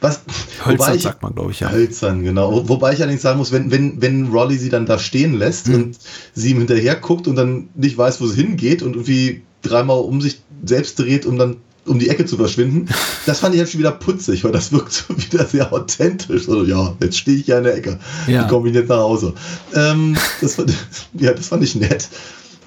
Was, 0.00 0.22
Hölzern 0.64 0.96
ich, 0.96 1.02
sagt 1.02 1.22
man, 1.22 1.34
glaube 1.34 1.50
ich, 1.50 1.60
ja. 1.60 1.70
Hölzern, 1.70 2.22
genau. 2.22 2.68
Wobei 2.68 2.94
ich 2.94 3.00
allerdings 3.00 3.22
sagen 3.22 3.38
muss, 3.38 3.52
wenn, 3.52 3.70
wenn, 3.70 4.00
wenn 4.00 4.28
Rolly 4.28 4.56
sie 4.56 4.70
dann 4.70 4.86
da 4.86 4.98
stehen 4.98 5.34
lässt 5.34 5.66
hm. 5.66 5.74
und 5.74 5.98
sie 6.32 6.50
ihm 6.50 6.58
hinterher 6.58 6.96
guckt 6.96 7.26
und 7.28 7.36
dann 7.36 7.68
nicht 7.74 7.98
weiß, 7.98 8.20
wo 8.20 8.26
sie 8.26 8.42
hingeht 8.42 8.82
und 8.82 8.94
irgendwie 8.94 9.42
dreimal 9.62 10.00
um 10.00 10.20
sich 10.20 10.40
selbst 10.64 10.98
dreht, 10.98 11.26
um 11.26 11.38
dann 11.38 11.56
um 11.86 11.98
die 11.98 12.08
Ecke 12.08 12.24
zu 12.24 12.36
verschwinden. 12.36 12.88
Das 13.26 13.40
fand 13.40 13.54
ich 13.54 13.60
jetzt 13.60 13.72
schon 13.72 13.80
wieder 13.80 13.92
putzig, 13.92 14.44
weil 14.44 14.52
das 14.52 14.72
wirkt 14.72 14.92
so 14.92 15.16
wieder 15.16 15.46
sehr 15.46 15.72
authentisch. 15.72 16.48
Also, 16.48 16.64
ja, 16.64 16.94
jetzt 17.00 17.18
stehe 17.18 17.38
ich 17.38 17.46
ja 17.46 17.58
in 17.58 17.64
der 17.64 17.76
Ecke. 17.76 17.98
Ja. 18.26 18.44
Wie 18.44 18.48
komme 18.48 18.68
ich 18.68 18.74
jetzt 18.74 18.88
nach 18.88 18.98
Hause? 18.98 19.34
Ähm, 19.74 20.16
das, 20.40 20.54
fand, 20.54 20.72
ja, 21.14 21.32
das 21.32 21.48
fand 21.48 21.62
ich 21.62 21.74
nett. 21.74 22.08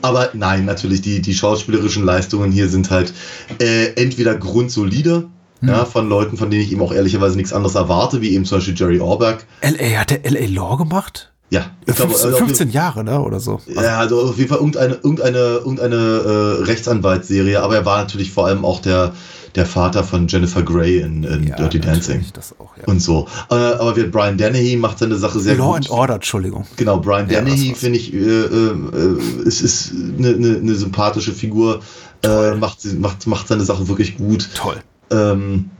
Aber 0.01 0.29
nein, 0.33 0.65
natürlich, 0.65 1.01
die, 1.01 1.21
die 1.21 1.33
schauspielerischen 1.33 2.05
Leistungen 2.05 2.51
hier 2.51 2.69
sind 2.69 2.91
halt 2.91 3.13
äh, 3.59 3.93
entweder 3.95 4.35
grundsolide, 4.35 5.29
hm. 5.59 5.69
ja, 5.69 5.85
von 5.85 6.07
Leuten, 6.07 6.37
von 6.37 6.51
denen 6.51 6.61
ich 6.63 6.71
eben 6.71 6.81
auch 6.81 6.93
ehrlicherweise 6.93 7.35
nichts 7.35 7.53
anderes 7.53 7.75
erwerte, 7.75 8.21
wie 8.21 8.33
eben 8.33 8.45
zum 8.45 8.59
Beispiel 8.59 8.75
Jerry 8.75 8.99
Orbach. 8.99 9.37
L.A. 9.61 9.99
hat 9.99 10.11
der 10.11 10.25
L.A. 10.25 10.45
Law 10.45 10.77
gemacht? 10.77 11.31
Ja, 11.49 11.71
ich 11.85 11.95
15, 11.95 12.29
glaube, 12.29 12.45
15 12.45 12.71
Jahre, 12.71 13.03
ne, 13.05 13.21
oder 13.21 13.39
so. 13.39 13.61
Ja, 13.67 13.99
also 13.99 14.21
auf 14.21 14.37
jeden 14.37 14.49
Fall 14.49 14.57
irgendeine, 14.57 14.95
irgendeine, 14.95 15.37
irgendeine 15.37 15.95
äh, 15.95 16.63
Rechtsanwaltsserie, 16.63 17.61
aber 17.61 17.75
er 17.75 17.85
war 17.85 17.99
natürlich 17.99 18.31
vor 18.31 18.47
allem 18.47 18.65
auch 18.65 18.81
der, 18.81 19.13
der 19.55 19.65
Vater 19.65 20.03
von 20.03 20.27
Jennifer 20.27 20.61
Grey 20.61 20.99
in, 20.99 21.23
in 21.23 21.47
ja, 21.47 21.55
Dirty 21.55 21.79
Dancing. 21.79 22.25
Das 22.33 22.53
auch, 22.59 22.75
ja. 22.77 22.83
Und 22.85 23.01
so. 23.01 23.27
Äh, 23.49 23.55
aber 23.55 23.95
wie 23.95 24.03
Brian 24.03 24.37
Dennehy 24.37 24.75
macht 24.75 24.99
seine 24.99 25.15
Sache 25.15 25.39
sehr 25.39 25.55
Law 25.55 25.67
gut. 25.67 25.75
and 25.77 25.89
Order, 25.89 26.15
Entschuldigung. 26.15 26.65
Genau, 26.75 26.99
Brian 26.99 27.29
ja, 27.29 27.39
Dennehy 27.39 27.73
finde 27.75 27.97
ich, 27.97 28.13
äh, 28.13 28.17
äh, 28.17 29.17
ist, 29.45 29.61
ist 29.61 29.93
eine, 29.93 30.29
eine, 30.29 30.57
eine 30.57 30.75
sympathische 30.75 31.31
Figur, 31.31 31.81
äh, 32.23 32.55
macht, 32.55 32.83
macht, 32.99 33.25
macht 33.25 33.47
seine 33.47 33.63
Sache 33.63 33.87
wirklich 33.87 34.17
gut. 34.17 34.49
Toll. 34.53 34.75
Ähm, 35.11 35.69
äh, 35.71 35.76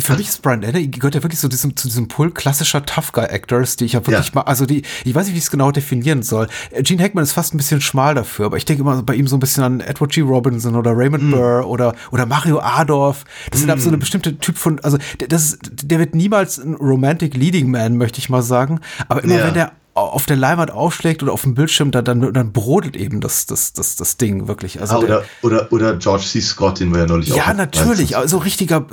für 0.00 0.16
mich 0.16 0.28
ist 0.28 0.42
Brian 0.42 0.60
Denner 0.60 0.80
gehört 0.80 1.14
ja 1.14 1.22
wirklich 1.22 1.40
so 1.40 1.48
diesem, 1.48 1.76
zu 1.76 1.88
diesem 1.88 2.08
Pool 2.08 2.30
klassischer 2.30 2.84
Tough 2.84 3.12
Guy 3.12 3.24
Actors, 3.24 3.76
die 3.76 3.84
ich 3.84 3.92
ja 3.92 4.06
wirklich 4.06 4.28
ja. 4.28 4.34
mal, 4.34 4.42
also 4.42 4.66
die, 4.66 4.82
ich 5.04 5.14
weiß 5.14 5.26
nicht, 5.26 5.34
wie 5.34 5.38
ich 5.38 5.44
es 5.44 5.50
genau 5.50 5.70
definieren 5.70 6.22
soll. 6.22 6.48
Äh, 6.70 6.82
Gene 6.82 7.02
Hackman 7.02 7.24
ist 7.24 7.32
fast 7.32 7.54
ein 7.54 7.56
bisschen 7.56 7.80
schmal 7.80 8.14
dafür, 8.14 8.46
aber 8.46 8.56
ich 8.56 8.64
denke 8.64 8.82
immer 8.82 9.02
bei 9.02 9.14
ihm 9.14 9.26
so 9.26 9.36
ein 9.36 9.40
bisschen 9.40 9.64
an 9.64 9.80
Edward 9.80 10.12
G. 10.12 10.20
Robinson 10.20 10.76
oder 10.76 10.96
Raymond 10.96 11.24
mm. 11.24 11.30
Burr 11.30 11.66
oder, 11.66 11.94
oder 12.10 12.26
Mario 12.26 12.60
Adorf. 12.60 13.24
Das 13.50 13.62
mm. 13.62 13.66
sind 13.66 13.80
so 13.80 13.88
eine 13.88 13.98
bestimmte 13.98 14.38
Typ 14.38 14.58
von, 14.58 14.80
also 14.80 14.98
das 15.28 15.44
ist, 15.44 15.58
der 15.84 15.98
wird 15.98 16.14
niemals 16.14 16.58
ein 16.58 16.74
Romantic 16.74 17.36
Leading 17.36 17.70
Man, 17.70 17.96
möchte 17.96 18.18
ich 18.18 18.28
mal 18.28 18.42
sagen. 18.42 18.80
Aber 19.08 19.24
immer 19.24 19.38
ja. 19.38 19.46
wenn 19.46 19.54
der 19.54 19.72
auf 20.00 20.26
der 20.26 20.36
Leinwand 20.36 20.70
aufschlägt 20.70 21.22
oder 21.22 21.32
auf 21.32 21.42
dem 21.42 21.54
Bildschirm, 21.54 21.90
dann, 21.90 22.04
dann, 22.04 22.32
dann 22.32 22.52
brodelt 22.52 22.96
eben 22.96 23.20
das, 23.20 23.46
das, 23.46 23.72
das, 23.72 23.96
das 23.96 24.16
Ding 24.16 24.48
wirklich. 24.48 24.80
Also 24.80 24.94
ah, 24.94 24.98
oder, 24.98 25.06
der, 25.06 25.24
oder, 25.42 25.72
oder 25.72 25.96
George 25.96 26.24
C. 26.24 26.40
Scott, 26.40 26.80
den 26.80 26.92
wir 26.92 27.00
ja 27.00 27.06
neulich 27.06 27.28
Ja, 27.28 27.50
auch 27.50 27.54
natürlich. 27.54 28.16
Also 28.16 28.38
richtiger, 28.38 28.86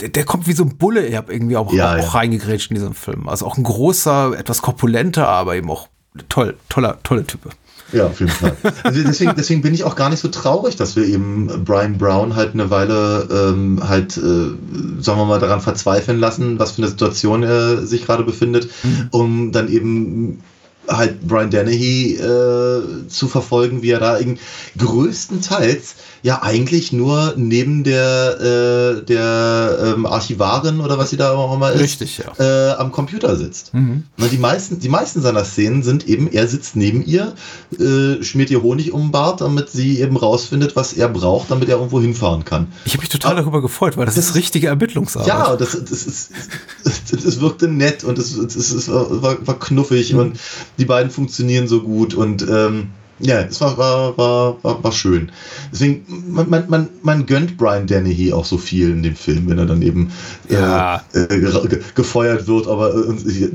der, 0.00 0.08
der, 0.08 0.24
kommt 0.24 0.46
wie 0.46 0.52
so 0.52 0.64
ein 0.64 0.76
Bulle 0.76 1.06
er 1.06 1.18
hat 1.18 1.30
irgendwie 1.30 1.56
auch, 1.56 1.72
ja, 1.72 1.92
auch 1.92 1.98
ja. 1.98 2.08
reingegrätscht 2.08 2.70
in 2.70 2.76
diesem 2.76 2.94
Film. 2.94 3.28
Also 3.28 3.46
auch 3.46 3.56
ein 3.56 3.64
großer, 3.64 4.38
etwas 4.38 4.62
korpulenter, 4.62 5.28
aber 5.28 5.56
eben 5.56 5.70
auch 5.70 5.88
toll, 6.28 6.56
toller, 6.68 6.98
tolle 7.02 7.24
Type. 7.24 7.50
Ja, 7.92 8.06
auf 8.06 8.20
jeden 8.20 8.32
Fall. 8.32 8.56
Also 8.82 9.02
deswegen, 9.02 9.32
deswegen 9.36 9.62
bin 9.62 9.74
ich 9.74 9.84
auch 9.84 9.96
gar 9.96 10.10
nicht 10.10 10.20
so 10.20 10.28
traurig, 10.28 10.76
dass 10.76 10.96
wir 10.96 11.04
eben 11.04 11.64
Brian 11.64 11.98
Brown 11.98 12.36
halt 12.36 12.54
eine 12.54 12.70
Weile 12.70 13.28
ähm, 13.30 13.80
halt, 13.86 14.16
äh, 14.16 14.20
sagen 15.00 15.18
wir 15.18 15.24
mal, 15.24 15.40
daran 15.40 15.60
verzweifeln 15.60 16.18
lassen, 16.18 16.58
was 16.58 16.72
für 16.72 16.82
eine 16.82 16.88
Situation 16.88 17.42
er 17.42 17.86
sich 17.86 18.06
gerade 18.06 18.24
befindet, 18.24 18.68
mhm. 18.82 19.08
um 19.10 19.52
dann 19.52 19.68
eben 19.68 20.42
halt 20.90 21.26
Brian 21.26 21.50
Dennehy 21.50 22.16
äh, 22.16 23.08
zu 23.08 23.28
verfolgen, 23.28 23.82
wie 23.82 23.90
er 23.90 24.00
da 24.00 24.18
größtenteils 24.76 25.94
ja 26.22 26.42
eigentlich 26.42 26.92
nur 26.92 27.34
neben 27.36 27.84
der, 27.84 28.98
äh, 29.00 29.04
der 29.04 29.94
ähm, 29.96 30.06
Archivarin 30.06 30.80
oder 30.80 30.98
was 30.98 31.10
sie 31.10 31.16
da 31.16 31.32
auch 31.32 31.54
immer 31.54 31.72
ist, 31.72 31.80
Richtig, 31.80 32.18
ja. 32.18 32.72
äh, 32.72 32.74
am 32.76 32.92
Computer 32.92 33.36
sitzt. 33.36 33.72
Mhm. 33.72 34.04
Na, 34.16 34.26
die, 34.26 34.36
meisten, 34.36 34.80
die 34.80 34.88
meisten 34.88 35.22
seiner 35.22 35.44
Szenen 35.44 35.82
sind 35.82 36.06
eben, 36.08 36.30
er 36.30 36.46
sitzt 36.46 36.76
neben 36.76 37.04
ihr, 37.04 37.34
äh, 37.78 38.22
schmiert 38.22 38.50
ihr 38.50 38.62
Honig 38.62 38.92
um 38.92 39.02
den 39.02 39.10
Bart, 39.12 39.40
damit 39.40 39.70
sie 39.70 40.00
eben 40.00 40.16
rausfindet, 40.16 40.76
was 40.76 40.92
er 40.92 41.08
braucht, 41.08 41.50
damit 41.50 41.68
er 41.68 41.76
irgendwo 41.76 42.00
hinfahren 42.00 42.44
kann. 42.44 42.68
Ich 42.84 42.92
habe 42.92 43.00
mich 43.00 43.08
total 43.08 43.32
Aber, 43.32 43.40
darüber 43.40 43.62
gefreut, 43.62 43.96
weil 43.96 44.06
das, 44.06 44.16
das 44.16 44.30
ist 44.30 44.34
richtige 44.34 44.66
Ermittlungsarbeit. 44.66 45.28
Ja, 45.28 45.56
das, 45.56 45.72
das, 45.84 46.06
ist, 46.06 46.32
das 46.84 47.40
wirkte 47.40 47.68
nett 47.68 48.04
und 48.04 48.18
es, 48.18 48.36
es 48.36 48.88
war, 48.88 49.46
war 49.46 49.58
knuffig 49.58 50.12
mhm. 50.12 50.18
und 50.18 50.38
die 50.80 50.86
beiden 50.86 51.10
funktionieren 51.10 51.68
so 51.68 51.82
gut 51.82 52.14
und 52.14 52.42
ähm, 52.42 52.88
ja, 53.20 53.40
es 53.42 53.60
war, 53.60 53.76
war, 53.76 54.16
war, 54.16 54.64
war, 54.64 54.82
war 54.82 54.92
schön. 54.92 55.30
Deswegen, 55.70 56.06
man, 56.32 56.48
man, 56.48 56.64
man, 56.68 56.88
man 57.02 57.26
gönnt 57.26 57.58
Brian 57.58 57.86
Dennehy 57.86 58.32
auch 58.32 58.46
so 58.46 58.56
viel 58.56 58.90
in 58.90 59.02
dem 59.02 59.14
Film, 59.14 59.48
wenn 59.48 59.58
er 59.58 59.66
dann 59.66 59.82
eben 59.82 60.10
äh, 60.48 60.54
ja. 60.54 61.04
äh, 61.12 61.38
gefeuert 61.94 62.46
wird, 62.46 62.66
aber 62.66 62.94
äh, 62.94 63.50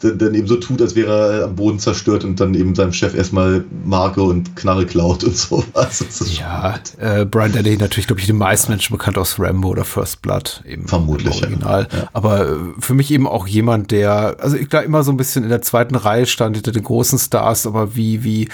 dann 0.00 0.34
eben 0.34 0.46
so 0.46 0.56
tut, 0.56 0.80
als 0.80 0.94
wäre 0.94 1.40
er 1.40 1.44
am 1.44 1.56
Boden 1.56 1.78
zerstört 1.78 2.24
und 2.24 2.40
dann 2.40 2.54
eben 2.54 2.74
seinem 2.74 2.92
Chef 2.92 3.14
erstmal 3.14 3.64
Marke 3.84 4.22
und 4.22 4.56
Knarre 4.56 4.86
klaut 4.86 5.24
und 5.24 5.36
sowas. 5.36 6.04
Ja, 6.38 6.78
äh, 6.98 7.24
Brian 7.24 7.52
Dennehy 7.52 7.76
natürlich, 7.76 8.06
glaube 8.06 8.20
ich, 8.20 8.26
den 8.26 8.38
meisten 8.38 8.72
Menschen 8.72 8.96
bekannt 8.96 9.18
aus 9.18 9.38
Rambo 9.38 9.68
oder 9.68 9.84
First 9.84 10.22
Blood. 10.22 10.62
Eben 10.66 10.88
Vermutlich. 10.88 11.42
Original. 11.42 11.88
Ja. 11.92 12.08
Aber 12.12 12.48
äh, 12.48 12.56
für 12.78 12.94
mich 12.94 13.10
eben 13.10 13.26
auch 13.26 13.46
jemand, 13.46 13.90
der, 13.90 14.36
also 14.40 14.56
ich 14.56 14.68
da 14.68 14.80
immer 14.80 15.02
so 15.02 15.10
ein 15.10 15.16
bisschen 15.16 15.42
in 15.42 15.50
der 15.50 15.62
zweiten 15.62 15.94
Reihe 15.94 16.26
stand 16.26 16.56
hinter 16.56 16.72
den 16.72 16.84
großen 16.84 17.18
Stars, 17.18 17.66
aber 17.66 17.94
wie, 17.94 18.24
wie, 18.24 18.48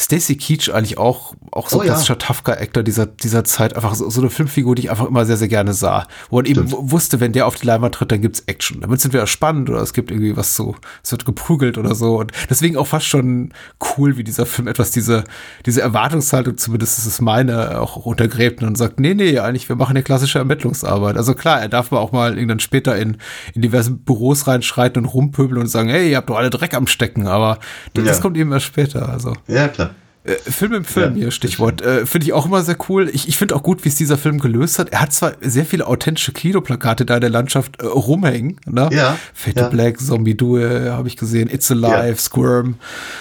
Stacy 0.00 0.36
Keach 0.36 0.72
eigentlich 0.72 0.96
auch, 0.96 1.34
auch 1.52 1.68
so 1.68 1.78
oh, 1.78 1.82
klassischer 1.82 2.14
ja. 2.14 2.18
Tough 2.18 2.42
Actor 2.46 2.82
dieser, 2.82 3.04
dieser 3.04 3.44
Zeit. 3.44 3.76
Einfach 3.76 3.94
so, 3.94 4.08
so 4.08 4.22
eine 4.22 4.30
Filmfigur, 4.30 4.74
die 4.74 4.84
ich 4.84 4.90
einfach 4.90 5.06
immer 5.06 5.26
sehr, 5.26 5.36
sehr 5.36 5.48
gerne 5.48 5.74
sah. 5.74 6.06
Wo 6.30 6.36
man 6.36 6.46
Stimmt. 6.46 6.72
eben 6.72 6.90
wusste, 6.90 7.20
wenn 7.20 7.32
der 7.32 7.46
auf 7.46 7.56
die 7.56 7.66
Leinwand 7.66 7.94
tritt, 7.94 8.10
dann 8.10 8.22
gibt's 8.22 8.40
Action. 8.46 8.80
Damit 8.80 9.00
sind 9.02 9.12
wir 9.12 9.26
spannend 9.26 9.68
oder 9.68 9.82
es 9.82 9.92
gibt 9.92 10.10
irgendwie 10.10 10.36
was 10.38 10.56
so, 10.56 10.74
es 11.02 11.12
wird 11.12 11.26
geprügelt 11.26 11.76
oder 11.76 11.94
so. 11.94 12.18
Und 12.18 12.32
deswegen 12.48 12.78
auch 12.78 12.86
fast 12.86 13.06
schon 13.06 13.52
cool, 13.98 14.16
wie 14.16 14.24
dieser 14.24 14.46
Film 14.46 14.68
etwas 14.68 14.90
diese, 14.90 15.24
diese 15.66 15.82
Erwartungshaltung, 15.82 16.56
zumindest 16.56 16.98
ist 16.98 17.06
es 17.06 17.20
meine, 17.20 17.78
auch 17.78 17.96
untergräbt 17.96 18.62
und 18.62 18.78
sagt, 18.78 19.00
nee, 19.00 19.12
nee, 19.12 19.38
eigentlich, 19.38 19.68
wir 19.68 19.76
machen 19.76 19.90
eine 19.90 20.02
klassische 20.02 20.38
Ermittlungsarbeit. 20.38 21.18
Also 21.18 21.34
klar, 21.34 21.60
er 21.60 21.68
darf 21.68 21.90
mal 21.90 21.98
auch 21.98 22.12
mal 22.12 22.36
irgendwann 22.36 22.60
später 22.60 22.96
in, 22.96 23.18
in 23.54 23.60
diverse 23.60 23.90
Büros 23.90 24.46
reinschreiten 24.46 25.04
und 25.04 25.10
rumpöbeln 25.10 25.60
und 25.60 25.68
sagen, 25.68 25.90
hey, 25.90 26.10
ihr 26.10 26.16
habt 26.16 26.30
doch 26.30 26.36
alle 26.36 26.48
Dreck 26.48 26.72
am 26.72 26.86
Stecken, 26.86 27.26
aber 27.26 27.58
das, 27.92 28.04
ja. 28.04 28.10
das 28.10 28.20
kommt 28.22 28.38
eben 28.38 28.50
erst 28.52 28.66
später. 28.66 29.10
Also. 29.10 29.34
Ja, 29.46 29.68
klar. 29.68 29.89
Äh, 30.22 30.34
Film 30.34 30.74
im 30.74 30.84
Film 30.84 31.14
ja, 31.14 31.22
hier, 31.22 31.30
Stichwort. 31.30 31.80
Äh, 31.80 32.04
finde 32.04 32.26
ich 32.26 32.32
auch 32.32 32.44
immer 32.46 32.62
sehr 32.62 32.76
cool. 32.88 33.08
Ich, 33.12 33.26
ich 33.28 33.38
finde 33.38 33.56
auch 33.56 33.62
gut, 33.62 33.84
wie 33.84 33.88
es 33.88 33.96
dieser 33.96 34.18
Film 34.18 34.38
gelöst 34.38 34.78
hat. 34.78 34.90
Er 34.90 35.00
hat 35.00 35.12
zwar 35.12 35.32
sehr 35.40 35.64
viele 35.64 35.86
authentische 35.86 36.32
Kinoplakate 36.32 37.06
da 37.06 37.14
in 37.14 37.20
der 37.22 37.30
Landschaft 37.30 37.80
äh, 37.80 37.86
rumhängen. 37.86 38.60
Ne? 38.66 38.90
Ja. 38.92 39.16
Fate 39.32 39.56
ja. 39.56 39.68
Black, 39.68 39.98
Zombie 39.98 40.36
Duel 40.36 40.92
habe 40.92 41.08
ich 41.08 41.16
gesehen, 41.16 41.48
It's 41.50 41.70
Alive, 41.70 42.08
ja. 42.08 42.16
Squirm. 42.16 42.74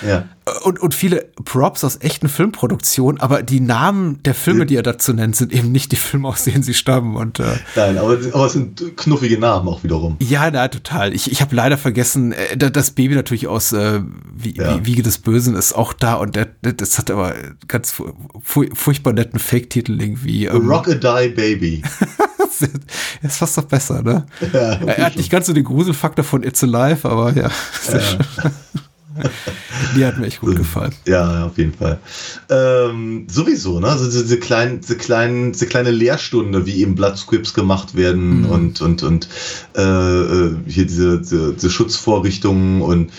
Ja. 0.06 0.26
Und, 0.64 0.80
und 0.80 0.94
viele 0.94 1.28
Props 1.46 1.84
aus 1.84 1.98
echten 2.02 2.30
Filmproduktionen, 2.30 3.20
aber 3.22 3.44
die 3.44 3.60
Namen 3.60 4.22
der 4.24 4.34
Filme, 4.34 4.66
die 4.66 4.76
er 4.76 4.84
dazu 4.84 5.14
nennt, 5.14 5.36
sind 5.36 5.54
eben 5.54 5.72
nicht 5.72 5.92
die 5.92 5.96
Filme, 5.96 6.28
aus 6.28 6.44
denen 6.44 6.64
sie 6.64 6.74
stammen. 6.74 7.16
Und, 7.16 7.40
äh, 7.40 7.58
Nein, 7.76 7.98
aber, 7.98 8.18
aber 8.34 8.46
es 8.46 8.54
sind 8.54 8.98
knuffige 8.98 9.40
Namen 9.40 9.68
auch 9.68 9.84
wiederum. 9.84 10.18
Ja, 10.20 10.50
na, 10.52 10.68
total. 10.68 11.14
Ich, 11.14 11.32
ich 11.32 11.42
habe 11.42 11.56
leider 11.56 11.78
vergessen, 11.78 12.32
äh, 12.32 12.58
das 12.58 12.92
Baby 12.92 13.16
natürlich 13.16 13.48
aus 13.48 13.72
äh, 13.74 14.02
wie, 14.34 14.56
ja. 14.56 14.86
Wiege 14.86 15.04
des 15.04 15.18
Bösen 15.20 15.56
ist 15.56 15.74
auch 15.74 15.94
da 15.94 16.16
und 16.16 16.36
der, 16.36 16.48
das 16.62 16.98
hat 16.98 17.12
aber 17.12 17.34
ganz 17.68 17.92
fu 17.92 18.66
furchtbar 18.74 19.14
netten 19.14 19.40
Fake-Titel 19.40 20.00
irgendwie. 20.00 20.46
Ähm, 20.46 20.70
Rock 20.70 20.88
a 20.88 20.96
Die 20.96 21.30
Baby. 21.30 21.82
ist 23.22 23.38
fast 23.38 23.58
doch 23.58 23.64
besser, 23.64 24.02
ne? 24.02 24.26
Ja, 24.54 24.74
er 24.74 25.06
hat 25.06 25.16
nicht 25.16 25.30
ganz 25.30 25.48
so 25.48 25.54
den 25.54 25.64
Gruselfaktor 25.64 26.24
von 26.24 26.44
It's 26.44 26.64
Alive, 26.64 27.10
aber 27.10 27.34
ja. 27.34 27.50
ja. 27.92 28.00
Die 29.96 30.06
hat 30.06 30.18
mir 30.18 30.28
echt 30.28 30.42
gut 30.42 30.56
gefallen. 30.56 30.94
Ja, 31.06 31.46
auf 31.46 31.58
jeden 31.58 31.74
Fall. 31.74 32.00
Ähm, 32.50 33.28
sowieso, 33.30 33.80
ne? 33.80 33.88
Also 33.88 34.06
diese, 34.06 34.40
kleinen, 34.40 34.82
diese, 34.82 34.98
kleinen, 34.98 35.52
diese 35.52 35.68
kleine 35.68 35.92
Lehrstunde, 35.92 36.66
wie 36.66 36.82
eben 36.82 36.96
Bloodscripts 36.96 37.54
gemacht 37.54 37.96
werden 37.96 38.42
mhm. 38.42 38.50
und, 38.50 38.82
und, 38.82 39.04
und 39.04 39.28
äh, 39.76 39.82
äh, 39.82 40.56
hier 40.68 40.86
diese, 40.86 41.20
diese, 41.20 41.54
diese, 41.54 41.70
Schutzvorrichtungen 41.70 42.82
und, 42.82 43.12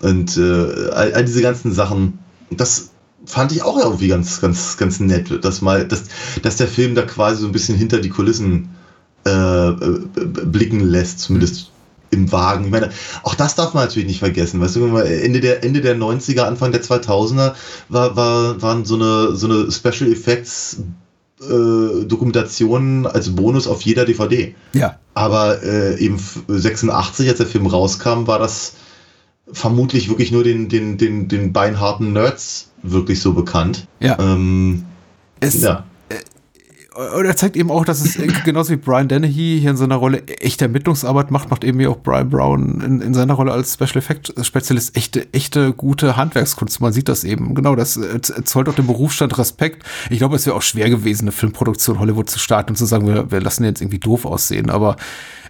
und 0.00 0.36
äh, 0.36 0.90
all, 0.90 1.12
all, 1.14 1.24
diese 1.24 1.42
ganzen 1.42 1.72
Sachen. 1.72 2.18
Das 2.50 2.90
fand 3.24 3.52
ich 3.52 3.62
auch 3.62 3.78
irgendwie 3.78 4.08
ganz, 4.08 4.40
ganz, 4.40 4.76
ganz 4.76 5.00
nett, 5.00 5.44
dass 5.44 5.60
mal, 5.60 5.86
dass, 5.86 6.04
dass 6.42 6.56
der 6.56 6.68
Film 6.68 6.94
da 6.94 7.02
quasi 7.02 7.42
so 7.42 7.46
ein 7.46 7.52
bisschen 7.52 7.76
hinter 7.76 8.00
die 8.00 8.10
Kulissen 8.10 8.70
äh, 9.24 9.30
äh 9.30 10.00
blicken 10.16 10.80
lässt, 10.80 11.20
zumindest 11.20 11.71
im 12.12 12.30
Wagen. 12.30 12.66
Ich 12.66 12.70
meine, 12.70 12.90
auch 13.22 13.34
das 13.34 13.54
darf 13.54 13.74
man 13.74 13.84
natürlich 13.84 14.06
nicht 14.06 14.20
vergessen. 14.20 14.60
Weißt 14.60 14.76
du, 14.76 14.84
Ende 14.96 15.40
der, 15.40 15.64
Ende 15.64 15.80
der 15.80 15.96
90er, 15.96 16.42
Anfang 16.42 16.70
der 16.70 16.82
2000er 16.82 17.54
war, 17.88 18.16
war, 18.16 18.62
waren 18.62 18.84
so 18.84 18.94
eine, 18.94 19.34
so 19.34 19.46
eine 19.46 19.72
Special 19.72 20.12
Effects 20.12 20.82
äh, 21.40 22.04
Dokumentationen 22.04 23.06
als 23.06 23.34
Bonus 23.34 23.66
auf 23.66 23.82
jeder 23.82 24.04
DVD. 24.04 24.54
Ja. 24.74 24.98
Aber 25.14 25.62
äh, 25.62 25.98
eben 25.98 26.20
86, 26.48 27.28
als 27.28 27.38
der 27.38 27.46
Film 27.46 27.66
rauskam, 27.66 28.26
war 28.26 28.38
das 28.38 28.74
vermutlich 29.50 30.08
wirklich 30.08 30.32
nur 30.32 30.44
den, 30.44 30.68
den, 30.68 30.98
den, 30.98 31.28
den 31.28 31.52
beinharten 31.52 32.12
Nerds 32.12 32.70
wirklich 32.82 33.20
so 33.20 33.32
bekannt. 33.32 33.86
Ja. 34.00 34.18
Ähm, 34.18 34.84
es, 35.40 35.60
ja 35.60 35.84
und 36.94 37.24
er 37.24 37.36
zeigt 37.36 37.56
eben 37.56 37.70
auch, 37.70 37.84
dass 37.84 38.04
es 38.04 38.18
genauso 38.44 38.72
wie 38.72 38.76
Brian 38.76 39.08
Dennehy 39.08 39.58
hier 39.60 39.70
in 39.70 39.76
seiner 39.76 39.96
Rolle 39.96 40.26
echte 40.26 40.66
Ermittlungsarbeit 40.66 41.30
macht, 41.30 41.50
macht 41.50 41.64
eben 41.64 41.84
auch 41.86 41.98
Brian 41.98 42.28
Brown 42.28 42.80
in, 42.80 43.00
in 43.00 43.14
seiner 43.14 43.34
Rolle 43.34 43.52
als 43.52 43.74
Special 43.74 43.96
Effect 43.96 44.34
Spezialist 44.44 44.96
echte, 44.96 45.32
echte 45.32 45.72
gute 45.72 46.16
Handwerkskunst. 46.16 46.80
Man 46.80 46.92
sieht 46.92 47.08
das 47.08 47.24
eben. 47.24 47.54
Genau, 47.54 47.76
das 47.76 47.98
zollt 48.44 48.68
auch 48.68 48.74
dem 48.74 48.86
Berufsstand 48.86 49.38
Respekt. 49.38 49.84
Ich 50.10 50.18
glaube, 50.18 50.36
es 50.36 50.46
wäre 50.46 50.56
auch 50.56 50.62
schwer 50.62 50.90
gewesen, 50.90 51.24
eine 51.24 51.32
Filmproduktion 51.32 51.98
Hollywood 51.98 52.28
zu 52.28 52.38
starten 52.38 52.70
und 52.70 52.76
zu 52.76 52.84
sagen, 52.84 53.06
wir, 53.06 53.30
wir 53.30 53.40
lassen 53.40 53.64
jetzt 53.64 53.80
irgendwie 53.80 53.98
doof 53.98 54.26
aussehen. 54.26 54.68
Aber 54.68 54.96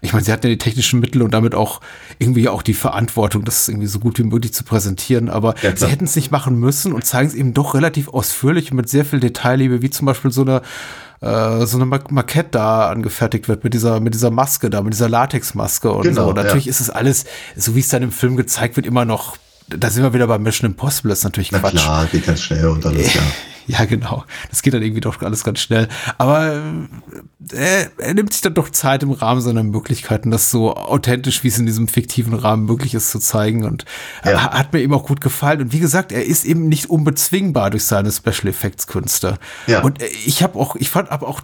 ich 0.01 0.13
meine, 0.13 0.25
sie 0.25 0.33
hatten 0.33 0.47
ja 0.47 0.53
die 0.53 0.59
technischen 0.59 1.01
Mittel 1.01 1.23
und 1.23 1.33
damit 1.33 1.55
auch 1.55 1.81
irgendwie 2.19 2.49
auch 2.49 2.63
die 2.63 2.75
Verantwortung, 2.75 3.45
das 3.45 3.69
irgendwie 3.69 3.87
so 3.87 3.99
gut 3.99 4.19
wie 4.19 4.25
möglich 4.25 4.53
zu 4.53 4.65
präsentieren. 4.65 5.29
Aber 5.29 5.55
ja, 5.63 5.77
sie 5.77 5.87
hätten 5.87 6.05
es 6.05 6.17
nicht 6.17 6.31
machen 6.31 6.59
müssen 6.59 6.93
und 6.93 7.05
zeigen 7.05 7.29
es 7.29 7.35
eben 7.35 7.55
doch 7.55 7.75
relativ 7.75 8.09
ausführlich 8.09 8.71
und 8.71 8.77
mit 8.77 8.89
sehr 8.89 9.05
viel 9.05 9.21
Detailliebe, 9.21 9.83
wie 9.83 9.91
zum 9.91 10.07
Beispiel 10.07 10.31
so 10.31 10.43
eine 10.43 10.63
äh, 11.23 11.65
so 11.67 11.79
eine 11.79 11.87
Markette 11.87 12.51
da 12.51 12.91
angefertigt 12.91 13.49
wird 13.49 13.65
mit 13.65 13.75
dieser, 13.75 14.01
mit 14.01 14.13
dieser 14.13 14.31
Maske 14.31 14.69
da, 14.69 14.83
mit 14.83 14.93
dieser 14.93 15.09
Latexmaske 15.09 15.91
und 15.91 16.03
genau, 16.03 16.27
so. 16.29 16.33
Natürlich 16.33 16.67
ja. 16.67 16.71
ist 16.71 16.81
es 16.81 16.91
alles, 16.91 17.25
so 17.57 17.75
wie 17.75 17.81
es 17.81 17.89
dann 17.89 18.03
im 18.03 18.13
Film 18.13 18.37
gezeigt 18.37 18.77
wird, 18.77 18.87
immer 18.87 19.05
noch 19.05 19.37
da 19.69 19.89
sind 19.89 20.03
wir 20.03 20.13
wieder 20.13 20.27
bei 20.27 20.39
Mission 20.39 20.71
Impossible, 20.71 21.11
das 21.11 21.21
ist 21.21 21.25
natürlich 21.25 21.53
Na 21.53 21.61
Quatsch. 21.61 21.77
klar, 21.77 22.07
geht 22.07 22.27
ganz 22.27 22.43
schnell 22.43 22.67
und 22.67 22.85
alles, 22.85 23.15
ja. 23.15 23.23
Ja, 23.67 23.85
genau. 23.85 24.25
Das 24.51 24.63
geht 24.63 24.75
dann 24.75 24.83
irgendwie 24.83 25.01
doch 25.01 25.21
alles 25.23 25.45
ganz 25.45 25.61
schnell. 25.61 25.89
Aber 26.19 26.63
äh, 27.53 27.87
er 27.99 28.15
nimmt 28.15 28.33
sich 28.33 28.43
dann 28.43 28.55
doch 28.55 28.71
Zeit 28.71 29.03
im 29.03 29.11
Rahmen 29.11 29.41
seiner 29.41 29.63
Möglichkeiten, 29.63 30.31
das 30.31 30.51
so 30.51 30.75
authentisch, 30.75 31.45
wie 31.45 31.49
es 31.49 31.59
in 31.59 31.67
diesem 31.67 31.89
fiktiven 31.89 32.35
Rahmen 32.35 32.65
möglich 32.65 32.95
ist, 32.95 33.11
zu 33.11 33.19
zeigen. 33.19 33.65
Und 33.65 33.85
ja. 34.25 34.53
hat 34.53 34.73
mir 34.73 34.81
eben 34.81 34.95
auch 34.95 35.07
gut 35.07 35.21
gefallen. 35.21 35.61
Und 35.61 35.73
wie 35.73 35.81
gesagt, 35.81 36.13
er 36.13 36.25
ist 36.25 36.45
eben 36.45 36.69
nicht 36.69 36.91
unbezwingbar 36.91 37.71
durch 37.71 37.85
seine 37.85 38.11
Special 38.11 38.49
Effects 38.49 38.87
Künste. 38.87 39.39
Ja. 39.67 39.83
Und 39.83 40.03
ich 40.03 40.43
habe 40.43 40.59
auch, 40.59 40.77
ich 40.77 40.91
fand 40.91 41.11
aber 41.11 41.29
auch 41.29 41.41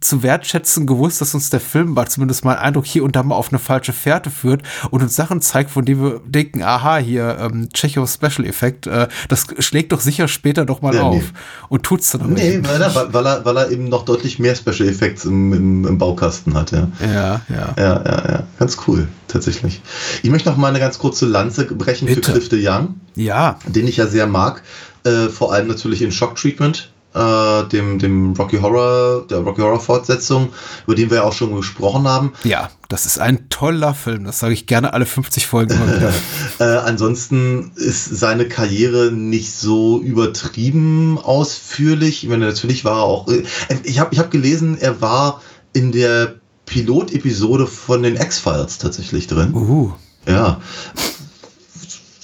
zu 0.00 0.22
wertschätzen 0.22 0.86
gewusst, 0.86 1.20
dass 1.20 1.34
uns 1.34 1.50
der 1.50 1.60
Film 1.60 1.96
war 1.96 2.06
zumindest 2.06 2.44
mal 2.44 2.56
Eindruck 2.56 2.86
hier 2.86 3.04
und 3.04 3.16
da 3.16 3.22
mal 3.22 3.34
auf 3.34 3.48
eine 3.50 3.58
falsche 3.58 3.92
Fährte 3.92 4.30
führt 4.30 4.62
und 4.90 5.02
uns 5.02 5.16
Sachen 5.16 5.40
zeigt, 5.40 5.70
von 5.70 5.84
denen 5.84 6.02
wir 6.02 6.20
denken, 6.26 6.62
aha, 6.62 6.98
hier 6.98 7.38
ähm, 7.40 7.68
Tschechow 7.72 8.08
Special 8.08 8.46
Effekt, 8.46 8.86
äh, 8.86 9.08
das 9.28 9.46
schlägt 9.58 9.92
doch 9.92 10.00
sicher 10.00 10.28
später 10.28 10.64
doch 10.64 10.82
mal 10.82 10.94
ja, 10.94 11.02
auf 11.02 11.14
nee. 11.14 11.38
und 11.68 11.82
tut's 11.82 12.10
dann 12.12 12.22
aber 12.22 12.30
Nee, 12.30 12.60
weil 12.62 12.80
er, 12.80 13.12
weil, 13.12 13.26
er, 13.26 13.44
weil 13.44 13.56
er 13.56 13.70
eben 13.70 13.88
noch 13.88 14.04
deutlich 14.04 14.38
mehr 14.38 14.54
Special 14.54 14.88
Effects 14.88 15.24
im, 15.24 15.52
im, 15.52 15.86
im 15.86 15.98
Baukasten 15.98 16.54
hat, 16.54 16.72
ja. 16.72 16.88
Ja, 17.00 17.40
ja. 17.48 17.74
Ja, 17.76 18.02
ja, 18.04 18.28
ja. 18.28 18.42
Ganz 18.58 18.76
cool, 18.86 19.08
tatsächlich. 19.28 19.82
Ich 20.22 20.30
möchte 20.30 20.48
noch 20.48 20.56
mal 20.56 20.68
eine 20.68 20.80
ganz 20.80 20.98
kurze 20.98 21.26
Lanze 21.26 21.64
brechen 21.64 22.06
Bitte. 22.06 22.22
für 22.22 22.32
Cliff 22.32 22.48
de 22.48 22.66
Young. 22.66 23.00
Ja. 23.14 23.58
Den 23.66 23.86
ich 23.86 23.96
ja 23.96 24.06
sehr 24.06 24.26
mag. 24.26 24.62
Äh, 25.04 25.28
vor 25.28 25.52
allem 25.52 25.68
natürlich 25.68 26.02
in 26.02 26.12
Shock 26.12 26.36
Treatment 26.36 26.90
äh, 27.16 27.68
dem, 27.68 27.98
dem 27.98 28.34
Rocky 28.34 28.58
Horror, 28.58 29.26
der 29.26 29.38
Rocky 29.38 29.62
Horror 29.62 29.80
Fortsetzung, 29.80 30.50
über 30.86 30.94
den 30.94 31.10
wir 31.10 31.18
ja 31.18 31.22
auch 31.22 31.32
schon 31.32 31.54
gesprochen 31.56 32.06
haben. 32.06 32.32
Ja, 32.44 32.70
das 32.88 33.06
ist 33.06 33.18
ein 33.18 33.48
toller 33.48 33.94
Film, 33.94 34.24
das 34.24 34.38
sage 34.38 34.52
ich 34.52 34.66
gerne 34.66 34.92
alle 34.92 35.06
50 35.06 35.46
Folgen 35.46 35.74
wieder. 35.74 36.12
äh, 36.58 36.78
ansonsten 36.86 37.72
ist 37.76 38.04
seine 38.04 38.46
Karriere 38.46 39.10
nicht 39.10 39.56
so 39.56 40.00
übertrieben 40.00 41.18
ausführlich. 41.18 42.22
Ich 42.22 42.28
meine, 42.28 42.46
natürlich 42.46 42.84
war 42.84 42.98
er 42.98 43.04
auch, 43.04 43.28
äh, 43.28 43.44
ich 43.84 43.98
habe 43.98 44.10
ich 44.12 44.18
hab 44.18 44.30
gelesen, 44.30 44.76
er 44.78 45.00
war 45.00 45.40
in 45.72 45.92
der 45.92 46.34
Pilotepisode 46.66 47.66
von 47.66 48.02
den 48.02 48.16
X-Files 48.16 48.78
tatsächlich 48.78 49.26
drin. 49.26 49.54
Uh. 49.54 49.92
Ja. 50.26 50.60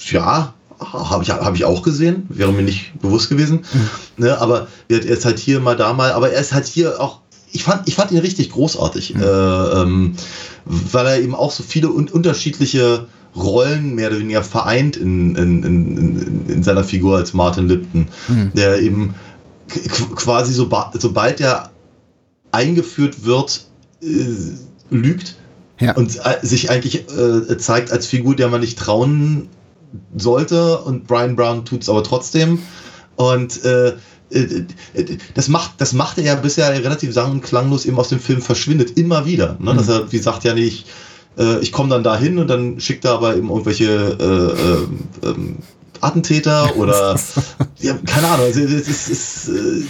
Ja, 0.05 0.53
habe 0.91 1.23
ich, 1.23 1.29
hab 1.29 1.55
ich 1.55 1.65
auch 1.65 1.83
gesehen, 1.83 2.25
wäre 2.29 2.51
mir 2.51 2.63
nicht 2.63 2.99
bewusst 2.99 3.29
gewesen. 3.29 3.61
Mhm. 3.73 4.25
Ne, 4.25 4.37
aber 4.39 4.67
er 4.89 5.03
ist 5.03 5.25
halt 5.25 5.39
hier 5.39 5.59
mal 5.59 5.75
da 5.75 5.93
mal, 5.93 6.11
aber 6.11 6.31
er 6.31 6.41
ist 6.41 6.53
halt 6.53 6.65
hier 6.65 6.99
auch, 6.99 7.19
ich 7.51 7.63
fand, 7.63 7.87
ich 7.87 7.95
fand 7.95 8.11
ihn 8.11 8.17
richtig 8.17 8.49
großartig, 8.51 9.15
mhm. 9.15 9.21
äh, 9.21 9.25
ähm, 9.25 10.15
weil 10.65 11.05
er 11.05 11.21
eben 11.21 11.35
auch 11.35 11.51
so 11.51 11.63
viele 11.63 11.89
un 11.89 12.09
unterschiedliche 12.09 13.07
Rollen 13.35 13.95
mehr 13.95 14.09
oder 14.09 14.19
weniger 14.19 14.43
vereint 14.43 14.97
in, 14.97 15.35
in, 15.35 15.63
in, 15.63 16.45
in 16.47 16.63
seiner 16.63 16.83
Figur 16.83 17.17
als 17.17 17.33
Martin 17.33 17.67
Lipton, 17.67 18.07
mhm. 18.27 18.51
der 18.53 18.79
eben 18.79 19.15
quasi 20.15 20.53
so, 20.53 20.69
sobald 20.99 21.41
er 21.41 21.71
eingeführt 22.51 23.25
wird, 23.25 23.65
äh, 24.01 24.25
lügt 24.91 25.35
ja. 25.79 25.95
und 25.95 26.19
äh, 26.23 26.45
sich 26.45 26.69
eigentlich 26.69 27.05
äh, 27.09 27.57
zeigt 27.57 27.91
als 27.91 28.05
Figur, 28.05 28.35
der 28.35 28.49
man 28.49 28.61
nicht 28.61 28.77
trauen 28.77 29.49
sollte 30.15 30.79
und 30.79 31.07
Brian 31.07 31.35
Brown 31.35 31.65
tut 31.65 31.83
es 31.83 31.89
aber 31.89 32.03
trotzdem. 32.03 32.59
Und 33.15 33.63
äh, 33.63 33.93
äh, 34.33 34.65
das 35.33 35.47
macht, 35.47 35.73
das 35.77 35.93
macht 35.93 36.17
er 36.17 36.23
ja 36.23 36.35
bisher 36.35 36.71
relativ 36.71 37.13
sang- 37.13 37.31
und 37.31 37.43
klanglos 37.43 37.85
eben 37.85 37.97
aus 37.99 38.09
dem 38.09 38.19
Film 38.19 38.41
verschwindet, 38.41 38.97
immer 38.97 39.25
wieder. 39.25 39.57
Ne? 39.59 39.73
Mhm. 39.73 39.77
Dass 39.77 39.89
er, 39.89 40.11
wie 40.11 40.17
sagt 40.17 40.43
ja 40.43 40.53
nicht, 40.53 40.87
äh, 41.37 41.59
ich 41.59 41.71
komme 41.71 41.89
dann 41.89 42.03
da 42.03 42.17
hin 42.17 42.37
und 42.37 42.47
dann 42.47 42.79
schickt 42.79 43.05
er 43.05 43.13
aber 43.13 43.35
eben 43.35 43.49
irgendwelche 43.49 44.17
äh, 44.19 45.27
äh, 45.27 45.29
ähm, 45.29 45.57
Attentäter 46.01 46.75
oder 46.75 47.17
ja, 47.79 47.97
keine 48.05 48.27
Ahnung. 48.27 48.45
Also, 48.47 48.61
es 48.61 48.87
ist, 48.87 49.09
ist 49.09 49.49
äh, 49.49 49.83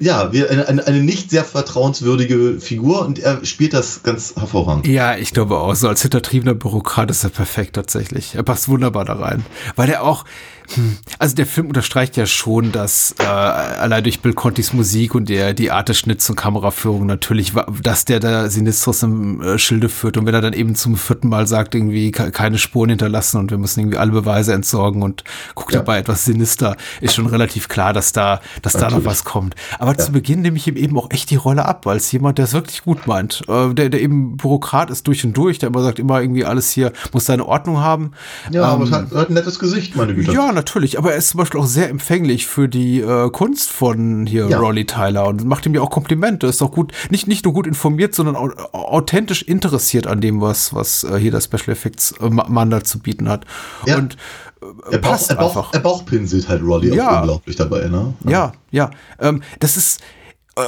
ja, 0.00 0.28
eine, 0.28 0.68
eine, 0.68 0.86
eine 0.86 1.00
nicht 1.02 1.30
sehr 1.30 1.44
vertrauenswürdige 1.44 2.60
Figur 2.60 3.04
und 3.06 3.18
er 3.18 3.44
spielt 3.44 3.72
das 3.74 4.02
ganz 4.02 4.34
hervorragend. 4.36 4.86
Ja, 4.86 5.16
ich 5.16 5.32
glaube 5.32 5.58
auch. 5.58 5.74
So 5.74 5.88
als 5.88 6.02
hintertriebener 6.02 6.54
Bürokrat 6.54 7.10
ist 7.10 7.24
er 7.24 7.30
perfekt 7.30 7.74
tatsächlich. 7.74 8.34
Er 8.34 8.42
passt 8.42 8.68
wunderbar 8.68 9.04
da 9.04 9.14
rein. 9.14 9.44
Weil 9.76 9.90
er 9.90 10.02
auch, 10.02 10.24
hm. 10.74 10.96
Also 11.18 11.34
der 11.34 11.46
Film 11.46 11.68
unterstreicht 11.68 12.16
ja 12.16 12.26
schon, 12.26 12.72
dass 12.72 13.14
äh, 13.18 13.24
allein 13.24 14.02
durch 14.02 14.20
Bill 14.20 14.32
Contis 14.32 14.72
Musik 14.72 15.14
und 15.14 15.28
der 15.28 15.54
die 15.54 15.70
Art 15.70 15.88
des 15.88 15.98
Schnitts 15.98 16.28
und 16.30 16.36
Kameraführung 16.36 17.06
natürlich, 17.06 17.52
dass 17.82 18.04
der 18.04 18.20
da 18.20 18.48
Sinistros 18.48 19.02
im 19.02 19.40
äh, 19.40 19.58
Schilde 19.58 19.88
führt 19.88 20.16
und 20.16 20.26
wenn 20.26 20.34
er 20.34 20.40
dann 20.40 20.52
eben 20.52 20.74
zum 20.74 20.96
vierten 20.96 21.28
Mal 21.28 21.46
sagt, 21.46 21.74
irgendwie 21.74 22.10
keine 22.10 22.58
Spuren 22.58 22.90
hinterlassen 22.90 23.38
und 23.38 23.50
wir 23.50 23.58
müssen 23.58 23.80
irgendwie 23.80 23.98
alle 23.98 24.12
Beweise 24.12 24.52
entsorgen 24.52 25.02
und 25.02 25.24
guckt 25.54 25.72
ja. 25.72 25.80
dabei 25.80 25.98
etwas 25.98 26.24
sinister, 26.24 26.76
ist 27.00 27.14
schon 27.14 27.26
relativ 27.26 27.68
klar, 27.68 27.92
dass 27.92 28.12
da, 28.12 28.40
dass 28.62 28.72
da 28.74 28.90
noch 28.90 29.04
was 29.04 29.24
kommt. 29.24 29.54
Aber 29.78 29.92
ja. 29.92 29.98
zu 29.98 30.12
Beginn 30.12 30.42
nehme 30.42 30.56
ich 30.56 30.66
ihm 30.66 30.76
eben 30.76 30.98
auch 30.98 31.10
echt 31.10 31.30
die 31.30 31.36
Rolle 31.36 31.64
ab, 31.64 31.86
weil 31.86 31.96
es 31.96 32.10
jemand, 32.12 32.38
der 32.38 32.46
es 32.46 32.52
wirklich 32.52 32.82
gut 32.82 33.06
meint, 33.06 33.42
äh, 33.48 33.74
der, 33.74 33.90
der 33.90 34.00
eben 34.00 34.36
Bürokrat 34.36 34.90
ist 34.90 35.06
durch 35.06 35.24
und 35.24 35.36
durch, 35.36 35.58
der 35.58 35.68
immer 35.68 35.82
sagt, 35.82 35.98
immer 35.98 36.20
irgendwie 36.20 36.44
alles 36.44 36.70
hier 36.70 36.92
muss 37.12 37.26
seine 37.26 37.46
Ordnung 37.46 37.78
haben. 37.78 38.12
Ja, 38.50 38.64
ähm, 38.64 38.70
aber 38.70 38.84
es 38.84 38.92
hat, 38.92 39.12
hat 39.12 39.28
ein 39.28 39.34
nettes 39.34 39.58
Gesicht, 39.58 39.96
meine 39.96 40.14
Güte. 40.14 40.32
Ja, 40.32 40.52
natürlich, 40.54 40.98
aber 40.98 41.12
er 41.12 41.18
ist 41.18 41.30
zum 41.30 41.38
Beispiel 41.38 41.60
auch 41.60 41.66
sehr 41.66 41.88
empfänglich 41.88 42.46
für 42.46 42.68
die 42.68 43.00
äh, 43.00 43.30
Kunst 43.30 43.70
von 43.70 44.26
hier 44.26 44.48
ja. 44.48 44.58
Rolly 44.58 44.84
Tyler 44.86 45.26
und 45.26 45.44
macht 45.44 45.66
ihm 45.66 45.74
ja 45.74 45.80
auch 45.80 45.90
Komplimente. 45.90 46.46
Ist 46.46 46.62
auch 46.62 46.72
gut, 46.72 46.92
nicht, 47.10 47.26
nicht 47.26 47.44
nur 47.44 47.54
gut 47.54 47.66
informiert, 47.66 48.14
sondern 48.14 48.36
authentisch 48.36 49.42
interessiert 49.42 50.06
an 50.06 50.20
dem, 50.20 50.40
was, 50.40 50.74
was 50.74 51.04
äh, 51.04 51.18
hier 51.18 51.30
der 51.30 51.40
Special 51.40 51.70
Effects 51.70 52.12
äh, 52.20 52.30
Mann 52.30 52.70
da 52.70 52.82
zu 52.82 52.98
bieten 52.98 53.28
hat. 53.28 53.44
Ja. 53.86 53.98
Und 53.98 54.16
äh, 54.62 54.94
er, 54.94 54.98
passt 54.98 55.30
er, 55.30 55.36
bauch, 55.36 55.72
er 55.72 55.80
bauchpinselt 55.80 56.48
halt 56.48 56.62
Rolly 56.62 56.94
ja. 56.94 57.10
auch 57.10 57.20
unglaublich 57.20 57.56
dabei, 57.56 57.88
ne? 57.88 58.14
Ja, 58.26 58.52
ja. 58.70 58.90
Ähm, 59.18 59.42
das 59.60 59.76
ist, 59.76 60.00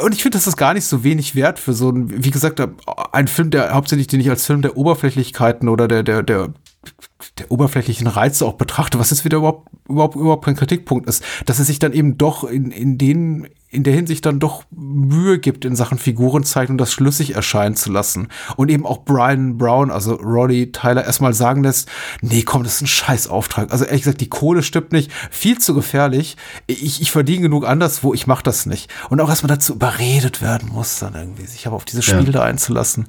und 0.02 0.14
ich 0.14 0.22
finde, 0.22 0.36
das 0.38 0.46
ist 0.46 0.56
gar 0.56 0.74
nicht 0.74 0.84
so 0.84 1.04
wenig 1.04 1.34
wert 1.34 1.58
für 1.58 1.72
so 1.72 1.90
ein, 1.90 2.24
wie 2.24 2.30
gesagt, 2.30 2.60
ein 3.12 3.28
Film, 3.28 3.50
der 3.50 3.72
hauptsächlich 3.72 4.08
den 4.08 4.20
ich 4.20 4.28
als 4.28 4.44
Film 4.44 4.62
der 4.62 4.76
Oberflächlichkeiten 4.76 5.68
oder 5.68 5.86
der, 5.86 6.02
der, 6.02 6.22
der 6.24 6.52
der 7.38 7.50
oberflächlichen 7.50 8.06
Reize 8.06 8.46
auch 8.46 8.54
betrachte, 8.54 8.98
was 8.98 9.10
jetzt 9.10 9.24
wieder 9.24 9.38
überhaupt, 9.38 9.68
überhaupt, 9.88 10.16
überhaupt 10.16 10.44
kein 10.44 10.56
Kritikpunkt 10.56 11.08
ist, 11.08 11.22
dass 11.44 11.58
er 11.58 11.64
sich 11.64 11.78
dann 11.78 11.92
eben 11.92 12.16
doch 12.16 12.44
in, 12.44 12.70
in 12.70 12.98
den, 12.98 13.48
in 13.68 13.82
der 13.82 13.92
Hinsicht 13.92 14.24
dann 14.24 14.38
doch 14.38 14.64
Mühe 14.70 15.38
gibt 15.38 15.64
in 15.64 15.74
Sachen 15.74 15.98
Figurenzeichnung, 15.98 16.78
das 16.78 16.92
schlüssig 16.92 17.34
erscheinen 17.34 17.74
zu 17.74 17.90
lassen. 17.90 18.28
Und 18.56 18.70
eben 18.70 18.86
auch 18.86 19.04
Brian 19.04 19.58
Brown, 19.58 19.90
also 19.90 20.14
Roddy 20.14 20.70
Tyler, 20.70 21.04
erstmal 21.04 21.34
sagen 21.34 21.64
lässt, 21.64 21.88
nee, 22.20 22.42
komm, 22.42 22.62
das 22.62 22.76
ist 22.76 22.82
ein 22.82 22.86
Scheißauftrag. 22.86 23.72
Also 23.72 23.84
ehrlich 23.84 24.02
gesagt, 24.02 24.20
die 24.20 24.28
Kohle 24.28 24.62
stimmt 24.62 24.92
nicht, 24.92 25.10
viel 25.30 25.58
zu 25.58 25.74
gefährlich. 25.74 26.36
Ich, 26.66 27.02
ich 27.02 27.10
verdiene 27.10 27.42
genug 27.42 27.66
anderswo, 27.66 28.14
ich 28.14 28.26
mach 28.26 28.40
das 28.40 28.66
nicht. 28.66 28.88
Und 29.10 29.20
auch 29.20 29.28
erstmal 29.28 29.54
dazu 29.54 29.74
überredet 29.74 30.42
werden 30.42 30.68
muss, 30.72 31.00
dann 31.00 31.14
irgendwie 31.14 31.46
sich 31.46 31.66
aber 31.66 31.76
auf 31.76 31.84
dieses 31.84 32.04
Spiel 32.04 32.26
ja. 32.26 32.32
da 32.32 32.42
einzulassen. 32.44 33.08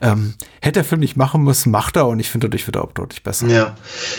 Ähm, 0.00 0.34
hätte 0.60 0.74
der 0.74 0.84
Film 0.84 1.00
nicht 1.00 1.16
machen 1.16 1.42
müssen, 1.42 1.70
macht 1.72 1.96
er 1.96 2.06
und 2.06 2.20
ich 2.20 2.30
finde, 2.30 2.46
dadurch 2.46 2.66
wird 2.66 2.76
er 2.76 2.84
auch 2.84 2.92
deutlich 2.92 3.22
besser. 3.22 3.48
Ja, 3.48 3.76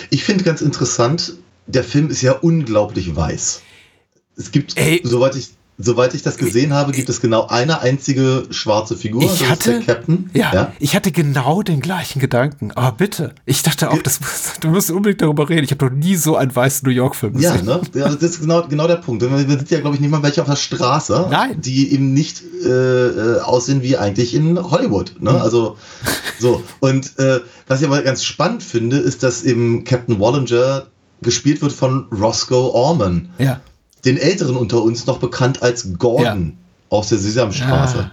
ich 0.09 0.23
finde 0.23 0.43
ganz 0.43 0.61
interessant, 0.61 1.33
der 1.65 1.83
Film 1.83 2.09
ist 2.09 2.21
ja 2.21 2.33
unglaublich 2.33 3.15
weiß. 3.15 3.61
Es 4.37 4.51
gibt, 4.51 4.77
Ey, 4.77 5.01
soweit 5.03 5.35
ich 5.35 5.56
Soweit 5.79 6.15
ich 6.15 6.23
das 6.23 6.37
gesehen 6.37 6.73
habe, 6.73 6.91
gibt 6.91 7.07
es 7.07 7.21
genau 7.21 7.45
eine 7.45 7.81
einzige 7.81 8.45
schwarze 8.49 8.97
Figur. 8.97 9.21
Ich 9.21 9.47
hatte, 9.47 9.79
Captain. 9.81 10.27
Ja, 10.33 10.51
ja, 10.51 10.73
ich 10.79 10.95
hatte 10.95 11.11
genau 11.11 11.61
den 11.61 11.81
gleichen 11.81 12.19
Gedanken. 12.19 12.71
Aber 12.71 12.97
bitte, 12.97 13.35
ich 13.45 13.61
dachte 13.61 13.91
auch, 13.91 14.01
das, 14.01 14.19
du 14.59 14.69
musst 14.69 14.89
unbedingt 14.89 15.21
darüber 15.21 15.47
reden. 15.47 15.65
Ich 15.65 15.71
habe 15.71 15.85
noch 15.85 15.93
nie 15.93 16.15
so 16.15 16.35
einen 16.35 16.55
weißen 16.55 16.83
New 16.83 16.91
York-Film 16.91 17.33
gesehen. 17.33 17.67
Ja, 17.67 17.77
ne? 17.77 17.81
das 17.93 18.15
ist 18.15 18.41
genau, 18.41 18.67
genau 18.67 18.87
der 18.87 18.95
Punkt. 18.95 19.21
Wir 19.21 19.37
sind 19.37 19.69
ja, 19.69 19.79
glaube 19.79 19.95
ich, 19.95 20.01
nicht 20.01 20.09
mal 20.09 20.23
welche 20.23 20.41
auf 20.41 20.47
der 20.47 20.55
Straße, 20.55 21.27
Nein. 21.29 21.61
die 21.61 21.93
eben 21.93 22.11
nicht 22.11 22.41
äh, 22.65 22.69
äh, 22.69 23.39
aussehen 23.41 23.83
wie 23.83 23.97
eigentlich 23.97 24.33
in 24.33 24.59
Hollywood. 24.59 25.13
Ne? 25.19 25.33
Mhm. 25.33 25.37
Also 25.37 25.77
so. 26.39 26.63
Und 26.79 27.19
äh, 27.19 27.41
was 27.67 27.81
ich 27.81 27.87
aber 27.87 28.01
ganz 28.01 28.23
spannend 28.23 28.63
finde, 28.63 28.97
ist, 28.97 29.21
dass 29.21 29.43
eben 29.43 29.83
Captain 29.83 30.19
Wallinger 30.19 30.87
gespielt 31.21 31.61
wird 31.61 31.71
von 31.71 32.07
Roscoe 32.11 32.73
Orman. 32.73 33.29
Ja 33.37 33.61
den 34.07 34.17
Älteren 34.17 34.55
unter 34.55 34.81
uns 34.81 35.05
noch 35.05 35.19
bekannt 35.19 35.61
als 35.61 35.93
Gordon 35.97 36.45
ja. 36.45 36.97
aus 36.97 37.09
der 37.09 37.17
Sesamstraße. 37.17 38.09
Ah. 38.09 38.11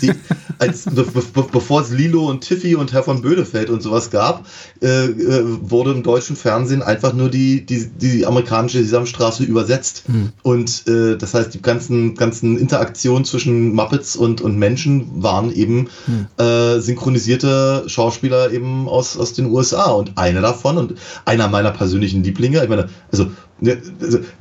Die, 0.00 0.12
als, 0.60 0.84
be, 0.84 1.02
be, 1.02 1.46
bevor 1.50 1.80
es 1.80 1.90
Lilo 1.90 2.28
und 2.28 2.42
Tiffy 2.42 2.76
und 2.76 2.92
Herr 2.92 3.02
von 3.02 3.22
Bödefeld 3.22 3.70
und 3.70 3.82
sowas 3.82 4.10
gab, 4.10 4.46
äh, 4.80 5.06
äh, 5.06 5.44
wurde 5.62 5.90
im 5.90 6.04
deutschen 6.04 6.36
Fernsehen 6.36 6.80
einfach 6.82 7.12
nur 7.12 7.28
die, 7.28 7.66
die, 7.66 7.88
die 7.88 8.24
amerikanische 8.24 8.78
Sesamstraße 8.78 9.42
übersetzt. 9.42 10.04
Hm. 10.06 10.30
Und 10.42 10.86
äh, 10.86 11.16
das 11.16 11.34
heißt, 11.34 11.54
die 11.54 11.62
ganzen, 11.62 12.14
ganzen 12.14 12.56
Interaktionen 12.56 13.24
zwischen 13.24 13.72
Muppets 13.72 14.14
und, 14.14 14.40
und 14.40 14.56
Menschen 14.56 15.22
waren 15.22 15.52
eben 15.52 15.88
hm. 16.06 16.26
äh, 16.44 16.80
synchronisierte 16.80 17.84
Schauspieler 17.86 18.52
eben 18.52 18.88
aus, 18.88 19.16
aus 19.16 19.32
den 19.32 19.46
USA. 19.46 19.90
Und 19.90 20.16
einer 20.18 20.40
davon 20.40 20.78
und 20.78 20.94
einer 21.24 21.48
meiner 21.48 21.72
persönlichen 21.72 22.22
Lieblinge, 22.22 22.62
ich 22.62 22.68
meine, 22.68 22.88
also 23.10 23.26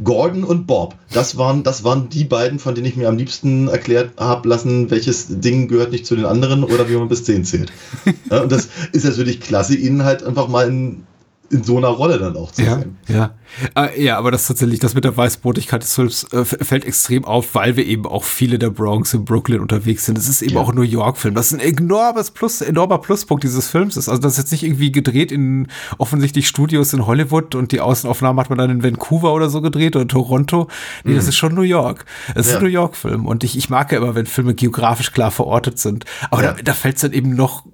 Gordon 0.04 0.44
und 0.44 0.68
Bob, 0.68 0.96
das 1.12 1.38
waren, 1.38 1.64
das 1.64 1.84
waren 1.84 2.10
die 2.10 2.24
beiden, 2.24 2.60
von 2.60 2.76
denen 2.76 2.88
ich 2.88 2.96
mir 2.96 3.08
am 3.08 3.18
liebsten 3.18 3.68
erklärt 3.68 4.12
habe 4.18 4.48
lassen, 4.48 4.92
welches 4.92 5.40
Ding 5.40 5.68
gehört 5.68 5.92
nicht 5.92 6.06
zu 6.06 6.16
den 6.16 6.26
anderen 6.26 6.64
oder 6.64 6.90
wie 6.90 6.96
man 6.96 7.08
bis 7.08 7.24
10 7.24 7.46
zählt. 7.46 7.72
Ja, 8.30 8.42
und 8.42 8.52
das 8.52 8.68
ist 8.92 9.06
natürlich 9.06 9.40
klasse, 9.40 9.76
ihnen 9.76 10.04
halt 10.04 10.22
einfach 10.24 10.50
mal 10.50 10.68
in 10.68 11.04
in 11.50 11.64
so 11.64 11.78
einer 11.78 11.88
Rolle 11.88 12.20
dann 12.20 12.36
auch 12.36 12.52
zu 12.52 12.64
ja, 12.64 12.76
sein. 12.76 12.98
Ja, 13.08 13.32
äh, 13.76 14.04
ja, 14.04 14.18
aber 14.18 14.32
das 14.32 14.48
tatsächlich, 14.48 14.80
das 14.80 14.94
mit 14.94 15.06
der 15.06 15.16
Weißbrotigkeit 15.16 15.82
des 15.82 15.94
Films 15.96 16.26
äh, 16.34 16.44
fällt 16.44 16.86
extrem 16.86 17.26
auf, 17.26 17.56
weil 17.56 17.78
wir 17.78 17.86
eben 17.86 18.06
auch 18.06 18.24
viele 18.24 18.60
der 18.60 18.70
Bronx 18.70 19.14
in 19.14 19.24
Brooklyn 19.24 19.62
unterwegs 19.62 20.06
sind. 20.06 20.18
Es 20.18 20.28
ist 20.28 20.42
eben 20.42 20.56
ja. 20.56 20.62
auch 20.62 20.70
ein 20.70 20.76
New 20.76 20.82
York-Film. 20.82 21.36
Das 21.36 21.52
ist 21.52 21.54
ein 21.54 21.60
enormes 21.60 22.32
Plus, 22.32 22.62
enormer 22.62 22.98
Pluspunkt 22.98 23.44
dieses 23.44 23.70
Films 23.70 23.96
ist. 23.98 24.10
Also 24.10 24.22
das 24.22 24.34
ist 24.34 24.38
jetzt 24.40 24.52
nicht 24.52 24.64
irgendwie 24.64 24.92
gedreht 24.92 25.32
in 25.32 25.68
offensichtlich 25.98 26.48
Studios 26.48 26.94
in 26.94 27.06
Hollywood 27.06 27.56
und 27.56 27.72
die 27.72 27.80
Außenaufnahmen 27.80 28.40
hat 28.40 28.50
man 28.50 28.58
dann 28.58 28.70
in 28.70 28.84
Vancouver 28.84 29.34
oder 29.34 29.50
so 29.50 29.62
gedreht 29.62 29.96
oder 29.96 30.08
Toronto. 30.08 30.68
Nee, 31.04 31.14
mhm. 31.14 31.16
das 31.16 31.28
ist 31.28 31.38
schon 31.38 31.56
New 31.56 31.62
York. 31.62 32.06
Es 32.36 32.48
ja. 32.48 32.54
ist 32.54 32.56
ein 32.58 32.64
New 32.64 32.70
York-Film. 32.70 33.26
Und 33.26 33.44
ich, 33.44 33.58
ich 33.58 33.70
mag 33.70 33.92
ja 33.92 34.00
immer, 34.00 34.16
wenn 34.16 34.26
Filme 34.26 34.54
geografisch 34.54 35.12
klar 35.14 35.32
verortet 35.32 35.80
sind. 35.80 36.06
Aber 36.30 36.44
ja. 36.44 36.54
da, 36.54 36.62
da 36.62 36.74
fällt 36.74 36.96
es 36.96 37.02
dann 37.02 37.14
eben 37.14 37.36
noch 37.36 37.66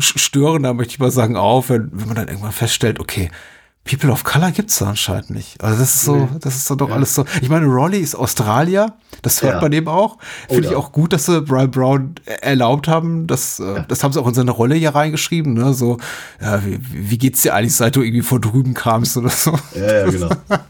störender, 0.00 0.74
möchte 0.74 0.92
ich 0.92 0.98
mal 0.98 1.10
sagen, 1.10 1.36
auf, 1.36 1.68
wenn, 1.68 1.90
wenn 1.92 2.06
man 2.06 2.16
dann 2.16 2.28
irgendwann 2.28 2.52
feststellt, 2.52 3.00
okay, 3.00 3.30
People 3.84 4.12
of 4.12 4.24
Color 4.24 4.52
gibt's 4.52 4.78
da 4.78 4.88
anscheinend 4.90 5.30
nicht. 5.30 5.62
Also 5.64 5.80
das 5.80 5.94
ist 5.94 6.04
so, 6.04 6.28
das 6.40 6.54
ist 6.54 6.66
so 6.66 6.74
doch 6.74 6.90
ja. 6.90 6.94
alles 6.94 7.14
so. 7.14 7.24
Ich 7.40 7.48
meine, 7.48 7.66
Rolly 7.66 7.98
ist 7.98 8.14
Australier, 8.14 8.94
das 9.22 9.42
hört 9.42 9.54
ja. 9.54 9.60
man 9.60 9.72
eben 9.72 9.88
auch. 9.88 10.18
Finde 10.48 10.68
ich 10.68 10.76
auch 10.76 10.92
gut, 10.92 11.12
dass 11.12 11.26
sie 11.26 11.40
Brian 11.40 11.70
Brown 11.70 12.14
erlaubt 12.24 12.88
haben. 12.88 13.26
Das, 13.26 13.58
äh, 13.58 13.64
ja. 13.64 13.80
das 13.88 14.04
haben 14.04 14.12
sie 14.12 14.20
auch 14.20 14.28
in 14.28 14.34
seine 14.34 14.50
Rolle 14.50 14.74
hier 14.74 14.94
reingeschrieben. 14.94 15.54
Ne? 15.54 15.72
So, 15.72 15.96
ja, 16.40 16.64
wie, 16.64 16.78
wie 16.80 17.18
geht's 17.18 17.42
dir 17.42 17.54
eigentlich, 17.54 17.74
seit 17.74 17.96
du 17.96 18.02
irgendwie 18.02 18.22
vor 18.22 18.40
drüben 18.40 18.74
kamst 18.74 19.16
oder 19.16 19.30
so? 19.30 19.58
Ja, 19.74 20.04
ja, 20.04 20.10
genau. 20.10 20.28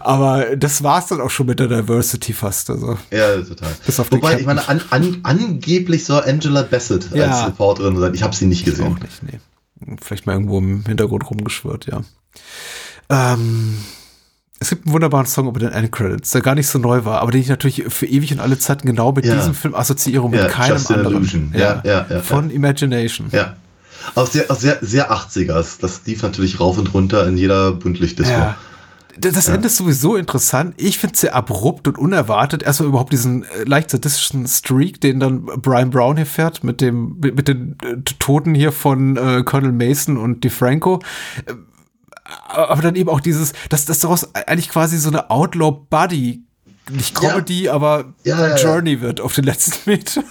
Aber 0.00 0.56
das 0.56 0.82
war's 0.82 1.06
dann 1.06 1.20
auch 1.20 1.30
schon 1.30 1.46
mit 1.46 1.60
der 1.60 1.68
Diversity 1.68 2.32
fast. 2.32 2.70
Also, 2.70 2.98
ja, 3.10 3.36
total. 3.42 3.70
Wobei, 4.10 4.40
ich 4.40 4.46
meine, 4.46 4.68
an, 4.68 4.80
an, 4.90 5.20
angeblich 5.22 6.04
soll 6.04 6.22
Angela 6.24 6.62
Bassett 6.62 7.12
als 7.12 7.46
Reporterin 7.46 7.96
sein. 7.96 8.14
Ich 8.14 8.22
habe 8.22 8.34
sie 8.34 8.46
nicht 8.46 8.64
gesehen. 8.64 8.96
Auch 8.96 9.00
nicht, 9.00 9.22
nee 9.22 9.38
vielleicht 10.00 10.26
mal 10.26 10.34
irgendwo 10.34 10.58
im 10.58 10.84
Hintergrund 10.86 11.28
rumgeschwört, 11.30 11.86
ja. 11.86 12.02
Ähm, 13.08 13.78
es 14.58 14.68
gibt 14.68 14.86
einen 14.86 14.92
wunderbaren 14.92 15.26
Song 15.26 15.48
über 15.48 15.58
den 15.58 15.72
Endcredits, 15.72 16.30
der 16.30 16.42
gar 16.42 16.54
nicht 16.54 16.66
so 16.66 16.78
neu 16.78 17.04
war, 17.04 17.20
aber 17.20 17.32
den 17.32 17.40
ich 17.40 17.48
natürlich 17.48 17.84
für 17.88 18.06
ewig 18.06 18.32
und 18.32 18.40
alle 18.40 18.58
Zeiten 18.58 18.86
genau 18.86 19.12
mit 19.12 19.24
ja. 19.24 19.34
diesem 19.34 19.54
Film 19.54 19.74
assoziiere 19.74 20.22
und 20.22 20.32
mit 20.32 20.40
ja, 20.40 20.48
keinem 20.48 20.76
Just 20.76 20.90
anderen. 20.90 21.52
Ja, 21.54 21.82
ja, 21.84 22.06
ja, 22.08 22.20
Von 22.20 22.50
Imagination. 22.50 23.28
Ja. 23.32 23.56
Auch 24.14 24.26
sehr, 24.26 24.50
auch 24.50 24.56
sehr, 24.56 24.78
sehr 24.80 25.12
80er. 25.12 25.78
Das 25.80 26.02
lief 26.06 26.22
natürlich 26.22 26.60
rauf 26.60 26.78
und 26.78 26.92
runter 26.94 27.26
in 27.26 27.36
jeder 27.36 27.72
Bündlichtdisco. 27.72 28.32
Ja. 28.32 28.56
Das. 29.18 29.48
Ende 29.48 29.66
ist 29.66 29.76
sowieso 29.76 30.16
interessant. 30.16 30.74
Ich 30.76 30.98
finde 30.98 31.14
es 31.14 31.20
sehr 31.20 31.34
abrupt 31.34 31.88
und 31.88 31.98
unerwartet. 31.98 32.62
Erstmal 32.62 32.88
überhaupt 32.88 33.12
diesen 33.12 33.44
äh, 33.44 33.64
leicht 33.64 33.90
sadistischen 33.90 34.46
Streak, 34.46 35.00
den 35.00 35.20
dann 35.20 35.44
Brian 35.44 35.90
Brown 35.90 36.16
hier 36.16 36.26
fährt, 36.26 36.64
mit 36.64 36.80
dem, 36.80 37.18
mit, 37.20 37.48
den 37.48 37.76
äh, 37.82 37.96
Toten 38.18 38.54
hier 38.54 38.72
von 38.72 39.16
äh, 39.16 39.42
Colonel 39.44 39.72
Mason 39.72 40.16
und 40.16 40.44
DeFranco. 40.44 41.00
Äh, 41.46 41.54
aber 42.48 42.82
dann 42.82 42.94
eben 42.94 43.08
auch 43.08 43.20
dieses, 43.20 43.52
dass, 43.68 43.86
dass 43.86 44.00
daraus 44.00 44.34
eigentlich 44.34 44.68
quasi 44.68 44.98
so 44.98 45.08
eine 45.08 45.30
Outlaw-Buddy 45.30 46.44
nicht 46.90 47.14
Comedy, 47.14 47.64
ja. 47.64 47.72
aber 47.72 48.12
ja, 48.24 48.48
ja, 48.48 48.56
Journey 48.56 49.00
wird 49.00 49.20
auf 49.20 49.34
den 49.34 49.44
letzten 49.44 49.78
Meter. 49.90 50.22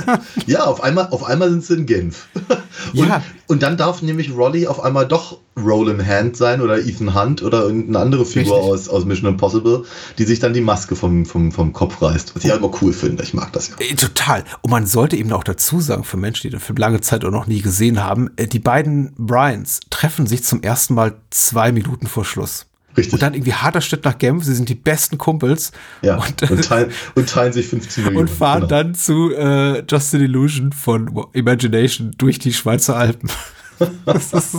ja, 0.46 0.64
auf 0.64 0.84
einmal, 0.84 1.08
auf 1.10 1.24
einmal 1.24 1.50
sind 1.50 1.66
sie 1.66 1.74
in 1.76 1.86
Genf. 1.86 2.28
Und, 2.94 3.08
ja. 3.08 3.22
und 3.48 3.62
dann 3.62 3.78
darf 3.78 4.02
nämlich 4.02 4.32
Rolly 4.32 4.66
auf 4.66 4.82
einmal 4.82 5.06
doch 5.06 5.38
Roland 5.58 6.06
Hand 6.06 6.38
sein 6.38 6.62
oder 6.62 6.80
Ethan 6.80 7.14
Hunt 7.14 7.44
oder 7.44 7.64
irgendeine 7.64 8.00
andere 8.00 8.26
Figur 8.26 8.56
aus, 8.58 8.88
aus 8.88 9.06
Mission 9.06 9.30
Impossible, 9.30 9.84
die 10.18 10.24
sich 10.24 10.40
dann 10.40 10.54
die 10.54 10.62
Maske 10.62 10.96
vom, 10.96 11.26
vom, 11.26 11.52
vom 11.52 11.74
Kopf 11.74 12.02
reißt. 12.02 12.36
Was 12.36 12.44
ich 12.44 12.52
halt 12.52 12.62
immer 12.62 12.72
cool 12.82 12.94
finde. 12.94 13.24
Ich 13.24 13.34
mag 13.34 13.52
das 13.54 13.70
ja. 13.70 13.76
Äh, 13.80 13.96
total. 13.96 14.44
Und 14.62 14.72
man 14.72 14.86
sollte 14.86 15.18
eben 15.18 15.32
auch 15.34 15.44
dazu 15.44 15.82
sagen, 15.82 16.04
für 16.04 16.18
Menschen, 16.18 16.44
die 16.44 16.52
den 16.52 16.60
Film 16.60 16.78
lange 16.78 17.02
Zeit 17.02 17.26
auch 17.26 17.32
noch 17.32 17.48
nie 17.48 17.62
gesehen 17.62 18.04
haben, 18.04 18.30
äh, 18.38 18.48
die 18.48 18.60
beiden 18.60 19.14
Bryans 19.18 19.82
treffen 19.90 20.26
sich 20.26 20.44
zum 20.44 20.64
ersten 20.64 20.94
Mal 20.94 21.16
zwei 21.30 21.72
Minuten 21.72 22.08
vor 22.08 22.26
Schluss. 22.26 22.69
Richtig. 23.00 23.14
Und 23.14 23.22
dann 23.22 23.34
irgendwie 23.34 23.54
Schritt 23.82 24.06
nach 24.06 24.18
Genf, 24.18 24.44
sie 24.44 24.54
sind 24.54 24.70
die 24.70 24.76
besten 24.76 25.18
Kumpels. 25.18 25.72
Ja, 26.02 26.18
und, 26.18 26.42
und, 26.52 26.66
teilen, 26.66 26.92
und 27.16 27.30
teilen 27.30 27.54
sich 27.54 27.68
15 27.68 28.04
Millionen. 28.04 28.28
Und 28.28 28.30
fahren 28.30 28.62
genau. 28.62 28.68
dann 28.68 28.96
zu 28.96 29.34
äh, 29.34 29.84
Just 29.90 30.14
an 30.14 30.22
Illusion 30.22 30.72
von 30.72 31.28
Imagination 31.34 32.12
durch 32.18 32.40
die 32.40 32.54
Schweizer 32.54 32.96
Alpen. 32.96 33.30
das, 34.06 34.34
ist, 34.34 34.56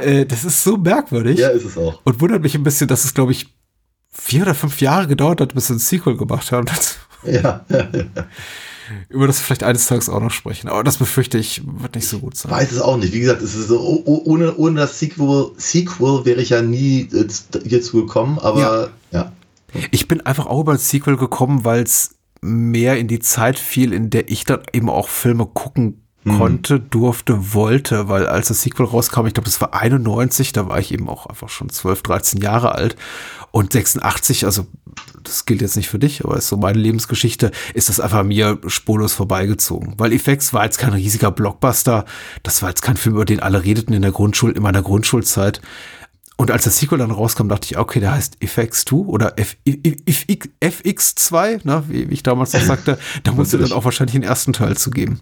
äh, 0.00 0.26
das 0.26 0.44
ist 0.44 0.62
so 0.62 0.76
merkwürdig. 0.76 1.38
Ja, 1.38 1.48
ist 1.48 1.64
es 1.64 1.78
auch. 1.78 2.00
Und 2.04 2.20
wundert 2.20 2.42
mich 2.42 2.54
ein 2.54 2.64
bisschen, 2.64 2.88
dass 2.88 3.04
es, 3.04 3.14
glaube 3.14 3.32
ich, 3.32 3.46
vier 4.10 4.42
oder 4.42 4.54
fünf 4.54 4.80
Jahre 4.80 5.06
gedauert 5.06 5.40
hat, 5.40 5.54
bis 5.54 5.68
sie 5.68 5.74
ein 5.74 5.78
Sequel 5.78 6.16
gemacht 6.16 6.50
haben. 6.50 6.66
ja, 7.24 7.64
ja, 7.68 7.88
ja 7.92 8.26
über 9.08 9.26
das 9.26 9.40
wir 9.40 9.44
vielleicht 9.44 9.62
eines 9.62 9.86
Tages 9.86 10.08
auch 10.08 10.20
noch 10.20 10.30
sprechen. 10.30 10.68
Aber 10.68 10.84
das 10.84 10.96
befürchte 10.96 11.38
ich, 11.38 11.62
wird 11.64 11.94
nicht 11.94 12.08
so 12.08 12.18
gut 12.18 12.36
sein. 12.36 12.50
Weiß 12.50 12.72
es 12.72 12.80
auch 12.80 12.96
nicht. 12.96 13.12
Wie 13.12 13.20
gesagt, 13.20 13.42
es 13.42 13.54
ist 13.54 13.68
so, 13.68 14.02
ohne, 14.04 14.56
ohne 14.56 14.80
das 14.80 14.98
Sequel, 14.98 15.52
Sequel 15.56 16.24
wäre 16.24 16.40
ich 16.40 16.50
ja 16.50 16.62
nie 16.62 17.08
hierzu 17.64 18.06
gekommen, 18.06 18.38
aber 18.38 18.60
ja. 18.60 18.88
ja. 19.12 19.32
Ich 19.90 20.08
bin 20.08 20.20
einfach 20.20 20.46
auch 20.46 20.60
über 20.60 20.72
das 20.72 20.88
Sequel 20.88 21.16
gekommen, 21.16 21.64
weil 21.64 21.82
es 21.82 22.16
mehr 22.40 22.98
in 22.98 23.08
die 23.08 23.20
Zeit 23.20 23.58
fiel, 23.58 23.92
in 23.92 24.10
der 24.10 24.30
ich 24.30 24.44
dann 24.44 24.62
eben 24.72 24.88
auch 24.88 25.08
Filme 25.08 25.46
gucken 25.46 26.02
mhm. 26.24 26.38
konnte, 26.38 26.80
durfte, 26.80 27.54
wollte, 27.54 28.08
weil 28.08 28.26
als 28.26 28.48
das 28.48 28.62
Sequel 28.62 28.86
rauskam, 28.86 29.26
ich 29.26 29.34
glaube, 29.34 29.48
das 29.48 29.60
war 29.60 29.74
91, 29.74 30.52
da 30.52 30.68
war 30.68 30.78
ich 30.78 30.92
eben 30.92 31.08
auch 31.08 31.26
einfach 31.26 31.48
schon 31.48 31.68
12, 31.68 32.02
13 32.02 32.40
Jahre 32.40 32.72
alt 32.72 32.96
und 33.50 33.72
86, 33.72 34.44
also 34.44 34.66
das 35.22 35.46
gilt 35.46 35.60
jetzt 35.60 35.76
nicht 35.76 35.88
für 35.88 35.98
dich, 35.98 36.24
aber 36.24 36.36
ist 36.36 36.48
so 36.48 36.56
meine 36.56 36.78
Lebensgeschichte, 36.78 37.50
ist 37.74 37.88
das 37.88 38.00
einfach 38.00 38.22
mir 38.22 38.58
spurlos 38.66 39.12
vorbeigezogen. 39.12 39.94
Weil 39.96 40.12
Effects 40.12 40.52
war 40.52 40.64
jetzt 40.64 40.78
kein 40.78 40.92
riesiger 40.92 41.30
Blockbuster, 41.30 42.04
das 42.42 42.62
war 42.62 42.70
jetzt 42.70 42.82
kein 42.82 42.96
Film, 42.96 43.16
über 43.16 43.24
den 43.24 43.40
alle 43.40 43.64
redeten 43.64 43.92
in 43.92 44.02
der 44.02 44.12
Grundschule, 44.12 44.54
in 44.54 44.62
meiner 44.62 44.82
Grundschulzeit. 44.82 45.60
Und 46.36 46.50
als 46.50 46.64
das 46.64 46.78
Sequel 46.78 46.96
dann 46.96 47.10
rauskam, 47.10 47.48
dachte 47.48 47.66
ich, 47.66 47.76
okay, 47.76 48.00
der 48.00 48.12
heißt 48.12 48.38
FX2 48.40 48.92
oder 48.94 49.38
F, 49.38 49.56
F, 49.66 50.24
FX2, 50.62 51.60
ne, 51.64 51.84
wie, 51.88 52.08
wie 52.08 52.14
ich 52.14 52.22
damals 52.22 52.54
noch 52.54 52.62
sagte, 52.62 52.98
da 53.24 53.32
musste 53.32 53.58
dann 53.58 53.72
auch 53.72 53.84
wahrscheinlich 53.84 54.14
den 54.14 54.22
ersten 54.22 54.54
Teil 54.54 54.76
zu 54.76 54.90
geben. 54.90 55.20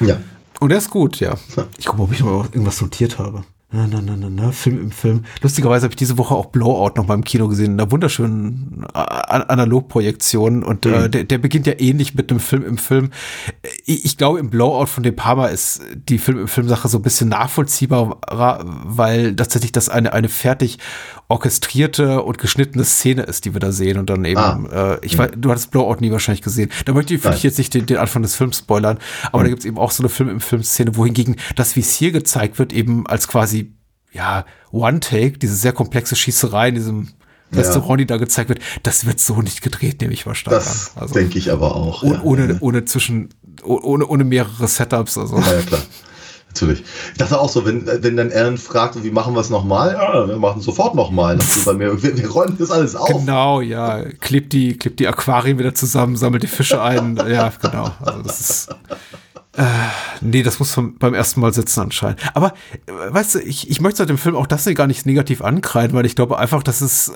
Ja. 0.00 0.18
Und 0.58 0.70
der 0.70 0.78
ist 0.78 0.90
gut, 0.90 1.20
ja. 1.20 1.36
Ich 1.78 1.86
gucke, 1.86 2.02
ob 2.02 2.12
ich 2.12 2.20
noch 2.20 2.46
irgendwas 2.46 2.80
notiert 2.80 3.20
habe. 3.20 3.44
Na, 3.70 3.86
na, 3.86 4.00
na, 4.00 4.16
na, 4.16 4.30
na, 4.30 4.50
Film 4.50 4.80
im 4.80 4.90
Film. 4.90 5.24
Lustigerweise 5.42 5.84
habe 5.84 5.92
ich 5.92 5.98
diese 5.98 6.16
Woche 6.16 6.34
auch 6.34 6.46
Blowout 6.46 6.92
noch 6.96 7.06
mal 7.06 7.14
im 7.14 7.24
Kino 7.24 7.48
gesehen, 7.48 7.72
in 7.72 7.80
einer 7.80 7.90
wunderschönen 7.90 8.86
äh, 9.28 9.44
Analogprojektion. 9.48 10.62
Und 10.62 10.86
äh, 10.86 10.88
mhm. 10.88 10.94
äh, 10.94 11.08
der, 11.08 11.24
der 11.24 11.38
beginnt 11.38 11.66
ja 11.66 11.74
ähnlich 11.78 12.14
mit 12.14 12.30
einem 12.30 12.40
Film 12.40 12.64
im 12.64 12.78
Film. 12.78 13.10
Ich, 13.84 14.04
ich 14.04 14.16
glaube, 14.16 14.38
im 14.38 14.50
Blowout 14.50 14.86
von 14.86 15.02
De 15.02 15.12
Palma 15.12 15.46
ist 15.46 15.80
die 16.08 16.18
Film 16.18 16.38
im 16.38 16.48
Film-Sache 16.48 16.88
so 16.88 16.98
ein 16.98 17.02
bisschen 17.02 17.28
nachvollziehbar, 17.28 18.18
weil 18.84 19.36
tatsächlich 19.36 19.72
das 19.72 19.88
eine, 19.88 20.12
eine 20.12 20.28
fertig 20.28 20.78
orchestrierte 21.28 22.22
und 22.22 22.38
geschnittene 22.38 22.84
Szene 22.84 23.22
ist, 23.22 23.44
die 23.44 23.54
wir 23.54 23.60
da 23.60 23.72
sehen. 23.72 23.98
Und 23.98 24.08
dann 24.10 24.24
eben, 24.24 24.40
ah. 24.40 24.94
äh, 24.94 24.98
ich 25.04 25.14
mhm. 25.14 25.18
weiß, 25.18 25.30
du 25.36 25.50
hattest 25.50 25.70
Blowout 25.70 25.96
nie 26.00 26.10
wahrscheinlich 26.10 26.42
gesehen. 26.42 26.70
Da 26.84 26.92
möchte 26.92 27.14
ich, 27.14 27.24
ich 27.24 27.42
jetzt 27.42 27.58
nicht 27.58 27.74
den, 27.74 27.86
den 27.86 27.98
Anfang 27.98 28.22
des 28.22 28.34
Films 28.34 28.58
spoilern, 28.58 28.98
aber 29.30 29.40
mhm. 29.40 29.44
da 29.44 29.48
gibt 29.50 29.60
es 29.60 29.66
eben 29.66 29.78
auch 29.78 29.90
so 29.90 30.02
eine 30.02 30.08
Film 30.08 30.28
im 30.28 30.40
Film-Szene, 30.40 30.96
wohingegen 30.96 31.36
das, 31.56 31.76
wie 31.76 31.80
es 31.80 31.94
hier 31.94 32.12
gezeigt 32.12 32.58
wird, 32.58 32.72
eben 32.72 33.06
als 33.06 33.28
quasi 33.28 33.72
ja, 34.12 34.44
One-Take, 34.72 35.38
diese 35.38 35.54
sehr 35.54 35.72
komplexe 35.72 36.16
Schießerei 36.16 36.70
in 36.70 36.74
diesem 36.74 37.08
Restaurant, 37.52 37.90
ja. 37.90 37.96
die 37.96 38.06
da 38.06 38.16
gezeigt 38.16 38.48
wird, 38.48 38.60
das 38.82 39.06
wird 39.06 39.20
so 39.20 39.40
nicht 39.42 39.62
gedreht, 39.62 40.00
nehme 40.00 40.12
ich 40.12 40.26
mal 40.26 40.34
stark 40.34 40.54
das 40.54 40.92
an. 40.94 41.02
Also, 41.02 41.14
denke 41.14 41.38
ich 41.38 41.50
aber 41.50 41.74
auch. 41.74 42.02
Oh, 42.02 42.12
ja. 42.12 42.22
Ohne, 42.22 42.56
ohne 42.60 42.84
zwischen, 42.84 43.30
ohne, 43.62 44.06
ohne 44.06 44.24
mehrere 44.24 44.68
Setups. 44.68 45.18
Also. 45.18 45.38
Ja, 45.38 45.54
ja, 45.54 45.62
klar. 45.62 45.80
Natürlich. 46.48 46.82
Ich 47.12 47.18
dachte 47.18 47.38
auch 47.38 47.48
so, 47.48 47.66
wenn, 47.66 47.86
wenn 47.86 48.16
dann 48.16 48.32
Aaron 48.32 48.56
fragt, 48.56 49.02
wie 49.02 49.10
machen 49.10 49.34
wir 49.34 49.40
es 49.40 49.50
nochmal? 49.50 49.92
Ja, 49.92 50.26
wir 50.26 50.38
machen 50.38 50.60
es 50.60 50.64
sofort 50.64 50.94
nochmal. 50.94 51.38
Wir, 51.38 52.02
wir 52.02 52.30
räumen 52.30 52.56
das 52.58 52.70
alles 52.70 52.96
auf. 52.96 53.08
Genau, 53.08 53.60
ja. 53.60 54.02
Klebt 54.20 54.52
die, 54.52 54.76
klebt 54.76 54.98
die 54.98 55.06
Aquarien 55.06 55.58
wieder 55.58 55.74
zusammen, 55.74 56.16
sammelt 56.16 56.42
die 56.42 56.48
Fische 56.48 56.82
ein. 56.82 57.16
ja, 57.28 57.52
genau. 57.60 57.90
Also 58.00 58.22
das 58.22 58.40
ist. 58.40 58.68
Äh, 59.58 59.64
nee, 60.20 60.44
das 60.44 60.60
muss 60.60 60.72
vom, 60.72 60.94
beim 60.98 61.14
ersten 61.14 61.40
Mal 61.40 61.52
sitzen 61.52 61.80
anscheinend. 61.80 62.20
Aber, 62.32 62.54
äh, 62.86 62.92
weißt 63.12 63.34
du, 63.34 63.38
ich, 63.40 63.68
ich 63.68 63.80
möchte 63.80 63.98
seit 63.98 64.08
dem 64.08 64.16
Film 64.16 64.36
auch 64.36 64.46
das 64.46 64.68
gar 64.74 64.86
nicht 64.86 65.04
negativ 65.04 65.42
ankreiden, 65.42 65.96
weil 65.96 66.06
ich 66.06 66.14
glaube 66.14 66.38
einfach, 66.38 66.62
dass 66.62 66.80
es 66.80 67.08
äh, 67.08 67.12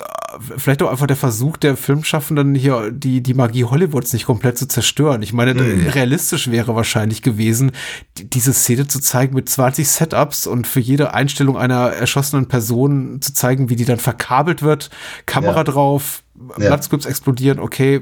vielleicht 0.56 0.82
auch 0.82 0.90
einfach 0.90 1.06
der 1.06 1.16
Versuch 1.16 1.56
der 1.56 1.76
Filmschaffenden 1.76 2.56
hier 2.56 2.90
die, 2.90 3.22
die 3.22 3.34
Magie 3.34 3.64
Hollywoods 3.64 4.12
nicht 4.12 4.26
komplett 4.26 4.58
zu 4.58 4.66
zerstören. 4.66 5.22
Ich 5.22 5.32
meine, 5.32 5.54
mhm. 5.54 5.86
realistisch 5.90 6.50
wäre 6.50 6.74
wahrscheinlich 6.74 7.22
gewesen, 7.22 7.70
die, 8.18 8.28
diese 8.28 8.52
Szene 8.52 8.88
zu 8.88 8.98
zeigen 8.98 9.36
mit 9.36 9.48
20 9.48 9.88
Setups 9.88 10.48
und 10.48 10.66
für 10.66 10.80
jede 10.80 11.14
Einstellung 11.14 11.56
einer 11.56 11.90
erschossenen 11.90 12.48
Person 12.48 13.22
zu 13.22 13.32
zeigen, 13.34 13.68
wie 13.68 13.76
die 13.76 13.84
dann 13.84 14.00
verkabelt 14.00 14.62
wird, 14.62 14.90
Kamera 15.26 15.58
ja. 15.58 15.64
drauf, 15.64 16.24
ja. 16.58 16.74
Explodieren, 16.74 17.60
okay, 17.60 18.00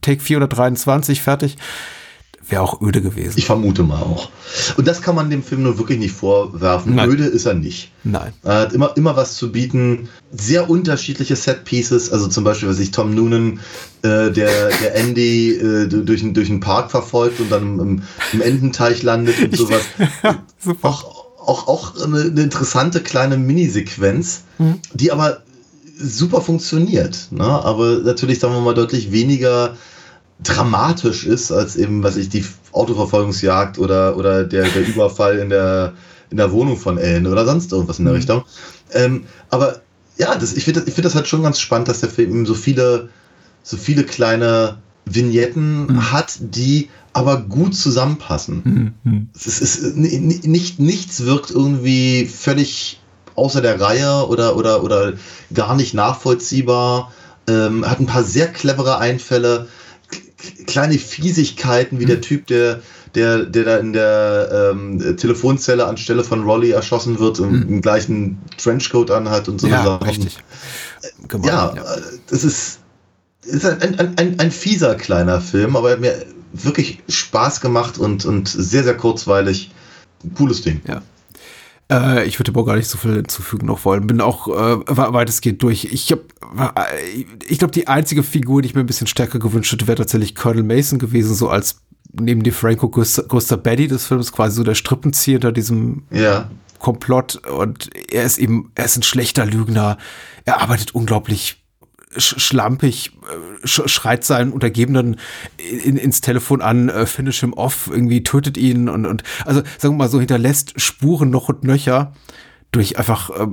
Take 0.00 0.22
423, 0.22 1.20
fertig 1.20 1.58
wäre 2.48 2.62
auch 2.62 2.80
öde 2.80 3.02
gewesen. 3.02 3.34
Ich 3.36 3.46
vermute 3.46 3.82
mal 3.82 4.00
auch. 4.00 4.30
Und 4.76 4.86
das 4.86 5.02
kann 5.02 5.14
man 5.14 5.30
dem 5.30 5.42
Film 5.42 5.64
nur 5.64 5.78
wirklich 5.78 5.98
nicht 5.98 6.12
vorwerfen. 6.12 6.94
Nein. 6.94 7.10
Öde 7.10 7.24
ist 7.24 7.46
er 7.46 7.54
nicht. 7.54 7.90
Nein. 8.04 8.32
Er 8.44 8.60
hat 8.60 8.72
immer, 8.72 8.96
immer 8.96 9.16
was 9.16 9.34
zu 9.34 9.50
bieten. 9.50 10.08
Sehr 10.32 10.70
unterschiedliche 10.70 11.34
Set-Pieces. 11.34 12.12
Also 12.12 12.28
zum 12.28 12.44
Beispiel, 12.44 12.68
was 12.68 12.78
ich 12.78 12.92
Tom 12.92 13.14
Noonan, 13.14 13.60
äh, 14.02 14.30
der, 14.30 14.68
der 14.68 14.94
Andy 14.94 15.54
äh, 15.54 15.88
durch, 15.88 16.22
durch 16.32 16.48
den 16.48 16.60
Park 16.60 16.90
verfolgt 16.90 17.40
und 17.40 17.50
dann 17.50 17.78
im, 17.78 18.02
im 18.32 18.40
Ententeich 18.40 19.02
landet 19.02 19.42
und 19.42 19.56
sowas. 19.56 19.82
super. 20.58 20.88
Auch, 20.88 21.26
auch, 21.38 21.68
auch 21.68 22.04
eine, 22.04 22.22
eine 22.22 22.42
interessante 22.42 23.00
kleine 23.00 23.36
Minisequenz, 23.36 24.42
mhm. 24.58 24.80
die 24.94 25.10
aber 25.10 25.42
super 25.98 26.40
funktioniert. 26.40 27.28
Ne? 27.30 27.44
Aber 27.44 27.98
natürlich, 28.04 28.38
sagen 28.38 28.54
wir 28.54 28.60
mal, 28.60 28.74
deutlich 28.74 29.10
weniger 29.12 29.76
dramatisch 30.42 31.24
ist, 31.24 31.50
als 31.50 31.76
eben, 31.76 32.02
was 32.02 32.16
ich, 32.16 32.28
die 32.28 32.44
Autoverfolgungsjagd 32.72 33.78
oder, 33.78 34.16
oder 34.16 34.44
der, 34.44 34.64
der 34.68 34.86
Überfall 34.88 35.38
in 35.38 35.48
der, 35.48 35.94
in 36.30 36.36
der 36.36 36.52
Wohnung 36.52 36.76
von 36.76 36.98
Ellen 36.98 37.26
oder 37.26 37.44
sonst 37.44 37.72
irgendwas 37.72 37.98
in 37.98 38.04
der 38.04 38.14
mhm. 38.14 38.18
Richtung. 38.18 38.44
Ähm, 38.92 39.24
aber 39.50 39.80
ja, 40.18 40.34
das, 40.34 40.54
ich 40.54 40.64
finde 40.64 40.80
das, 40.80 40.94
find 40.94 41.04
das 41.04 41.14
halt 41.14 41.26
schon 41.28 41.42
ganz 41.42 41.60
spannend, 41.60 41.88
dass 41.88 42.00
der 42.00 42.08
Film 42.08 42.30
eben 42.30 42.46
so 42.46 42.54
viele, 42.54 43.08
so 43.62 43.76
viele 43.76 44.04
kleine 44.04 44.78
Vignetten 45.04 45.86
mhm. 45.86 46.12
hat, 46.12 46.36
die 46.40 46.88
aber 47.12 47.40
gut 47.40 47.74
zusammenpassen. 47.74 48.94
Mhm. 49.04 49.10
mhm. 49.10 49.28
Es 49.34 49.46
ist, 49.46 49.76
ist, 49.76 49.96
nicht, 49.96 50.78
nichts 50.78 51.24
wirkt 51.24 51.50
irgendwie 51.50 52.26
völlig 52.26 53.00
außer 53.34 53.60
der 53.60 53.80
Reihe 53.80 54.26
oder, 54.26 54.56
oder, 54.56 54.82
oder 54.82 55.14
gar 55.52 55.76
nicht 55.76 55.94
nachvollziehbar. 55.94 57.12
Ähm, 57.48 57.88
hat 57.88 58.00
ein 58.00 58.06
paar 58.06 58.24
sehr 58.24 58.48
clevere 58.48 58.98
Einfälle 58.98 59.68
kleine 60.66 60.98
Fiesigkeiten, 60.98 61.98
wie 61.98 62.04
mhm. 62.04 62.08
der 62.08 62.20
Typ, 62.20 62.46
der, 62.46 62.80
der, 63.14 63.44
der 63.44 63.64
da 63.64 63.76
in 63.78 63.92
der 63.92 64.72
ähm, 64.72 65.16
Telefonzelle 65.16 65.86
anstelle 65.86 66.24
von 66.24 66.44
Rolly 66.44 66.70
erschossen 66.70 67.18
wird 67.18 67.40
und 67.40 67.52
mhm. 67.52 67.68
den 67.68 67.82
gleichen 67.82 68.38
Trenchcoat 68.58 69.10
anhat 69.10 69.48
und 69.48 69.60
so 69.60 69.66
ja, 69.66 69.84
Sachen. 69.84 70.06
Richtig. 70.06 70.38
Ja, 71.44 71.74
ja, 71.74 71.84
das 72.28 72.44
ist, 72.44 72.80
ist 73.42 73.64
ein, 73.64 73.98
ein, 73.98 74.18
ein, 74.18 74.38
ein 74.38 74.50
fieser 74.50 74.94
kleiner 74.94 75.40
Film, 75.40 75.76
aber 75.76 75.90
er 75.90 75.94
hat 75.94 76.00
mir 76.00 76.26
wirklich 76.52 77.02
Spaß 77.08 77.60
gemacht 77.60 77.98
und, 77.98 78.24
und 78.24 78.48
sehr, 78.48 78.84
sehr 78.84 78.96
kurzweilig. 78.96 79.70
Cooles 80.34 80.62
Ding. 80.62 80.80
Ja. 80.86 81.02
Äh, 81.90 82.26
ich 82.26 82.38
würde 82.38 82.50
aber 82.50 82.64
gar 82.64 82.76
nicht 82.76 82.88
so 82.88 82.98
viel 82.98 83.14
hinzufügen 83.14 83.66
noch 83.66 83.84
wollen. 83.84 84.06
Bin 84.06 84.20
auch 84.20 84.48
äh, 84.48 84.78
weitestgehend 84.86 85.62
durch. 85.62 85.84
Ich 85.84 86.10
habe, 86.10 86.24
äh, 86.74 87.24
ich 87.48 87.58
glaube, 87.58 87.72
die 87.72 87.86
einzige 87.86 88.22
Figur, 88.22 88.62
die 88.62 88.68
ich 88.68 88.74
mir 88.74 88.80
ein 88.80 88.86
bisschen 88.86 89.06
stärker 89.06 89.38
gewünscht 89.38 89.72
hätte, 89.72 89.86
wäre 89.86 89.96
tatsächlich 89.96 90.34
Colonel 90.34 90.64
Mason 90.64 90.98
gewesen, 90.98 91.34
so 91.34 91.48
als 91.48 91.80
neben 92.12 92.42
dem 92.42 92.54
Franco 92.54 92.88
Gusta 92.88 93.56
Betty 93.56 93.88
des 93.88 94.06
Films 94.06 94.32
quasi 94.32 94.56
so 94.56 94.64
der 94.64 94.74
Strippenzieher 94.74 95.34
hinter 95.34 95.52
diesem 95.52 96.04
ja. 96.10 96.50
Komplott. 96.78 97.36
Und 97.46 97.90
er 98.10 98.24
ist 98.24 98.38
eben, 98.38 98.72
er 98.74 98.86
ist 98.86 98.96
ein 98.96 99.02
schlechter 99.02 99.46
Lügner. 99.46 99.98
Er 100.44 100.60
arbeitet 100.60 100.94
unglaublich 100.94 101.62
schlampig, 102.18 103.12
äh, 103.62 103.66
schreit 103.66 104.24
seinen 104.24 104.52
Untergebenen 104.52 105.16
in, 105.56 105.96
ins 105.96 106.20
Telefon 106.20 106.62
an, 106.62 106.88
äh, 106.88 107.06
finish 107.06 107.40
him 107.40 107.52
off, 107.52 107.88
irgendwie 107.90 108.22
tötet 108.22 108.56
ihn 108.56 108.88
und, 108.88 109.06
und 109.06 109.22
also 109.44 109.62
sagen 109.78 109.94
wir 109.94 110.04
mal 110.04 110.08
so, 110.08 110.18
hinterlässt 110.18 110.80
Spuren 110.80 111.30
noch 111.30 111.48
und 111.48 111.64
nöcher 111.64 112.12
durch 112.72 112.98
einfach 112.98 113.30
äh, 113.30 113.46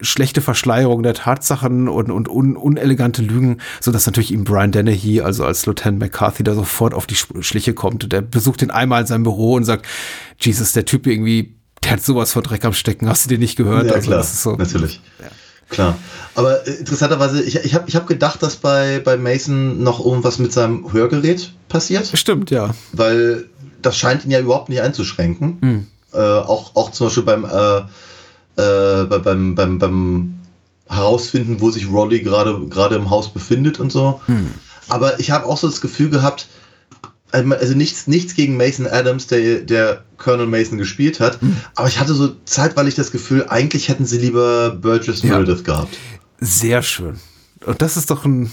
schlechte 0.00 0.40
Verschleierung 0.40 1.02
der 1.02 1.14
Tatsachen 1.14 1.88
und, 1.88 2.10
und 2.10 2.28
un, 2.28 2.56
unelegante 2.56 3.22
Lügen, 3.22 3.58
so 3.80 3.92
dass 3.92 4.06
natürlich 4.06 4.32
ihm 4.32 4.44
Brian 4.44 4.72
Dennehy, 4.72 5.20
also 5.20 5.44
als 5.44 5.66
Lieutenant 5.66 5.98
McCarthy, 5.98 6.42
da 6.42 6.54
sofort 6.54 6.94
auf 6.94 7.06
die 7.06 7.16
Schliche 7.16 7.74
kommt. 7.74 8.12
Der 8.12 8.22
besucht 8.22 8.62
ihn 8.62 8.70
einmal 8.70 9.02
in 9.02 9.06
seinem 9.06 9.22
Büro 9.22 9.54
und 9.54 9.64
sagt, 9.64 9.86
Jesus, 10.38 10.72
der 10.72 10.84
Typ 10.84 11.06
irgendwie, 11.06 11.56
der 11.82 11.92
hat 11.92 12.02
sowas 12.02 12.32
von 12.32 12.42
Dreck 12.42 12.64
am 12.64 12.72
Stecken, 12.72 13.08
hast 13.08 13.24
du 13.24 13.28
den 13.28 13.40
nicht 13.40 13.56
gehört? 13.56 13.86
Ja, 13.86 13.92
also, 13.92 14.10
klar, 14.10 14.22
so, 14.22 14.56
natürlich. 14.56 15.00
Ja. 15.20 15.26
Klar. 15.68 15.98
Aber 16.34 16.66
äh, 16.66 16.72
interessanterweise, 16.72 17.42
ich, 17.42 17.56
ich 17.56 17.74
habe 17.74 17.88
ich 17.88 17.96
hab 17.96 18.06
gedacht, 18.06 18.42
dass 18.42 18.56
bei, 18.56 19.00
bei 19.00 19.16
Mason 19.16 19.82
noch 19.82 20.04
irgendwas 20.04 20.38
mit 20.38 20.52
seinem 20.52 20.92
Hörgerät 20.92 21.52
passiert. 21.68 22.10
Stimmt, 22.14 22.50
ja. 22.50 22.74
Weil 22.92 23.46
das 23.82 23.96
scheint 23.96 24.24
ihn 24.24 24.30
ja 24.30 24.40
überhaupt 24.40 24.68
nicht 24.68 24.80
einzuschränken. 24.80 25.58
Mhm. 25.60 25.86
Äh, 26.12 26.18
auch, 26.18 26.76
auch 26.76 26.90
zum 26.92 27.08
Beispiel 27.08 27.24
beim, 27.24 27.44
äh, 27.44 27.78
äh, 28.62 29.04
beim, 29.04 29.54
beim, 29.54 29.78
beim 29.78 30.40
Herausfinden, 30.88 31.60
wo 31.60 31.70
sich 31.70 31.90
Rolly 31.90 32.20
gerade 32.20 32.66
gerade 32.68 32.94
im 32.94 33.10
Haus 33.10 33.32
befindet 33.32 33.80
und 33.80 33.90
so. 33.90 34.20
Mhm. 34.26 34.52
Aber 34.88 35.18
ich 35.18 35.30
habe 35.32 35.46
auch 35.46 35.56
so 35.56 35.66
das 35.66 35.80
Gefühl 35.80 36.10
gehabt, 36.10 36.46
also 37.32 37.74
nichts, 37.74 38.06
nichts 38.06 38.34
gegen 38.34 38.56
Mason 38.56 38.86
Adams, 38.86 39.26
der, 39.26 39.60
der 39.60 40.04
Colonel 40.16 40.46
Mason 40.46 40.78
gespielt 40.78 41.20
hat, 41.20 41.42
mhm. 41.42 41.56
aber 41.74 41.88
ich 41.88 41.98
hatte 41.98 42.14
so 42.14 42.34
zeitweilig 42.44 42.94
das 42.94 43.10
Gefühl, 43.10 43.46
eigentlich 43.48 43.88
hätten 43.88 44.06
sie 44.06 44.18
lieber 44.18 44.70
Burgess 44.70 45.22
ja. 45.22 45.30
Meredith 45.30 45.64
gehabt. 45.64 45.96
Sehr 46.38 46.82
schön. 46.82 47.18
Und 47.64 47.82
das 47.82 47.96
ist 47.96 48.10
doch 48.10 48.24
ein, 48.24 48.50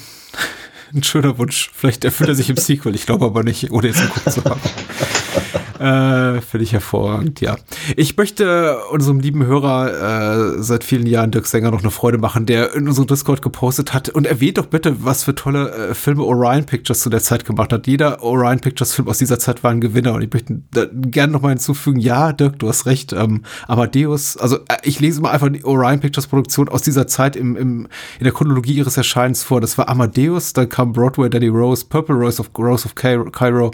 ein 0.94 1.04
schöner 1.04 1.38
Wunsch. 1.38 1.72
Vielleicht 1.74 2.04
erfüllt 2.04 2.30
er 2.30 2.36
sich 2.36 2.50
im 2.50 2.58
Sequel, 2.58 2.96
ich 2.96 3.06
glaube 3.06 3.26
aber 3.26 3.44
nicht, 3.44 3.72
ohne 3.72 3.88
jetzt 3.88 4.02
geguckt 4.02 4.32
zu 4.32 4.44
haben. 4.44 4.62
Äh, 5.84 6.40
Finde 6.40 6.64
ich 6.64 6.72
hervorragend, 6.72 7.42
ja. 7.42 7.58
Ich 7.98 8.16
möchte 8.16 8.78
unserem 8.92 9.20
lieben 9.20 9.46
Hörer 9.46 10.56
äh, 10.56 10.64
seit 10.64 10.86
vielen 10.86 11.06
Jahren 11.06 11.32
Dirk 11.32 11.46
Sänger 11.46 11.72
noch 11.72 11.82
eine 11.82 11.92
Freude 11.92 12.18
machen, 12.18 12.46
der 12.46 12.74
in 12.74 12.88
unserem 12.88 13.08
Discord 13.08 13.42
gepostet 13.42 13.94
hat 13.94 14.08
und 14.08 14.26
erwähnt 14.26 14.58
doch 14.58 14.68
bitte, 14.68 15.04
was 15.04 15.26
für 15.26 15.36
tolle 15.36 15.90
äh, 15.90 15.94
Filme 15.94 16.24
Orion 16.24 16.66
Pictures 16.66 17.02
zu 17.02 17.10
der 17.10 17.20
Zeit 17.20 17.44
gemacht 17.44 17.74
hat. 17.74 17.86
Jeder 17.86 18.24
Orion 18.24 18.62
Pictures 18.62 18.94
Film 18.94 19.10
aus 19.10 19.18
dieser 19.18 19.40
Zeit 19.40 19.62
war 19.66 19.72
ein 19.72 19.82
Gewinner 19.82 20.14
und 20.14 20.22
ich 20.22 20.32
möchte 20.32 20.62
gerne 20.94 21.34
noch 21.34 21.42
mal 21.42 21.50
hinzufügen, 21.50 22.00
ja, 22.00 22.32
Dirk, 22.32 22.60
du 22.60 22.70
hast 22.70 22.86
recht, 22.86 23.12
ähm, 23.12 23.42
Amadeus, 23.68 24.38
also 24.38 24.60
äh, 24.70 24.78
ich 24.84 25.02
lese 25.02 25.20
mal 25.20 25.32
einfach 25.32 25.50
die 25.50 25.66
Orion 25.66 26.00
Pictures 26.00 26.28
Produktion 26.28 26.70
aus 26.70 26.84
dieser 26.84 27.08
Zeit 27.08 27.36
im, 27.36 27.58
im, 27.58 27.88
in 28.20 28.24
der 28.24 28.32
Chronologie 28.32 28.76
ihres 28.76 28.96
Erscheinens 28.96 29.44
vor. 29.44 29.60
Das 29.60 29.78
war 29.78 29.90
Amadeus, 29.90 30.54
dann 30.54 30.70
kam 30.70 30.94
Broadway, 30.94 31.30
Danny 31.30 31.50
Rose, 31.50 31.86
Purple 31.86 32.16
Rose 32.16 32.40
of 32.40 32.52
Rose 32.58 32.86
of 32.86 32.96
Cairo, 32.96 33.72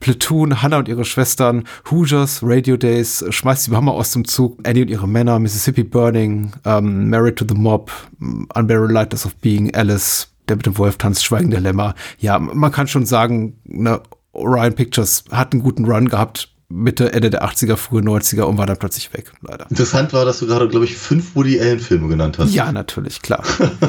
Platoon, 0.00 0.62
Hannah 0.62 0.78
und 0.78 0.88
ihre 0.88 1.04
Schwestern, 1.50 1.64
Hoosiers, 1.90 2.40
Radio 2.42 2.76
Days, 2.76 3.24
Schmeißt 3.28 3.66
die 3.66 3.72
Hammer 3.72 3.92
aus 3.92 4.12
dem 4.12 4.24
Zug, 4.24 4.58
Annie 4.64 4.82
und 4.82 4.88
ihre 4.88 5.08
Männer, 5.08 5.38
Mississippi 5.38 5.82
Burning, 5.82 6.52
um, 6.64 7.08
Married 7.08 7.36
to 7.36 7.44
the 7.48 7.54
Mob, 7.54 7.90
Unbearable 8.20 8.92
Lightness 8.92 9.26
of 9.26 9.34
Being, 9.36 9.74
Alice, 9.74 10.28
der 10.48 10.56
mit 10.56 10.66
dem 10.66 10.78
Wolf 10.78 10.96
tanzt, 10.96 11.24
Schweigen 11.24 11.50
der 11.50 11.60
Lämmer. 11.60 11.94
Ja, 12.18 12.38
man 12.38 12.70
kann 12.70 12.86
schon 12.86 13.06
sagen, 13.06 13.58
ne, 13.64 14.00
Orion 14.32 14.74
Pictures 14.74 15.24
hat 15.32 15.52
einen 15.52 15.62
guten 15.62 15.84
Run 15.84 16.08
gehabt, 16.08 16.48
Mitte, 16.68 17.12
Ende 17.12 17.30
der 17.30 17.44
80er, 17.44 17.76
frühe 17.76 18.02
90er 18.02 18.42
und 18.42 18.56
war 18.56 18.66
dann 18.66 18.76
plötzlich 18.76 19.12
weg, 19.12 19.32
leider. 19.42 19.68
Interessant 19.70 20.12
war, 20.12 20.24
dass 20.24 20.38
du 20.38 20.46
gerade, 20.46 20.68
glaube 20.68 20.84
ich, 20.84 20.96
fünf 20.96 21.34
Woody 21.34 21.60
Allen-Filme 21.60 22.06
genannt 22.06 22.38
hast. 22.38 22.54
Ja, 22.54 22.70
natürlich, 22.70 23.22
klar. 23.22 23.42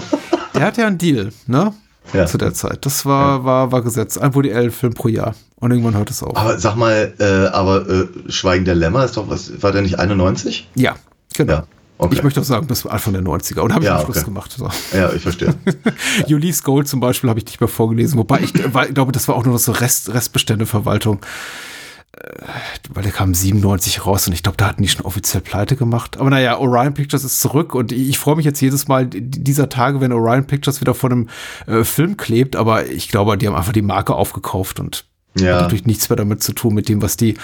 der 0.56 0.66
hat 0.66 0.78
ja 0.78 0.88
einen 0.88 0.98
Deal, 0.98 1.32
ne? 1.46 1.74
Ja. 2.14 2.26
Zu 2.26 2.38
der 2.38 2.54
Zeit. 2.54 2.86
Das 2.86 3.06
war, 3.06 3.38
ja. 3.38 3.44
war, 3.46 3.72
war 3.72 3.82
Gesetz. 3.82 4.18
Ein 4.18 4.36
Woody 4.36 4.54
Allen-Film 4.54 4.94
pro 4.94 5.08
Jahr. 5.08 5.36
Und 5.60 5.72
irgendwann 5.72 5.96
hört 5.96 6.10
es 6.10 6.24
auf. 6.24 6.36
Aber 6.36 6.58
sag 6.58 6.76
mal, 6.76 7.14
äh, 7.20 7.48
aber 7.56 7.88
äh, 7.88 8.08
Schweigen 8.30 8.66
der 8.66 8.76
Lämmer 8.76 9.06
ist 9.06 9.18
doch 9.18 9.30
was, 9.30 9.62
war 9.62 9.72
der 9.72 9.84
nicht 9.84 10.00
91? 10.00 10.68
Ja, 10.76 10.96
genau. 11.36 11.54
Ja. 11.54 11.64
Okay. 12.00 12.16
Ich 12.16 12.24
möchte 12.24 12.42
auch 12.42 12.46
sagen, 12.46 12.66
bis 12.66 12.84
Anfang 12.88 13.14
der 13.14 13.22
90er. 13.22 13.60
Und 13.60 13.72
habe 13.74 13.84
ich 13.84 13.90
ja, 13.90 14.00
am 14.00 14.06
Schluss 14.06 14.18
okay. 14.18 14.26
gemacht. 14.26 14.52
So. 14.58 14.68
Ja, 14.92 15.14
ich 15.14 15.22
verstehe. 15.22 15.54
Ulysse 16.28 16.64
Gold 16.64 16.88
zum 16.88 17.00
Beispiel 17.00 17.30
habe 17.30 17.38
ich 17.40 17.46
nicht 17.46 17.62
mehr 17.62 17.68
vorgelesen. 17.68 18.18
Wobei 18.18 18.40
ich, 18.40 18.56
ich 18.56 18.94
glaube, 18.96 19.12
das 19.12 19.28
war 19.28 19.36
auch 19.36 19.44
nur 19.44 19.54
noch 19.54 19.60
so 19.60 19.72
Rest, 19.72 20.12
Restbeständeverwaltung. 20.12 21.20
Äh, 22.14 22.46
weil 22.90 23.04
der 23.04 23.12
kam 23.12 23.34
97 23.34 24.06
raus 24.06 24.28
und 24.28 24.34
ich 24.34 24.44
glaube, 24.44 24.58
da 24.58 24.68
hatten 24.68 24.82
die 24.82 24.90
schon 24.90 25.06
offiziell 25.06 25.42
pleite 25.42 25.76
gemacht. 25.76 26.18
Aber 26.18 26.30
naja, 26.30 26.58
Orion 26.58 26.94
Pictures 26.94 27.24
ist 27.24 27.42
zurück 27.42 27.74
und 27.74 27.92
ich, 27.92 28.10
ich 28.10 28.20
freue 28.20 28.36
mich 28.36 28.46
jetzt 28.46 28.62
jedes 28.62 28.88
Mal 28.88 29.08
dieser 29.08 29.70
Tage, 29.70 30.02
wenn 30.02 30.12
Orion 30.12 30.46
Pictures 30.46 30.82
wieder 30.82 30.94
vor 30.94 31.12
einem 31.12 31.30
äh, 31.68 31.84
Film 31.84 32.18
klebt. 32.18 32.56
Aber 32.56 32.86
ich 32.88 33.10
glaube, 33.10 33.38
die 33.38 33.48
haben 33.48 33.56
einfach 33.56 33.74
die 33.74 33.82
Marke 33.82 34.16
aufgekauft 34.16 34.80
und 34.80 35.06
ja. 35.38 35.56
hat 35.56 35.62
natürlich 35.64 35.86
nichts 35.86 36.10
mehr 36.10 36.18
damit 36.18 36.44
zu 36.44 36.54
tun 36.54 36.74
mit 36.74 36.90
dem, 36.90 37.02
was 37.02 37.18
die 37.18 37.38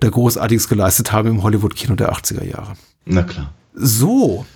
da 0.00 0.08
Großartiges 0.08 0.68
geleistet 0.68 1.12
haben 1.12 1.28
im 1.28 1.42
Hollywood-Kino 1.42 1.94
der 1.94 2.12
80er 2.12 2.44
Jahre. 2.44 2.74
Na 3.04 3.22
klar. 3.22 3.52
So. 3.74 4.46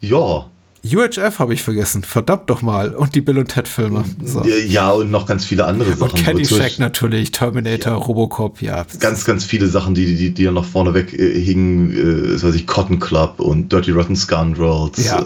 Ja. 0.00 0.46
UHF 0.84 1.38
habe 1.38 1.54
ich 1.54 1.62
vergessen. 1.62 2.02
Verdammt 2.02 2.50
doch 2.50 2.60
mal. 2.60 2.94
Und 2.94 3.14
die 3.14 3.20
Bill 3.20 3.38
und 3.38 3.48
Ted 3.48 3.68
Filme. 3.68 4.04
So. 4.24 4.44
Ja, 4.44 4.90
und 4.90 5.10
noch 5.12 5.26
ganz 5.26 5.44
viele 5.44 5.64
andere 5.64 5.94
Sachen. 5.94 6.12
Und 6.12 6.24
Caddyshack 6.24 6.78
natürlich, 6.80 7.30
Terminator, 7.30 7.92
ja. 7.92 7.98
Robocop, 7.98 8.60
ja. 8.60 8.84
Ganz, 8.98 9.24
ganz 9.24 9.44
viele 9.44 9.68
Sachen, 9.68 9.94
die, 9.94 10.16
die, 10.16 10.34
die 10.34 10.42
ja 10.42 10.50
noch 10.50 10.64
vorneweg 10.64 11.12
äh, 11.12 11.40
hingen. 11.40 11.92
Äh, 11.92 12.32
das 12.32 12.42
weiß 12.42 12.54
ich, 12.56 12.66
Cotton 12.66 12.98
Club 12.98 13.38
und 13.38 13.72
Dirty 13.72 13.92
Rotten 13.92 14.16
Scoundrels. 14.16 15.04
Ja. 15.04 15.24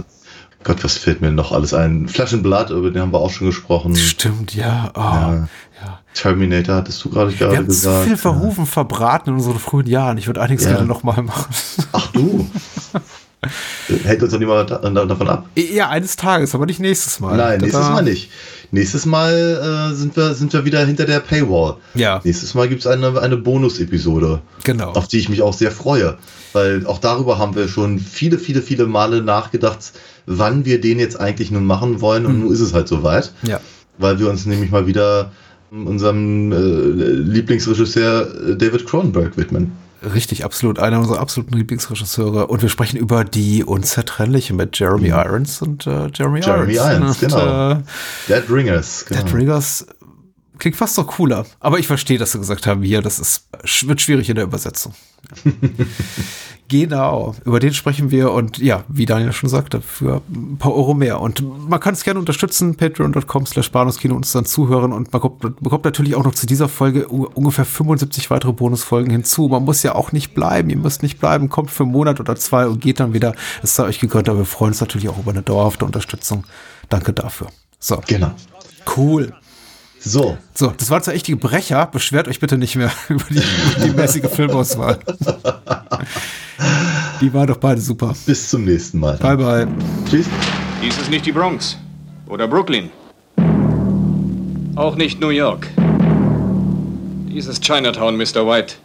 Gott, 0.62 0.82
was 0.84 0.98
fällt 0.98 1.20
mir 1.20 1.30
noch 1.30 1.52
alles 1.52 1.72
ein? 1.72 2.08
Flash 2.08 2.34
and 2.34 2.42
Blood, 2.42 2.70
über 2.70 2.90
den 2.90 3.00
haben 3.00 3.12
wir 3.12 3.20
auch 3.20 3.30
schon 3.30 3.46
gesprochen. 3.46 3.96
Stimmt, 3.96 4.54
ja. 4.54 4.90
Oh, 4.94 5.00
ja. 5.00 5.48
ja. 5.80 6.00
Terminator 6.12 6.74
hattest 6.74 7.02
du 7.04 7.10
gerade 7.10 7.32
gerade 7.32 7.64
gesagt. 7.64 7.84
Wir 7.84 7.90
haben 7.92 8.02
so 8.02 8.08
viel 8.08 8.16
verrufen, 8.16 8.64
ja. 8.64 8.66
verbraten 8.70 9.30
in 9.30 9.36
unseren 9.36 9.58
frühen 9.58 9.86
Jahren. 9.86 10.18
Ich 10.18 10.26
würde 10.26 10.42
einiges 10.42 10.64
ja. 10.64 10.72
gerne 10.72 10.86
nochmal 10.86 11.22
machen. 11.22 11.54
Ach 11.92 12.08
du. 12.08 12.46
Hält 14.04 14.22
uns 14.22 14.32
doch 14.32 14.38
niemand 14.38 14.70
davon 14.70 15.28
ab? 15.28 15.46
Ja, 15.54 15.88
eines 15.88 16.16
Tages, 16.16 16.54
aber 16.54 16.66
nicht 16.66 16.80
nächstes 16.80 17.20
Mal. 17.20 17.36
Nein, 17.36 17.60
nächstes 17.60 17.88
Mal 17.88 18.02
nicht. 18.02 18.30
Nächstes 18.72 19.06
Mal 19.06 19.90
äh, 19.92 19.94
sind, 19.94 20.16
wir, 20.16 20.34
sind 20.34 20.52
wir 20.52 20.64
wieder 20.64 20.84
hinter 20.84 21.04
der 21.04 21.20
Paywall. 21.20 21.76
Ja. 21.94 22.20
Nächstes 22.24 22.54
Mal 22.54 22.68
gibt 22.68 22.80
es 22.80 22.86
eine, 22.86 23.20
eine 23.20 23.36
Bonus-Episode. 23.36 24.40
Genau. 24.64 24.90
Auf 24.92 25.08
die 25.08 25.18
ich 25.18 25.28
mich 25.28 25.42
auch 25.42 25.54
sehr 25.54 25.70
freue. 25.70 26.18
Weil 26.52 26.86
auch 26.86 26.98
darüber 26.98 27.38
haben 27.38 27.54
wir 27.54 27.68
schon 27.68 27.98
viele, 27.98 28.38
viele, 28.38 28.62
viele 28.62 28.86
Male 28.86 29.22
nachgedacht, 29.22 29.92
wann 30.26 30.64
wir 30.64 30.80
den 30.80 30.98
jetzt 30.98 31.18
eigentlich 31.20 31.50
nun 31.50 31.64
machen 31.64 32.00
wollen. 32.00 32.26
Und 32.26 32.32
hm. 32.32 32.40
nun 32.40 32.52
ist 32.52 32.60
es 32.60 32.74
halt 32.74 32.88
soweit. 32.88 33.32
Ja. 33.42 33.60
Weil 33.98 34.18
wir 34.18 34.28
uns 34.28 34.46
nämlich 34.46 34.70
mal 34.70 34.86
wieder 34.86 35.30
unserem 35.70 36.52
äh, 36.52 36.56
Lieblingsregisseur 36.56 38.50
äh, 38.50 38.56
David 38.56 38.86
Cronenberg 38.86 39.36
widmen. 39.36 39.72
Richtig, 40.14 40.44
absolut. 40.44 40.78
Einer 40.78 41.00
unserer 41.00 41.18
absoluten 41.18 41.54
Lieblingsregisseure. 41.54 42.46
Und 42.46 42.62
wir 42.62 42.68
sprechen 42.68 42.96
über 42.96 43.24
die 43.24 43.64
Unzertrennliche 43.64 44.54
mit 44.54 44.78
Jeremy 44.78 45.08
mhm. 45.08 45.14
Irons 45.14 45.62
und 45.62 45.86
äh, 45.86 46.08
Jeremy, 46.14 46.40
Jeremy 46.40 46.74
Irons. 46.74 46.92
Irons, 46.92 47.20
genau. 47.20 47.72
Äh, 47.72 47.76
Dead 48.28 48.44
Ringers. 48.48 49.04
Genau. 49.06 49.22
Dead 49.22 49.34
Ringers 49.34 49.86
klingt 50.58 50.76
fast 50.76 50.96
noch 50.98 51.06
cooler. 51.06 51.46
Aber 51.60 51.78
ich 51.78 51.86
verstehe, 51.86 52.18
dass 52.18 52.32
sie 52.32 52.38
gesagt 52.38 52.66
haben, 52.66 52.82
hier, 52.82 53.02
das 53.02 53.18
ist, 53.18 53.48
wird 53.86 54.00
schwierig 54.00 54.28
in 54.28 54.36
der 54.36 54.44
Übersetzung. 54.44 54.94
genau, 56.68 57.34
über 57.44 57.58
den 57.58 57.74
sprechen 57.74 58.10
wir 58.10 58.32
und 58.32 58.58
ja, 58.58 58.84
wie 58.88 59.06
Daniel 59.06 59.32
schon 59.32 59.48
sagte, 59.48 59.80
für 59.80 60.22
ein 60.28 60.58
paar 60.58 60.74
Euro 60.74 60.94
mehr. 60.94 61.20
Und 61.20 61.68
man 61.68 61.80
kann 61.80 61.94
es 61.94 62.04
gerne 62.04 62.20
unterstützen, 62.20 62.76
patreon.com 62.76 63.46
slash 63.46 63.70
Bahnhofskino 63.70 64.14
uns 64.14 64.32
dann 64.32 64.44
zuhören 64.44 64.92
und 64.92 65.12
man 65.12 65.22
kommt, 65.22 65.40
bekommt 65.60 65.84
natürlich 65.84 66.14
auch 66.14 66.24
noch 66.24 66.34
zu 66.34 66.46
dieser 66.46 66.68
Folge 66.68 67.08
ungefähr 67.08 67.64
75 67.64 68.30
weitere 68.30 68.52
Bonusfolgen 68.52 69.10
hinzu. 69.10 69.48
Man 69.48 69.64
muss 69.64 69.82
ja 69.82 69.94
auch 69.94 70.12
nicht 70.12 70.34
bleiben, 70.34 70.70
ihr 70.70 70.78
müsst 70.78 71.02
nicht 71.02 71.18
bleiben, 71.18 71.48
kommt 71.48 71.70
für 71.70 71.82
einen 71.82 71.92
Monat 71.92 72.20
oder 72.20 72.36
zwei 72.36 72.66
und 72.66 72.80
geht 72.80 73.00
dann 73.00 73.14
wieder. 73.14 73.34
Es 73.62 73.74
sei 73.74 73.84
euch 73.84 73.98
gegönnt, 73.98 74.28
aber 74.28 74.38
wir 74.38 74.46
freuen 74.46 74.70
uns 74.70 74.80
natürlich 74.80 75.08
auch 75.08 75.18
über 75.18 75.32
eine 75.32 75.42
dauerhafte 75.42 75.84
Unterstützung. 75.84 76.44
Danke 76.88 77.12
dafür. 77.12 77.48
So. 77.78 78.00
Genau. 78.06 78.32
Cool. 78.96 79.32
So. 80.06 80.38
So, 80.54 80.72
das 80.76 80.88
waren 80.88 81.02
zwei 81.02 81.14
echte 81.14 81.34
Brecher. 81.34 81.86
Beschwert 81.86 82.28
euch 82.28 82.38
bitte 82.38 82.56
nicht 82.56 82.76
mehr 82.76 82.92
über 83.08 83.24
die, 83.28 83.38
über 83.38 83.86
die 83.86 83.90
mäßige 83.90 84.30
Filmauswahl. 84.30 85.00
die 87.20 87.34
war 87.34 87.46
doch 87.48 87.56
beide 87.56 87.80
super. 87.80 88.14
Bis 88.24 88.48
zum 88.48 88.64
nächsten 88.64 89.00
Mal. 89.00 89.16
Bye, 89.16 89.36
bye. 89.36 89.66
Tschüss. 90.08 90.26
Dies 90.80 90.96
ist 90.96 91.10
nicht 91.10 91.26
die 91.26 91.32
Bronx. 91.32 91.76
Oder 92.28 92.46
Brooklyn. 92.46 92.90
Auch 94.76 94.94
nicht 94.94 95.20
New 95.20 95.30
York. 95.30 95.66
Dies 97.28 97.46
ist 97.46 97.64
Chinatown, 97.64 98.16
Mr. 98.16 98.46
White. 98.46 98.76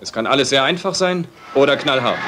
Es 0.00 0.12
kann 0.12 0.28
alles 0.28 0.50
sehr 0.50 0.62
einfach 0.62 0.94
sein 0.94 1.26
oder 1.54 1.76
knallhart. 1.76 2.18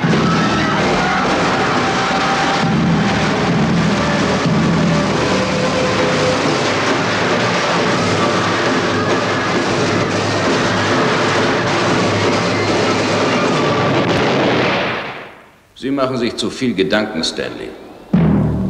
Sie 15.84 15.90
machen 15.90 16.16
sich 16.16 16.34
zu 16.36 16.48
viel 16.48 16.72
Gedanken, 16.74 17.22
Stanley. 17.22 17.68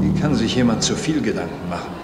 Wie 0.00 0.20
kann 0.20 0.34
sich 0.34 0.56
jemand 0.56 0.82
zu 0.82 0.96
viel 0.96 1.22
Gedanken 1.22 1.68
machen? 1.70 2.03